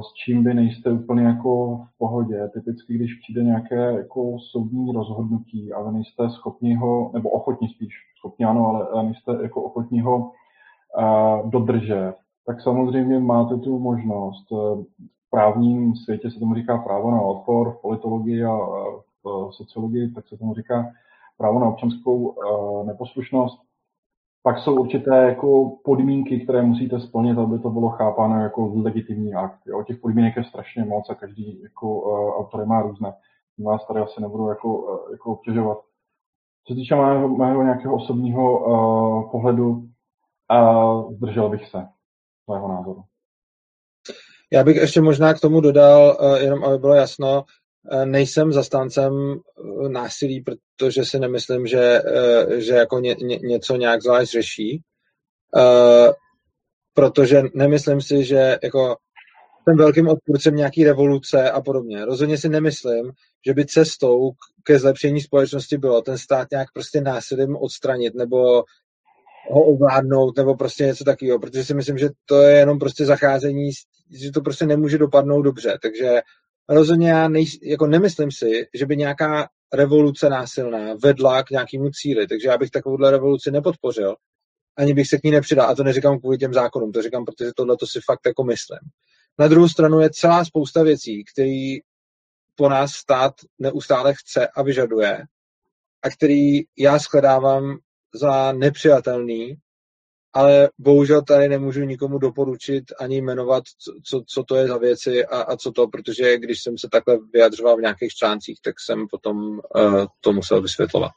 s 0.01 0.15
čím 0.25 0.45
by 0.45 0.55
nejste 0.55 0.93
úplně 0.93 1.23
jako 1.23 1.77
v 1.77 1.99
pohodě, 1.99 2.49
typicky 2.55 2.95
když 2.95 3.15
přijde 3.15 3.43
nějaké 3.43 3.93
jako 3.93 4.37
soudní 4.53 4.93
rozhodnutí 4.93 5.73
a 5.73 5.83
vy 5.83 5.93
nejste 5.93 6.31
schopni 6.31 6.75
ho, 6.75 7.11
nebo 7.15 7.31
ochotni 7.31 7.69
spíš, 7.69 7.95
schopni 8.19 8.45
ano, 8.47 8.67
ale 8.67 9.05
nejste 9.05 9.33
jako 9.43 9.63
ochotni 9.63 10.01
ho 10.01 10.33
dodržet, 11.45 12.15
tak 12.49 12.63
samozřejmě 12.63 13.19
máte 13.19 13.57
tu 13.57 13.79
možnost. 13.79 14.51
V 14.51 15.31
právním 15.31 15.97
světě 15.97 16.31
se 16.31 16.39
tomu 16.39 16.55
říká 16.55 16.79
právo 16.79 17.11
na 17.11 17.21
odpor, 17.21 17.73
v 17.73 17.83
politologii 17.83 18.45
a 18.45 18.59
v 19.25 19.51
sociologii, 19.51 20.11
tak 20.11 20.29
se 20.29 20.37
tomu 20.37 20.55
říká 20.55 20.87
právo 21.37 21.59
na 21.59 21.67
občanskou 21.67 22.35
neposlušnost 22.87 23.69
pak 24.43 24.59
jsou 24.59 24.81
určité 24.81 25.17
jako 25.17 25.77
podmínky, 25.85 26.41
které 26.41 26.63
musíte 26.63 27.01
splnit, 27.01 27.39
aby 27.39 27.59
to 27.59 27.71
bylo 27.71 27.89
chápáno 27.89 28.43
jako 28.43 28.73
legitimní 28.75 29.35
akt. 29.35 29.61
Jo. 29.67 29.83
Těch 29.83 29.99
podmínek 29.99 30.37
je 30.37 30.45
strašně 30.45 30.85
moc 30.85 31.11
a 31.11 31.15
každý 31.15 31.63
jako, 31.63 32.03
autor 32.37 32.67
má 32.67 32.83
různé. 32.83 33.13
Vás 33.65 33.87
tady 33.87 34.01
asi 34.01 34.21
nebudu 34.21 34.49
jako, 34.49 35.01
jako 35.13 35.33
obtěžovat. 35.33 35.79
Co 36.65 36.75
se 36.75 36.81
týče 36.81 36.97
mého, 36.97 37.29
mého 37.29 37.63
nějakého 37.63 37.95
osobního 37.95 38.59
uh, 38.59 39.31
pohledu, 39.31 39.71
uh, 39.71 41.13
zdržel 41.15 41.49
bych 41.49 41.69
se 41.69 41.89
svého 42.49 42.69
názoru. 42.69 43.03
Já 44.53 44.65
bych 44.65 44.77
ještě 44.77 45.01
možná 45.01 45.35
k 45.35 45.41
tomu 45.41 45.61
dodal, 45.61 46.17
uh, 46.21 46.37
jenom 46.37 46.65
aby 46.65 46.79
bylo 46.79 46.95
jasno, 46.95 47.45
Eh, 47.91 48.07
nejsem 48.07 48.53
zastáncem 48.53 49.13
eh, 49.35 49.89
násilí, 49.89 50.45
protože 50.77 51.05
si 51.05 51.19
nemyslím, 51.19 51.67
že, 51.67 52.03
eh, 52.07 52.61
že 52.61 52.75
jako 52.75 52.99
ně, 52.99 53.17
ně, 53.23 53.39
něco 53.43 53.77
nějak 53.77 54.03
zvlášť 54.03 54.33
řeší. 54.33 54.83
Protože 56.95 57.43
nemyslím 57.55 58.01
si, 58.01 58.25
že 58.25 58.59
jako 58.63 58.97
jsem 59.65 59.77
velkým 59.77 60.09
odpůrcem 60.09 60.57
nějaký 60.57 60.85
revoluce 60.85 61.51
a 61.51 61.61
podobně. 61.61 62.05
Rozhodně 62.05 62.39
si 62.39 62.49
nemyslím, 62.49 63.13
že 63.47 63.55
by 63.55 63.67
cestou 63.67 64.31
ke 64.65 64.79
zlepšení 64.79 65.21
společnosti 65.21 65.79
bylo 65.79 66.03
ten 66.03 66.19
stát 66.19 66.49
nějak 66.51 66.69
prostě 66.73 67.01
násilím 67.01 67.57
odstranit 67.57 68.15
nebo 68.15 68.65
ho 69.51 69.63
ovládnout 69.63 70.37
nebo 70.37 70.55
prostě 70.55 70.85
něco 70.85 71.05
takového, 71.05 71.39
protože 71.39 71.65
si 71.65 71.75
myslím, 71.75 71.99
že 71.99 72.09
to 72.25 72.43
je 72.43 72.59
jenom 72.59 72.79
prostě 72.79 73.07
zacházení, 73.07 73.71
že 74.11 74.33
to 74.33 74.41
prostě 74.41 74.67
nemůže 74.67 74.99
dopadnout 74.99 75.43
dobře. 75.43 75.79
Takže 75.83 76.21
rozhodně 76.69 77.11
já 77.11 77.29
nej, 77.29 77.47
jako 77.63 77.87
nemyslím 77.87 78.33
si, 78.33 78.67
že 78.75 78.87
by 78.87 78.97
nějaká 78.97 79.49
revoluce 79.73 80.29
násilná 80.29 80.95
vedla 81.03 81.43
k 81.43 81.51
nějakému 81.51 81.91
cíli, 81.91 82.27
takže 82.27 82.49
já 82.49 82.59
bych 82.59 82.71
takovouhle 82.71 83.11
revoluci 83.11 83.51
nepodpořil. 83.51 84.17
ani 84.77 84.95
bych 84.95 85.09
se 85.09 85.19
k 85.19 85.25
ní 85.25 85.31
nepřidal. 85.31 85.71
A 85.71 85.75
to 85.75 85.85
neříkám 85.85 86.19
kvůli 86.19 86.39
těm 86.39 86.55
zákonům, 86.55 86.93
to 86.93 87.03
říkám, 87.03 87.25
protože 87.25 87.51
tohle 87.57 87.77
to 87.77 87.87
si 87.87 88.01
fakt 88.05 88.21
jako 88.27 88.45
myslím. 88.45 88.79
Na 89.39 89.49
druhou 89.49 89.69
stranu 89.69 90.01
je 90.01 90.11
celá 90.11 90.45
spousta 90.45 90.83
věcí, 90.83 91.25
které 91.25 91.77
po 92.55 92.69
nás 92.69 92.93
stát 92.93 93.35
neustále 93.59 94.15
chce 94.15 94.49
a 94.49 94.63
vyžaduje 94.63 95.25
a 96.03 96.11
který 96.11 96.61
já 96.79 96.99
shledávám 96.99 97.79
za 98.15 98.53
nepřijatelný, 98.53 99.57
ale 100.35 100.69
bohužel 100.79 101.23
tady 101.23 101.49
nemůžu 101.49 101.85
nikomu 101.85 102.19
doporučit 102.19 102.85
ani 103.01 103.17
jmenovat, 103.21 103.65
co, 104.05 104.23
co 104.27 104.45
to 104.45 104.57
je 104.57 104.67
za 104.67 104.79
věci 104.79 105.27
a, 105.27 105.41
a 105.41 105.57
co 105.57 105.73
to, 105.73 105.89
protože 105.89 106.39
když 106.39 106.63
jsem 106.63 106.79
se 106.79 106.89
takhle 106.93 107.19
vyjadřoval 107.33 107.77
v 107.77 107.81
nějakých 107.81 108.13
článcích, 108.13 108.59
tak 108.65 108.75
jsem 108.81 109.07
potom 109.11 109.37
uh, 109.49 110.05
to 110.21 110.33
musel 110.33 110.63
vysvětlovat. 110.63 111.13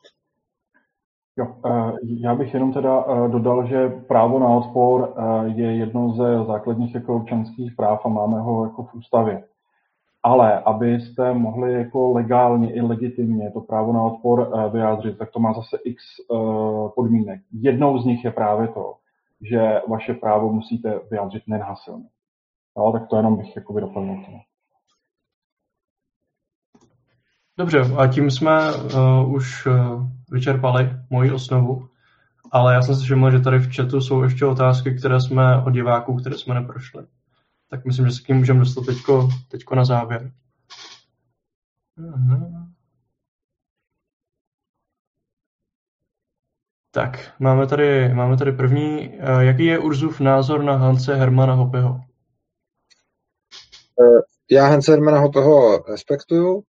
Jo, 1.37 1.55
eh, 1.65 1.91
já 2.03 2.35
bych 2.35 2.53
jenom 2.53 2.73
teda 2.73 3.05
eh, 3.07 3.29
dodal, 3.29 3.67
že 3.67 3.89
právo 3.89 4.39
na 4.39 4.47
odpor 4.47 5.13
je 5.55 5.75
jedno 5.75 6.13
ze 6.13 6.45
základních 6.47 6.95
jako 6.95 7.15
občanských 7.15 7.75
práv 7.75 8.05
a 8.05 8.09
máme 8.09 8.39
ho 8.39 8.63
jako 8.65 8.83
v 8.83 8.93
ústavě. 8.93 9.43
Ale 10.23 10.59
abyste 10.59 11.33
mohli 11.33 11.73
jako 11.73 12.13
legálně 12.13 12.73
i 12.73 12.81
legitimně 12.81 13.51
to 13.51 13.61
právo 13.61 13.93
na 13.93 14.03
odpor 14.03 14.51
vyjádřit, 14.71 15.17
tak 15.17 15.31
to 15.31 15.39
má 15.39 15.53
zase 15.53 15.77
x 15.83 16.03
podmínek. 16.95 17.41
Jednou 17.51 17.97
z 17.97 18.05
nich 18.05 18.25
je 18.25 18.31
právě 18.31 18.67
to, 18.67 18.95
že 19.41 19.81
vaše 19.87 20.13
právo 20.13 20.53
musíte 20.53 20.99
vyjádřit 21.11 21.43
nenásilně. 21.47 22.05
Jo, 22.77 22.91
tak 22.91 23.07
to 23.07 23.17
jenom 23.17 23.37
bych 23.37 23.55
jako 23.55 23.79
doplnil. 23.79 24.15
Dobře, 27.57 27.79
a 27.97 28.07
tím 28.07 28.31
jsme 28.31 28.59
uh, 28.73 29.33
už 29.33 29.67
vyčerpali 30.31 30.89
moji 31.09 31.31
osnovu, 31.31 31.87
ale 32.51 32.73
já 32.73 32.81
jsem 32.81 32.95
si 32.95 33.03
všiml, 33.03 33.31
že 33.31 33.39
tady 33.39 33.59
v 33.59 33.75
chatu 33.75 34.01
jsou 34.01 34.23
ještě 34.23 34.45
otázky, 34.45 34.95
které 34.95 35.21
jsme 35.21 35.63
od 35.63 35.69
diváků, 35.69 36.15
které 36.15 36.37
jsme 36.37 36.55
neprošli. 36.55 37.03
Tak 37.71 37.85
myslím, 37.85 38.05
že 38.05 38.11
se 38.11 38.21
k 38.21 38.25
tím 38.25 38.35
můžeme 38.35 38.59
dostat 38.59 38.85
teďko, 38.85 39.29
teďko 39.47 39.75
na 39.75 39.85
závěr. 39.85 40.31
Uh-huh. 41.97 42.71
Tak, 46.91 47.39
máme 47.39 47.67
tady, 47.67 48.13
máme 48.13 48.37
tady 48.37 48.51
první. 48.51 49.13
Eh, 49.13 49.45
jaký 49.45 49.65
je 49.65 49.79
Urzův 49.79 50.19
názor 50.19 50.63
na 50.63 50.75
Hanse 50.75 51.15
Hermana 51.15 51.53
Hopeho? 51.53 51.99
Eh, 54.01 54.21
já 54.51 54.67
Hanse 54.67 54.91
Hermana 54.91 55.19
Hopeho 55.19 55.77
respektuju. 55.77 56.63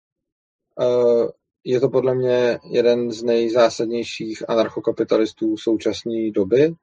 Eh, 0.80 1.28
je 1.64 1.80
to 1.80 1.88
podle 1.88 2.14
mě 2.14 2.58
jeden 2.70 3.10
z 3.10 3.22
nejzásadnějších 3.22 4.50
anarchokapitalistů 4.50 5.56
současné 5.56 6.30
doby. 6.34 6.74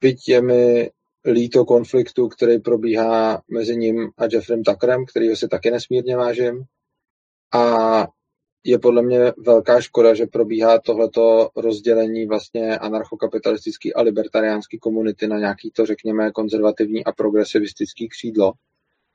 Byť 0.00 0.28
je 0.28 0.42
mi 0.42 0.90
líto 1.24 1.64
konfliktu, 1.64 2.28
který 2.28 2.58
probíhá 2.58 3.42
mezi 3.48 3.76
ním 3.76 4.10
a 4.16 4.24
Jeffrem 4.32 4.62
Tuckerem, 4.62 5.06
kterýho 5.06 5.36
si 5.36 5.48
taky 5.48 5.70
nesmírně 5.70 6.16
vážím. 6.16 6.64
A 7.54 8.06
je 8.64 8.78
podle 8.78 9.02
mě 9.02 9.32
velká 9.38 9.80
škoda, 9.80 10.14
že 10.14 10.26
probíhá 10.26 10.78
tohleto 10.80 11.50
rozdělení 11.56 12.26
vlastně 12.26 12.78
anarchokapitalistický 12.78 13.94
a 13.94 14.02
libertariánský 14.02 14.78
komunity 14.78 15.26
na 15.26 15.38
nějaký 15.38 15.70
to, 15.70 15.86
řekněme, 15.86 16.30
konzervativní 16.30 17.04
a 17.04 17.12
progresivistický 17.12 18.08
křídlo. 18.08 18.52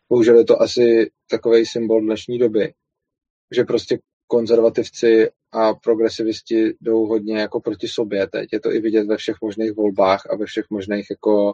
Bohužel 0.10 0.38
je 0.38 0.46
to 0.46 0.62
asi 0.62 1.12
takový 1.30 1.66
symbol 1.66 2.02
dnešní 2.02 2.40
doby, 2.40 2.74
že 3.56 3.64
prostě 3.64 4.00
konzervativci 4.28 5.30
a 5.52 5.74
progresivisti 5.74 6.74
jdou 6.82 7.06
hodně 7.06 7.40
jako 7.40 7.60
proti 7.60 7.88
sobě 7.88 8.28
teď. 8.28 8.50
Je 8.54 8.60
to 8.60 8.74
i 8.74 8.80
vidět 8.80 9.08
ve 9.08 9.18
všech 9.18 9.36
možných 9.42 9.72
volbách 9.72 10.22
a 10.30 10.36
ve 10.36 10.46
všech 10.46 10.66
možných 10.70 11.08
jako 11.10 11.54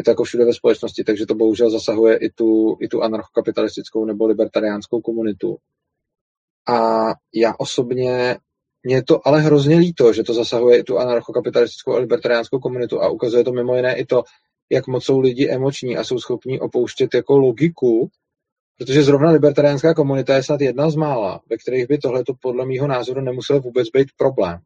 je 0.00 0.04
to 0.04 0.10
jako 0.10 0.24
všude 0.24 0.44
ve 0.44 0.54
společnosti, 0.54 1.04
takže 1.04 1.26
to 1.26 1.34
bohužel 1.34 1.70
zasahuje 1.70 2.16
i 2.16 2.30
tu, 2.30 2.76
i 2.80 2.88
tu 2.88 3.02
anarchokapitalistickou 3.02 4.04
nebo 4.04 4.26
libertariánskou 4.26 5.00
komunitu. 5.00 5.56
A 6.68 7.08
já 7.34 7.54
osobně, 7.58 8.36
mě 8.82 9.02
to 9.02 9.28
ale 9.28 9.40
hrozně 9.40 9.76
líto, 9.76 10.12
že 10.12 10.22
to 10.22 10.34
zasahuje 10.34 10.78
i 10.78 10.82
tu 10.82 10.98
anarchokapitalistickou 10.98 11.92
a 11.92 11.98
libertariánskou 11.98 12.58
komunitu 12.58 13.02
a 13.02 13.08
ukazuje 13.08 13.44
to 13.44 13.52
mimo 13.52 13.76
jiné 13.76 13.98
i 13.98 14.04
to, 14.04 14.22
jak 14.70 14.86
moc 14.86 15.04
jsou 15.04 15.20
lidi 15.20 15.50
emoční 15.50 15.96
a 15.96 16.04
jsou 16.04 16.18
schopní 16.18 16.60
opouštět 16.60 17.14
jako 17.14 17.38
logiku, 17.38 18.10
protože 18.78 19.02
zrovna 19.02 19.30
libertariánská 19.30 19.94
komunita 19.94 20.36
je 20.36 20.42
snad 20.42 20.60
jedna 20.60 20.90
z 20.90 20.96
mála, 20.96 21.40
ve 21.50 21.56
kterých 21.56 21.88
by 21.88 21.98
tohleto 21.98 22.34
podle 22.42 22.66
mýho 22.66 22.86
názoru 22.86 23.20
nemusel 23.20 23.60
vůbec 23.60 23.88
být 23.88 24.08
problém. 24.16 24.60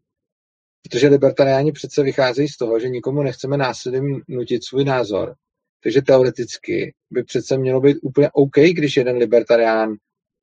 Protože 0.88 1.08
libertariáni 1.08 1.72
přece 1.72 2.02
vycházejí 2.02 2.48
z 2.48 2.56
toho, 2.56 2.80
že 2.80 2.88
nikomu 2.88 3.22
nechceme 3.22 3.56
násilím 3.56 4.22
nutit 4.28 4.64
svůj 4.64 4.84
názor. 4.84 5.34
Takže 5.82 6.02
teoreticky 6.02 6.94
by 7.10 7.24
přece 7.24 7.58
mělo 7.58 7.80
být 7.80 7.96
úplně 8.02 8.30
OK, 8.32 8.56
když 8.56 8.96
jeden 8.96 9.16
libertarián 9.16 9.96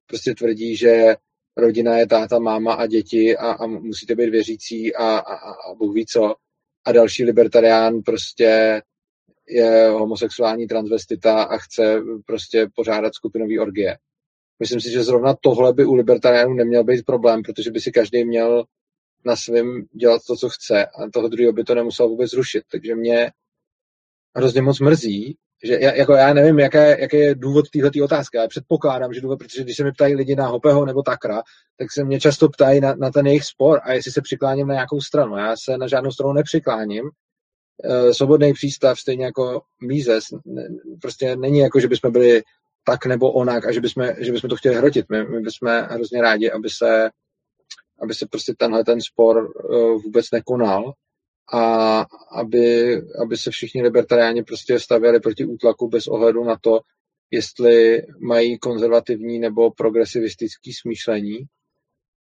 prostě 0.07 0.35
tvrdí, 0.35 0.75
že 0.75 1.15
rodina 1.57 1.97
je 1.97 2.07
táta, 2.07 2.39
máma 2.39 2.73
a 2.73 2.87
děti 2.87 3.37
a, 3.37 3.51
a 3.51 3.67
musíte 3.67 4.15
být 4.15 4.29
věřící 4.29 4.95
a, 4.95 5.17
a, 5.17 5.35
a 5.51 5.73
Bůh 5.77 5.95
ví 5.95 6.05
co. 6.05 6.35
A 6.85 6.91
další 6.91 7.23
libertarián 7.23 8.01
prostě 8.01 8.81
je 9.49 9.87
homosexuální 9.89 10.67
transvestita 10.67 11.43
a 11.43 11.57
chce 11.57 12.01
prostě 12.25 12.67
pořádat 12.75 13.15
skupinový 13.15 13.59
orgie. 13.59 13.97
Myslím 14.59 14.81
si, 14.81 14.91
že 14.91 15.03
zrovna 15.03 15.35
tohle 15.41 15.73
by 15.73 15.85
u 15.85 15.93
libertariánů 15.93 16.53
neměl 16.53 16.83
být 16.83 17.05
problém, 17.05 17.41
protože 17.43 17.71
by 17.71 17.81
si 17.81 17.91
každý 17.91 18.25
měl 18.25 18.65
na 19.25 19.35
svém 19.35 19.85
dělat 19.93 20.21
to, 20.27 20.35
co 20.35 20.49
chce 20.49 20.85
a 20.85 21.09
toho 21.13 21.27
druhého 21.27 21.53
by 21.53 21.63
to 21.63 21.75
nemusel 21.75 22.09
vůbec 22.09 22.31
zrušit. 22.31 22.63
Takže 22.71 22.95
mě 22.95 23.31
hrozně 24.35 24.61
moc 24.61 24.79
mrzí, 24.79 25.37
že 25.63 25.77
já, 25.81 25.93
jako 25.93 26.13
já 26.13 26.33
nevím, 26.33 26.59
jaké, 26.59 27.01
jaký 27.01 27.17
je 27.17 27.35
důvod 27.35 27.69
této 27.69 28.05
otázky, 28.05 28.37
ale 28.37 28.47
předpokládám, 28.47 29.13
že 29.13 29.21
důvod, 29.21 29.39
protože 29.39 29.63
když 29.63 29.77
se 29.77 29.83
mi 29.83 29.91
ptají 29.91 30.15
lidi 30.15 30.35
na 30.35 30.47
Hopeho 30.47 30.85
nebo 30.85 31.03
Takra, 31.03 31.41
tak 31.77 31.91
se 31.91 32.03
mě 32.03 32.19
často 32.19 32.49
ptají 32.49 32.81
na, 32.81 32.95
na 32.95 33.11
ten 33.11 33.27
jejich 33.27 33.43
spor 33.43 33.79
a 33.83 33.93
jestli 33.93 34.11
se 34.11 34.21
přikláním 34.21 34.67
na 34.67 34.73
nějakou 34.73 35.01
stranu. 35.01 35.37
Já 35.37 35.55
se 35.57 35.77
na 35.77 35.87
žádnou 35.87 36.11
stranu 36.11 36.33
nepřikláním. 36.33 37.09
E, 37.83 38.13
svobodný 38.13 38.53
přístav, 38.53 38.99
stejně 38.99 39.25
jako 39.25 39.61
Mízes, 39.81 40.23
prostě 41.01 41.35
není 41.35 41.59
jako, 41.59 41.79
že 41.79 41.87
bychom 41.87 42.11
byli 42.11 42.43
tak 42.83 43.05
nebo 43.05 43.31
onak 43.31 43.65
a 43.65 43.71
že 43.71 43.81
bychom, 43.81 44.07
že 44.17 44.31
bychom 44.31 44.49
to 44.49 44.55
chtěli 44.55 44.75
hrotit. 44.75 45.05
My, 45.09 45.23
my 45.23 45.39
bychom 45.39 45.69
hrozně 45.89 46.21
rádi, 46.21 46.51
aby 46.51 46.69
se, 46.69 47.09
aby 48.03 48.13
se 48.13 48.25
prostě 48.25 48.53
tenhle 48.57 48.83
ten 48.83 49.01
spor 49.01 49.37
uh, 49.37 50.01
vůbec 50.01 50.25
nekonal 50.31 50.93
a 51.53 52.05
aby, 52.31 52.95
aby 53.21 53.37
se 53.37 53.51
všichni 53.51 53.83
libertariáni 53.83 54.43
prostě 54.43 54.79
stavěli 54.79 55.19
proti 55.19 55.45
útlaku 55.45 55.89
bez 55.89 56.07
ohledu 56.07 56.43
na 56.43 56.55
to, 56.61 56.79
jestli 57.31 58.01
mají 58.19 58.59
konzervativní 58.59 59.39
nebo 59.39 59.71
progresivistický 59.71 60.73
smýšlení. 60.73 61.37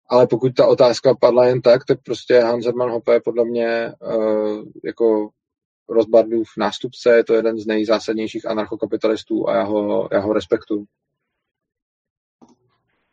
Ale 0.09 0.27
pokud 0.27 0.55
ta 0.55 0.67
otázka 0.67 1.15
padla 1.15 1.45
jen 1.45 1.61
tak, 1.61 1.85
tak 1.85 1.99
prostě 2.05 2.39
Hans 2.39 2.65
Hermann 2.65 2.91
Hoppe 2.91 3.13
je 3.13 3.21
podle 3.21 3.45
mě 3.45 3.93
uh, 4.01 4.63
jako 4.83 5.29
Rozbardův 5.89 6.47
nástupce, 6.57 7.09
je 7.09 7.23
to 7.23 7.33
jeden 7.33 7.57
z 7.57 7.65
nejzásadnějších 7.65 8.45
anarchokapitalistů 8.45 9.49
a 9.49 9.55
já 9.55 9.63
ho, 9.63 10.09
já 10.11 10.19
ho 10.19 10.33
respektuju. 10.33 10.85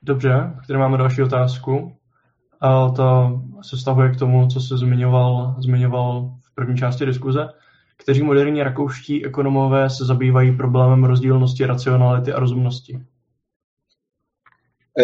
Dobře, 0.02 0.30
tady 0.66 0.78
máme 0.78 0.98
další 0.98 1.22
otázku. 1.22 1.96
A 2.60 2.88
to 2.88 3.40
se 3.62 3.76
vztahuje 3.76 4.10
k 4.10 4.18
tomu, 4.18 4.48
co 4.48 4.60
se 4.60 4.78
zmiňoval, 4.78 5.54
zmiňoval 5.58 6.30
v 6.42 6.54
první 6.54 6.76
části 6.76 7.06
diskuze. 7.06 7.48
Kteří 7.96 8.22
moderní 8.22 8.62
rakouští 8.62 9.26
ekonomové 9.26 9.90
se 9.90 10.04
zabývají 10.04 10.56
problémem 10.56 11.04
rozdílnosti, 11.04 11.66
racionality 11.66 12.32
a 12.32 12.40
rozumnosti? 12.40 13.00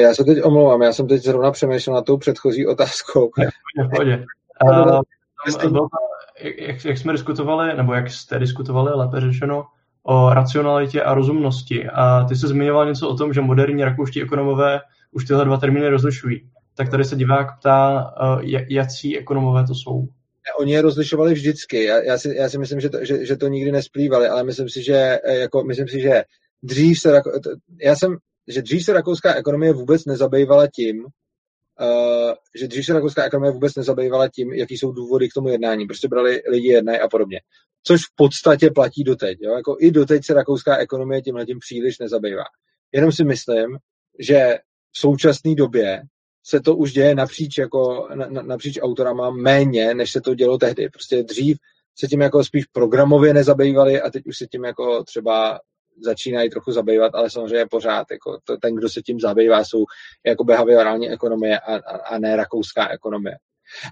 Já 0.03 0.15
se 0.15 0.25
teď 0.25 0.43
omlouvám, 0.43 0.83
já 0.83 0.93
jsem 0.93 1.09
teď 1.09 1.23
zrovna 1.23 1.51
přemýšlel 1.51 1.97
na 1.97 2.03
tou 2.03 2.17
předchozí 2.17 2.67
otázkou. 2.67 3.31
V 3.85 3.91
pohodě. 3.91 4.25
jak, 6.59 6.85
jak 6.85 6.99
jsme 6.99 7.13
diskutovali, 7.13 7.77
nebo 7.77 7.95
jak 7.95 8.11
jste 8.11 8.39
diskutovali, 8.39 8.91
lépe 8.95 9.21
řečeno, 9.21 9.67
o 10.03 10.35
racionalitě 10.35 11.03
a 11.03 11.15
rozumnosti. 11.15 11.89
A 11.89 12.25
ty 12.25 12.37
se 12.37 12.49
zmiňoval 12.49 12.87
něco 12.87 13.09
o 13.09 13.17
tom, 13.17 13.33
že 13.33 13.41
moderní 13.41 13.85
rakouští 13.85 14.23
ekonomové 14.23 14.81
už 15.13 15.25
tyhle 15.25 15.45
dva 15.45 15.57
termíny 15.57 15.89
rozlišují 15.89 16.51
tak 16.77 16.91
tady 16.91 17.05
se 17.05 17.17
divák 17.17 17.59
ptá, 17.59 18.13
uh, 18.23 18.43
jací 18.69 19.19
ekonomové 19.19 19.67
to 19.67 19.75
jsou. 19.75 20.09
Oni 20.59 20.73
je 20.73 20.83
rozlišovali 20.83 21.35
vždycky. 21.35 21.85
Já, 21.85 22.03
já, 22.03 22.19
si, 22.19 22.37
já 22.37 22.49
si 22.49 22.59
myslím, 22.59 22.81
že 22.81 22.91
to, 22.91 23.05
že, 23.05 23.27
že 23.27 23.37
to 23.37 23.49
nikdy 23.49 23.73
nesplývali, 23.73 24.29
ale 24.29 24.45
myslím 24.45 24.69
si, 24.69 24.83
že 24.83 25.19
eh, 25.25 25.35
jako, 25.35 25.65
myslím 25.65 25.89
si, 25.89 26.01
že 26.01 26.25
dřív 26.63 27.01
se, 27.01 27.23
já 27.81 27.97
jsem, 27.97 28.17
že 28.49 28.63
dřív 28.63 28.85
se 28.85 28.93
rakouská 28.93 29.35
ekonomie 29.35 29.73
vůbec 29.73 30.05
nezabývala 30.05 30.67
tím, 30.67 31.05
uh, 31.05 32.33
že 32.61 32.69
dřív 32.69 32.87
se 32.87 32.93
rakouská 32.93 33.25
ekonomie 33.25 33.53
vůbec 33.53 33.75
nezabývala 33.75 34.29
tím, 34.29 34.53
jaký 34.53 34.79
jsou 34.79 34.93
důvody 34.93 35.29
k 35.29 35.35
tomu 35.35 35.49
jednání. 35.49 35.87
Prostě 35.87 36.09
brali 36.09 36.43
lidi 36.51 36.69
jednají 36.69 36.99
a 37.01 37.09
podobně. 37.09 37.41
Což 37.83 38.01
v 38.01 38.17
podstatě 38.17 38.71
platí 38.71 39.05
doteď. 39.05 39.39
Jo? 39.41 39.53
Jako 39.55 39.77
I 39.81 39.91
doteď 39.91 40.25
se 40.25 40.35
rakouská 40.35 40.77
ekonomie 40.77 41.23
tímhle 41.23 41.47
tím 41.47 41.59
příliš 41.59 41.99
nezabývá. 41.99 42.45
Jenom 42.93 43.13
si 43.13 43.25
myslím, 43.25 43.79
že 44.19 44.59
v 44.93 44.99
současné 44.99 45.55
době 45.55 46.03
se 46.47 46.61
to 46.61 46.77
už 46.77 46.93
děje 46.93 47.15
napříč, 47.15 47.59
jako, 47.59 48.09
na, 48.15 48.43
napříč 48.43 48.79
autorama 48.83 49.31
méně, 49.31 49.95
než 49.95 50.13
se 50.13 50.21
to 50.21 50.35
dělo 50.35 50.59
tehdy. 50.59 50.89
Prostě 50.89 51.23
dřív 51.23 51.59
se 51.99 52.07
tím 52.07 52.21
jako 52.21 52.45
spíš 52.45 52.65
programově 52.65 53.35
nezabývali 53.35 54.01
a 54.01 54.11
teď 54.11 54.27
už 54.27 54.39
se 54.39 54.47
tím 54.47 54.65
jako 54.65 55.05
třeba 55.05 55.61
začínají 56.05 56.51
trochu 56.51 56.73
zabývat, 56.73 57.15
ale 57.15 57.31
samozřejmě 57.31 57.67
pořád 57.71 58.07
jako 58.11 58.39
to, 58.45 58.57
ten, 58.57 58.75
kdo 58.75 58.89
se 58.89 59.03
tím 59.03 59.21
zabývá, 59.21 59.65
jsou 59.65 59.85
jako 60.27 60.45
behaviorální 60.45 61.11
ekonomie 61.11 61.59
a, 61.59 61.75
a, 61.77 61.97
a 61.97 62.19
ne 62.19 62.37
rakouská 62.37 62.89
ekonomie. 62.89 63.37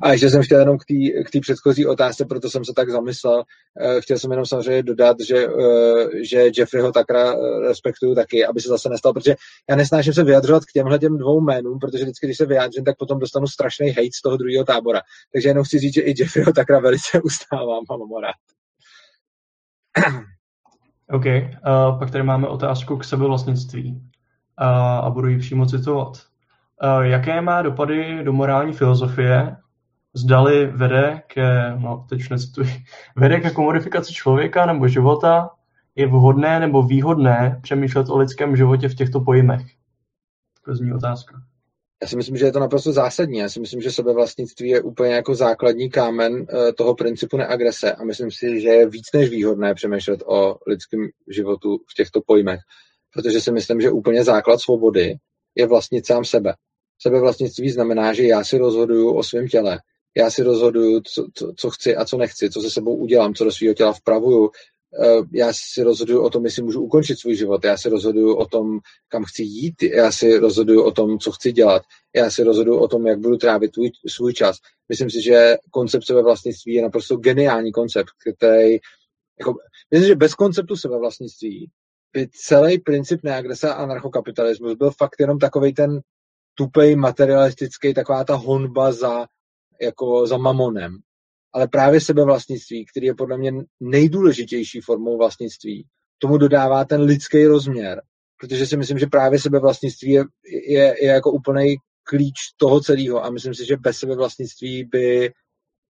A 0.03 0.13
ještě 0.13 0.31
jsem 0.31 0.43
chtěl 0.43 0.59
jenom 0.61 0.79
k 1.27 1.31
té 1.33 1.41
předchozí 1.41 1.87
otázce, 1.87 2.25
proto 2.25 2.51
jsem 2.51 2.65
se 2.65 2.73
tak 2.77 2.91
zamyslel. 2.91 3.43
Eh, 3.81 4.01
chtěl 4.01 4.19
jsem 4.19 4.31
jenom 4.31 4.47
samozřejmě 4.47 4.83
dodat, 4.83 5.17
že, 5.21 5.47
eh, 5.47 6.25
že 6.25 6.51
Jeffreyho 6.57 6.93
Takra 6.93 7.33
eh, 7.33 7.37
respektuju 7.69 8.15
taky, 8.15 8.47
aby 8.47 8.61
se 8.61 8.69
zase 8.69 8.89
nestal, 8.89 9.13
protože 9.13 9.35
já 9.71 9.77
nesnáším 9.77 10.13
se 10.13 10.25
vyjadřovat 10.25 10.65
k 10.65 10.73
těmhle 10.73 10.99
těm 10.99 11.19
dvou 11.19 11.41
jménům, 11.41 11.79
protože 11.79 12.05
vždycky, 12.05 12.27
když 12.27 12.37
se 12.37 12.47
vyjádřím, 12.47 12.85
tak 12.85 12.97
potom 12.99 13.19
dostanu 13.19 13.47
strašný 13.47 13.89
hate 13.89 14.09
z 14.19 14.23
toho 14.23 14.37
druhého 14.37 14.65
tábora. 14.65 15.01
Takže 15.33 15.49
jenom 15.49 15.65
chci 15.65 15.79
říct, 15.79 15.95
že 15.95 16.01
i 16.01 16.15
Jeffreyho 16.19 16.53
Takra 16.53 16.81
velice 16.81 17.21
ustávám 17.25 17.85
a 17.91 17.97
mám 17.97 18.23
rád. 18.23 18.35
OK, 21.11 21.25
uh, 21.27 21.99
pak 21.99 22.11
tady 22.11 22.25
máme 22.25 22.49
otázku 22.49 22.97
k 22.97 23.05
sebevlastnictví 23.05 23.93
uh, 23.93 24.67
a 25.07 25.11
budu 25.11 25.29
ji 25.29 25.39
přímo 25.39 25.67
citovat. 25.67 26.09
Uh, 26.83 27.03
jaké 27.03 27.41
má 27.41 27.63
dopady 27.63 28.25
do 28.25 28.33
morální 28.33 28.73
filozofie 28.73 29.57
zdali 30.15 30.67
vede 30.67 31.23
ke, 31.27 31.75
no 31.79 32.07
teď 32.09 32.31
necituji, 32.31 32.69
vede 33.17 33.41
ke 33.41 33.51
komodifikaci 33.51 34.13
člověka 34.13 34.67
nebo 34.67 34.89
života, 34.89 35.51
je 35.95 36.07
vhodné 36.07 36.61
nebo 36.61 36.83
výhodné 36.83 37.61
přemýšlet 37.63 38.09
o 38.09 38.19
lidském 38.19 38.57
životě 38.57 38.89
v 38.89 38.95
těchto 38.95 39.21
pojmech? 39.21 39.63
To 40.65 40.75
zní 40.75 40.93
otázka. 40.93 41.43
Já 42.03 42.09
si 42.09 42.17
myslím, 42.17 42.37
že 42.37 42.45
je 42.45 42.53
to 42.53 42.61
naprosto 42.61 42.93
zásadní. 42.93 43.39
Já 43.39 43.49
si 43.49 43.61
myslím, 43.61 43.81
že 43.81 43.91
sebevlastnictví 43.91 44.69
je 44.69 44.83
úplně 44.83 45.15
jako 45.15 45.35
základní 45.35 45.91
kámen 45.91 46.47
eh, 46.49 46.73
toho 46.73 46.95
principu 46.95 47.37
neagrese 47.37 47.93
a 47.93 48.05
myslím 48.05 48.31
si, 48.31 48.61
že 48.61 48.69
je 48.69 48.89
víc 48.89 49.07
než 49.15 49.31
výhodné 49.31 49.75
přemýšlet 49.75 50.23
o 50.27 50.59
lidském 50.67 51.09
životu 51.29 51.79
v 51.91 51.95
těchto 51.95 52.21
pojmech, 52.27 52.61
protože 53.13 53.41
si 53.41 53.53
myslím, 53.53 53.81
že 53.81 53.91
úplně 53.91 54.25
základ 54.25 54.61
svobody 54.61 55.15
je 55.55 55.67
vlastnit 55.67 56.07
sám 56.07 56.25
sebe. 56.25 56.55
Sebevlastnictví 56.99 57.71
znamená, 57.71 58.13
že 58.13 58.23
já 58.23 58.45
si 58.45 58.59
rozhoduju 58.59 59.17
o 59.17 59.23
svém 59.23 59.49
těle 59.49 59.79
já 60.17 60.31
si 60.31 60.43
rozhoduju, 60.43 61.01
co, 61.01 61.27
co, 61.35 61.53
co 61.57 61.71
chci 61.71 61.97
a 61.97 62.05
co 62.05 62.17
nechci, 62.17 62.51
co 62.51 62.61
se 62.61 62.71
sebou 62.71 62.97
udělám, 62.97 63.35
co 63.35 63.45
do 63.45 63.53
svého 63.53 63.75
těla 63.75 63.93
vpravuju. 63.93 64.51
Eh, 65.01 65.23
já 65.33 65.53
si 65.53 65.83
rozhoduju 65.83 66.23
o 66.23 66.31
tom, 66.31 66.45
jestli 66.45 66.63
můžu 66.63 66.81
ukončit 66.83 67.19
svůj 67.19 67.37
život. 67.37 67.65
Já 67.65 67.77
si 67.77 67.89
rozhoduju 67.89 68.35
o 68.35 68.47
tom, 68.47 68.79
kam 69.09 69.25
chci 69.25 69.43
jít. 69.43 69.83
Já 69.83 70.13
si 70.13 70.39
rozhoduju 70.39 70.83
o 70.83 70.91
tom, 70.91 71.19
co 71.19 71.33
chci 71.33 71.53
dělat. 71.53 71.83
Já 72.15 72.31
si 72.31 72.43
rozhoduju 72.43 72.79
o 72.79 72.89
tom, 72.89 73.07
jak 73.07 73.19
budu 73.19 73.37
trávit 73.37 73.73
tvůj, 73.73 73.91
svůj 74.09 74.33
čas. 74.33 74.57
Myslím 74.89 75.11
si, 75.11 75.23
že 75.23 75.57
koncept 75.71 76.07
sebevlastnictví 76.07 76.75
je 76.75 76.83
naprosto 76.83 77.17
geniální 77.17 77.73
koncept, 77.73 78.11
který 78.21 78.79
jako, 79.39 79.55
myslím, 79.91 80.09
že 80.09 80.15
bez 80.15 80.35
konceptu 80.35 80.77
sebevlastnictví 80.77 81.71
by 82.13 82.29
celý 82.33 82.79
princip 82.79 83.21
neagrese 83.23 83.69
a 83.69 83.73
anarchokapitalismus 83.73 84.75
byl 84.75 84.91
fakt 84.91 85.17
jenom 85.21 85.39
takový 85.39 85.75
ten 85.75 86.01
tupej 86.55 86.97
materialistický, 86.97 87.95
taková 87.95 88.25
ta 88.25 88.35
honba 88.35 88.93
za 88.93 89.27
jako 89.83 90.27
za 90.27 90.37
mamonem, 90.37 90.99
ale 91.55 91.69
právě 91.69 92.01
sebevlastnictví, 92.01 92.87
který 92.87 93.07
je 93.07 93.15
podle 93.15 93.39
mě 93.39 93.53
nejdůležitější 93.81 94.81
formou 94.81 95.19
vlastnictví, 95.19 95.87
tomu 96.19 96.39
dodává 96.39 96.85
ten 96.85 97.01
lidský 97.01 97.47
rozměr, 97.47 98.03
protože 98.41 98.67
si 98.67 98.77
myslím, 98.77 98.99
že 98.99 99.07
právě 99.07 99.39
sebevlastnictví 99.39 100.11
je, 100.11 100.25
je, 100.69 100.95
je 101.03 101.09
jako 101.09 101.31
úplný 101.31 101.77
klíč 102.05 102.35
toho 102.57 102.81
celého. 102.81 103.25
A 103.25 103.31
myslím 103.31 103.55
si, 103.55 103.67
že 103.67 103.77
bez 103.77 103.97
sebevlastnictví 103.97 104.85
by 104.85 105.33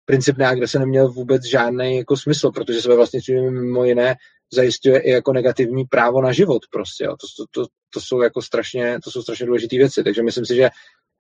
princip 0.05 0.36
neagrese 0.36 0.78
neměl 0.78 1.09
vůbec 1.09 1.44
žádný 1.44 1.97
jako 1.97 2.16
smysl, 2.16 2.51
protože 2.51 2.82
sebevlastnictví 2.82 3.51
mimo 3.51 3.85
jiné 3.85 4.14
zajišťuje 4.52 4.98
i 4.98 5.10
jako 5.10 5.32
negativní 5.32 5.85
právo 5.85 6.23
na 6.23 6.32
život 6.32 6.62
prostě. 6.70 7.05
To, 7.05 7.27
to, 7.36 7.44
to, 7.51 7.69
to, 7.94 8.01
jsou 8.01 8.23
jako 8.23 8.43
strašně, 8.43 8.98
to 9.05 9.10
jsou 9.10 9.23
strašně 9.23 9.47
důležité 9.47 9.77
věci, 9.77 10.05
takže 10.05 10.23
myslím 10.23 10.47
si, 10.47 10.56
že 10.56 10.70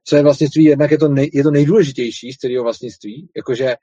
co 0.04 0.16
je 0.16 0.22
vlastnictví, 0.22 0.64
jednak 0.64 0.90
je 0.90 0.98
to, 0.98 1.08
nej, 1.08 1.30
je 1.32 1.42
to 1.42 1.50
nejdůležitější 1.50 2.32
z 2.32 2.36
celého 2.36 2.64
vlastnictví, 2.64 3.28
jakože 3.36 3.74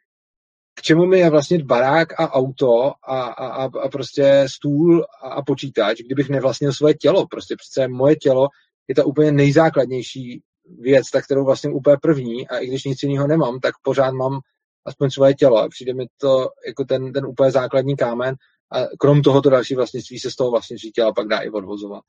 k 0.80 0.82
čemu 0.82 1.06
mi 1.06 1.20
je 1.20 1.30
vlastnit 1.30 1.62
barák 1.62 2.20
a 2.20 2.34
auto 2.34 2.92
a, 3.08 3.22
a, 3.22 3.64
a 3.64 3.90
prostě 3.90 4.46
stůl 4.48 5.06
a, 5.24 5.30
a 5.30 5.42
počítač, 5.42 5.98
kdybych 6.02 6.30
nevlastnil 6.30 6.74
svoje 6.74 6.94
tělo. 6.94 7.28
Prostě 7.28 7.56
přece 7.56 7.88
moje 7.88 8.16
tělo 8.16 8.48
je 8.88 8.96
ta 8.96 9.06
úplně 9.06 9.32
nejzákladnější 9.32 10.42
věc, 10.80 11.10
tak 11.10 11.26
kterou 11.26 11.46
vlastně 11.46 11.70
úplně 11.70 11.98
první 12.02 12.48
a 12.48 12.58
i 12.58 12.68
když 12.68 12.84
nic 12.84 13.04
jiného 13.04 13.28
nemám, 13.28 13.60
tak 13.60 13.74
pořád 13.82 14.12
mám 14.12 14.40
aspoň 14.86 15.10
svoje 15.10 15.34
tělo 15.34 15.58
a 15.58 15.70
přijde 15.70 15.94
mi 15.94 16.06
to 16.18 16.50
jako 16.68 16.86
ten, 16.86 17.14
ten 17.14 17.26
úplně 17.26 17.52
základní 17.52 17.96
kámen 17.96 18.36
a 18.72 18.86
krom 19.00 19.22
tohoto 19.22 19.50
další 19.50 19.76
vlastnictví 19.76 20.20
se 20.20 20.32
z 20.32 20.36
toho 20.36 20.52
vlastnictví 20.52 20.92
těla 20.92 21.14
pak 21.14 21.28
dá 21.28 21.40
i 21.40 21.50
odvozovat. 21.50 22.04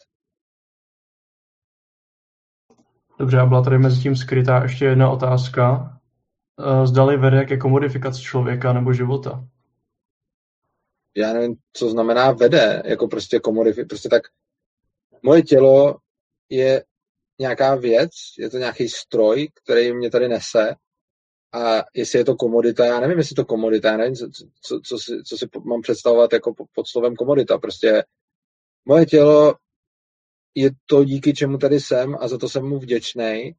Dobře, 3.20 3.38
a 3.38 3.46
byla 3.46 3.62
tady 3.62 3.78
mezi 3.78 4.02
tím 4.02 4.16
skrytá 4.16 4.62
ještě 4.62 4.84
jedna 4.84 5.10
otázka. 5.10 5.92
Eh, 6.60 6.86
zdali 6.86 7.16
vede 7.16 7.44
ke 7.44 7.56
komodifikaci 7.56 8.22
člověka 8.22 8.72
nebo 8.72 8.92
života? 8.92 9.44
Já 11.16 11.32
nevím, 11.32 11.56
co 11.72 11.90
znamená 11.90 12.32
vede, 12.32 12.82
jako 12.84 13.08
prostě 13.08 13.40
komodifikace. 13.40 13.88
Prostě 13.88 14.08
tak 14.08 14.22
moje 15.22 15.42
tělo 15.42 15.96
je 16.48 16.84
nějaká 17.40 17.74
věc, 17.74 18.10
je 18.38 18.50
to 18.50 18.58
nějaký 18.58 18.88
stroj, 18.88 19.48
který 19.62 19.92
mě 19.92 20.10
tady 20.10 20.28
nese 20.28 20.74
a 21.52 21.84
jestli 21.94 22.18
je 22.18 22.24
to 22.24 22.36
komodita, 22.36 22.86
já 22.86 23.00
nevím, 23.00 23.18
jestli 23.18 23.34
to 23.36 23.44
komodita, 23.44 23.90
já 23.90 23.96
nevím, 23.96 24.16
co, 24.16 24.28
co, 24.62 24.80
co, 24.80 24.98
si, 24.98 25.22
co 25.22 25.38
si 25.38 25.46
mám 25.64 25.82
představovat 25.82 26.32
jako 26.32 26.54
pod 26.74 26.88
slovem 26.88 27.16
komodita. 27.16 27.58
Prostě 27.58 28.04
moje 28.84 29.06
tělo 29.06 29.54
je 30.54 30.70
to 30.86 31.04
díky 31.04 31.34
čemu 31.34 31.58
tady 31.58 31.80
jsem 31.80 32.16
a 32.20 32.28
za 32.28 32.38
to 32.38 32.48
jsem 32.48 32.64
mu 32.64 32.78
vděčný 32.78 33.54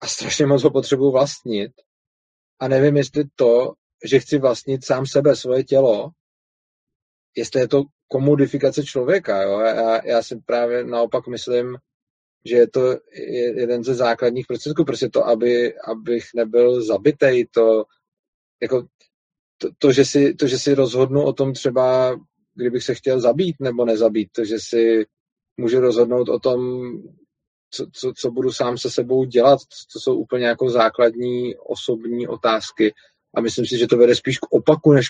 a 0.00 0.06
strašně 0.06 0.46
moc 0.46 0.62
ho 0.62 0.70
potřebuji 0.70 1.12
vlastnit. 1.12 1.72
A 2.60 2.68
nevím, 2.68 2.96
jestli 2.96 3.24
to, 3.34 3.72
že 4.04 4.20
chci 4.20 4.38
vlastnit 4.38 4.84
sám 4.84 5.06
sebe, 5.06 5.36
svoje 5.36 5.64
tělo, 5.64 6.10
jestli 7.36 7.60
je 7.60 7.68
to 7.68 7.82
komodifikace 8.08 8.84
člověka. 8.84 9.42
Jo? 9.42 9.60
Já, 9.60 10.06
já 10.06 10.22
si 10.22 10.36
právě 10.46 10.84
naopak 10.84 11.26
myslím, 11.26 11.76
že 12.44 12.56
je 12.56 12.68
to 12.68 12.98
jeden 13.56 13.84
ze 13.84 13.94
základních 13.94 14.46
prostředků, 14.46 14.84
prostě 14.84 15.08
to, 15.08 15.26
aby, 15.26 15.74
abych 15.78 16.24
nebyl 16.36 16.84
zabitej, 16.84 17.46
to, 17.46 17.84
jako, 18.62 18.86
to, 19.58 19.68
to, 19.78 19.92
že 19.92 20.04
si, 20.04 20.34
to, 20.34 20.46
že 20.46 20.58
si 20.58 20.74
rozhodnu 20.74 21.22
o 21.22 21.32
tom 21.32 21.52
třeba, 21.52 22.16
kdybych 22.54 22.84
se 22.84 22.94
chtěl 22.94 23.20
zabít 23.20 23.56
nebo 23.60 23.84
nezabít, 23.84 24.28
to, 24.32 24.44
že 24.44 24.56
si 24.58 25.06
můžu 25.56 25.80
rozhodnout 25.80 26.28
o 26.28 26.38
tom, 26.38 26.90
co, 27.70 27.86
co, 27.92 28.12
co 28.16 28.30
budu 28.30 28.52
sám 28.52 28.78
se 28.78 28.90
sebou 28.90 29.24
dělat, 29.24 29.58
to 29.92 30.00
jsou 30.00 30.16
úplně 30.16 30.46
jako 30.46 30.70
základní 30.70 31.56
osobní 31.56 32.28
otázky 32.28 32.94
a 33.36 33.40
myslím 33.40 33.66
si, 33.66 33.78
že 33.78 33.86
to 33.86 33.96
vede 33.96 34.14
spíš 34.14 34.38
k 34.38 34.52
opaku, 34.52 34.92
než 34.92 35.06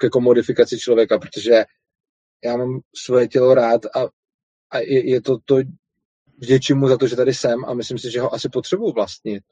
ke 0.00 0.08
komodifikaci 0.08 0.78
člověka, 0.78 1.18
protože 1.18 1.64
já 2.44 2.56
mám 2.56 2.80
svoje 2.94 3.28
tělo 3.28 3.54
rád 3.54 3.86
a, 3.86 4.08
a 4.70 4.78
je, 4.78 5.10
je 5.10 5.22
to 5.22 5.38
to 5.44 5.56
vděčím 6.38 6.78
mu 6.78 6.88
za 6.88 6.96
to, 6.96 7.06
že 7.06 7.16
tady 7.16 7.34
jsem 7.34 7.64
a 7.64 7.74
myslím 7.74 7.98
si, 7.98 8.10
že 8.10 8.20
ho 8.20 8.34
asi 8.34 8.48
potřebuji 8.48 8.92
vlastnit. 8.92 9.44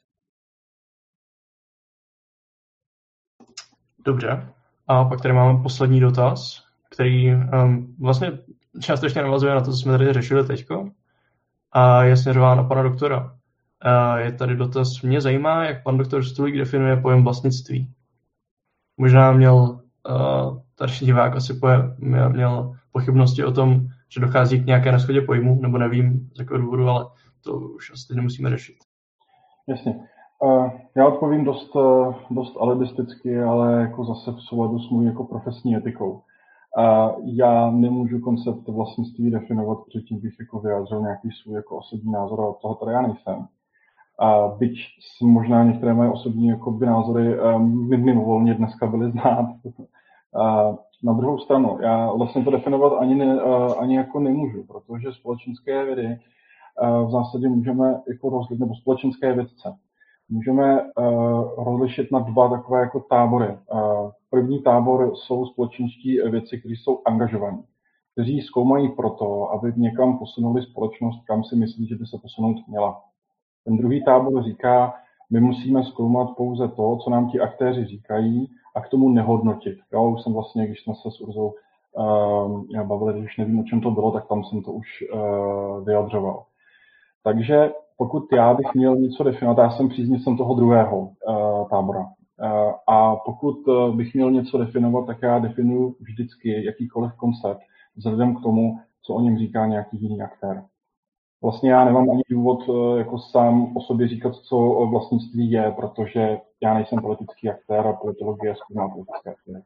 Dobře. 3.99 4.53
A 4.89 5.05
pak 5.05 5.23
tady 5.23 5.35
máme 5.35 5.63
poslední 5.63 6.01
dotaz, 6.01 6.65
který 6.91 7.35
um, 7.35 7.97
vlastně 8.01 8.39
částečně 8.81 9.23
navazuje 9.23 9.55
na 9.55 9.61
to, 9.61 9.71
co 9.71 9.77
jsme 9.77 9.93
tady 9.93 10.13
řešili 10.13 10.47
teď. 10.47 10.67
A 11.73 12.03
je 12.03 12.17
směřován 12.17 12.59
na 12.59 12.65
pana 12.65 12.83
doktora. 12.83 13.37
A 13.81 14.19
je 14.19 14.33
tady 14.33 14.57
dotaz. 14.57 15.03
Mě 15.03 15.21
zajímá, 15.21 15.65
jak 15.65 15.83
pan 15.83 15.99
doktor 15.99 16.25
Stulík 16.25 16.59
definuje 16.59 16.97
pojem 16.97 17.25
vlastnictví. 17.25 17.91
Možná 18.97 19.33
měl 19.33 19.55
uh, 19.55 20.59
starší 20.73 21.07
divák 21.07 21.37
asi 21.37 21.55
pojem, 21.55 21.97
měl, 22.29 22.77
pochybnosti 22.93 23.45
o 23.45 23.53
tom, 23.53 23.87
že 24.09 24.21
dochází 24.21 24.61
k 24.61 24.67
nějaké 24.67 24.93
neschodě 24.93 25.21
pojmu, 25.21 25.59
nebo 25.63 25.79
nevím 25.79 26.31
z 26.35 26.39
jakého 26.39 26.61
důvodu, 26.61 26.89
ale 26.89 27.07
to 27.45 27.53
už 27.59 27.91
asi 27.93 28.15
nemusíme 28.15 28.51
řešit. 28.51 28.77
Jasně. 29.69 30.01
Já 30.97 31.07
odpovím 31.07 31.45
dost, 31.45 31.77
dost 32.31 32.57
alibisticky, 32.61 33.43
ale 33.43 33.81
jako 33.81 34.05
zase 34.05 34.33
v 34.33 34.41
souladu 34.41 34.79
s 34.79 34.91
mojí 34.91 35.07
jako 35.07 35.25
profesní 35.25 35.77
etikou. 35.77 36.23
A 36.77 37.13
já 37.25 37.71
nemůžu 37.71 38.21
koncept 38.21 38.69
vlastnictví 38.69 39.31
definovat, 39.31 39.79
předtím 39.89 40.21
bych 40.21 40.35
jako 40.41 40.59
vyjádřil 40.59 41.01
nějaký 41.01 41.31
svůj 41.31 41.57
jako 41.57 41.77
osobní 41.77 42.13
názor, 42.13 42.41
a 42.41 42.53
toho 42.63 42.75
tady 42.75 42.93
já 42.93 43.03
nejsem. 43.03 43.47
A 44.19 44.49
byť 44.49 44.75
možná 45.23 45.65
některé 45.65 45.95
moje 45.95 46.11
osobní 46.11 46.49
jako 46.49 46.71
názory 46.71 47.41
um, 47.41 47.89
mimovolně 47.89 48.55
dneska 48.55 48.87
byly 48.87 49.11
znát. 49.11 49.47
A 50.41 50.75
na 51.03 51.13
druhou 51.13 51.39
stranu, 51.39 51.79
já 51.81 52.13
vlastně 52.13 52.45
to 52.45 52.51
definovat 52.51 52.93
ani, 53.01 53.15
ne, 53.15 53.41
ani 53.79 53.97
jako 53.97 54.21
nemůžu, 54.21 54.65
protože 54.67 55.13
společenské 55.13 55.85
vědy 55.85 56.19
v 57.07 57.11
zásadě 57.11 57.49
můžeme 57.49 58.01
jako 58.09 58.31
rozdělit, 58.31 58.61
nebo 58.61 58.75
společenské 58.75 59.33
vědce, 59.33 59.75
můžeme 60.29 60.83
uh, 60.83 61.65
rozlišit 61.65 62.13
na 62.13 62.19
dva 62.19 62.49
takové 62.49 62.81
jako 62.81 63.01
tábory. 63.01 63.59
Uh, 63.73 64.11
první 64.31 64.63
tábor 64.63 65.17
jsou 65.17 65.47
společenští 65.47 66.21
věci, 66.21 66.59
kteří 66.59 66.77
jsou 66.77 67.03
angažovaní, 67.07 67.65
kteří 68.13 68.41
zkoumají 68.41 68.89
proto, 68.89 69.51
aby 69.51 69.73
někam 69.77 70.19
posunuli 70.19 70.63
společnost, 70.63 71.25
kam 71.27 71.45
si 71.45 71.57
myslí, 71.57 71.87
že 71.87 71.95
by 71.95 72.07
se 72.07 72.19
posunout 72.23 72.57
měla. 72.69 73.01
Ten 73.65 73.77
druhý 73.77 74.05
tábor 74.05 74.43
říká, 74.43 74.95
my 75.31 75.41
musíme 75.41 75.85
zkoumat 75.85 76.37
pouze 76.37 76.69
to, 76.69 76.97
co 76.97 77.11
nám 77.11 77.31
ti 77.31 77.41
aktéři 77.41 77.85
říkají 77.85 78.51
a 78.77 78.81
k 78.81 78.89
tomu 78.89 79.09
nehodnotit. 79.09 79.79
Jo, 79.93 80.11
už 80.11 80.23
jsem 80.23 80.33
vlastně, 80.33 80.67
když 80.67 80.83
jsme 80.83 80.95
se 80.95 81.11
s 81.11 81.21
Urzou 81.21 81.55
uh, 81.93 82.83
bavili, 82.83 83.21
když 83.21 83.37
nevím, 83.37 83.61
o 83.61 83.65
čem 83.65 83.81
to 83.81 83.91
bylo, 83.91 84.11
tak 84.11 84.29
tam 84.29 84.45
jsem 84.45 84.63
to 84.63 84.73
už 84.73 84.87
uh, 85.13 85.85
vyjadřoval. 85.85 86.45
Takže 87.23 87.71
pokud 87.97 88.33
já 88.33 88.55
bych 88.55 88.75
měl 88.75 88.97
něco 88.97 89.25
definovat, 89.25 89.63
já 89.63 89.71
jsem 89.71 89.89
příznivcem 89.89 90.37
toho 90.37 90.55
druhého 90.55 90.99
uh, 91.01 91.69
tábora. 91.69 92.01
Uh, 92.01 92.73
a 92.87 93.17
pokud 93.17 93.69
uh, 93.69 93.97
bych 93.97 94.15
měl 94.15 94.31
něco 94.31 94.59
definovat, 94.59 95.07
tak 95.07 95.23
já 95.23 95.39
definuji 95.39 95.95
vždycky 96.01 96.65
jakýkoliv 96.65 97.13
koncept 97.13 97.61
vzhledem 97.97 98.37
k 98.37 98.43
tomu, 98.43 98.79
co 99.03 99.15
o 99.15 99.21
něm 99.21 99.39
říká 99.39 99.67
nějaký 99.67 100.03
jiný 100.03 100.23
aktér. 100.23 100.65
Vlastně 101.43 101.71
já 101.71 101.85
nemám 101.85 102.11
ani 102.11 102.23
důvod 102.31 102.61
jako 102.97 103.19
sám 103.19 103.77
o 103.77 103.81
sobě 103.81 104.09
říkat, 104.09 104.35
co 104.35 104.57
vlastnictví 104.91 105.51
je, 105.51 105.73
protože 105.77 106.39
já 106.63 106.75
nejsem 106.75 106.99
politický 106.99 107.51
aktér 107.51 107.87
a 107.87 107.93
politologie 107.93 108.55
zkoumá 108.57 108.89
politické 108.89 109.31
aktéry. 109.31 109.63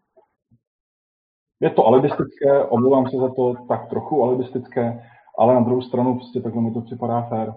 Je 1.61 1.71
to 1.71 1.87
alibistické, 1.87 2.65
omlouvám 2.65 3.11
se 3.11 3.17
za 3.17 3.35
to, 3.35 3.55
tak 3.69 3.89
trochu 3.89 4.23
alibistické, 4.23 5.05
ale 5.39 5.55
na 5.55 5.61
druhou 5.61 5.83
stranu 5.83 6.15
prostě 6.15 6.41
takhle 6.41 6.63
mi 6.63 6.71
to 6.71 6.81
připadá 6.81 7.23
fér. 7.23 7.55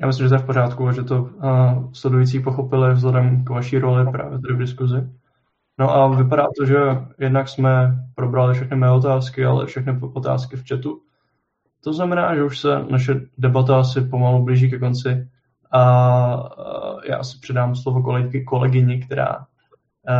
Já 0.00 0.06
myslím, 0.06 0.26
že 0.26 0.28
to 0.28 0.34
je 0.34 0.38
v 0.38 0.46
pořádku, 0.46 0.92
že 0.92 1.02
to 1.02 1.22
uh, 1.22 1.92
sledující 1.92 2.40
pochopili 2.40 2.94
vzhledem 2.94 3.44
k 3.44 3.50
vaší 3.50 3.78
roli 3.78 4.12
právě 4.12 4.38
tady 4.38 4.54
v 4.54 4.58
diskuzi. 4.58 5.08
No 5.78 5.94
a 5.94 6.08
vypadá 6.08 6.46
to, 6.58 6.66
že 6.66 6.76
jednak 7.18 7.48
jsme 7.48 8.04
probrali 8.14 8.54
všechny 8.54 8.76
mé 8.76 8.90
otázky, 8.90 9.44
ale 9.44 9.66
všechny 9.66 9.98
otázky 10.14 10.56
v 10.56 10.68
chatu. 10.68 11.02
To 11.84 11.92
znamená, 11.92 12.34
že 12.34 12.44
už 12.44 12.60
se 12.60 12.84
naše 12.90 13.20
debata 13.38 13.80
asi 13.80 14.00
pomalu 14.00 14.44
blíží 14.44 14.70
ke 14.70 14.78
konci 14.78 15.28
a 15.72 15.82
já 17.08 17.24
si 17.24 17.38
předám 17.38 17.76
slovo 17.76 18.02
kolegy, 18.02 18.44
kolegyni, 18.44 19.00
která 19.00 19.36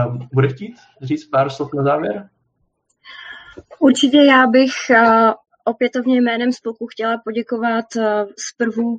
uh, 0.07 0.19
bude 0.33 0.49
chtít 0.49 0.77
říct 1.03 1.25
pár 1.25 1.51
slov 1.51 1.75
na 1.75 1.83
závěr. 1.83 2.29
Určitě 3.79 4.19
já 4.19 4.47
bych 4.47 4.71
uh, 4.91 5.33
opětovně 5.65 6.21
jménem 6.21 6.53
spolku 6.53 6.87
chtěla 6.87 7.21
poděkovat 7.25 7.85
zprvu 8.37 8.99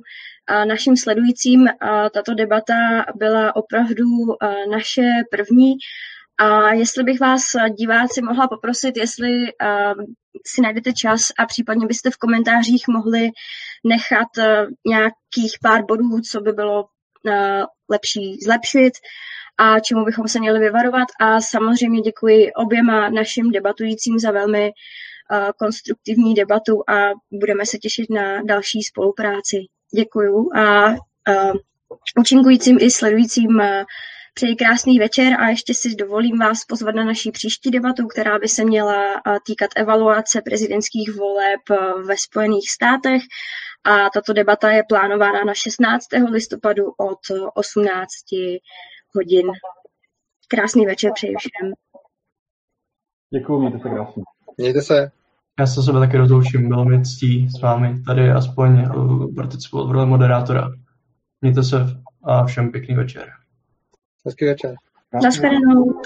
našim 0.64 0.96
sledujícím. 0.96 1.68
Tato 2.14 2.34
debata 2.34 2.74
byla 3.14 3.56
opravdu 3.56 4.06
naše 4.70 5.02
první. 5.30 5.72
A 6.38 6.72
jestli 6.72 7.04
bych 7.04 7.20
vás, 7.20 7.42
diváci, 7.78 8.22
mohla 8.22 8.48
poprosit, 8.48 8.96
jestli 8.96 9.44
si 10.46 10.62
najdete 10.62 10.92
čas 10.92 11.20
a 11.38 11.46
případně 11.46 11.86
byste 11.86 12.10
v 12.10 12.16
komentářích 12.16 12.88
mohli 12.88 13.30
nechat 13.84 14.28
nějakých 14.86 15.52
pár 15.62 15.84
bodů, 15.84 16.20
co 16.30 16.40
by 16.40 16.52
bylo 16.52 16.84
lepší 17.90 18.38
zlepšit 18.44 18.92
a 19.58 19.80
čemu 19.80 20.04
bychom 20.04 20.28
se 20.28 20.40
měli 20.40 20.58
vyvarovat. 20.58 21.08
A 21.20 21.40
samozřejmě 21.40 22.00
děkuji 22.00 22.52
oběma 22.52 23.08
našim 23.08 23.50
debatujícím 23.50 24.18
za 24.18 24.30
velmi 24.30 24.72
konstruktivní 25.58 26.34
debatu 26.34 26.82
a 26.90 27.10
budeme 27.32 27.66
se 27.66 27.78
těšit 27.78 28.10
na 28.10 28.42
další 28.42 28.82
spolupráci. 28.82 29.56
Děkuju 29.94 30.56
a 30.56 30.94
účinkujícím 32.18 32.78
i 32.80 32.90
sledujícím 32.90 33.62
přeji 34.34 34.56
krásný 34.56 34.98
večer 34.98 35.40
a 35.40 35.48
ještě 35.48 35.74
si 35.74 35.94
dovolím 35.94 36.38
vás 36.38 36.64
pozvat 36.64 36.94
na 36.94 37.04
naší 37.04 37.30
příští 37.30 37.70
debatu, 37.70 38.06
která 38.06 38.38
by 38.38 38.48
se 38.48 38.64
měla 38.64 39.22
týkat 39.46 39.70
evaluace 39.76 40.42
prezidentských 40.42 41.16
voleb 41.16 41.60
ve 42.06 42.16
Spojených 42.16 42.70
státech 42.70 43.22
a 43.84 44.10
tato 44.14 44.32
debata 44.32 44.70
je 44.70 44.82
plánována 44.88 45.44
na 45.44 45.54
16. 45.54 46.06
listopadu 46.30 46.84
od 46.96 47.18
18 47.54 48.08
hodin. 49.14 49.46
Krásný 50.48 50.86
večer 50.86 51.12
přeji 51.14 51.34
všem. 51.38 51.72
Děkuji, 53.34 53.60
mějte 53.60 53.78
se 53.78 53.88
krásně. 53.88 54.22
Mějte 54.56 54.82
se. 54.82 55.10
Já 55.60 55.66
se 55.66 55.82
sebe 55.82 55.98
taky 55.98 56.16
rozloučím, 56.16 56.68
bylo 56.68 56.84
mi 56.84 57.04
ctí 57.04 57.48
s 57.48 57.60
vámi 57.60 58.02
tady 58.06 58.30
aspoň 58.30 58.78
eh, 58.78 58.88
participovat 59.36 59.88
v 59.88 59.90
roli 59.90 60.06
moderátora. 60.06 60.70
Mějte 61.40 61.62
se 61.62 61.76
a 62.22 62.44
všem 62.44 62.72
pěkný 62.72 62.94
večer. 62.94 63.28
Hezký 64.26 64.44
večer. 64.44 64.74
Naschledanou. 65.22 66.00